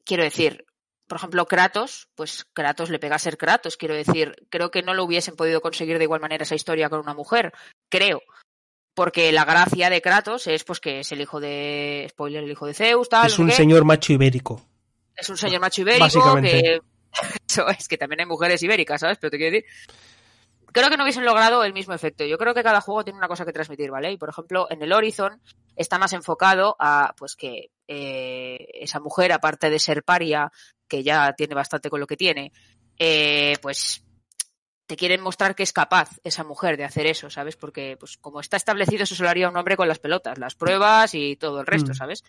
quiero 0.06 0.24
decir, 0.24 0.66
por 1.08 1.18
ejemplo, 1.18 1.46
Kratos, 1.46 2.08
pues 2.16 2.46
Kratos 2.54 2.90
le 2.90 3.00
pega 3.00 3.16
a 3.16 3.20
ser 3.20 3.38
Kratos, 3.38 3.78
quiero 3.78 3.96
decir, 3.96 4.36
creo 4.50 4.72
que 4.72 4.82
no 4.82 4.94
lo 4.94 5.04
hubiesen 5.04 5.36
podido 5.36 5.62
conseguir 5.62 5.98
de 5.98 6.04
igual 6.06 6.22
manera 6.22 6.44
esa 6.44 6.56
historia 6.56 6.90
con 6.90 7.00
una 7.00 7.14
mujer, 7.14 7.54
creo. 7.90 8.22
Porque 8.94 9.32
la 9.32 9.46
gracia 9.46 9.90
de 9.92 10.02
Kratos 10.02 10.48
es 10.48 10.64
pues 10.64 10.80
que 10.80 11.02
es 11.02 11.12
el 11.12 11.22
hijo 11.22 11.40
de 11.40 12.08
spoiler, 12.10 12.44
el 12.44 12.52
hijo 12.52 12.66
de 12.66 12.74
Zeus, 12.74 13.10
tal, 13.10 13.28
Es 13.28 13.38
un 13.38 13.48
qué. 13.48 13.54
señor 13.54 13.86
macho 13.86 14.12
ibérico. 14.14 14.66
es 15.16 15.30
un 15.30 15.38
señor 15.38 15.62
macho 15.62 15.82
ibérico 15.82 16.06
Básicamente. 16.06 16.50
que 16.64 16.82
eso 17.50 17.68
es 17.70 17.88
que 17.88 17.98
también 17.98 18.22
hay 18.22 18.26
mujeres 18.26 18.62
ibéricas, 18.64 19.02
¿sabes? 19.02 19.18
Pero 19.20 19.32
te 19.32 19.38
quiero 19.38 19.56
decir 19.56 19.70
creo 20.78 20.90
que 20.90 20.98
no 20.98 21.04
hubiesen 21.04 21.26
logrado 21.26 21.64
el 21.64 21.74
mismo 21.74 21.94
efecto. 21.94 22.24
Yo 22.26 22.38
creo 22.38 22.54
que 22.54 22.64
cada 22.64 22.82
juego 22.82 23.04
tiene 23.04 23.18
una 23.18 23.28
cosa 23.28 23.46
que 23.46 23.54
transmitir, 23.54 23.90
¿vale? 23.90 24.12
Y 24.12 24.18
por 24.18 24.30
ejemplo, 24.30 24.68
en 24.70 24.82
el 24.82 24.94
Horizon 24.94 25.42
está 25.76 25.98
más 25.98 26.14
enfocado 26.14 26.76
a 26.80 27.14
pues 27.18 27.36
que 27.36 27.72
eh, 27.88 28.68
esa 28.74 29.00
mujer, 29.00 29.32
aparte 29.32 29.70
de 29.70 29.80
ser 29.80 30.04
paria, 30.04 30.52
que 30.88 31.04
ya 31.04 31.34
tiene 31.34 31.56
bastante 31.56 31.90
con 31.90 32.00
lo 32.00 32.08
que 32.08 32.18
tiene, 32.18 32.52
eh, 33.00 33.58
pues 33.62 34.04
te 34.86 34.96
quieren 34.96 35.22
mostrar 35.22 35.56
que 35.56 35.64
es 35.64 35.74
capaz 35.74 36.12
esa 36.24 36.44
mujer 36.44 36.78
de 36.78 36.86
hacer 36.86 37.08
eso, 37.08 37.30
¿sabes? 37.30 37.58
Porque, 37.58 37.98
pues, 38.00 38.18
como 38.18 38.40
está 38.40 38.56
establecido, 38.56 39.04
eso 39.04 39.16
se 39.16 39.24
lo 39.24 39.30
haría 39.30 39.50
un 39.50 39.58
hombre 39.58 39.76
con 39.76 39.88
las 39.88 40.00
pelotas, 40.00 40.38
las 40.38 40.56
pruebas 40.56 41.14
y 41.14 41.36
todo 41.36 41.60
el 41.60 41.68
resto, 41.68 41.92
Mm. 41.92 41.96
¿sabes? 41.96 42.24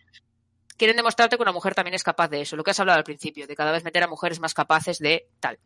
Quieren 0.79 0.97
demostrarte 0.97 1.37
que 1.37 1.43
una 1.43 1.53
mujer 1.53 1.75
también 1.75 1.95
es 1.95 2.05
capaz 2.05 2.29
de 2.29 2.41
eso, 2.41 2.57
lo 2.57 2.65
que 2.65 2.71
has 2.71 2.81
hablado 2.81 2.99
al 2.99 3.05
principio, 3.05 3.47
de 3.47 3.57
cada 3.57 3.73
vez 3.73 3.85
meter 3.85 4.03
a 4.03 4.09
mujeres 4.09 4.41
más 4.41 4.55
capaces 4.55 4.99
de 4.99 5.29
tal. 5.41 5.59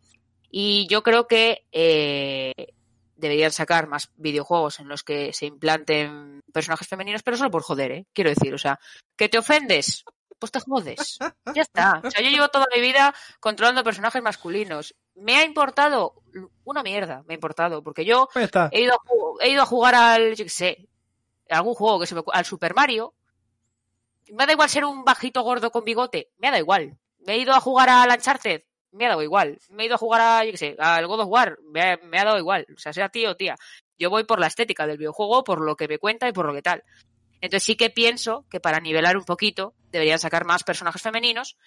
Y 0.50 0.86
yo 0.88 1.02
creo 1.02 1.28
que 1.28 1.66
eh, 1.70 2.52
deberían 3.16 3.52
sacar 3.52 3.86
más 3.86 4.10
videojuegos 4.16 4.80
en 4.80 4.88
los 4.88 5.04
que 5.04 5.32
se 5.32 5.46
implanten 5.46 6.40
personajes 6.52 6.88
femeninos, 6.88 7.22
pero 7.22 7.36
solo 7.36 7.50
por 7.50 7.62
joder, 7.62 7.92
¿eh? 7.92 8.06
Quiero 8.12 8.30
decir, 8.30 8.52
o 8.52 8.58
sea, 8.58 8.80
que 9.16 9.28
te 9.28 9.38
ofendes, 9.38 10.04
pues 10.38 10.50
te 10.50 10.58
jodes. 10.58 11.18
Ya 11.54 11.62
está. 11.62 12.00
O 12.02 12.10
sea, 12.10 12.20
yo 12.20 12.28
llevo 12.28 12.48
toda 12.48 12.66
mi 12.74 12.80
vida 12.80 13.14
controlando 13.38 13.84
personajes 13.84 14.20
masculinos. 14.20 14.94
Me 15.14 15.36
ha 15.36 15.44
importado 15.44 16.14
una 16.64 16.82
mierda, 16.82 17.22
me 17.28 17.34
ha 17.34 17.36
importado, 17.36 17.82
porque 17.84 18.04
yo 18.04 18.28
he 18.72 18.82
ido, 18.82 18.94
a, 18.94 18.98
he 19.40 19.50
ido 19.50 19.62
a 19.62 19.66
jugar 19.66 19.94
al, 19.94 20.34
yo 20.34 20.44
qué 20.44 20.50
sé, 20.50 20.88
algún 21.48 21.74
juego 21.74 22.00
que 22.00 22.06
se 22.06 22.16
me, 22.16 22.22
al 22.32 22.44
Super 22.44 22.74
Mario. 22.74 23.14
Me 24.33 24.47
da 24.47 24.53
igual 24.53 24.70
ser 24.70 24.87
un 24.87 25.05
bajito 25.05 25.43
gordo 25.43 25.70
con 25.70 25.85
bigote, 25.85 26.30
me 26.39 26.51
da 26.51 26.59
igual. 26.59 26.99
Me 27.18 27.35
he 27.35 27.39
ido 27.39 27.53
a 27.53 27.61
jugar 27.61 27.91
al 27.91 28.11
Uncharted, 28.11 28.62
me 28.93 29.05
ha 29.05 29.11
dado 29.11 29.22
igual. 29.22 29.59
Me 29.68 29.83
he 29.83 29.87
ido 29.87 29.97
a 29.97 29.99
jugar 29.99 30.20
a, 30.22 30.45
yo 30.45 30.53
qué 30.53 30.57
sé, 30.57 30.76
al 30.78 31.07
God 31.07 31.20
of 31.20 31.28
War, 31.28 31.59
me 31.70 31.83
ha, 31.83 31.97
me 31.99 32.18
ha 32.18 32.24
dado 32.24 32.39
igual. 32.39 32.66
O 32.74 32.78
sea, 32.78 32.95
sea 32.95 33.11
tío 33.11 33.33
o 33.33 33.37
tía. 33.37 33.57
Yo 33.99 34.09
voy 34.09 34.24
por 34.24 34.41
la 34.41 34.47
estética 34.47 34.87
del 34.87 34.97
videojuego, 34.97 35.45
por 35.45 35.61
lo 35.61 35.76
que 35.76 35.87
me 35.87 35.99
cuenta 35.99 36.28
y 36.28 36.33
por 36.33 36.47
lo 36.47 36.55
que 36.55 36.62
tal. 36.62 36.83
Entonces 37.43 37.62
sí 37.62 37.76
que 37.76 37.91
pienso 37.91 38.47
que 38.49 38.59
para 38.59 38.80
nivelar 38.80 39.18
un 39.18 39.24
poquito 39.24 39.74
deberían 39.91 40.18
sacar 40.18 40.47
más 40.47 40.64
personajes 40.64 41.03
femeninos, 41.03 41.59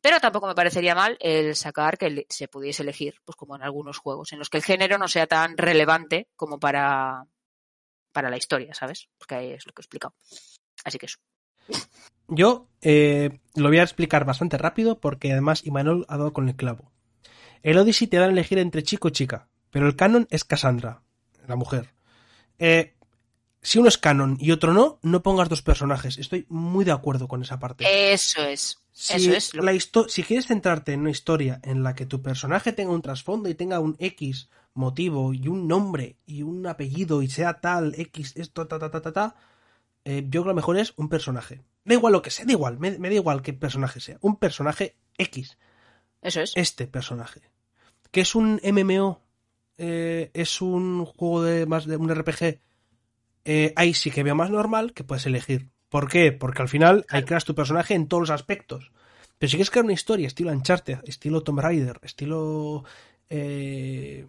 pero 0.00 0.18
tampoco 0.18 0.46
me 0.46 0.54
parecería 0.54 0.94
mal 0.94 1.18
el 1.20 1.54
sacar 1.54 1.98
que 1.98 2.24
se 2.30 2.48
pudiese 2.48 2.84
elegir, 2.84 3.20
pues 3.26 3.36
como 3.36 3.54
en 3.54 3.62
algunos 3.62 3.98
juegos, 3.98 4.32
en 4.32 4.38
los 4.38 4.48
que 4.48 4.56
el 4.56 4.64
género 4.64 4.96
no 4.96 5.08
sea 5.08 5.26
tan 5.26 5.58
relevante 5.58 6.28
como 6.36 6.58
para, 6.58 7.26
para 8.12 8.30
la 8.30 8.38
historia, 8.38 8.72
¿sabes? 8.72 9.10
Porque 9.18 9.34
ahí 9.34 9.52
es 9.52 9.66
lo 9.66 9.74
que 9.74 9.82
he 9.82 9.84
explicado. 9.84 10.14
Así 10.84 10.98
que 10.98 11.06
eso. 11.06 11.18
Yo 12.28 12.68
eh, 12.80 13.40
lo 13.54 13.68
voy 13.68 13.78
a 13.78 13.82
explicar 13.82 14.24
bastante 14.24 14.58
rápido 14.58 15.00
porque 15.00 15.32
además 15.32 15.64
Imanol 15.64 16.06
ha 16.08 16.16
dado 16.16 16.32
con 16.32 16.48
el 16.48 16.56
clavo. 16.56 16.92
El 17.62 17.78
Odyssey 17.78 18.06
te 18.06 18.18
da 18.18 18.26
a 18.26 18.28
elegir 18.28 18.58
entre 18.58 18.82
chico 18.82 19.08
y 19.08 19.12
chica, 19.12 19.48
pero 19.70 19.86
el 19.86 19.96
canon 19.96 20.26
es 20.30 20.44
Cassandra, 20.44 21.02
la 21.46 21.56
mujer. 21.56 21.94
Eh, 22.58 22.94
si 23.62 23.78
uno 23.78 23.88
es 23.88 23.96
canon 23.96 24.36
y 24.38 24.52
otro 24.52 24.74
no, 24.74 24.98
no 25.02 25.22
pongas 25.22 25.48
dos 25.48 25.62
personajes. 25.62 26.18
Estoy 26.18 26.46
muy 26.50 26.84
de 26.84 26.92
acuerdo 26.92 27.26
con 27.26 27.42
esa 27.42 27.58
parte. 27.58 28.12
Eso 28.12 28.42
es. 28.42 28.78
Si, 28.92 29.14
Eso 29.14 29.32
es. 29.32 29.54
La 29.54 29.72
si 30.08 30.22
quieres 30.22 30.46
centrarte 30.46 30.92
en 30.92 31.00
una 31.00 31.10
historia 31.10 31.60
en 31.64 31.82
la 31.82 31.94
que 31.94 32.06
tu 32.06 32.22
personaje 32.22 32.72
tenga 32.72 32.92
un 32.92 33.02
trasfondo 33.02 33.48
y 33.48 33.54
tenga 33.54 33.80
un 33.80 33.96
X 33.98 34.50
motivo 34.74 35.32
y 35.32 35.48
un 35.48 35.66
nombre 35.66 36.18
y 36.26 36.42
un 36.42 36.66
apellido 36.66 37.22
y 37.22 37.28
sea 37.28 37.60
tal 37.60 37.94
X, 37.96 38.34
esto, 38.36 38.66
ta, 38.66 38.78
ta, 38.78 38.90
ta, 38.90 39.00
ta, 39.00 39.12
ta, 39.12 39.36
eh, 40.04 40.22
yo 40.24 40.42
creo 40.42 40.42
que 40.44 40.48
lo 40.48 40.54
mejor 40.54 40.76
es 40.78 40.92
un 40.96 41.08
personaje. 41.08 41.62
Da 41.84 41.94
igual 41.94 42.12
lo 42.12 42.22
que 42.22 42.30
sea, 42.30 42.44
da 42.44 42.52
igual, 42.52 42.78
me, 42.78 42.98
me 42.98 43.08
da 43.08 43.14
igual 43.14 43.42
qué 43.42 43.52
personaje 43.52 44.00
sea. 44.00 44.18
Un 44.20 44.36
personaje 44.36 44.96
X, 45.18 45.56
Eso 46.22 46.40
es. 46.40 46.52
este 46.56 46.86
personaje. 46.86 47.40
Que 48.10 48.20
es 48.22 48.34
un 48.34 48.60
MMO, 48.62 49.20
eh, 49.78 50.30
es 50.34 50.60
un 50.62 51.04
juego 51.04 51.42
de 51.42 51.66
más 51.66 51.84
de 51.86 51.96
un 51.96 52.08
RPG. 52.14 52.60
eh, 53.46 53.72
ahí 53.76 53.92
sí 53.92 54.10
que 54.10 54.22
veo 54.22 54.34
más 54.34 54.50
normal 54.50 54.94
que 54.94 55.04
puedes 55.04 55.26
elegir. 55.26 55.68
¿Por 55.90 56.08
qué? 56.08 56.32
Porque 56.32 56.62
al 56.62 56.68
final 56.68 57.04
Claro. 57.06 57.26
creas 57.26 57.44
tu 57.44 57.54
personaje 57.54 57.94
en 57.94 58.08
todos 58.08 58.22
los 58.22 58.30
aspectos. 58.30 58.90
Pero 59.38 59.50
si 59.50 59.56
quieres 59.56 59.70
crear 59.70 59.84
una 59.84 59.92
historia 59.92 60.26
estilo 60.26 60.50
Uncharted, 60.52 61.00
estilo 61.04 61.42
Tomb 61.42 61.60
Raider, 61.60 61.98
estilo 62.02 62.84
eh, 63.28 64.26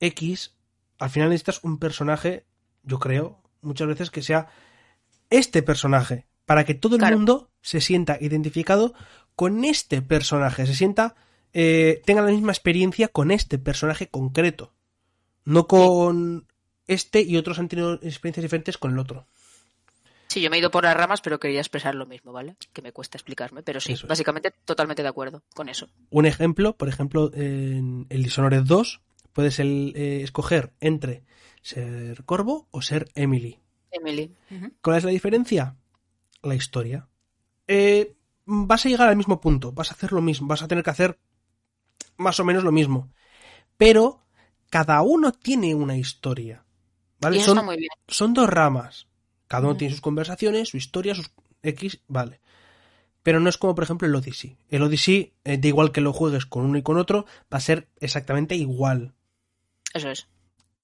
X, 0.00 0.54
al 0.98 1.10
final 1.10 1.28
necesitas 1.28 1.62
un 1.62 1.78
personaje, 1.78 2.44
yo 2.82 2.98
creo, 2.98 3.38
muchas 3.60 3.86
veces 3.88 4.10
que 4.10 4.22
sea 4.22 4.48
este 5.32 5.62
personaje, 5.62 6.26
para 6.46 6.64
que 6.64 6.74
todo 6.74 6.94
el 6.96 7.00
Claro. 7.00 7.16
mundo 7.16 7.50
se 7.60 7.80
sienta 7.80 8.18
identificado 8.20 8.94
con 9.34 9.64
este 9.64 10.02
personaje, 10.02 10.66
se 10.66 10.74
sienta, 10.74 11.14
eh, 11.52 12.02
tenga 12.04 12.22
la 12.22 12.30
misma 12.30 12.52
experiencia 12.52 13.08
con 13.08 13.30
este 13.30 13.58
personaje 13.58 14.08
concreto, 14.08 14.72
no 15.44 15.66
con 15.66 16.46
este 16.86 17.22
y 17.22 17.36
otros 17.36 17.58
han 17.58 17.68
tenido 17.68 17.94
experiencias 17.94 18.42
diferentes 18.42 18.78
con 18.78 18.92
el 18.92 18.98
otro. 18.98 19.26
Sí, 20.28 20.40
yo 20.40 20.48
me 20.48 20.56
he 20.56 20.60
ido 20.60 20.70
por 20.70 20.84
las 20.84 20.96
ramas, 20.96 21.20
pero 21.20 21.38
quería 21.38 21.60
expresar 21.60 21.94
lo 21.94 22.06
mismo, 22.06 22.32
¿vale? 22.32 22.56
Que 22.72 22.80
me 22.80 22.92
cuesta 22.92 23.18
explicarme, 23.18 23.62
pero 23.62 23.80
sí, 23.80 23.92
es. 23.92 24.02
básicamente 24.06 24.50
totalmente 24.64 25.02
de 25.02 25.08
acuerdo 25.08 25.42
con 25.54 25.68
eso. 25.68 25.88
Un 26.10 26.24
ejemplo, 26.24 26.74
por 26.76 26.88
ejemplo, 26.88 27.30
en 27.34 28.06
el 28.08 28.22
Dishonored 28.22 28.62
2 28.64 29.02
puedes 29.34 29.58
el- 29.58 29.92
eh, 29.94 30.22
escoger 30.22 30.72
entre 30.80 31.22
ser 31.60 32.24
Corvo 32.24 32.66
o 32.70 32.80
ser 32.80 33.10
Emily. 33.14 33.58
Emily. 33.92 34.34
¿Cuál 34.80 34.96
es 34.96 35.04
la 35.04 35.10
diferencia? 35.10 35.76
La 36.42 36.54
historia. 36.54 37.08
Eh, 37.68 38.16
vas 38.44 38.84
a 38.84 38.88
llegar 38.88 39.08
al 39.08 39.16
mismo 39.16 39.40
punto, 39.40 39.72
vas 39.72 39.90
a 39.90 39.94
hacer 39.94 40.12
lo 40.12 40.20
mismo, 40.20 40.48
vas 40.48 40.62
a 40.62 40.68
tener 40.68 40.82
que 40.82 40.90
hacer 40.90 41.18
más 42.16 42.40
o 42.40 42.44
menos 42.44 42.64
lo 42.64 42.72
mismo. 42.72 43.10
Pero 43.76 44.22
cada 44.70 45.02
uno 45.02 45.32
tiene 45.32 45.74
una 45.74 45.96
historia. 45.96 46.64
¿Vale? 47.20 47.36
Y 47.36 47.40
eso 47.40 47.50
Son, 47.50 47.58
está 47.58 47.66
muy 47.66 47.76
bien. 47.76 47.90
son 48.08 48.34
dos 48.34 48.48
ramas. 48.48 49.06
Cada 49.46 49.64
uno 49.68 49.76
tiene 49.76 49.92
sus 49.92 50.00
conversaciones, 50.00 50.70
su 50.70 50.76
historia, 50.78 51.14
sus 51.14 51.30
X, 51.62 52.00
vale. 52.08 52.40
Pero 53.22 53.38
no 53.38 53.48
es 53.48 53.58
como, 53.58 53.74
por 53.74 53.84
ejemplo, 53.84 54.08
el 54.08 54.14
Odyssey. 54.14 54.56
El 54.68 54.82
Odyssey, 54.82 55.34
eh, 55.44 55.58
da 55.58 55.68
igual 55.68 55.92
que 55.92 56.00
lo 56.00 56.12
juegues 56.12 56.46
con 56.46 56.64
uno 56.64 56.78
y 56.78 56.82
con 56.82 56.96
otro, 56.96 57.26
va 57.52 57.58
a 57.58 57.60
ser 57.60 57.88
exactamente 58.00 58.56
igual. 58.56 59.12
Eso 59.94 60.10
es. 60.10 60.26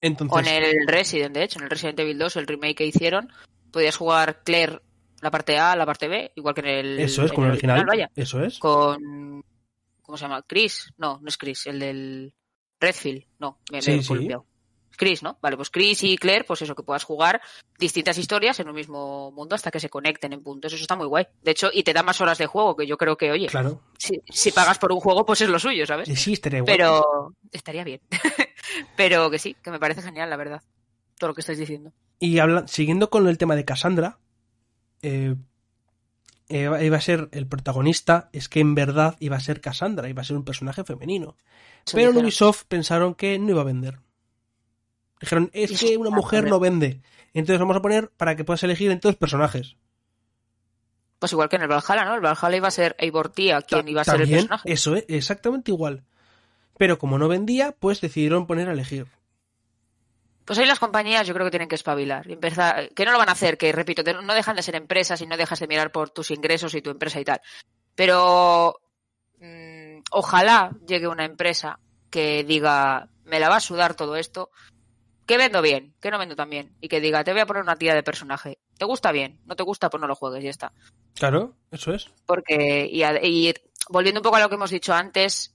Entonces, 0.01 0.35
O 0.35 0.39
en 0.39 0.63
el 0.63 0.87
Resident, 0.87 1.35
de 1.35 1.43
hecho, 1.43 1.59
en 1.59 1.65
el 1.65 1.69
Resident 1.69 1.99
Evil 1.99 2.17
2, 2.17 2.35
el 2.37 2.47
remake 2.47 2.75
que 2.75 2.85
hicieron, 2.85 3.31
podías 3.71 3.97
jugar 3.97 4.43
Claire 4.43 4.81
la 5.21 5.31
parte 5.31 5.57
A, 5.57 5.75
la 5.75 5.85
parte 5.85 6.07
B, 6.07 6.31
igual 6.35 6.55
que 6.55 6.61
en 6.61 6.67
el, 6.67 6.99
eso 6.99 7.25
es, 7.25 7.31
con 7.33 7.43
el 7.45 7.51
original. 7.51 7.85
vaya. 7.85 8.09
Eso 8.15 8.41
es. 8.43 8.57
Con. 8.59 9.43
¿Cómo 10.01 10.17
se 10.17 10.23
llama? 10.23 10.41
Chris. 10.47 10.93
No, 10.97 11.19
no 11.21 11.27
es 11.27 11.37
Chris, 11.37 11.67
el 11.67 11.79
del 11.79 12.33
Redfield. 12.79 13.25
No, 13.37 13.59
me, 13.71 13.79
he 13.79 13.81
sí. 13.81 13.99
Chris, 14.97 15.23
¿no? 15.23 15.37
Vale, 15.41 15.55
pues 15.55 15.69
Chris 15.69 16.03
y 16.03 16.17
Claire, 16.17 16.43
pues 16.43 16.61
eso, 16.61 16.75
que 16.75 16.83
puedas 16.83 17.05
jugar 17.05 17.41
distintas 17.77 18.17
historias 18.17 18.59
en 18.59 18.67
un 18.67 18.75
mismo 18.75 19.31
mundo 19.31 19.55
hasta 19.55 19.71
que 19.71 19.79
se 19.79 19.89
conecten 19.89 20.33
en 20.33 20.43
puntos. 20.43 20.73
Eso 20.73 20.81
está 20.81 20.97
muy 20.97 21.07
guay. 21.07 21.25
De 21.41 21.51
hecho, 21.51 21.69
y 21.71 21.83
te 21.83 21.93
da 21.93 22.03
más 22.03 22.19
horas 22.19 22.37
de 22.37 22.47
juego, 22.47 22.75
que 22.75 22.85
yo 22.85 22.97
creo 22.97 23.15
que, 23.15 23.31
oye, 23.31 23.47
Claro. 23.47 23.81
si, 23.97 24.21
si 24.29 24.51
pagas 24.51 24.77
por 24.77 24.91
un 24.91 24.99
juego, 24.99 25.25
pues 25.25 25.39
es 25.39 25.47
lo 25.47 25.57
suyo, 25.57 25.85
¿sabes? 25.85 26.07
Sí, 26.09 26.15
sí, 26.17 26.33
estaría 26.33 26.57
igual. 26.59 26.75
Pero 26.75 27.33
estaría 27.51 27.85
bien. 27.85 28.01
Pero 28.95 29.29
que 29.29 29.39
sí, 29.39 29.55
que 29.61 29.71
me 29.71 29.79
parece 29.79 30.01
genial, 30.01 30.29
la 30.29 30.37
verdad. 30.37 30.61
Todo 31.17 31.29
lo 31.29 31.33
que 31.33 31.41
estáis 31.41 31.57
diciendo. 31.59 31.91
Y 32.19 32.39
habla- 32.39 32.67
siguiendo 32.67 33.09
con 33.09 33.27
el 33.27 33.37
tema 33.37 33.55
de 33.55 33.65
Cassandra, 33.65 34.19
eh, 35.01 35.35
eh, 36.49 36.69
iba 36.81 36.97
a 36.97 37.01
ser 37.01 37.29
el 37.31 37.47
protagonista, 37.47 38.29
es 38.33 38.49
que 38.49 38.59
en 38.59 38.75
verdad 38.75 39.15
iba 39.19 39.37
a 39.37 39.39
ser 39.39 39.61
Cassandra, 39.61 40.09
iba 40.09 40.21
a 40.21 40.25
ser 40.25 40.35
un 40.35 40.43
personaje 40.45 40.83
femenino. 40.83 41.37
Pero 41.93 42.11
en. 42.11 42.17
Ubisoft 42.17 42.63
pensaron 42.67 43.15
que 43.15 43.37
no 43.39 43.49
iba 43.51 43.61
a 43.61 43.65
vender. 43.65 43.99
Dijeron, 45.21 45.49
es 45.53 45.79
que 45.79 45.97
una 45.97 46.09
mujer 46.09 46.45
no 46.49 46.59
vende. 46.59 47.01
Entonces 47.33 47.59
vamos 47.59 47.75
a 47.75 47.81
poner 47.81 48.09
para 48.09 48.35
que 48.35 48.43
puedas 48.43 48.63
elegir 48.63 48.89
entre 48.91 49.09
dos 49.09 49.17
personajes. 49.17 49.75
Pues 51.19 51.33
igual 51.33 51.49
que 51.49 51.57
en 51.57 51.63
el 51.63 51.67
Valhalla, 51.67 52.05
¿no? 52.05 52.15
El 52.15 52.21
Valhalla 52.21 52.55
iba 52.55 52.69
a 52.69 52.71
ser 52.71 52.95
Eivor 52.97 53.29
Tía 53.29 53.61
quien 53.61 53.87
iba 53.89 54.01
a 54.01 54.05
ser 54.05 54.21
el 54.21 54.29
personaje. 54.29 54.71
eso 54.71 54.95
es 54.95 55.03
exactamente 55.09 55.71
igual. 55.71 56.03
Pero 56.79 56.97
como 56.97 57.17
no 57.17 57.27
vendía, 57.27 57.73
pues 57.77 57.99
decidieron 57.99 58.47
poner 58.47 58.69
a 58.69 58.71
elegir. 58.71 59.05
Pues 60.45 60.57
ahí 60.57 60.65
las 60.65 60.79
compañías 60.79 61.27
yo 61.27 61.33
creo 61.33 61.45
que 61.45 61.51
tienen 61.51 61.67
que 61.67 61.75
espabilar. 61.75 62.25
y 62.25 62.31
empezar- 62.31 62.89
que 62.95 63.03
no 63.03 63.11
lo 63.11 63.17
van 63.17 63.27
a 63.27 63.33
hacer, 63.33 63.57
que 63.57 63.73
repito, 63.73 64.01
no 64.21 64.33
dejan 64.33 64.55
de 64.55 64.63
ser 64.63 64.75
empresas 64.75 65.19
y 65.19 65.27
no 65.27 65.35
dejas 65.35 65.59
de 65.59 65.67
mirar 65.67 65.91
por 65.91 66.09
tus 66.09 66.31
ingresos 66.31 66.73
y 66.75 66.81
tu 66.81 66.89
empresa 66.89 67.19
y 67.19 67.25
tal. 67.25 67.41
Pero 67.95 68.79
mm, 69.41 69.99
ojalá 70.11 70.71
llegue 70.87 71.09
una 71.09 71.25
empresa 71.25 71.79
que 72.09 72.45
diga, 72.45 73.09
me 73.25 73.41
la 73.41 73.49
va 73.49 73.57
a 73.57 73.59
sudar 73.59 73.93
todo 73.95 74.15
esto, 74.15 74.49
que 75.25 75.37
vendo 75.37 75.61
bien, 75.61 75.93
que 75.99 76.11
no 76.11 76.17
vendo 76.17 76.37
tan 76.37 76.49
bien, 76.49 76.73
y 76.79 76.87
que 76.87 77.01
diga, 77.01 77.25
te 77.25 77.33
voy 77.33 77.41
a 77.41 77.45
poner 77.45 77.61
una 77.63 77.75
tía 77.75 77.93
de 77.93 78.03
personaje. 78.03 78.57
¿Te 78.77 78.85
gusta 78.85 79.11
bien? 79.11 79.41
¿No 79.45 79.57
te 79.57 79.63
gusta? 79.63 79.89
Pues 79.89 79.99
no 79.99 80.07
lo 80.07 80.15
juegues 80.15 80.39
y 80.41 80.45
ya 80.45 80.49
está. 80.51 80.71
Claro, 81.13 81.55
eso 81.71 81.93
es. 81.93 82.09
Porque, 82.25 82.89
y 82.89 83.53
volviendo 83.89 84.21
un 84.21 84.23
poco 84.23 84.37
a 84.37 84.39
lo 84.39 84.47
que 84.47 84.55
hemos 84.55 84.71
dicho 84.71 84.93
antes, 84.93 85.53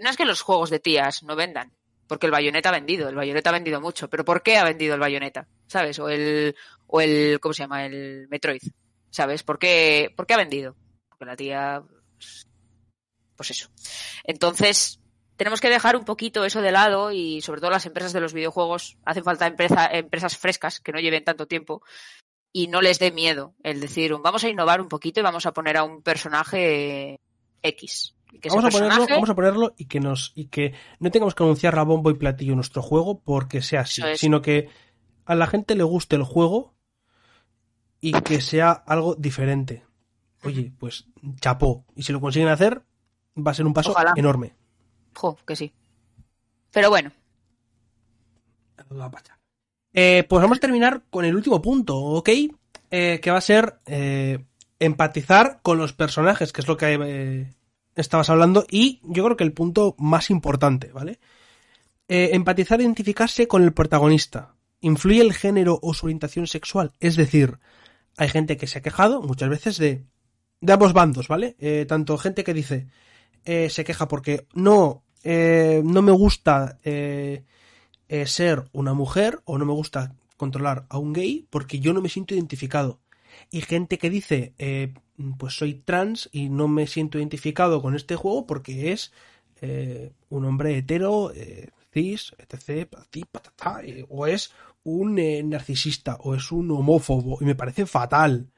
no 0.00 0.10
es 0.10 0.16
que 0.16 0.24
los 0.24 0.42
juegos 0.42 0.70
de 0.70 0.80
tías 0.80 1.22
no 1.22 1.36
vendan, 1.36 1.72
porque 2.06 2.26
el 2.26 2.32
Bayonetta 2.32 2.70
ha 2.70 2.72
vendido, 2.72 3.08
el 3.08 3.14
Bayonetta 3.14 3.50
ha 3.50 3.54
vendido 3.54 3.80
mucho, 3.80 4.08
pero 4.08 4.24
¿por 4.24 4.42
qué 4.42 4.56
ha 4.58 4.64
vendido 4.64 4.94
el 4.94 5.00
Bayonetta? 5.00 5.46
¿Sabes? 5.66 5.98
O 5.98 6.08
el, 6.08 6.56
o 6.86 7.00
el, 7.00 7.38
¿cómo 7.40 7.52
se 7.52 7.62
llama? 7.62 7.86
El 7.86 8.26
Metroid, 8.28 8.62
¿sabes? 9.10 9.42
¿Por 9.42 9.58
qué, 9.58 10.12
por 10.16 10.26
qué 10.26 10.34
ha 10.34 10.38
vendido? 10.38 10.74
Porque 11.08 11.24
la 11.24 11.36
tía, 11.36 11.82
pues, 12.16 12.48
pues 13.36 13.50
eso. 13.50 13.70
Entonces, 14.24 15.00
tenemos 15.36 15.60
que 15.60 15.70
dejar 15.70 15.96
un 15.96 16.04
poquito 16.04 16.44
eso 16.44 16.60
de 16.60 16.72
lado 16.72 17.12
y 17.12 17.40
sobre 17.40 17.60
todo 17.60 17.70
las 17.70 17.86
empresas 17.86 18.12
de 18.12 18.20
los 18.20 18.34
videojuegos, 18.34 18.98
hacen 19.04 19.24
falta 19.24 19.46
empresa- 19.46 19.86
empresas 19.92 20.36
frescas 20.36 20.80
que 20.80 20.92
no 20.92 21.00
lleven 21.00 21.24
tanto 21.24 21.46
tiempo 21.46 21.82
y 22.52 22.66
no 22.66 22.82
les 22.82 22.98
dé 22.98 23.12
miedo 23.12 23.54
el 23.62 23.80
decir, 23.80 24.12
vamos 24.22 24.42
a 24.44 24.48
innovar 24.48 24.80
un 24.80 24.88
poquito 24.88 25.20
y 25.20 25.22
vamos 25.22 25.46
a 25.46 25.52
poner 25.52 25.76
a 25.76 25.84
un 25.84 26.02
personaje 26.02 27.20
X. 27.62 28.16
Que 28.40 28.48
Vamos 28.48 28.64
a 28.64 28.70
ponerlo, 28.70 29.06
vamos 29.08 29.30
a 29.30 29.34
ponerlo 29.34 29.74
y 29.76 29.86
que 29.86 30.00
nos 30.00 30.32
y 30.34 30.46
que 30.46 30.72
no 30.98 31.10
tengamos 31.10 31.34
que 31.34 31.42
anunciar 31.42 31.78
a 31.78 31.82
bombo 31.82 32.10
y 32.10 32.14
platillo 32.14 32.54
nuestro 32.54 32.80
juego 32.82 33.20
porque 33.20 33.60
sea 33.60 33.80
así, 33.80 34.02
es. 34.02 34.20
sino 34.20 34.40
que 34.40 34.68
a 35.24 35.34
la 35.34 35.46
gente 35.46 35.74
le 35.74 35.82
guste 35.82 36.16
el 36.16 36.22
juego 36.22 36.74
y 38.00 38.12
que 38.12 38.40
sea 38.40 38.70
algo 38.70 39.14
diferente. 39.14 39.84
Oye, 40.42 40.72
pues 40.78 41.06
chapó. 41.40 41.84
Y 41.94 42.02
si 42.04 42.12
lo 42.12 42.20
consiguen 42.20 42.48
hacer, 42.48 42.82
va 43.36 43.50
a 43.50 43.54
ser 43.54 43.66
un 43.66 43.74
paso 43.74 43.90
Ojalá. 43.90 44.14
enorme. 44.16 44.54
Jo, 45.14 45.36
que 45.46 45.56
sí. 45.56 45.72
Pero 46.70 46.88
bueno, 46.88 47.12
Eh, 49.92 50.24
pues 50.28 50.42
vamos 50.42 50.58
a 50.58 50.60
terminar 50.60 51.02
con 51.10 51.24
el 51.24 51.34
último 51.34 51.60
punto, 51.60 51.96
¿ok? 51.98 52.28
Eh, 52.90 53.20
que 53.22 53.30
va 53.30 53.38
a 53.38 53.42
ser 53.42 53.80
eh, 53.86 54.44
empatizar 54.78 55.60
con 55.62 55.78
los 55.78 55.92
personajes, 55.92 56.52
que 56.52 56.60
es 56.60 56.68
lo 56.68 56.76
que 56.76 57.48
estabas 57.96 58.30
hablando, 58.30 58.66
y 58.70 59.00
yo 59.04 59.24
creo 59.24 59.36
que 59.36 59.44
el 59.44 59.52
punto 59.52 59.94
más 59.98 60.30
importante, 60.30 60.92
¿vale? 60.92 61.18
Eh, 62.08 62.30
empatizar 62.32 62.80
e 62.80 62.84
identificarse 62.84 63.46
con 63.46 63.62
el 63.62 63.72
protagonista. 63.72 64.54
¿Influye 64.80 65.20
el 65.20 65.32
género 65.32 65.78
o 65.82 65.94
su 65.94 66.06
orientación 66.06 66.46
sexual? 66.46 66.92
Es 67.00 67.16
decir, 67.16 67.58
hay 68.16 68.28
gente 68.28 68.56
que 68.56 68.66
se 68.66 68.78
ha 68.78 68.82
quejado 68.82 69.22
muchas 69.22 69.48
veces 69.48 69.78
de, 69.78 70.04
de 70.60 70.72
ambos 70.72 70.92
bandos, 70.92 71.28
¿vale? 71.28 71.56
Eh, 71.58 71.86
tanto 71.88 72.18
gente 72.18 72.44
que 72.44 72.54
dice, 72.54 72.88
eh, 73.44 73.70
se 73.70 73.84
queja 73.84 74.08
porque 74.08 74.46
no, 74.52 75.04
eh, 75.22 75.82
no 75.84 76.02
me 76.02 76.12
gusta 76.12 76.78
ser 76.82 78.68
una 78.72 78.92
mujer 78.92 79.40
o 79.44 79.56
no 79.56 79.64
me 79.64 79.72
gusta 79.72 80.14
controlar 80.36 80.84
a 80.88 80.98
un 80.98 81.12
gay 81.12 81.46
porque 81.48 81.78
yo 81.80 81.92
no 81.92 82.00
me 82.00 82.08
siento 82.08 82.34
identificado. 82.34 82.99
Y 83.50 83.62
gente 83.62 83.98
que 83.98 84.10
dice, 84.10 84.54
eh, 84.58 84.94
pues 85.38 85.54
soy 85.54 85.74
trans 85.74 86.28
y 86.32 86.48
no 86.50 86.68
me 86.68 86.86
siento 86.86 87.18
identificado 87.18 87.82
con 87.82 87.94
este 87.96 88.16
juego 88.16 88.46
porque 88.46 88.92
es 88.92 89.12
eh, 89.60 90.12
un 90.28 90.44
hombre 90.44 90.78
hetero, 90.78 91.32
eh, 91.34 91.70
cis, 91.92 92.34
etc. 92.38 92.88
o 94.08 94.26
es 94.26 94.52
un 94.82 95.18
eh, 95.18 95.42
narcisista 95.42 96.16
o 96.20 96.34
es 96.34 96.52
un 96.52 96.70
homófobo 96.70 97.38
y 97.40 97.44
me 97.44 97.54
parece 97.54 97.86
fatal. 97.86 98.50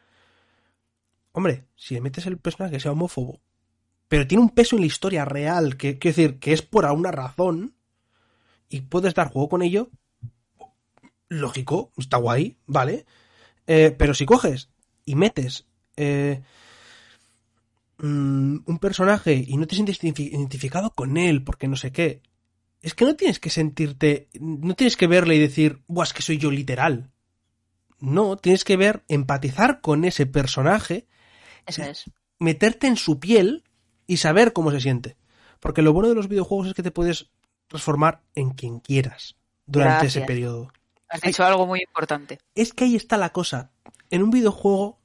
Hombre, 1.32 1.66
si 1.74 1.94
le 1.94 2.01
metes 2.01 2.27
el 2.27 2.39
personaje 2.39 2.74
que 2.74 2.81
sea 2.81 2.93
homófobo, 2.93 3.40
pero 4.09 4.27
tiene 4.27 4.43
un 4.43 4.51
peso 4.51 4.77
en 4.77 4.82
la 4.82 4.86
historia 4.86 5.24
real, 5.24 5.77
que 5.77 5.98
quiero 5.98 6.16
decir 6.16 6.39
que 6.39 6.52
es 6.52 6.62
por 6.62 6.85
alguna 6.85 7.10
razón 7.10 7.74
y 8.69 8.82
puedes 8.82 9.14
dar 9.14 9.31
juego 9.31 9.48
con 9.48 9.62
ello, 9.62 9.90
lógico, 11.28 11.93
está 11.97 12.19
guay, 12.19 12.59
¿vale? 12.66 13.06
Eh, 13.66 13.94
pero 13.97 14.12
si 14.12 14.27
coges 14.27 14.71
y 15.04 15.14
metes 15.14 15.66
eh, 15.96 16.42
mm, 17.98 18.56
un 18.66 18.78
personaje 18.78 19.44
y 19.46 19.56
no 19.56 19.66
te 19.66 19.74
sientes 19.74 20.02
identifi- 20.02 20.30
identificado 20.32 20.90
con 20.90 21.16
él 21.16 21.42
porque 21.44 21.68
no 21.68 21.76
sé 21.76 21.92
qué, 21.92 22.22
es 22.80 22.94
que 22.94 23.04
no 23.04 23.14
tienes 23.14 23.38
que 23.38 23.50
sentirte, 23.50 24.28
no 24.40 24.74
tienes 24.74 24.96
que 24.96 25.06
verle 25.06 25.36
y 25.36 25.38
decir, 25.40 25.82
Buah, 25.86 26.04
es 26.04 26.12
que 26.12 26.22
soy 26.22 26.38
yo 26.38 26.50
literal. 26.50 27.10
No, 28.00 28.36
tienes 28.36 28.64
que 28.64 28.76
ver, 28.76 29.04
empatizar 29.06 29.80
con 29.80 30.04
ese 30.04 30.26
personaje, 30.26 31.06
Eso 31.66 31.84
es. 31.84 32.10
meterte 32.40 32.88
en 32.88 32.96
su 32.96 33.20
piel 33.20 33.62
y 34.08 34.16
saber 34.16 34.52
cómo 34.52 34.72
se 34.72 34.80
siente. 34.80 35.16
Porque 35.60 35.82
lo 35.82 35.92
bueno 35.92 36.08
de 36.08 36.16
los 36.16 36.26
videojuegos 36.26 36.66
es 36.66 36.74
que 36.74 36.82
te 36.82 36.90
puedes 36.90 37.30
transformar 37.68 38.22
en 38.34 38.50
quien 38.50 38.80
quieras 38.80 39.36
durante 39.66 40.06
ese 40.06 40.22
periodo. 40.22 40.72
Has 41.08 41.20
dicho 41.20 41.44
algo 41.44 41.66
muy 41.66 41.80
importante. 41.80 42.40
Es 42.56 42.72
que 42.72 42.84
ahí 42.84 42.96
está 42.96 43.16
la 43.16 43.30
cosa. 43.30 43.70
En 44.12 44.22
un 44.22 44.30
videojuego 44.30 45.01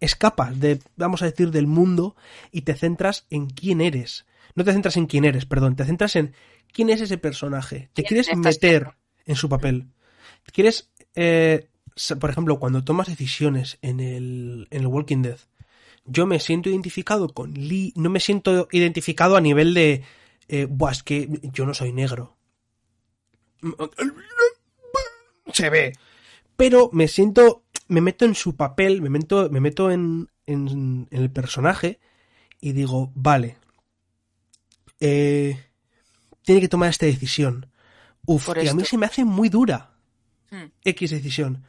escapas 0.00 0.58
de, 0.58 0.80
vamos 0.96 1.20
a 1.20 1.26
decir, 1.26 1.50
del 1.50 1.66
mundo 1.66 2.16
y 2.50 2.62
te 2.62 2.74
centras 2.74 3.26
en 3.28 3.50
quién 3.50 3.80
eres. 3.80 4.24
No 4.54 4.64
te 4.64 4.72
centras 4.72 4.96
en 4.96 5.06
quién 5.06 5.24
eres, 5.24 5.46
perdón, 5.46 5.76
te 5.76 5.84
centras 5.84 6.16
en 6.16 6.32
quién 6.72 6.88
es 6.88 7.00
ese 7.00 7.18
personaje. 7.18 7.90
Te 7.92 8.02
¿Quién 8.02 8.22
quieres 8.22 8.36
meter 8.36 8.94
en 9.26 9.36
su 9.36 9.48
papel. 9.48 9.88
Quieres, 10.52 10.90
eh, 11.14 11.68
por 12.18 12.30
ejemplo, 12.30 12.58
cuando 12.58 12.84
tomas 12.84 13.08
decisiones 13.08 13.78
en 13.82 14.00
el, 14.00 14.68
en 14.70 14.80
el 14.80 14.86
Walking 14.86 15.22
Dead, 15.22 15.38
yo 16.04 16.26
me 16.26 16.40
siento 16.40 16.70
identificado 16.70 17.28
con 17.28 17.52
Lee, 17.54 17.92
no 17.96 18.10
me 18.10 18.20
siento 18.20 18.68
identificado 18.72 19.36
a 19.36 19.40
nivel 19.40 19.74
de, 19.74 20.02
eh, 20.48 20.66
Buah, 20.68 20.92
es 20.92 21.02
que 21.02 21.28
yo 21.52 21.64
no 21.66 21.74
soy 21.74 21.92
negro. 21.92 22.36
Se 25.52 25.70
ve. 25.70 25.92
Pero 26.56 26.90
me 26.92 27.08
siento, 27.08 27.64
me 27.92 28.00
meto 28.00 28.24
en 28.24 28.34
su 28.34 28.56
papel, 28.56 29.02
me 29.02 29.10
meto, 29.10 29.48
me 29.50 29.60
meto 29.60 29.90
en, 29.90 30.28
en, 30.46 31.06
en 31.10 31.22
el 31.22 31.30
personaje 31.30 32.00
y 32.60 32.72
digo, 32.72 33.12
vale, 33.14 33.58
eh, 35.00 35.58
tiene 36.42 36.60
que 36.60 36.68
tomar 36.68 36.90
esta 36.90 37.06
decisión. 37.06 37.66
Uf, 38.26 38.48
y 38.60 38.68
a 38.68 38.74
mí 38.74 38.84
se 38.84 38.98
me 38.98 39.06
hace 39.06 39.24
muy 39.24 39.50
dura. 39.50 39.92
Hmm. 40.50 40.66
X 40.84 41.10
decisión. 41.10 41.64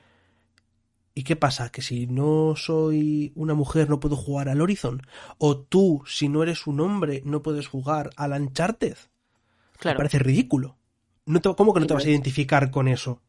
¿Y 1.15 1.23
qué 1.23 1.35
pasa? 1.35 1.69
¿Que 1.71 1.81
si 1.81 2.07
no 2.07 2.55
soy 2.55 3.31
una 3.35 3.53
mujer 3.55 3.89
no 3.89 3.99
puedo 3.99 4.15
jugar 4.15 4.49
al 4.49 4.61
Horizon? 4.61 5.01
¿O 5.39 5.57
tú, 5.57 6.03
si 6.07 6.29
no 6.29 6.43
eres 6.43 6.67
un 6.67 6.79
hombre, 6.81 7.21
no 7.25 7.43
puedes 7.43 7.67
jugar 7.67 8.11
al 8.17 8.33
Uncharted? 8.33 8.97
Me 8.97 9.95
parece 9.97 10.19
ridículo. 10.19 10.77
No 11.25 11.41
te- 11.41 11.55
¿Cómo 11.55 11.73
que 11.73 11.81
no 11.81 11.87
te 11.87 11.93
vas 11.95 12.05
a 12.05 12.09
identificar 12.11 12.71
con 12.71 12.87
eso? 12.87 13.22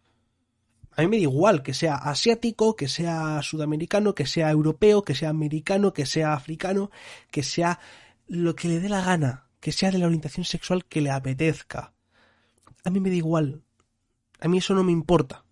A 0.97 1.03
mí 1.03 1.09
me 1.09 1.17
da 1.17 1.23
igual 1.23 1.63
que 1.63 1.75
sea 1.75 1.97
asiático, 1.97 2.77
que 2.77 2.89
sea 2.89 3.43
sudamericano, 3.43 4.15
que 4.15 4.27
sea 4.27 4.51
europeo, 4.51 5.03
que 5.03 5.15
sea 5.15 5.31
americano, 5.31 5.93
que 5.93 6.07
sea 6.07 6.35
africano, 6.35 6.91
que 7.31 7.43
sea 7.43 7.81
lo 8.29 8.55
que 8.55 8.69
le 8.69 8.81
dé 8.81 8.89
la 8.89 9.03
gana, 9.03 9.49
que 9.61 9.73
sea 9.73 9.91
de 9.91 9.99
la 9.99 10.07
orientación 10.07 10.45
sexual 10.45 10.85
que 10.85 11.01
le 11.01 11.11
apetezca. 11.11 11.93
A 12.85 12.91
mí 12.91 13.01
me 13.01 13.11
da 13.11 13.17
igual. 13.17 13.63
A 14.41 14.49
mí 14.49 14.59
eso 14.59 14.75
no 14.75 14.85
me 14.85 14.93
importa. 14.93 15.45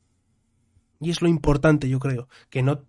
Y 1.01 1.11
es 1.11 1.23
lo 1.23 1.29
importante, 1.29 1.89
yo 1.89 1.99
creo, 1.99 2.29
que 2.49 2.63
no 2.63 2.85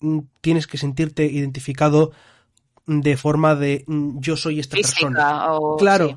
mm, 0.00 0.20
tienes 0.40 0.66
que 0.66 0.78
sentirte 0.78 1.26
identificado 1.26 2.12
de 2.86 3.16
forma 3.16 3.54
de 3.56 3.84
mm, 3.86 4.20
yo 4.20 4.36
soy 4.36 4.60
esta 4.60 4.76
persona. 4.76 5.52
O... 5.52 5.76
Claro. 5.76 6.08
sí. 6.08 6.16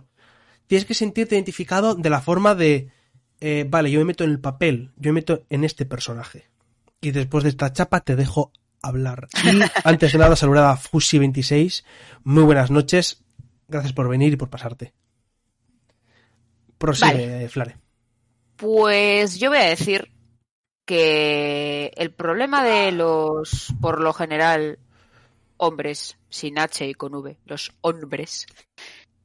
Tienes 0.67 0.85
que 0.85 0.93
sentirte 0.93 1.35
identificado 1.35 1.95
de 1.95 2.09
la 2.09 2.21
forma 2.21 2.55
de, 2.55 2.91
eh, 3.41 3.65
vale, 3.67 3.89
yo 3.89 3.99
me 3.99 4.05
meto 4.05 4.23
en 4.23 4.29
el 4.29 4.39
papel, 4.39 4.91
yo 4.97 5.11
me 5.11 5.19
meto 5.19 5.43
en 5.49 5.63
este 5.63 5.85
personaje. 5.85 6.45
Y 7.01 7.09
después 7.09 7.43
de 7.43 7.49
esta 7.49 7.73
chapa 7.73 8.01
te 8.01 8.15
dejo 8.15 8.51
hablar. 8.83 9.27
Y 9.43 9.59
antes 9.83 10.11
de 10.11 10.19
nada, 10.19 10.35
saludar 10.35 10.65
a 10.65 10.77
Fusi26. 10.77 11.83
Muy 12.23 12.43
buenas 12.43 12.69
noches. 12.69 13.23
Gracias 13.67 13.93
por 13.93 14.07
venir 14.07 14.33
y 14.33 14.37
por 14.37 14.49
pasarte. 14.49 14.93
Prosigue, 16.77 17.49
Flare. 17.49 17.77
Pues 18.57 19.39
yo 19.39 19.49
voy 19.49 19.59
a 19.59 19.69
decir 19.69 20.11
que 20.85 21.91
el 21.95 22.11
problema 22.11 22.63
de 22.63 22.91
los, 22.91 23.73
por 23.81 24.01
lo 24.01 24.13
general, 24.13 24.77
hombres, 25.57 26.17
sin 26.29 26.59
H 26.59 26.87
y 26.87 26.93
con 26.93 27.15
V, 27.15 27.37
los 27.45 27.71
hombres, 27.81 28.45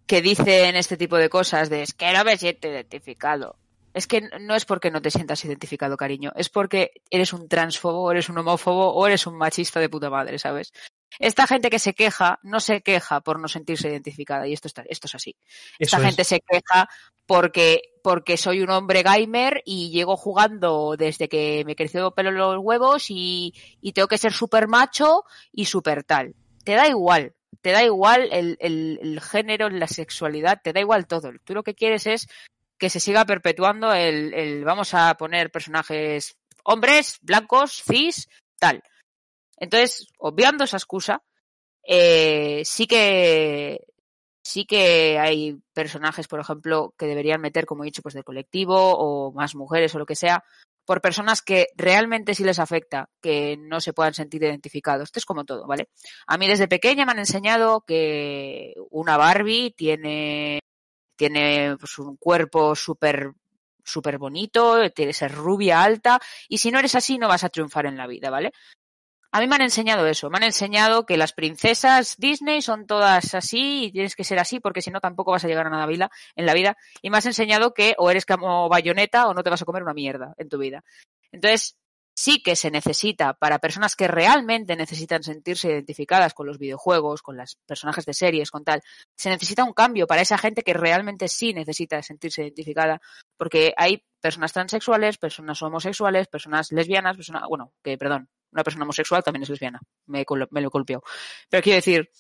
que 0.06 0.22
dicen 0.22 0.76
este 0.76 0.96
tipo 0.96 1.16
de 1.16 1.28
cosas 1.28 1.68
de 1.68 1.82
es 1.82 1.92
que 1.92 2.12
no 2.12 2.24
me 2.24 2.38
siento 2.38 2.68
identificado. 2.68 3.56
Es 3.96 4.06
que 4.06 4.28
no 4.40 4.54
es 4.54 4.66
porque 4.66 4.90
no 4.90 5.00
te 5.00 5.10
sientas 5.10 5.42
identificado, 5.46 5.96
cariño, 5.96 6.30
es 6.36 6.50
porque 6.50 6.90
eres 7.08 7.32
un 7.32 7.48
transfobo, 7.48 8.02
o 8.02 8.10
eres 8.10 8.28
un 8.28 8.36
homófobo 8.36 8.92
o 8.92 9.06
eres 9.06 9.26
un 9.26 9.38
machista 9.38 9.80
de 9.80 9.88
puta 9.88 10.10
madre, 10.10 10.38
¿sabes? 10.38 10.70
Esta 11.18 11.46
gente 11.46 11.70
que 11.70 11.78
se 11.78 11.94
queja 11.94 12.38
no 12.42 12.60
se 12.60 12.82
queja 12.82 13.22
por 13.22 13.40
no 13.40 13.48
sentirse 13.48 13.88
identificada 13.88 14.46
y 14.46 14.52
esto, 14.52 14.68
está, 14.68 14.84
esto 14.86 15.06
es 15.06 15.14
así. 15.14 15.34
Eso 15.78 15.96
Esta 15.96 15.96
es. 15.96 16.02
gente 16.04 16.24
se 16.24 16.40
queja 16.40 16.90
porque, 17.24 17.94
porque 18.02 18.36
soy 18.36 18.60
un 18.60 18.68
hombre 18.68 19.02
gamer 19.02 19.62
y 19.64 19.88
llego 19.90 20.18
jugando 20.18 20.96
desde 20.98 21.30
que 21.30 21.62
me 21.64 21.74
creció 21.74 22.10
pelo 22.10 22.28
en 22.28 22.36
los 22.36 22.58
huevos 22.60 23.06
y, 23.08 23.54
y 23.80 23.92
tengo 23.92 24.08
que 24.08 24.18
ser 24.18 24.34
súper 24.34 24.68
macho 24.68 25.24
y 25.52 25.64
súper 25.64 26.04
tal. 26.04 26.34
Te 26.64 26.74
da 26.74 26.86
igual, 26.86 27.32
te 27.62 27.70
da 27.70 27.82
igual 27.82 28.28
el, 28.30 28.58
el, 28.60 28.98
el 29.00 29.20
género, 29.22 29.70
la 29.70 29.88
sexualidad, 29.88 30.60
te 30.62 30.74
da 30.74 30.80
igual 30.80 31.06
todo. 31.06 31.32
Tú 31.44 31.54
lo 31.54 31.62
que 31.62 31.74
quieres 31.74 32.06
es 32.06 32.28
que 32.78 32.90
se 32.90 33.00
siga 33.00 33.24
perpetuando 33.24 33.92
el, 33.92 34.34
el 34.34 34.64
vamos 34.64 34.94
a 34.94 35.14
poner 35.14 35.50
personajes 35.50 36.36
hombres, 36.64 37.18
blancos, 37.22 37.82
cis, 37.82 38.28
tal. 38.58 38.82
Entonces, 39.56 40.08
obviando 40.18 40.64
esa 40.64 40.76
excusa, 40.76 41.22
eh, 41.82 42.62
sí 42.64 42.86
que 42.86 43.80
sí 44.42 44.64
que 44.64 45.18
hay 45.18 45.58
personajes, 45.72 46.28
por 46.28 46.40
ejemplo, 46.40 46.94
que 46.96 47.06
deberían 47.06 47.40
meter, 47.40 47.66
como 47.66 47.82
he 47.82 47.86
dicho, 47.86 48.02
pues 48.02 48.14
del 48.14 48.24
colectivo 48.24 48.76
o 48.76 49.32
más 49.32 49.54
mujeres 49.56 49.94
o 49.94 49.98
lo 49.98 50.06
que 50.06 50.14
sea, 50.14 50.44
por 50.84 51.00
personas 51.00 51.42
que 51.42 51.66
realmente 51.76 52.34
sí 52.34 52.44
les 52.44 52.60
afecta 52.60 53.10
que 53.20 53.56
no 53.58 53.80
se 53.80 53.92
puedan 53.92 54.14
sentir 54.14 54.44
identificados. 54.44 55.08
Esto 55.08 55.18
es 55.18 55.26
como 55.26 55.44
todo, 55.44 55.66
¿vale? 55.66 55.88
A 56.28 56.38
mí 56.38 56.46
desde 56.46 56.68
pequeña 56.68 57.04
me 57.04 57.12
han 57.12 57.18
enseñado 57.18 57.80
que 57.80 58.74
una 58.90 59.16
Barbie 59.16 59.74
tiene, 59.76 60.60
tiene 61.16 61.76
pues, 61.78 61.98
un 61.98 62.16
cuerpo 62.16 62.74
súper 62.74 63.32
súper 63.84 64.18
bonito, 64.18 64.90
tiene 64.90 65.10
que 65.10 65.18
ser 65.18 65.32
rubia, 65.32 65.82
alta, 65.82 66.18
y 66.48 66.58
si 66.58 66.72
no 66.72 66.80
eres 66.80 66.96
así 66.96 67.18
no 67.18 67.28
vas 67.28 67.44
a 67.44 67.48
triunfar 67.48 67.86
en 67.86 67.96
la 67.96 68.08
vida, 68.08 68.30
¿vale? 68.30 68.52
A 69.36 69.40
mí 69.40 69.48
me 69.48 69.56
han 69.56 69.62
enseñado 69.62 70.06
eso, 70.06 70.30
me 70.30 70.38
han 70.38 70.44
enseñado 70.44 71.04
que 71.04 71.16
las 71.16 71.32
princesas 71.32 72.16
Disney 72.16 72.62
son 72.62 72.86
todas 72.86 73.34
así 73.34 73.84
y 73.84 73.92
tienes 73.92 74.16
que 74.16 74.24
ser 74.24 74.38
así 74.38 74.60
porque 74.60 74.80
si 74.80 74.90
no 74.90 75.00
tampoco 75.00 75.32
vas 75.32 75.44
a 75.44 75.48
llegar 75.48 75.66
a 75.66 75.70
nada 75.70 75.86
en 76.36 76.46
la 76.46 76.54
vida. 76.54 76.76
Y 77.02 77.10
me 77.10 77.18
has 77.18 77.26
enseñado 77.26 77.74
que 77.74 77.94
o 77.98 78.10
eres 78.10 78.24
como 78.24 78.68
bayoneta 78.70 79.28
o 79.28 79.34
no 79.34 79.42
te 79.42 79.50
vas 79.50 79.60
a 79.60 79.66
comer 79.66 79.82
una 79.82 79.92
mierda 79.92 80.32
en 80.38 80.48
tu 80.48 80.56
vida. 80.56 80.84
Entonces, 81.32 81.76
sí 82.16 82.42
que 82.42 82.56
se 82.56 82.70
necesita 82.70 83.34
para 83.34 83.58
personas 83.58 83.94
que 83.94 84.08
realmente 84.08 84.74
necesitan 84.74 85.22
sentirse 85.22 85.68
identificadas 85.68 86.32
con 86.32 86.46
los 86.46 86.58
videojuegos, 86.58 87.20
con 87.20 87.36
los 87.36 87.56
personajes 87.66 88.06
de 88.06 88.14
series, 88.14 88.50
con 88.50 88.64
tal, 88.64 88.82
se 89.14 89.28
necesita 89.28 89.64
un 89.64 89.74
cambio 89.74 90.06
para 90.06 90.22
esa 90.22 90.38
gente 90.38 90.62
que 90.62 90.72
realmente 90.72 91.28
sí 91.28 91.52
necesita 91.52 92.02
sentirse 92.02 92.42
identificada, 92.42 93.00
porque 93.36 93.74
hay 93.76 94.02
personas 94.18 94.52
transexuales, 94.52 95.18
personas 95.18 95.62
homosexuales, 95.62 96.26
personas 96.26 96.72
lesbianas, 96.72 97.16
personas, 97.16 97.42
bueno, 97.48 97.74
que 97.82 97.98
perdón, 97.98 98.30
una 98.50 98.64
persona 98.64 98.84
homosexual 98.84 99.22
también 99.22 99.42
es 99.42 99.50
lesbiana, 99.50 99.80
me, 100.06 100.24
lo 100.26 100.70
colpeado. 100.70 101.02
Pero 101.50 101.62
quiero 101.62 101.76
decir, 101.76 102.10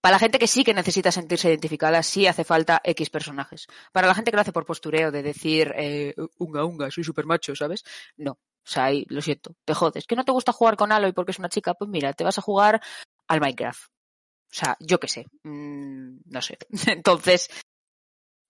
para 0.00 0.14
la 0.14 0.18
gente 0.18 0.38
que 0.38 0.46
sí 0.46 0.64
que 0.64 0.74
necesita 0.74 1.12
sentirse 1.12 1.48
identificada, 1.48 2.02
sí 2.02 2.26
hace 2.26 2.44
falta 2.44 2.80
X 2.84 3.10
personajes. 3.10 3.66
Para 3.92 4.06
la 4.06 4.14
gente 4.14 4.30
que 4.30 4.36
lo 4.36 4.40
hace 4.40 4.52
por 4.52 4.64
postureo, 4.64 5.10
de 5.10 5.22
decir, 5.22 5.72
eh, 5.76 6.14
unga, 6.38 6.64
unga, 6.64 6.90
soy 6.90 7.04
super 7.04 7.26
macho, 7.26 7.54
¿sabes? 7.54 7.84
No. 8.16 8.32
O 8.32 8.72
sea, 8.72 8.84
ahí, 8.86 9.04
lo 9.08 9.20
siento, 9.20 9.54
te 9.64 9.74
jodes. 9.74 10.06
¿Que 10.06 10.16
no 10.16 10.24
te 10.24 10.32
gusta 10.32 10.52
jugar 10.52 10.76
con 10.76 10.92
Aloy 10.92 11.12
porque 11.12 11.32
es 11.32 11.38
una 11.38 11.48
chica? 11.48 11.74
Pues 11.74 11.90
mira, 11.90 12.12
te 12.12 12.24
vas 12.24 12.38
a 12.38 12.42
jugar 12.42 12.80
al 13.28 13.40
Minecraft. 13.40 13.84
O 13.84 14.54
sea, 14.54 14.76
yo 14.80 14.98
qué 14.98 15.08
sé. 15.08 15.26
Mm, 15.42 16.18
no 16.26 16.42
sé. 16.42 16.58
Entonces, 16.86 17.50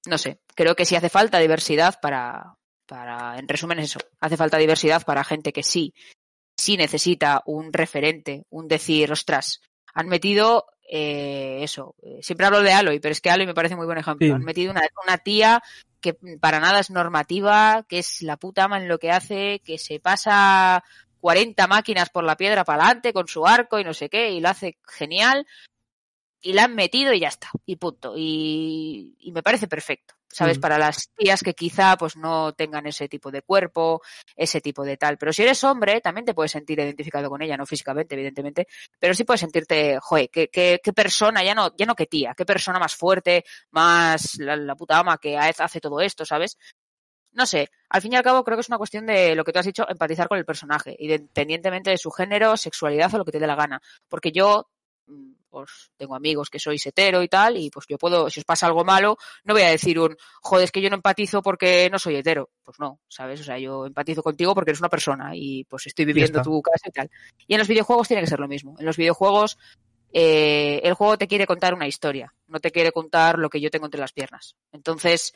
no 0.06 0.18
sé. 0.18 0.40
Creo 0.54 0.74
que 0.74 0.84
sí 0.84 0.96
hace 0.96 1.08
falta 1.08 1.38
diversidad 1.38 1.98
para, 2.00 2.54
para, 2.86 3.38
en 3.38 3.48
resumen 3.48 3.78
es 3.80 3.86
eso. 3.86 4.00
Hace 4.20 4.36
falta 4.36 4.58
diversidad 4.58 5.04
para 5.04 5.24
gente 5.24 5.52
que 5.52 5.62
sí, 5.62 5.94
sí 6.56 6.76
necesita 6.76 7.42
un 7.46 7.72
referente, 7.72 8.44
un 8.50 8.68
decir, 8.68 9.12
ostras, 9.12 9.60
han 9.94 10.08
metido 10.08 10.66
eh, 10.92 11.62
eso, 11.62 11.94
eh, 12.02 12.18
siempre 12.20 12.46
hablo 12.46 12.62
de 12.62 12.72
Aloy, 12.72 12.98
pero 12.98 13.12
es 13.12 13.20
que 13.20 13.30
Aloy 13.30 13.46
me 13.46 13.54
parece 13.54 13.76
muy 13.76 13.86
buen 13.86 13.98
ejemplo. 13.98 14.34
Han 14.34 14.42
metido 14.42 14.72
una, 14.72 14.82
una, 15.06 15.18
tía 15.18 15.62
que 16.00 16.14
para 16.40 16.58
nada 16.58 16.80
es 16.80 16.90
normativa, 16.90 17.84
que 17.88 18.00
es 18.00 18.22
la 18.22 18.36
puta 18.36 18.64
ama 18.64 18.78
en 18.78 18.88
lo 18.88 18.98
que 18.98 19.12
hace, 19.12 19.60
que 19.64 19.78
se 19.78 20.00
pasa 20.00 20.82
40 21.20 21.64
máquinas 21.68 22.10
por 22.10 22.24
la 22.24 22.36
piedra 22.36 22.64
para 22.64 22.82
adelante 22.82 23.12
con 23.12 23.28
su 23.28 23.46
arco 23.46 23.78
y 23.78 23.84
no 23.84 23.94
sé 23.94 24.08
qué, 24.08 24.32
y 24.32 24.40
lo 24.40 24.48
hace 24.48 24.78
genial, 24.84 25.46
y 26.40 26.52
la 26.52 26.64
han 26.64 26.74
metido 26.74 27.12
y 27.12 27.20
ya 27.20 27.28
está, 27.28 27.50
y 27.66 27.76
punto. 27.76 28.14
Y, 28.16 29.14
y 29.20 29.32
me 29.32 29.42
parece 29.42 29.68
perfecto. 29.68 30.14
¿sabes? 30.32 30.58
Mm. 30.58 30.60
Para 30.60 30.78
las 30.78 31.10
tías 31.16 31.42
que 31.42 31.54
quizá 31.54 31.96
pues 31.96 32.16
no 32.16 32.52
tengan 32.52 32.86
ese 32.86 33.08
tipo 33.08 33.30
de 33.30 33.42
cuerpo, 33.42 34.02
ese 34.36 34.60
tipo 34.60 34.84
de 34.84 34.96
tal. 34.96 35.18
Pero 35.18 35.32
si 35.32 35.42
eres 35.42 35.62
hombre, 35.64 36.00
también 36.00 36.24
te 36.24 36.34
puedes 36.34 36.52
sentir 36.52 36.78
identificado 36.78 37.28
con 37.28 37.42
ella, 37.42 37.56
no 37.56 37.66
físicamente, 37.66 38.14
evidentemente, 38.14 38.66
pero 38.98 39.14
sí 39.14 39.24
puedes 39.24 39.40
sentirte, 39.40 39.98
joder, 40.00 40.30
qué, 40.30 40.48
qué, 40.48 40.80
qué 40.82 40.92
persona, 40.92 41.42
ya 41.42 41.54
no, 41.54 41.74
ya 41.76 41.86
no 41.86 41.94
que 41.94 42.06
tía, 42.06 42.34
qué 42.36 42.44
persona 42.44 42.78
más 42.78 42.94
fuerte, 42.94 43.44
más 43.70 44.38
la, 44.38 44.56
la 44.56 44.76
puta 44.76 44.98
ama 44.98 45.18
que 45.18 45.36
hace 45.36 45.80
todo 45.80 46.00
esto, 46.00 46.24
¿sabes? 46.24 46.56
no 47.32 47.46
sé, 47.46 47.70
al 47.88 48.02
fin 48.02 48.12
y 48.12 48.16
al 48.16 48.24
cabo 48.24 48.42
creo 48.42 48.56
que 48.56 48.62
es 48.62 48.68
una 48.68 48.78
cuestión 48.78 49.06
de 49.06 49.36
lo 49.36 49.44
que 49.44 49.52
tú 49.52 49.60
has 49.60 49.66
dicho, 49.66 49.88
empatizar 49.88 50.26
con 50.26 50.38
el 50.38 50.44
personaje, 50.44 50.96
independientemente 50.98 51.90
de 51.90 51.96
su 51.96 52.10
género, 52.10 52.56
sexualidad 52.56 53.14
o 53.14 53.18
lo 53.18 53.24
que 53.24 53.30
te 53.30 53.38
dé 53.38 53.46
la 53.46 53.54
gana. 53.54 53.80
Porque 54.08 54.32
yo 54.32 54.68
Mm, 55.50 55.56
pues 55.60 55.90
tengo 55.96 56.14
amigos 56.14 56.48
que 56.48 56.58
sois 56.58 56.84
hetero 56.86 57.22
y 57.22 57.28
tal, 57.28 57.56
y 57.56 57.70
pues 57.70 57.86
yo 57.88 57.98
puedo, 57.98 58.30
si 58.30 58.40
os 58.40 58.44
pasa 58.44 58.66
algo 58.66 58.84
malo, 58.84 59.16
no 59.44 59.54
voy 59.54 59.62
a 59.62 59.70
decir 59.70 59.98
un, 59.98 60.16
joder, 60.40 60.64
es 60.64 60.72
que 60.72 60.80
yo 60.80 60.88
no 60.88 60.96
empatizo 60.96 61.42
porque 61.42 61.88
no 61.90 61.98
soy 61.98 62.16
hetero. 62.16 62.50
Pues 62.62 62.78
no, 62.78 63.00
¿sabes? 63.08 63.40
O 63.40 63.44
sea, 63.44 63.58
yo 63.58 63.86
empatizo 63.86 64.22
contigo 64.22 64.54
porque 64.54 64.70
eres 64.70 64.80
una 64.80 64.88
persona 64.88 65.32
y 65.34 65.64
pues 65.64 65.86
estoy 65.86 66.04
viviendo 66.04 66.42
tu 66.42 66.62
casa 66.62 66.88
y 66.88 66.92
tal. 66.92 67.10
Y 67.46 67.54
en 67.54 67.58
los 67.58 67.68
videojuegos 67.68 68.08
tiene 68.08 68.22
que 68.22 68.28
ser 68.28 68.40
lo 68.40 68.48
mismo. 68.48 68.76
En 68.78 68.86
los 68.86 68.96
videojuegos, 68.96 69.58
eh, 70.12 70.80
el 70.84 70.94
juego 70.94 71.18
te 71.18 71.26
quiere 71.28 71.46
contar 71.46 71.74
una 71.74 71.88
historia, 71.88 72.32
no 72.46 72.60
te 72.60 72.70
quiere 72.70 72.92
contar 72.92 73.38
lo 73.38 73.50
que 73.50 73.60
yo 73.60 73.70
tengo 73.70 73.86
entre 73.86 74.00
las 74.00 74.12
piernas. 74.12 74.56
Entonces. 74.72 75.34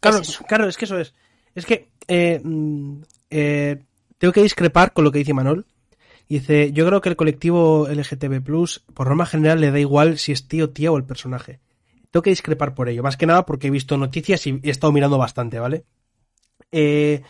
Claro, 0.00 0.18
es 0.18 0.38
claro, 0.48 0.68
es 0.68 0.76
que 0.76 0.84
eso 0.84 0.98
es. 0.98 1.14
Es 1.54 1.66
que 1.66 1.90
eh, 2.08 2.40
mm, 2.42 3.02
eh, 3.30 3.82
tengo 4.18 4.32
que 4.32 4.42
discrepar 4.42 4.92
con 4.92 5.04
lo 5.04 5.12
que 5.12 5.18
dice 5.18 5.34
Manol 5.34 5.66
Dice, 6.28 6.72
yo 6.72 6.86
creo 6.86 7.00
que 7.00 7.10
el 7.10 7.16
colectivo 7.16 7.88
LGTB 7.88 8.42
por 8.94 9.06
norma 9.06 9.26
general, 9.26 9.60
le 9.60 9.70
da 9.70 9.78
igual 9.78 10.18
si 10.18 10.32
es 10.32 10.48
tío, 10.48 10.70
tía 10.70 10.90
o 10.90 10.96
el 10.96 11.04
personaje. 11.04 11.60
Tengo 12.10 12.22
que 12.22 12.30
discrepar 12.30 12.74
por 12.74 12.88
ello, 12.88 13.02
más 13.02 13.16
que 13.16 13.26
nada 13.26 13.46
porque 13.46 13.66
he 13.66 13.70
visto 13.70 13.96
noticias 13.96 14.46
y 14.46 14.60
he 14.62 14.70
estado 14.70 14.92
mirando 14.92 15.18
bastante, 15.18 15.58
¿vale? 15.58 15.84
Eh, 16.70 17.22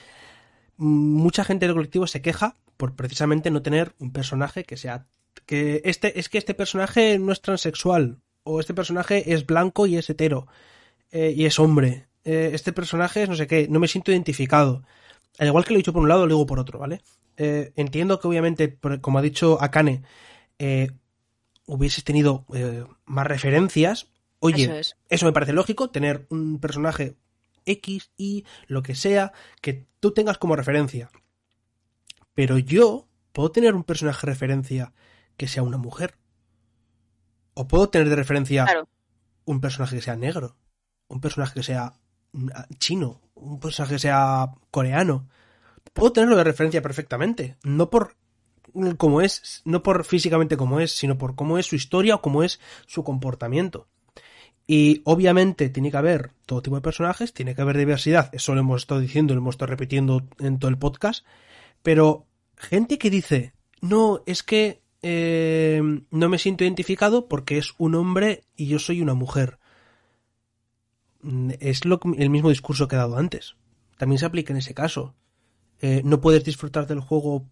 mucha 0.77 1.45
gente 1.45 1.67
del 1.67 1.75
colectivo 1.75 2.07
se 2.07 2.23
queja 2.23 2.57
por 2.77 2.95
precisamente 2.97 3.51
no 3.51 3.63
tener 3.63 3.95
un 3.99 4.13
personaje 4.13 4.65
que 4.65 4.77
sea 4.77 5.07
que 5.47 5.83
este 5.85 6.19
es 6.19 6.29
que 6.29 6.39
este 6.39 6.55
personaje 6.55 7.19
no 7.19 7.33
es 7.33 7.41
transexual 7.41 8.19
o 8.43 8.61
este 8.61 8.75
personaje 8.75 9.33
es 9.33 9.47
blanco 9.47 9.87
y 9.87 9.97
es 9.97 10.11
hetero 10.11 10.47
eh, 11.11 11.33
y 11.37 11.45
es 11.45 11.59
hombre 11.59 12.09
eh, 12.25 12.51
este 12.53 12.73
personaje 12.73 13.23
es 13.23 13.29
no 13.29 13.37
sé 13.37 13.47
qué 13.47 13.69
no 13.69 13.81
me 13.81 13.89
siento 13.89 14.13
identificado 14.13 14.83
al 15.39 15.49
igual 15.49 15.65
que 15.65 15.73
lo 15.73 15.77
he 15.77 15.83
dicho 15.83 15.93
por 15.93 16.03
un 16.03 16.09
lado 16.09 16.27
lo 16.27 16.35
digo 16.35 16.47
por 16.47 16.59
otro 16.59 16.79
vale 16.79 17.03
eh, 17.37 17.73
entiendo 17.77 18.21
que 18.21 18.29
obviamente, 18.29 18.79
como 19.01 19.19
ha 19.19 19.23
dicho 19.23 19.59
Akane, 19.63 20.03
eh, 20.59 20.91
hubieses 21.67 22.05
tenido 22.05 22.47
eh, 22.55 22.85
más 23.05 23.27
referencias. 23.27 24.09
Oye, 24.39 24.83
eso, 25.09 25.27
me 25.27 25.33
parece 25.33 25.53
lógico, 25.53 25.91
tener 25.91 26.27
un 26.31 26.59
personaje 26.59 27.17
X, 27.65 28.11
Y, 28.17 28.45
lo 28.67 28.83
que 28.83 28.95
sea, 28.95 29.33
que 29.61 29.87
tú 30.01 30.13
tengas 30.13 30.39
como 30.39 30.57
referencia. 30.57 31.11
Pero 32.35 32.59
yo 32.59 33.09
puedo 33.33 33.51
tener 33.51 33.75
un 33.75 33.85
personaje 33.85 34.27
referencia 34.27 34.93
que 35.37 35.49
sea 35.49 35.63
una 35.63 35.79
mujer. 35.79 36.17
O 37.55 37.69
puedo 37.69 37.89
tener 37.89 38.09
de 38.09 38.17
referencia 38.17 38.67
un 39.45 39.61
personaje 39.61 39.97
que 39.97 40.03
sea 40.03 40.17
negro, 40.17 40.57
un 41.09 41.21
personaje 41.21 41.55
que 41.55 41.63
sea 41.63 41.95
mm, 42.33 42.49
chino, 42.79 43.21
un 43.43 43.61
personaje 43.61 43.99
sea 43.99 44.51
coreano 44.71 45.29
puedo 45.93 46.13
tenerlo 46.13 46.37
de 46.37 46.45
referencia 46.45 46.83
perfectamente. 46.83 47.57
No 47.63 47.91
por 47.91 48.17
cómo 48.97 49.21
es, 49.21 49.63
no 49.65 49.83
por 49.83 50.05
físicamente 50.05 50.57
como 50.57 50.81
es, 50.81 50.93
sino 50.93 51.19
por 51.19 51.35
cómo 51.35 51.59
es 51.59 51.67
su 51.67 51.77
historia 51.77 52.17
o 52.17 52.23
cómo 52.23 52.43
es 52.43 52.61
su 52.87 53.05
comportamiento. 53.05 53.89
Y 54.67 55.03
obviamente 55.05 55.69
tiene 55.69 55.91
que 55.91 55.97
haber 55.97 56.33
todo 56.47 56.63
tipo 56.63 56.77
de 56.77 56.83
personajes, 56.83 57.35
tiene 57.35 57.55
que 57.55 57.63
haber 57.63 57.77
diversidad, 57.77 58.31
eso 58.33 58.55
lo 58.55 58.61
hemos 58.61 58.83
estado 58.83 59.01
diciendo, 59.01 59.35
lo 59.35 59.41
hemos 59.41 59.57
estado 59.57 59.71
repitiendo 59.71 60.27
en 60.39 60.59
todo 60.59 60.71
el 60.71 60.79
podcast, 60.79 61.27
pero 61.83 62.27
gente 62.57 62.97
que 62.97 63.11
dice, 63.11 63.55
no, 63.81 64.23
es 64.25 64.43
que 64.43 64.81
eh, 65.03 65.83
no 66.11 66.29
me 66.29 66.39
siento 66.39 66.63
identificado 66.63 67.29
porque 67.29 67.59
es 67.59 67.75
un 67.77 67.97
hombre 67.97 68.45
y 68.57 68.69
yo 68.69 68.79
soy 68.79 69.03
una 69.03 69.15
mujer. 69.15 69.59
Es 71.61 71.85
lo, 71.85 72.01
el 72.17 72.31
mismo 72.31 72.49
discurso 72.49 72.89
que 72.89 72.97
he 72.97 72.99
dado 72.99 73.17
antes. 73.17 73.57
También 73.97 74.19
se 74.19 74.27
aplica 74.27 74.53
en 74.53 74.59
ese 74.59 74.75
caso. 74.75 75.15
Eh, 75.81 76.03
no 76.05 76.21
puedes 76.21 76.45
disfrutar 76.45 76.87
del 76.87 77.01
juego 77.01 77.47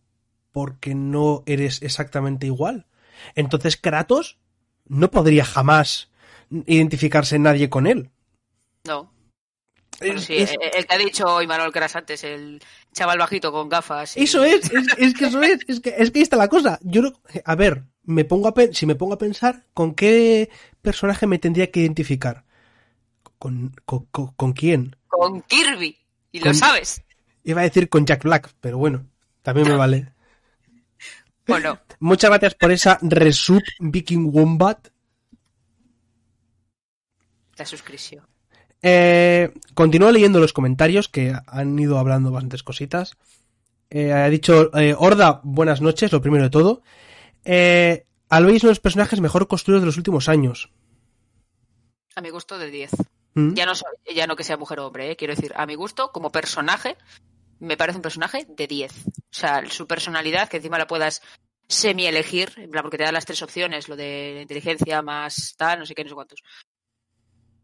porque 0.53 0.95
no 0.95 1.43
eres 1.47 1.83
exactamente 1.83 2.47
igual. 2.47 2.87
Entonces 3.35 3.77
Kratos 3.77 4.39
no 4.87 5.11
podría 5.11 5.45
jamás 5.45 6.11
identificarse 6.67 7.39
nadie 7.39 7.69
con 7.69 7.87
él. 7.87 8.11
No. 8.85 9.13
sí, 10.01 10.35
el, 10.39 10.87
que 10.87 10.95
ha 10.95 10.99
dicho 10.99 11.43
Imanol 11.43 11.73
Kras 11.73 11.95
antes, 11.95 12.25
el 12.25 12.63
chaval 12.93 13.19
bajito 13.19 13.53
con 13.53 13.69
gafas. 13.69 14.17
Eso 14.17 14.43
es, 14.45 14.71
es, 14.99 15.15
que 15.15 15.27
eso 15.27 15.43
es, 15.43 15.61
es 15.69 15.81
que, 15.81 15.95
es 15.97 16.11
que 16.11 16.19
ahí 16.19 16.23
está 16.23 16.37
la 16.37 16.49
cosa. 16.49 16.79
Yo, 16.83 17.03
a 17.45 17.55
ver, 17.55 17.85
me 18.03 18.25
pongo 18.25 18.49
a 18.49 18.55
si 18.73 18.87
me 18.87 18.95
pongo 18.95 19.15
a 19.15 19.19
pensar, 19.19 19.67
¿con 19.75 19.95
qué 19.95 20.51
personaje 20.83 21.27
me 21.27 21.39
tendría 21.39 21.71
que 21.71 21.81
identificar? 21.81 22.45
¿Con, 23.41 23.75
con, 23.87 24.53
quién? 24.53 24.97
Con 25.09 25.41
Kirby, 25.41 25.97
y 26.31 26.41
lo 26.41 26.53
sabes. 26.53 27.03
Iba 27.43 27.63
a 27.63 27.65
decir 27.65 27.89
con 27.89 28.05
Jack 28.05 28.23
Black, 28.23 28.53
pero 28.61 28.77
bueno, 28.77 29.07
también 29.43 29.69
me 29.69 29.77
vale. 29.77 30.13
Bueno. 31.47 31.81
Muchas 31.99 32.31
gracias 32.31 32.55
por 32.55 32.71
esa 32.71 32.99
resub 33.03 33.63
Viking 33.81 34.31
Wombat. 34.33 34.89
La 37.57 37.67
suscripción. 37.67 38.25
Eh, 38.83 39.53
continúo 39.75 40.13
leyendo 40.13 40.39
los 40.39 40.53
comentarios 40.53 41.09
que 41.09 41.35
han 41.47 41.77
ido 41.77 41.99
hablando 41.99 42.31
bastantes 42.31 42.63
cositas. 42.63 43.17
Eh, 43.89 44.13
ha 44.13 44.29
dicho 44.29 44.71
eh, 44.79 44.95
Horda, 44.97 45.41
buenas 45.43 45.81
noches, 45.81 46.13
lo 46.13 46.21
primero 46.21 46.45
de 46.45 46.51
todo. 46.51 46.83
Eh, 47.45 48.05
Aloy 48.29 48.61
los 48.61 48.79
personajes 48.79 49.21
mejor 49.21 49.49
construidos 49.49 49.83
de 49.83 49.87
los 49.87 49.97
últimos 49.97 50.29
años. 50.29 50.71
A 52.15 52.21
mi 52.21 52.31
gusto 52.31 52.59
de 52.59 52.71
10. 52.71 52.91
¿Mm? 53.35 53.55
Ya, 53.55 53.67
no 53.67 53.73
ya 54.15 54.27
no 54.27 54.37
que 54.37 54.45
sea 54.45 54.57
mujer 54.57 54.81
o 54.81 54.87
hombre, 54.87 55.17
quiero 55.17 55.35
decir, 55.35 55.53
a 55.57 55.67
mi 55.67 55.75
gusto, 55.75 56.11
como 56.13 56.33
personaje, 56.33 56.97
me 57.59 57.77
parece 57.77 57.99
un 57.99 58.03
personaje 58.03 58.47
de 58.49 58.67
10. 58.67 59.07
O 59.07 59.13
sea, 59.31 59.65
su 59.69 59.87
personalidad, 59.87 60.49
que 60.49 60.57
encima 60.57 60.79
la 60.79 60.87
puedas 60.87 61.23
semi-elegir, 61.69 62.53
en 62.57 62.71
plan, 62.71 62.83
porque 62.83 62.99
te 62.99 63.05
da 63.05 63.13
las 63.13 63.27
tres 63.27 63.43
opciones, 63.43 63.89
lo 63.89 63.97
de 63.97 64.41
inteligencia 64.43 65.03
más 65.03 65.55
tal, 65.57 65.79
no 65.79 65.87
sé 65.87 65.95
qué, 65.95 66.03
no 66.03 66.09
sé 66.09 66.15
cuántos. 66.15 66.43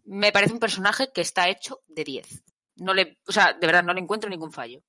Me 0.05 0.31
parece 0.31 0.53
un 0.53 0.61
personaje 0.61 1.09
que 1.13 1.23
está 1.23 1.49
hecho 1.49 1.81
de 1.89 2.05
10. 2.05 2.43
No 2.77 2.95
le, 2.95 3.19
o 3.27 3.33
sea, 3.33 3.55
de 3.55 3.67
verdad, 3.67 3.83
no 3.83 3.93
le 3.93 4.01
encuentro 4.01 4.31
ningún 4.31 4.53
fallo. 4.53 4.81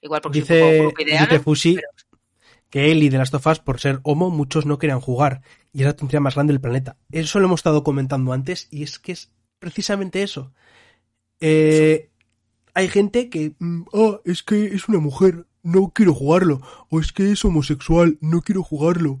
Igual 0.00 0.22
porque 0.22 0.40
dice, 0.40 0.92
dice 0.98 1.40
Fusi 1.40 1.78
que 2.72 2.90
él 2.90 3.02
y 3.02 3.10
de 3.10 3.18
las 3.18 3.30
tofas, 3.30 3.60
por 3.60 3.80
ser 3.80 4.00
homo, 4.02 4.30
muchos 4.30 4.64
no 4.64 4.78
querían 4.78 5.00
jugar. 5.00 5.42
Y 5.74 5.80
es 5.80 5.86
la 5.86 5.94
tontería 5.94 6.20
más 6.20 6.36
grande 6.36 6.54
del 6.54 6.60
planeta. 6.62 6.96
Eso 7.10 7.38
lo 7.38 7.44
hemos 7.44 7.60
estado 7.60 7.84
comentando 7.84 8.32
antes, 8.32 8.66
y 8.70 8.82
es 8.82 8.98
que 8.98 9.12
es 9.12 9.30
precisamente 9.62 10.24
eso. 10.24 10.52
Eh, 11.40 12.10
hay 12.74 12.88
gente 12.88 13.30
que, 13.30 13.54
ah, 13.94 14.20
es 14.24 14.42
que 14.42 14.66
es 14.66 14.88
una 14.88 14.98
mujer, 14.98 15.46
no 15.62 15.92
quiero 15.94 16.14
jugarlo. 16.14 16.60
O 16.90 16.98
es 16.98 17.12
que 17.12 17.30
es 17.30 17.44
homosexual, 17.44 18.18
no 18.20 18.42
quiero 18.42 18.64
jugarlo. 18.64 19.20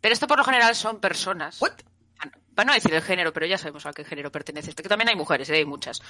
Pero 0.00 0.12
esto 0.12 0.28
por 0.28 0.38
lo 0.38 0.44
general 0.44 0.76
son 0.76 1.00
personas. 1.00 1.58
para 2.54 2.66
no 2.66 2.74
decir 2.74 2.94
el 2.94 3.02
género, 3.02 3.32
pero 3.32 3.46
ya 3.46 3.58
sabemos 3.58 3.86
a 3.86 3.92
qué 3.92 4.04
género 4.04 4.30
pertenece, 4.30 4.72
que 4.72 4.88
también 4.88 5.08
hay 5.08 5.16
mujeres, 5.16 5.50
¿eh? 5.50 5.56
hay 5.56 5.64
muchas, 5.64 6.00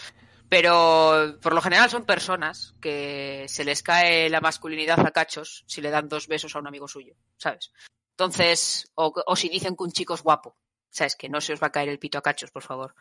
pero 0.50 1.38
por 1.40 1.54
lo 1.54 1.62
general 1.62 1.88
son 1.88 2.04
personas 2.04 2.74
que 2.82 3.46
se 3.48 3.64
les 3.64 3.82
cae 3.82 4.28
la 4.28 4.42
masculinidad 4.42 5.00
a 5.00 5.10
cachos 5.10 5.64
si 5.66 5.80
le 5.80 5.88
dan 5.88 6.10
dos 6.10 6.28
besos 6.28 6.54
a 6.54 6.58
un 6.58 6.66
amigo 6.66 6.86
suyo, 6.86 7.14
¿sabes? 7.38 7.72
Entonces, 8.10 8.92
o, 8.94 9.14
o 9.26 9.36
si 9.36 9.48
dicen 9.48 9.74
que 9.74 9.84
un 9.84 9.92
chico 9.92 10.12
es 10.12 10.22
guapo, 10.22 10.58
¿sabes? 10.94 11.16
Que 11.16 11.28
no 11.28 11.40
se 11.40 11.52
os 11.52 11.62
va 11.62 11.66
a 11.66 11.72
caer 11.72 11.88
el 11.88 11.98
pito 11.98 12.18
a 12.18 12.22
cachos, 12.22 12.50
por 12.50 12.62
favor. 12.62 12.94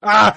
¡Ah! 0.00 0.36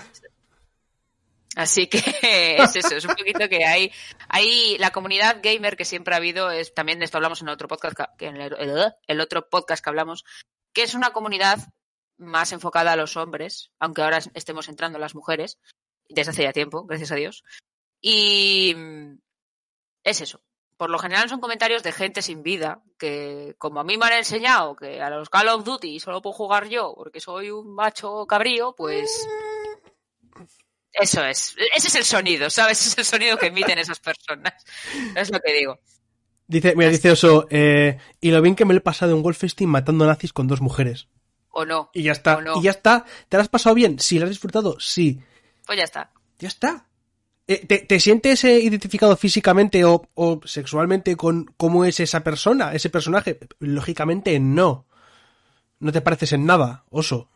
Así 1.55 1.87
que 1.87 1.97
es 2.57 2.75
eso, 2.75 2.95
es 2.95 3.05
un 3.05 3.15
poquito 3.15 3.47
que 3.49 3.65
hay, 3.65 3.91
hay 4.29 4.77
la 4.77 4.91
comunidad 4.91 5.39
gamer 5.43 5.75
que 5.75 5.85
siempre 5.85 6.13
ha 6.13 6.17
habido, 6.17 6.49
es 6.51 6.73
también 6.73 6.99
de 6.99 7.05
esto 7.05 7.17
hablamos 7.17 7.41
en 7.41 7.49
otro 7.49 7.67
podcast, 7.67 7.95
que 8.17 8.27
en 8.27 8.37
el, 8.37 8.53
el- 8.57 8.93
el 9.07 9.21
otro 9.21 9.49
podcast 9.49 9.83
que 9.83 9.89
hablamos, 9.89 10.23
que 10.73 10.83
es 10.83 10.93
una 10.93 11.11
comunidad 11.11 11.59
más 12.17 12.51
enfocada 12.53 12.93
a 12.93 12.95
los 12.95 13.17
hombres, 13.17 13.71
aunque 13.79 14.01
ahora 14.01 14.19
estemos 14.33 14.69
entrando 14.69 14.97
las 14.99 15.15
mujeres, 15.15 15.59
desde 16.07 16.31
hace 16.31 16.43
ya 16.43 16.53
tiempo, 16.53 16.85
gracias 16.85 17.11
a 17.11 17.15
Dios. 17.15 17.43
Y 17.99 18.73
mm, 18.75 19.17
es 20.03 20.21
eso. 20.21 20.41
Por 20.81 20.89
lo 20.89 20.97
general 20.97 21.29
son 21.29 21.39
comentarios 21.39 21.83
de 21.83 21.91
gente 21.91 22.23
sin 22.23 22.41
vida, 22.41 22.81
que 22.97 23.53
como 23.59 23.79
a 23.79 23.83
mí 23.83 23.99
me 23.99 24.05
han 24.07 24.13
enseñado 24.13 24.75
que 24.75 24.99
a 24.99 25.11
los 25.11 25.29
Call 25.29 25.49
of 25.49 25.63
Duty 25.63 25.99
solo 25.99 26.23
puedo 26.23 26.33
jugar 26.33 26.69
yo 26.69 26.95
porque 26.97 27.19
soy 27.19 27.51
un 27.51 27.75
macho 27.75 28.25
cabrío, 28.25 28.73
pues 28.75 29.27
eso 30.91 31.23
es. 31.23 31.55
Ese 31.75 31.87
es 31.89 31.93
el 31.93 32.03
sonido, 32.03 32.49
¿sabes? 32.49 32.81
Ese 32.81 32.89
es 32.89 32.97
el 32.97 33.05
sonido 33.05 33.37
que 33.37 33.45
emiten 33.45 33.77
esas 33.77 33.99
personas. 33.99 34.53
Es 35.15 35.31
lo 35.31 35.39
que 35.39 35.53
digo. 35.53 35.79
Dice, 36.47 36.75
mira, 36.75 36.89
dice 36.89 37.11
Oso, 37.11 37.45
eh, 37.51 37.99
y 38.19 38.31
lo 38.31 38.41
bien 38.41 38.55
que 38.55 38.65
me 38.65 38.73
lo 38.73 38.79
he 38.79 38.81
pasado 38.81 39.15
en 39.15 39.21
Wolfenstein 39.21 39.69
matando 39.69 40.07
nazis 40.07 40.33
con 40.33 40.47
dos 40.47 40.61
mujeres. 40.61 41.09
O 41.51 41.63
no. 41.63 41.91
Y 41.93 42.01
ya 42.01 42.13
está, 42.13 42.41
no. 42.41 42.57
y 42.59 42.63
ya 42.63 42.71
está. 42.71 43.05
¿Te 43.29 43.37
lo 43.37 43.41
has 43.41 43.49
pasado 43.49 43.75
bien? 43.75 43.99
Sí, 43.99 44.17
¿lo 44.17 44.23
has 44.23 44.31
disfrutado? 44.31 44.79
Sí. 44.79 45.21
Pues 45.63 45.77
ya 45.77 45.83
está. 45.83 46.11
Ya 46.39 46.47
está. 46.47 46.87
Eh, 47.47 47.65
¿Te, 47.65 47.79
te 47.79 47.99
sientes 47.99 48.43
eh, 48.43 48.59
identificado 48.59 49.15
físicamente 49.17 49.83
o, 49.83 50.07
o 50.13 50.41
sexualmente 50.45 51.15
con 51.15 51.45
cómo 51.57 51.85
es 51.85 51.99
esa 51.99 52.23
persona, 52.23 52.73
ese 52.73 52.89
personaje? 52.89 53.39
Lógicamente 53.59 54.39
no. 54.39 54.85
No 55.79 55.91
te 55.91 56.01
pareces 56.01 56.33
en 56.33 56.45
nada, 56.45 56.85
oso. 56.89 57.29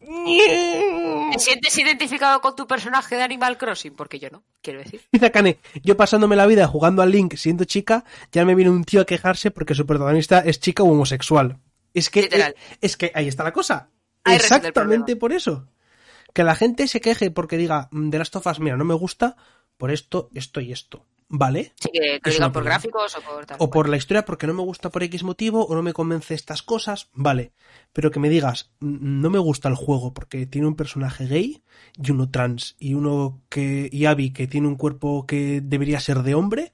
¿Te 0.00 1.38
sientes 1.38 1.78
identificado 1.78 2.40
con 2.40 2.54
tu 2.54 2.66
personaje 2.66 3.16
de 3.16 3.22
Animal 3.22 3.56
Crossing? 3.56 3.94
Porque 3.94 4.18
yo 4.18 4.30
no, 4.30 4.44
quiero 4.62 4.80
decir. 4.80 5.00
Dice 5.12 5.26
Akane, 5.26 5.58
yo 5.82 5.96
pasándome 5.96 6.36
la 6.36 6.46
vida 6.46 6.66
jugando 6.66 7.02
al 7.02 7.10
Link 7.10 7.34
siendo 7.36 7.64
chica, 7.64 8.04
ya 8.32 8.44
me 8.44 8.54
viene 8.54 8.70
un 8.70 8.84
tío 8.84 9.00
a 9.00 9.06
quejarse 9.06 9.50
porque 9.50 9.74
su 9.74 9.86
protagonista 9.86 10.40
es 10.40 10.60
chica 10.60 10.82
o 10.82 10.90
homosexual. 10.90 11.58
Es 11.92 12.10
que, 12.10 12.20
eh, 12.20 12.54
es 12.80 12.96
que 12.96 13.12
ahí 13.14 13.28
está 13.28 13.44
la 13.44 13.52
cosa. 13.52 13.90
Exactamente 14.24 15.16
por 15.16 15.32
eso. 15.32 15.68
Que 16.34 16.44
la 16.44 16.54
gente 16.54 16.86
se 16.88 17.00
queje 17.00 17.30
porque 17.30 17.56
diga, 17.56 17.88
"Mm, 17.92 18.10
de 18.10 18.18
las 18.18 18.30
tofas, 18.30 18.60
mira, 18.60 18.76
no 18.76 18.84
me 18.84 18.92
gusta 18.94 19.36
por 19.78 19.90
esto, 19.90 20.28
esto 20.34 20.60
y 20.60 20.72
esto. 20.72 21.06
¿Vale? 21.26 21.72
Sí, 21.80 21.88
que, 21.90 22.20
que 22.22 22.30
digan 22.30 22.52
por 22.52 22.62
problema. 22.62 22.74
gráficos 22.76 23.16
o 23.16 23.20
por 23.22 23.46
tal. 23.46 23.56
O 23.58 23.70
por 23.70 23.88
la 23.88 23.96
historia 23.96 24.24
porque 24.26 24.46
no 24.46 24.52
me 24.52 24.62
gusta 24.62 24.90
por 24.90 25.02
X 25.02 25.22
motivo 25.22 25.64
o 25.64 25.74
no 25.74 25.82
me 25.82 25.94
convence 25.94 26.34
estas 26.34 26.62
cosas, 26.62 27.08
vale. 27.14 27.52
Pero 27.94 28.10
que 28.10 28.20
me 28.20 28.28
digas, 28.28 28.70
"Mm, 28.80 29.20
no 29.22 29.30
me 29.30 29.38
gusta 29.38 29.68
el 29.70 29.74
juego 29.74 30.12
porque 30.12 30.44
tiene 30.46 30.66
un 30.68 30.76
personaje 30.76 31.26
gay 31.26 31.62
y 31.96 32.10
uno 32.10 32.30
trans 32.30 32.76
y 32.78 32.92
uno 32.94 33.40
que 33.48 33.88
y 33.90 34.04
Abby 34.04 34.32
que 34.32 34.46
tiene 34.46 34.68
un 34.68 34.76
cuerpo 34.76 35.24
que 35.26 35.60
debería 35.62 35.98
ser 35.98 36.22
de 36.22 36.34
hombre, 36.34 36.72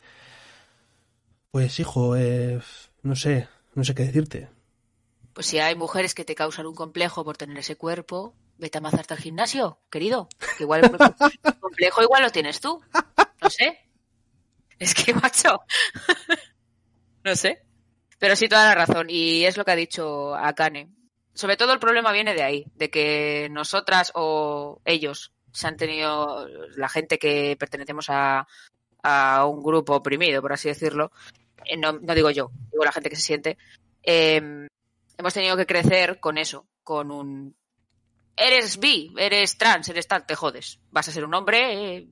pues 1.50 1.78
hijo, 1.80 2.16
eh, 2.16 2.60
no 3.02 3.16
sé, 3.16 3.48
no 3.74 3.84
sé 3.84 3.94
qué 3.94 4.04
decirte. 4.04 4.48
Pues 5.32 5.46
si 5.46 5.58
hay 5.58 5.74
mujeres 5.76 6.14
que 6.14 6.24
te 6.24 6.34
causan 6.34 6.66
un 6.66 6.74
complejo 6.74 7.24
por 7.24 7.36
tener 7.36 7.56
ese 7.58 7.76
cuerpo, 7.76 8.34
vete 8.60 8.78
a 8.78 8.80
mazarte 8.80 9.14
al 9.14 9.20
gimnasio, 9.20 9.80
querido. 9.90 10.28
Que 10.56 10.64
igual 10.64 10.84
el 10.84 11.58
complejo 11.58 12.02
igual 12.02 12.22
lo 12.22 12.30
tienes 12.30 12.60
tú. 12.60 12.80
No 13.42 13.50
sé. 13.50 13.78
Es 14.78 14.94
que, 14.94 15.12
macho. 15.14 15.62
no 17.24 17.34
sé. 17.34 17.62
Pero 18.18 18.36
sí, 18.36 18.48
toda 18.48 18.66
la 18.66 18.74
razón. 18.74 19.06
Y 19.08 19.44
es 19.44 19.56
lo 19.56 19.64
que 19.64 19.72
ha 19.72 19.76
dicho 19.76 20.34
Akane. 20.34 20.90
Sobre 21.34 21.56
todo 21.56 21.72
el 21.72 21.78
problema 21.78 22.12
viene 22.12 22.34
de 22.34 22.42
ahí, 22.42 22.66
de 22.74 22.90
que 22.90 23.48
nosotras 23.50 24.12
o 24.14 24.80
ellos 24.84 25.32
se 25.52 25.66
han 25.66 25.76
tenido, 25.76 26.46
la 26.76 26.88
gente 26.88 27.18
que 27.18 27.56
pertenecemos 27.58 28.06
a, 28.08 28.46
a 29.02 29.46
un 29.46 29.62
grupo 29.62 29.94
oprimido, 29.94 30.42
por 30.42 30.52
así 30.52 30.68
decirlo, 30.68 31.12
eh, 31.64 31.76
no, 31.76 31.92
digo 31.98 32.30
yo, 32.30 32.50
digo 32.70 32.84
la 32.84 32.92
gente 32.92 33.10
que 33.10 33.16
se 33.16 33.22
siente, 33.22 33.58
eh, 34.02 34.68
hemos 35.16 35.34
tenido 35.34 35.56
que 35.56 35.66
crecer 35.66 36.20
con 36.20 36.38
eso, 36.38 36.66
con 36.82 37.10
un... 37.10 37.56
Eres 38.40 38.78
bi, 38.80 39.12
eres 39.18 39.58
trans, 39.58 39.88
eres 39.90 40.06
tal, 40.08 40.24
te 40.24 40.34
jodes. 40.34 40.80
Vas 40.90 41.08
a 41.08 41.12
ser 41.12 41.24
un 41.24 41.34
hombre 41.34 41.96
eh, 41.96 42.08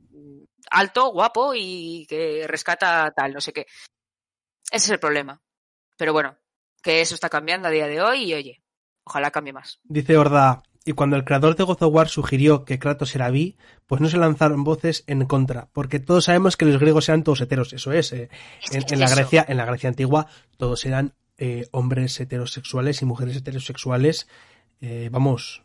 alto, 0.71 1.11
guapo 1.11 1.55
y 1.55 2.07
que 2.09 2.45
rescata 2.47 3.11
tal, 3.17 3.33
no 3.33 3.41
sé 3.41 3.53
qué. 3.53 3.63
Ese 4.71 4.87
es 4.87 4.91
el 4.91 4.99
problema. 5.01 5.41
Pero 5.97 6.13
bueno, 6.13 6.37
que 6.83 7.01
eso 7.01 7.15
está 7.15 7.29
cambiando 7.31 7.69
a 7.69 7.71
día 7.71 7.87
de 7.87 8.03
hoy 8.03 8.25
y 8.25 8.35
oye, 8.35 8.63
ojalá 9.05 9.31
cambie 9.31 9.55
más. 9.55 9.81
Dice 9.85 10.19
Horda, 10.19 10.63
y 10.85 10.93
cuando 10.93 11.17
el 11.17 11.25
creador 11.25 11.57
de 11.57 11.65
God 11.65 11.83
of 11.83 11.95
War 11.95 12.09
sugirió 12.09 12.65
que 12.65 12.79
Kratos 12.79 13.15
era 13.15 13.31
bi, 13.31 13.57
pues 13.87 14.01
no 14.01 14.09
se 14.09 14.19
lanzaron 14.19 14.65
voces 14.65 15.05
en 15.07 15.25
contra, 15.27 15.69
porque 15.73 15.99
todos 15.99 16.27
sabemos 16.27 16.57
que 16.57 16.67
los 16.67 16.79
griegos 16.79 17.09
eran 17.09 17.25
todos 17.25 17.41
heteros, 17.41 17.73
eso 17.73 17.91
es. 17.93 18.13
eh, 18.13 18.29
Es 18.63 18.75
en, 18.93 19.01
la. 19.01 19.09
Grecia, 19.09 19.45
en 19.49 19.57
la 19.57 19.65
Grecia 19.65 19.89
antigua, 19.89 20.27
todos 20.59 20.85
eran 20.85 21.15
eh, 21.39 21.69
hombres 21.73 22.21
heterosexuales 22.21 23.01
y 23.01 23.07
mujeres 23.07 23.37
heterosexuales. 23.37 24.29
eh, 24.81 25.09
vamos, 25.11 25.63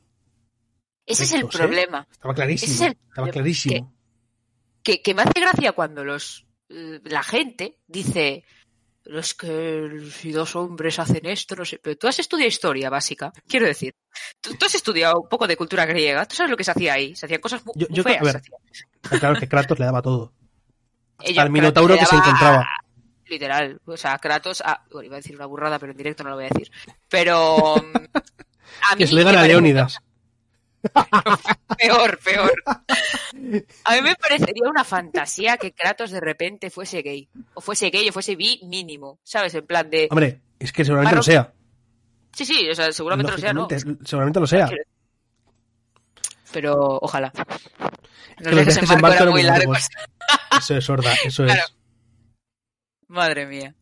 Ese 1.05 1.23
es 1.23 1.31
el 1.33 1.41
rectos, 1.41 1.55
¿eh? 1.59 1.63
problema. 1.63 2.07
estaba 2.11 2.33
clarísimo. 2.33 2.71
Ese 2.73 2.75
es 2.75 2.81
el 2.81 2.87
estaba 2.93 3.07
problema, 3.15 3.31
clarísimo. 3.33 3.93
Que, 4.81 5.01
que 5.01 5.13
me 5.13 5.21
hace 5.23 5.39
gracia 5.39 5.71
cuando 5.73 6.03
los 6.03 6.45
eh, 6.69 6.99
la 7.05 7.23
gente 7.23 7.77
dice 7.87 8.43
"Pero 9.03 9.19
es 9.19 9.33
que 9.33 9.89
si 10.11 10.31
dos 10.31 10.55
hombres 10.55 10.97
hacen 10.99 11.25
esto, 11.25 11.55
no 11.55 11.65
sé. 11.65 11.79
Pero 11.83 11.97
tú 11.97 12.07
has 12.07 12.19
estudiado 12.19 12.47
historia 12.47 12.89
básica, 12.89 13.31
quiero 13.47 13.65
decir. 13.65 13.93
Tú, 14.41 14.55
tú 14.55 14.65
has 14.65 14.75
estudiado 14.75 15.19
un 15.21 15.27
poco 15.29 15.45
de 15.47 15.57
cultura 15.57 15.85
griega. 15.85 16.25
Tú 16.25 16.35
sabes 16.35 16.49
lo 16.51 16.57
que 16.57 16.63
se 16.63 16.71
hacía 16.71 16.93
ahí. 16.93 17.15
Se 17.15 17.25
hacían 17.25 17.41
cosas 17.41 17.65
muy, 17.65 17.73
Yo- 17.75 17.87
muy 17.89 17.97
yo 17.97 18.03
creo- 18.03 18.19
feas. 18.21 18.35
a 18.35 18.39
ver. 18.39 18.43
Está 19.03 19.19
claro 19.19 19.39
que 19.39 19.47
Kratos 19.49 19.77
le 19.79 19.85
daba 19.85 20.01
todo. 20.01 20.33
Ella- 21.19 21.41
Al 21.43 21.49
Minotauro 21.49 21.97
que 21.97 22.05
se 22.05 22.15
encontraba. 22.15 22.67
Literal. 23.27 23.79
O 23.85 23.95
sea, 23.97 24.17
Kratos. 24.19 24.61
ah, 24.65 24.83
bueno, 24.91 25.05
iba 25.07 25.15
a 25.15 25.19
decir 25.19 25.35
una 25.35 25.45
burrada, 25.45 25.79
pero 25.79 25.91
en 25.91 25.97
directo 25.97 26.23
no 26.23 26.29
lo 26.31 26.35
voy 26.37 26.45
a 26.45 26.49
decir. 26.49 26.69
Pero. 27.09 27.75
mm, 27.93 27.97
A 28.91 28.95
Que 28.97 29.07
se 29.07 29.15
le 29.15 29.23
gana 29.23 29.41
a 29.41 29.47
Leónidas. 29.47 29.99
Peor, 31.77 32.19
peor. 32.23 32.51
A 33.85 33.95
mí 33.95 34.01
me 34.01 34.15
parecería 34.15 34.69
una 34.69 34.83
fantasía 34.83 35.57
que 35.57 35.73
Kratos 35.73 36.11
de 36.11 36.19
repente 36.19 36.69
fuese 36.69 37.01
gay. 37.01 37.27
O 37.53 37.61
fuese 37.61 37.89
gay 37.89 38.07
o 38.09 38.13
fuese 38.13 38.35
bi 38.35 38.59
mínimo. 38.63 39.19
¿Sabes? 39.23 39.53
En 39.55 39.65
plan 39.65 39.89
de. 39.89 40.07
Hombre, 40.11 40.41
es 40.59 40.71
que 40.71 40.83
seguramente 40.85 41.15
Marro- 41.15 41.17
lo 41.19 41.23
sea. 41.23 41.53
Sí, 42.33 42.45
sí, 42.45 42.69
o 42.69 42.75
sea, 42.75 42.91
seguramente 42.91 43.31
lo 43.31 43.37
sea, 43.37 43.53
¿no? 43.53 43.67
Seguramente 44.05 44.39
lo 44.39 44.47
sea. 44.47 44.69
Pero 46.51 46.99
ojalá. 47.01 47.31
Los 48.39 48.49
Que 48.49 48.65
los 48.81 48.91
en 48.91 49.01
barco 49.01 49.17
eran 49.23 49.29
muy 49.33 49.43
largos. 49.43 49.87
Eso 50.57 50.75
es 50.77 50.89
Horda, 50.89 51.13
eso 51.25 51.43
Claro. 51.45 51.61
es. 51.61 51.75
Madre 53.07 53.45
mía. 53.47 53.75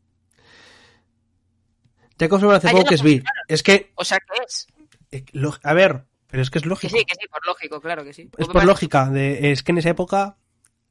Ya 2.18 2.30
confirmaron 2.30 2.58
hace 2.60 2.68
Ah, 2.68 2.72
ya 2.72 2.78
poco 2.78 2.90
que 2.90 2.96
es 2.96 3.02
bi. 3.04 3.24
Es 3.48 3.62
que, 3.64 3.92
O 3.96 4.06
sea, 4.06 4.20
¿qué 4.20 4.44
es? 4.46 4.68
eh, 5.12 5.26
a 5.64 5.74
ver, 5.74 6.06
pero 6.32 6.42
es 6.42 6.50
que 6.50 6.58
es 6.60 6.64
Que 6.64 6.70
lógico. 6.70 6.98
sí, 6.98 7.06
que 7.06 7.14
sí, 7.14 7.28
por 7.30 7.46
lógico, 7.46 7.80
claro 7.82 8.04
que 8.04 8.14
sí. 8.14 8.24
Es 8.24 8.30
Pues 8.32 8.48
por 8.48 8.64
lógica. 8.66 9.10
De, 9.10 9.52
es 9.52 9.62
que 9.62 9.72
en 9.74 9.78
esa 9.80 9.90
época 9.90 10.38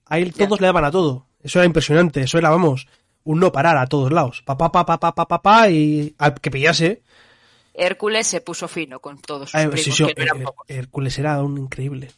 ahí 0.06 0.30
Ya. 0.30 0.46
todos 0.46 0.60
le 0.60 0.66
daban 0.68 0.84
a 0.84 0.90
todo. 0.90 1.26
Eso 1.42 1.58
era 1.58 1.66
impresionante. 1.66 2.20
Eso 2.20 2.38
era, 2.38 2.50
vamos, 2.50 2.86
un 3.24 3.40
no 3.40 3.50
parar 3.50 3.76
a 3.78 3.86
todos 3.86 4.12
lados. 4.12 4.42
Pa, 4.42 4.56
pa, 4.56 4.70
pa, 4.70 4.84
pa, 4.86 5.00
pa, 5.00 5.14
pa, 5.14 5.26
pa, 5.26 5.42
pa, 5.42 5.68
y 5.70 6.14
al 6.18 6.34
que 6.40 6.50
pillase. 6.50 7.02
Hércules 7.72 8.26
se 8.26 8.40
puso 8.42 8.68
fino 8.68 9.00
con 9.00 9.18
todos 9.20 9.50
sus 9.50 9.54
Ay, 9.58 9.68
primos, 9.68 9.84
sí, 9.84 9.92
sí, 9.92 10.06
que 10.06 10.14
no 10.14 10.22
eran 10.22 10.42
pocos. 10.42 10.66
Hércules 10.68 11.18
era 11.18 11.42
un 11.42 11.56
increíble. 11.58 12.10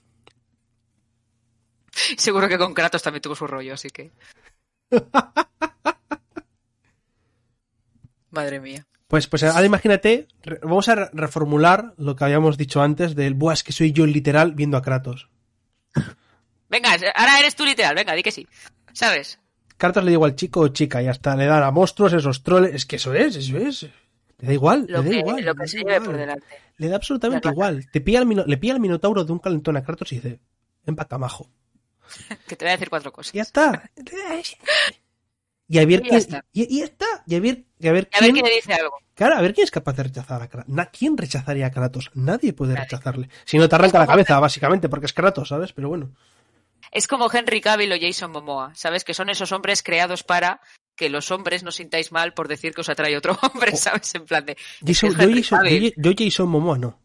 Seguro 2.16 2.49
que 2.49 2.59
con 2.59 2.74
Kratos 2.74 3.03
también 3.03 3.23
tuvo 3.23 3.36
su 3.36 3.47
rollo, 3.47 3.74
así 3.74 3.89
que. 3.90 4.11
Madre 8.31 8.61
mía. 8.61 8.86
Pues, 9.12 9.26
pues 9.26 9.43
ahora 9.43 9.66
imagínate, 9.66 10.26
vamos 10.62 10.89
a 10.89 10.94
re- 10.94 11.10
reformular 11.12 11.93
lo 11.98 12.16
que 12.16 12.24
habíamos 12.24 12.56
dicho 12.56 12.80
antes 12.80 13.14
del, 13.14 13.34
buah, 13.34 13.52
es 13.52 13.62
que 13.62 13.70
soy 13.72 13.93
yo 13.93 14.06
literal 14.06 14.52
viendo 14.55 14.78
a 14.78 14.80
Kratos. 14.82 15.28
Venga, 16.70 16.89
ahora 17.14 17.39
eres 17.39 17.55
tú 17.55 17.66
literal, 17.66 17.94
venga, 17.94 18.14
di 18.14 18.22
que 18.22 18.32
sí. 18.32 18.48
¿Sabes? 18.94 19.39
Kratos 19.76 20.02
le 20.05 20.12
digo 20.12 20.24
al 20.24 20.34
chico 20.34 20.60
o 20.60 20.68
chica 20.68 21.02
y 21.02 21.09
hasta 21.09 21.36
le 21.36 21.44
dan 21.44 21.62
a 21.62 21.70
monstruos, 21.70 22.14
esos 22.14 22.43
troles. 22.43 22.74
Es 22.74 22.86
que 22.86 22.97
eso 22.97 23.12
es, 23.12 23.36
eso 23.36 23.59
es. 23.59 23.82
Le 24.39 24.47
da 24.48 24.52
igual, 24.55 24.86
Lo 24.89 25.02
le 25.02 25.05
da 25.05 25.10
que, 25.10 25.18
igual. 25.18 25.44
lo 25.44 25.55
que 25.56 25.60
da 25.60 25.66
se 25.66 25.76
lleve 25.76 25.93
igual. 25.97 26.06
por 26.06 26.16
delante. 26.16 26.47
Le 26.78 26.89
da 26.89 26.97
absolutamente 26.97 27.48
La 27.48 27.52
igual. 27.52 27.86
Te 27.93 28.01
pilla 28.01 28.20
el 28.20 28.44
le 28.47 28.56
pilla 28.56 28.72
el 28.72 28.80
minotauro 28.80 29.24
de 29.24 29.32
un 29.32 29.40
calentón 29.40 29.76
a 29.76 29.84
Kratos 29.84 30.10
y 30.12 30.14
dice, 30.20 30.40
ven 30.86 30.97
pa'. 30.97 31.06
Que 32.48 32.56
te 32.56 32.64
voy 32.64 32.70
a 32.70 32.72
decir 32.72 32.89
cuatro 32.89 33.12
cosas. 33.12 33.34
Ya 33.34 33.43
está. 33.43 33.90
y 35.74 35.78
a 35.78 35.86
ver 35.86 36.01
Y 36.01 36.03
quién, 36.03 36.16
está. 36.16 36.44
y, 36.53 36.78
y 36.78 36.82
está, 36.82 37.07
y 37.27 37.35
a 37.35 37.40
ver, 37.40 37.65
y 37.78 37.89
a 37.89 37.93
ver 37.93 38.09
A 38.12 38.20
ver 38.20 38.31
quién, 38.31 38.35
quién 38.35 38.44
le 38.47 38.55
dice 38.57 38.74
algo. 38.74 38.94
claro, 39.15 39.36
a 39.36 39.40
ver 39.40 39.55
quién 39.55 39.65
es 39.65 39.70
capaz 39.70 39.94
de 39.97 40.03
rechazar 40.05 40.43
a 40.43 40.49
Kratos. 40.49 40.89
¿Quién 40.97 41.16
rechazaría 41.16 41.66
a 41.66 41.70
Kratos? 41.70 42.11
Nadie 42.15 42.53
puede 42.53 42.74
Nadie. 42.74 42.85
rechazarle. 42.85 43.28
Si 43.44 43.57
no 43.59 43.69
te 43.69 43.74
arranca 43.74 43.99
la 43.99 44.07
cabeza, 44.07 44.39
básicamente, 44.39 44.89
porque 44.90 45.07
es 45.07 45.12
Kratos, 45.12 45.49
¿sabes? 45.49 45.73
Pero 45.73 45.89
bueno. 45.89 46.11
Es 46.90 47.07
como 47.07 47.31
Henry 47.32 47.61
Cavill 47.62 47.90
o 47.93 47.97
Jason 47.99 48.31
Momoa, 48.32 48.73
¿sabes? 48.74 49.03
Que 49.05 49.15
son 49.15 49.31
esos 49.31 49.51
hombres 49.53 49.82
creados 49.82 50.23
para 50.24 50.61
que 50.94 51.09
los 51.09 51.31
hombres 51.31 51.62
no 51.62 51.70
sintáis 51.70 52.12
mal 52.12 52.35
por 52.35 52.49
decir 52.49 52.74
que 52.74 52.82
os 52.82 52.89
atrae 52.90 53.16
otro 53.16 53.39
hombre, 53.43 53.74
¿sabes? 53.77 54.15
En 54.15 54.27
plan 54.27 54.44
de... 54.44 54.57
Jason, 54.86 55.11
es 55.12 55.16
yo, 55.16 55.31
Jason, 55.35 55.59
Cavill. 55.61 55.94
yo- 55.97 56.11
yo 56.11 56.12
Jason 56.19 56.49
Momoa 56.51 56.77
no. 56.77 56.99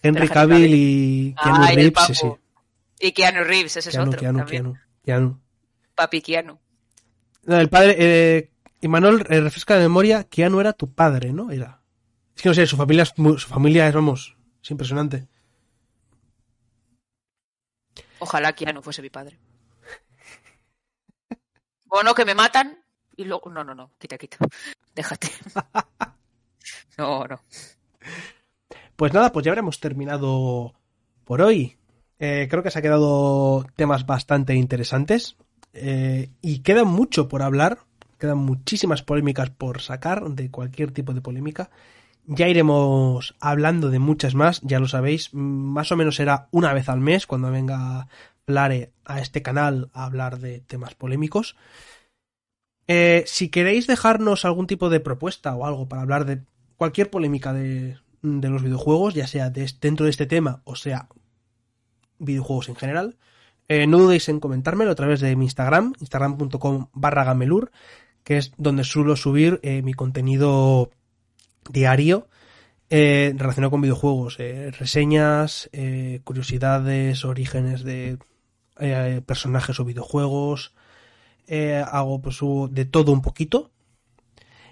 Henry 0.00 0.28
Cavill 0.28 0.58
Cavill. 0.58 0.74
y 0.74 1.34
Keanu 1.42 1.62
Ah, 1.64 1.66
Reeves, 1.74 1.92
papu. 1.92 2.14
sí, 2.14 2.20
sí. 2.20 2.28
Y 3.00 3.12
Keanu 3.12 3.42
Reeves, 3.44 3.76
ese 3.76 3.90
Keanu, 3.90 4.02
es 4.04 4.08
otro. 4.08 4.20
Keanu, 4.20 4.38
también. 4.38 4.62
Keanu, 4.62 4.78
Keanu. 5.04 5.40
Papi 5.96 6.20
Keanu. 6.22 6.58
El 7.46 7.68
padre, 7.68 7.96
eh, 7.98 8.50
Imanol, 8.80 9.26
eh, 9.28 9.40
refresca 9.40 9.74
la 9.74 9.82
memoria, 9.82 10.24
Keanu 10.24 10.60
era 10.60 10.72
tu 10.72 10.92
padre, 10.92 11.32
¿no? 11.32 11.50
Era. 11.50 11.80
Es 12.34 12.42
que 12.42 12.48
no 12.48 12.54
sé, 12.54 12.66
su 12.66 12.76
familia 12.76 13.02
es, 13.02 13.14
su 13.16 13.48
familia 13.48 13.88
es, 13.88 13.94
vamos, 13.94 14.36
es 14.62 14.70
impresionante. 14.70 15.28
Ojalá 18.18 18.52
Keanu 18.52 18.82
fuese 18.82 19.02
mi 19.02 19.10
padre. 19.10 19.38
O 21.88 22.02
no, 22.02 22.12
que 22.14 22.24
me 22.24 22.34
matan 22.34 22.82
y 23.16 23.24
luego... 23.24 23.50
No, 23.50 23.62
no, 23.62 23.72
no, 23.72 23.92
quita, 23.98 24.18
quita. 24.18 24.38
Déjate. 24.94 25.30
No, 26.96 27.24
no. 27.26 27.40
Pues 28.96 29.12
nada, 29.12 29.32
pues 29.32 29.44
ya 29.44 29.50
habremos 29.50 29.80
terminado 29.80 30.74
por 31.24 31.42
hoy. 31.42 31.76
Eh, 32.18 32.46
creo 32.48 32.62
que 32.62 32.70
se 32.70 32.78
ha 32.78 32.82
quedado 32.82 33.66
temas 33.74 34.06
bastante 34.06 34.54
interesantes. 34.54 35.36
Eh, 35.74 36.30
y 36.40 36.60
queda 36.60 36.84
mucho 36.84 37.28
por 37.28 37.42
hablar. 37.42 37.78
Quedan 38.18 38.38
muchísimas 38.38 39.02
polémicas 39.02 39.50
por 39.50 39.80
sacar, 39.80 40.30
de 40.30 40.50
cualquier 40.50 40.92
tipo 40.92 41.12
de 41.12 41.20
polémica. 41.20 41.70
Ya 42.26 42.48
iremos 42.48 43.34
hablando 43.40 43.90
de 43.90 43.98
muchas 43.98 44.34
más, 44.34 44.60
ya 44.62 44.78
lo 44.78 44.88
sabéis. 44.88 45.34
Más 45.34 45.92
o 45.92 45.96
menos 45.96 46.16
será 46.16 46.48
una 46.52 46.72
vez 46.72 46.88
al 46.88 47.00
mes 47.00 47.26
cuando 47.26 47.50
venga 47.50 48.08
Flare 48.46 48.92
a 49.04 49.20
este 49.20 49.42
canal 49.42 49.90
a 49.92 50.04
hablar 50.04 50.38
de 50.38 50.60
temas 50.60 50.94
polémicos. 50.94 51.56
Eh, 52.86 53.24
si 53.26 53.48
queréis 53.48 53.86
dejarnos 53.86 54.44
algún 54.44 54.66
tipo 54.66 54.90
de 54.90 55.00
propuesta 55.00 55.54
o 55.54 55.64
algo 55.66 55.88
para 55.88 56.02
hablar 56.02 56.26
de 56.26 56.42
cualquier 56.76 57.10
polémica 57.10 57.52
de, 57.52 57.98
los 58.22 58.62
videojuegos, 58.62 59.14
ya 59.14 59.26
sea 59.26 59.50
de- 59.50 59.70
dentro 59.80 60.04
de 60.04 60.10
este 60.10 60.26
tema 60.26 60.60
o 60.64 60.76
sea 60.76 61.08
videojuegos 62.18 62.68
en 62.68 62.76
general, 62.76 63.16
eh, 63.68 63.86
no 63.86 63.98
dudéis 63.98 64.28
en 64.28 64.40
comentármelo 64.40 64.90
a 64.90 64.94
través 64.94 65.20
de 65.20 65.34
mi 65.36 65.46
Instagram, 65.46 65.94
instagram.com 66.00 66.88
barra 66.92 67.24
gamelur, 67.24 67.70
que 68.22 68.38
es 68.38 68.52
donde 68.56 68.84
suelo 68.84 69.16
subir 69.16 69.60
eh, 69.62 69.82
mi 69.82 69.94
contenido 69.94 70.90
diario 71.70 72.28
eh, 72.90 73.32
relacionado 73.36 73.70
con 73.70 73.80
videojuegos, 73.80 74.38
reseñas, 74.38 75.70
curiosidades, 76.24 77.24
orígenes 77.24 77.82
de 77.82 78.18
personajes 79.26 79.80
o 79.80 79.84
videojuegos, 79.84 80.74
hago 81.86 82.20
pues 82.20 82.38
de 82.70 82.84
todo 82.84 83.12
un 83.12 83.22
poquito 83.22 83.70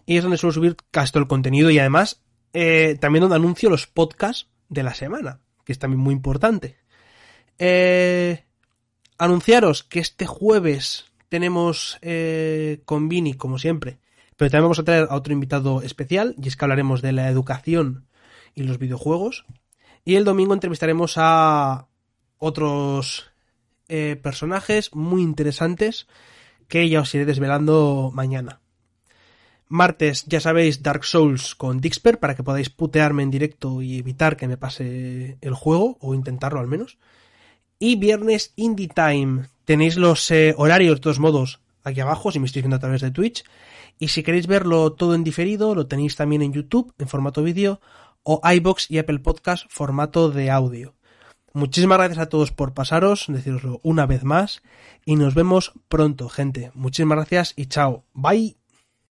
y 0.05 0.19
es 0.19 0.23
donde 0.23 0.37
suelo 0.37 0.53
subir 0.53 0.77
casi 0.91 1.13
todo 1.13 1.23
el 1.23 1.29
contenido 1.29 1.71
y 1.71 1.79
además 1.79 2.23
también 3.01 3.23
donde 3.23 3.37
anuncio 3.37 3.71
los 3.71 3.87
podcasts 3.87 4.49
de 4.69 4.83
la 4.83 4.95
semana, 4.95 5.41
que 5.65 5.73
es 5.73 5.79
también 5.79 6.01
muy 6.01 6.15
importante. 6.15 6.77
Eh, 7.59 8.45
anunciaros 9.25 9.85
que 9.85 10.01
este 10.01 10.27
jueves 10.27 11.05
tenemos 11.29 11.97
eh, 12.03 12.83
con 12.85 13.09
Vini, 13.09 13.35
como 13.35 13.57
siempre, 13.57 13.99
pero 14.37 14.51
también 14.51 14.65
vamos 14.65 14.81
a 14.81 14.85
traer 14.85 15.07
a 15.09 15.15
otro 15.15 15.33
invitado 15.33 15.81
especial, 15.83 16.35
y 16.43 16.49
es 16.49 16.57
que 16.57 16.65
hablaremos 16.65 17.03
de 17.03 17.13
la 17.13 17.29
educación 17.29 18.09
y 18.57 18.65
los 18.65 18.79
videojuegos. 18.79 19.45
Y 20.05 20.17
el 20.17 20.25
domingo 20.25 20.55
entrevistaremos 20.55 21.15
a 21.19 21.87
otros 22.39 23.31
eh, 23.89 24.19
personajes 24.21 24.93
muy 24.93 25.23
interesantes 25.23 26.09
que 26.67 26.89
ya 26.89 27.01
os 27.01 27.15
iré 27.15 27.25
desvelando 27.25 28.11
mañana. 28.13 28.61
Martes, 29.69 30.25
ya 30.27 30.41
sabéis, 30.41 30.83
Dark 30.83 31.05
Souls 31.05 31.55
con 31.55 31.81
Dixper 31.81 32.19
para 32.19 32.35
que 32.35 32.43
podáis 32.43 32.71
putearme 32.71 33.23
en 33.23 33.31
directo 33.31 33.83
y 33.83 33.99
evitar 33.99 34.37
que 34.37 34.49
me 34.49 34.57
pase 34.57 35.39
el 35.41 35.55
juego, 35.55 35.97
o 36.01 36.13
intentarlo 36.13 36.59
al 36.59 36.67
menos. 36.67 36.99
Y 37.85 37.97
viernes 37.97 38.53
Indie 38.55 38.87
Time. 38.87 39.49
Tenéis 39.65 39.97
los 39.97 40.31
eh, 40.31 40.55
horarios 40.57 40.95
de 40.95 41.01
todos 41.01 41.19
modos 41.19 41.59
aquí 41.83 41.99
abajo 41.99 42.31
si 42.31 42.39
me 42.39 42.47
estáis 42.47 42.63
viendo 42.63 42.77
a 42.77 42.79
través 42.79 43.01
de 43.01 43.11
Twitch. 43.11 43.43
Y 43.99 44.07
si 44.07 44.23
queréis 44.23 44.47
verlo 44.47 44.93
todo 44.93 45.17
en 45.17 45.25
diferido, 45.25 45.75
lo 45.75 45.89
tenéis 45.89 46.15
también 46.15 46.43
en 46.43 46.53
YouTube 46.53 46.95
en 47.01 47.09
formato 47.09 47.43
vídeo 47.43 47.81
o 48.23 48.41
iBox 48.45 48.89
y 48.89 48.99
Apple 48.99 49.19
Podcast 49.19 49.67
formato 49.69 50.31
de 50.31 50.49
audio. 50.49 50.95
Muchísimas 51.55 51.99
gracias 51.99 52.21
a 52.21 52.29
todos 52.29 52.53
por 52.53 52.73
pasaros, 52.73 53.25
deciroslo 53.27 53.81
una 53.83 54.07
vez 54.07 54.23
más 54.23 54.63
y 55.05 55.17
nos 55.17 55.35
vemos 55.35 55.73
pronto, 55.89 56.29
gente. 56.29 56.71
Muchísimas 56.75 57.17
gracias 57.17 57.53
y 57.57 57.67
chao. 57.67 58.05
Bye. 58.15 58.62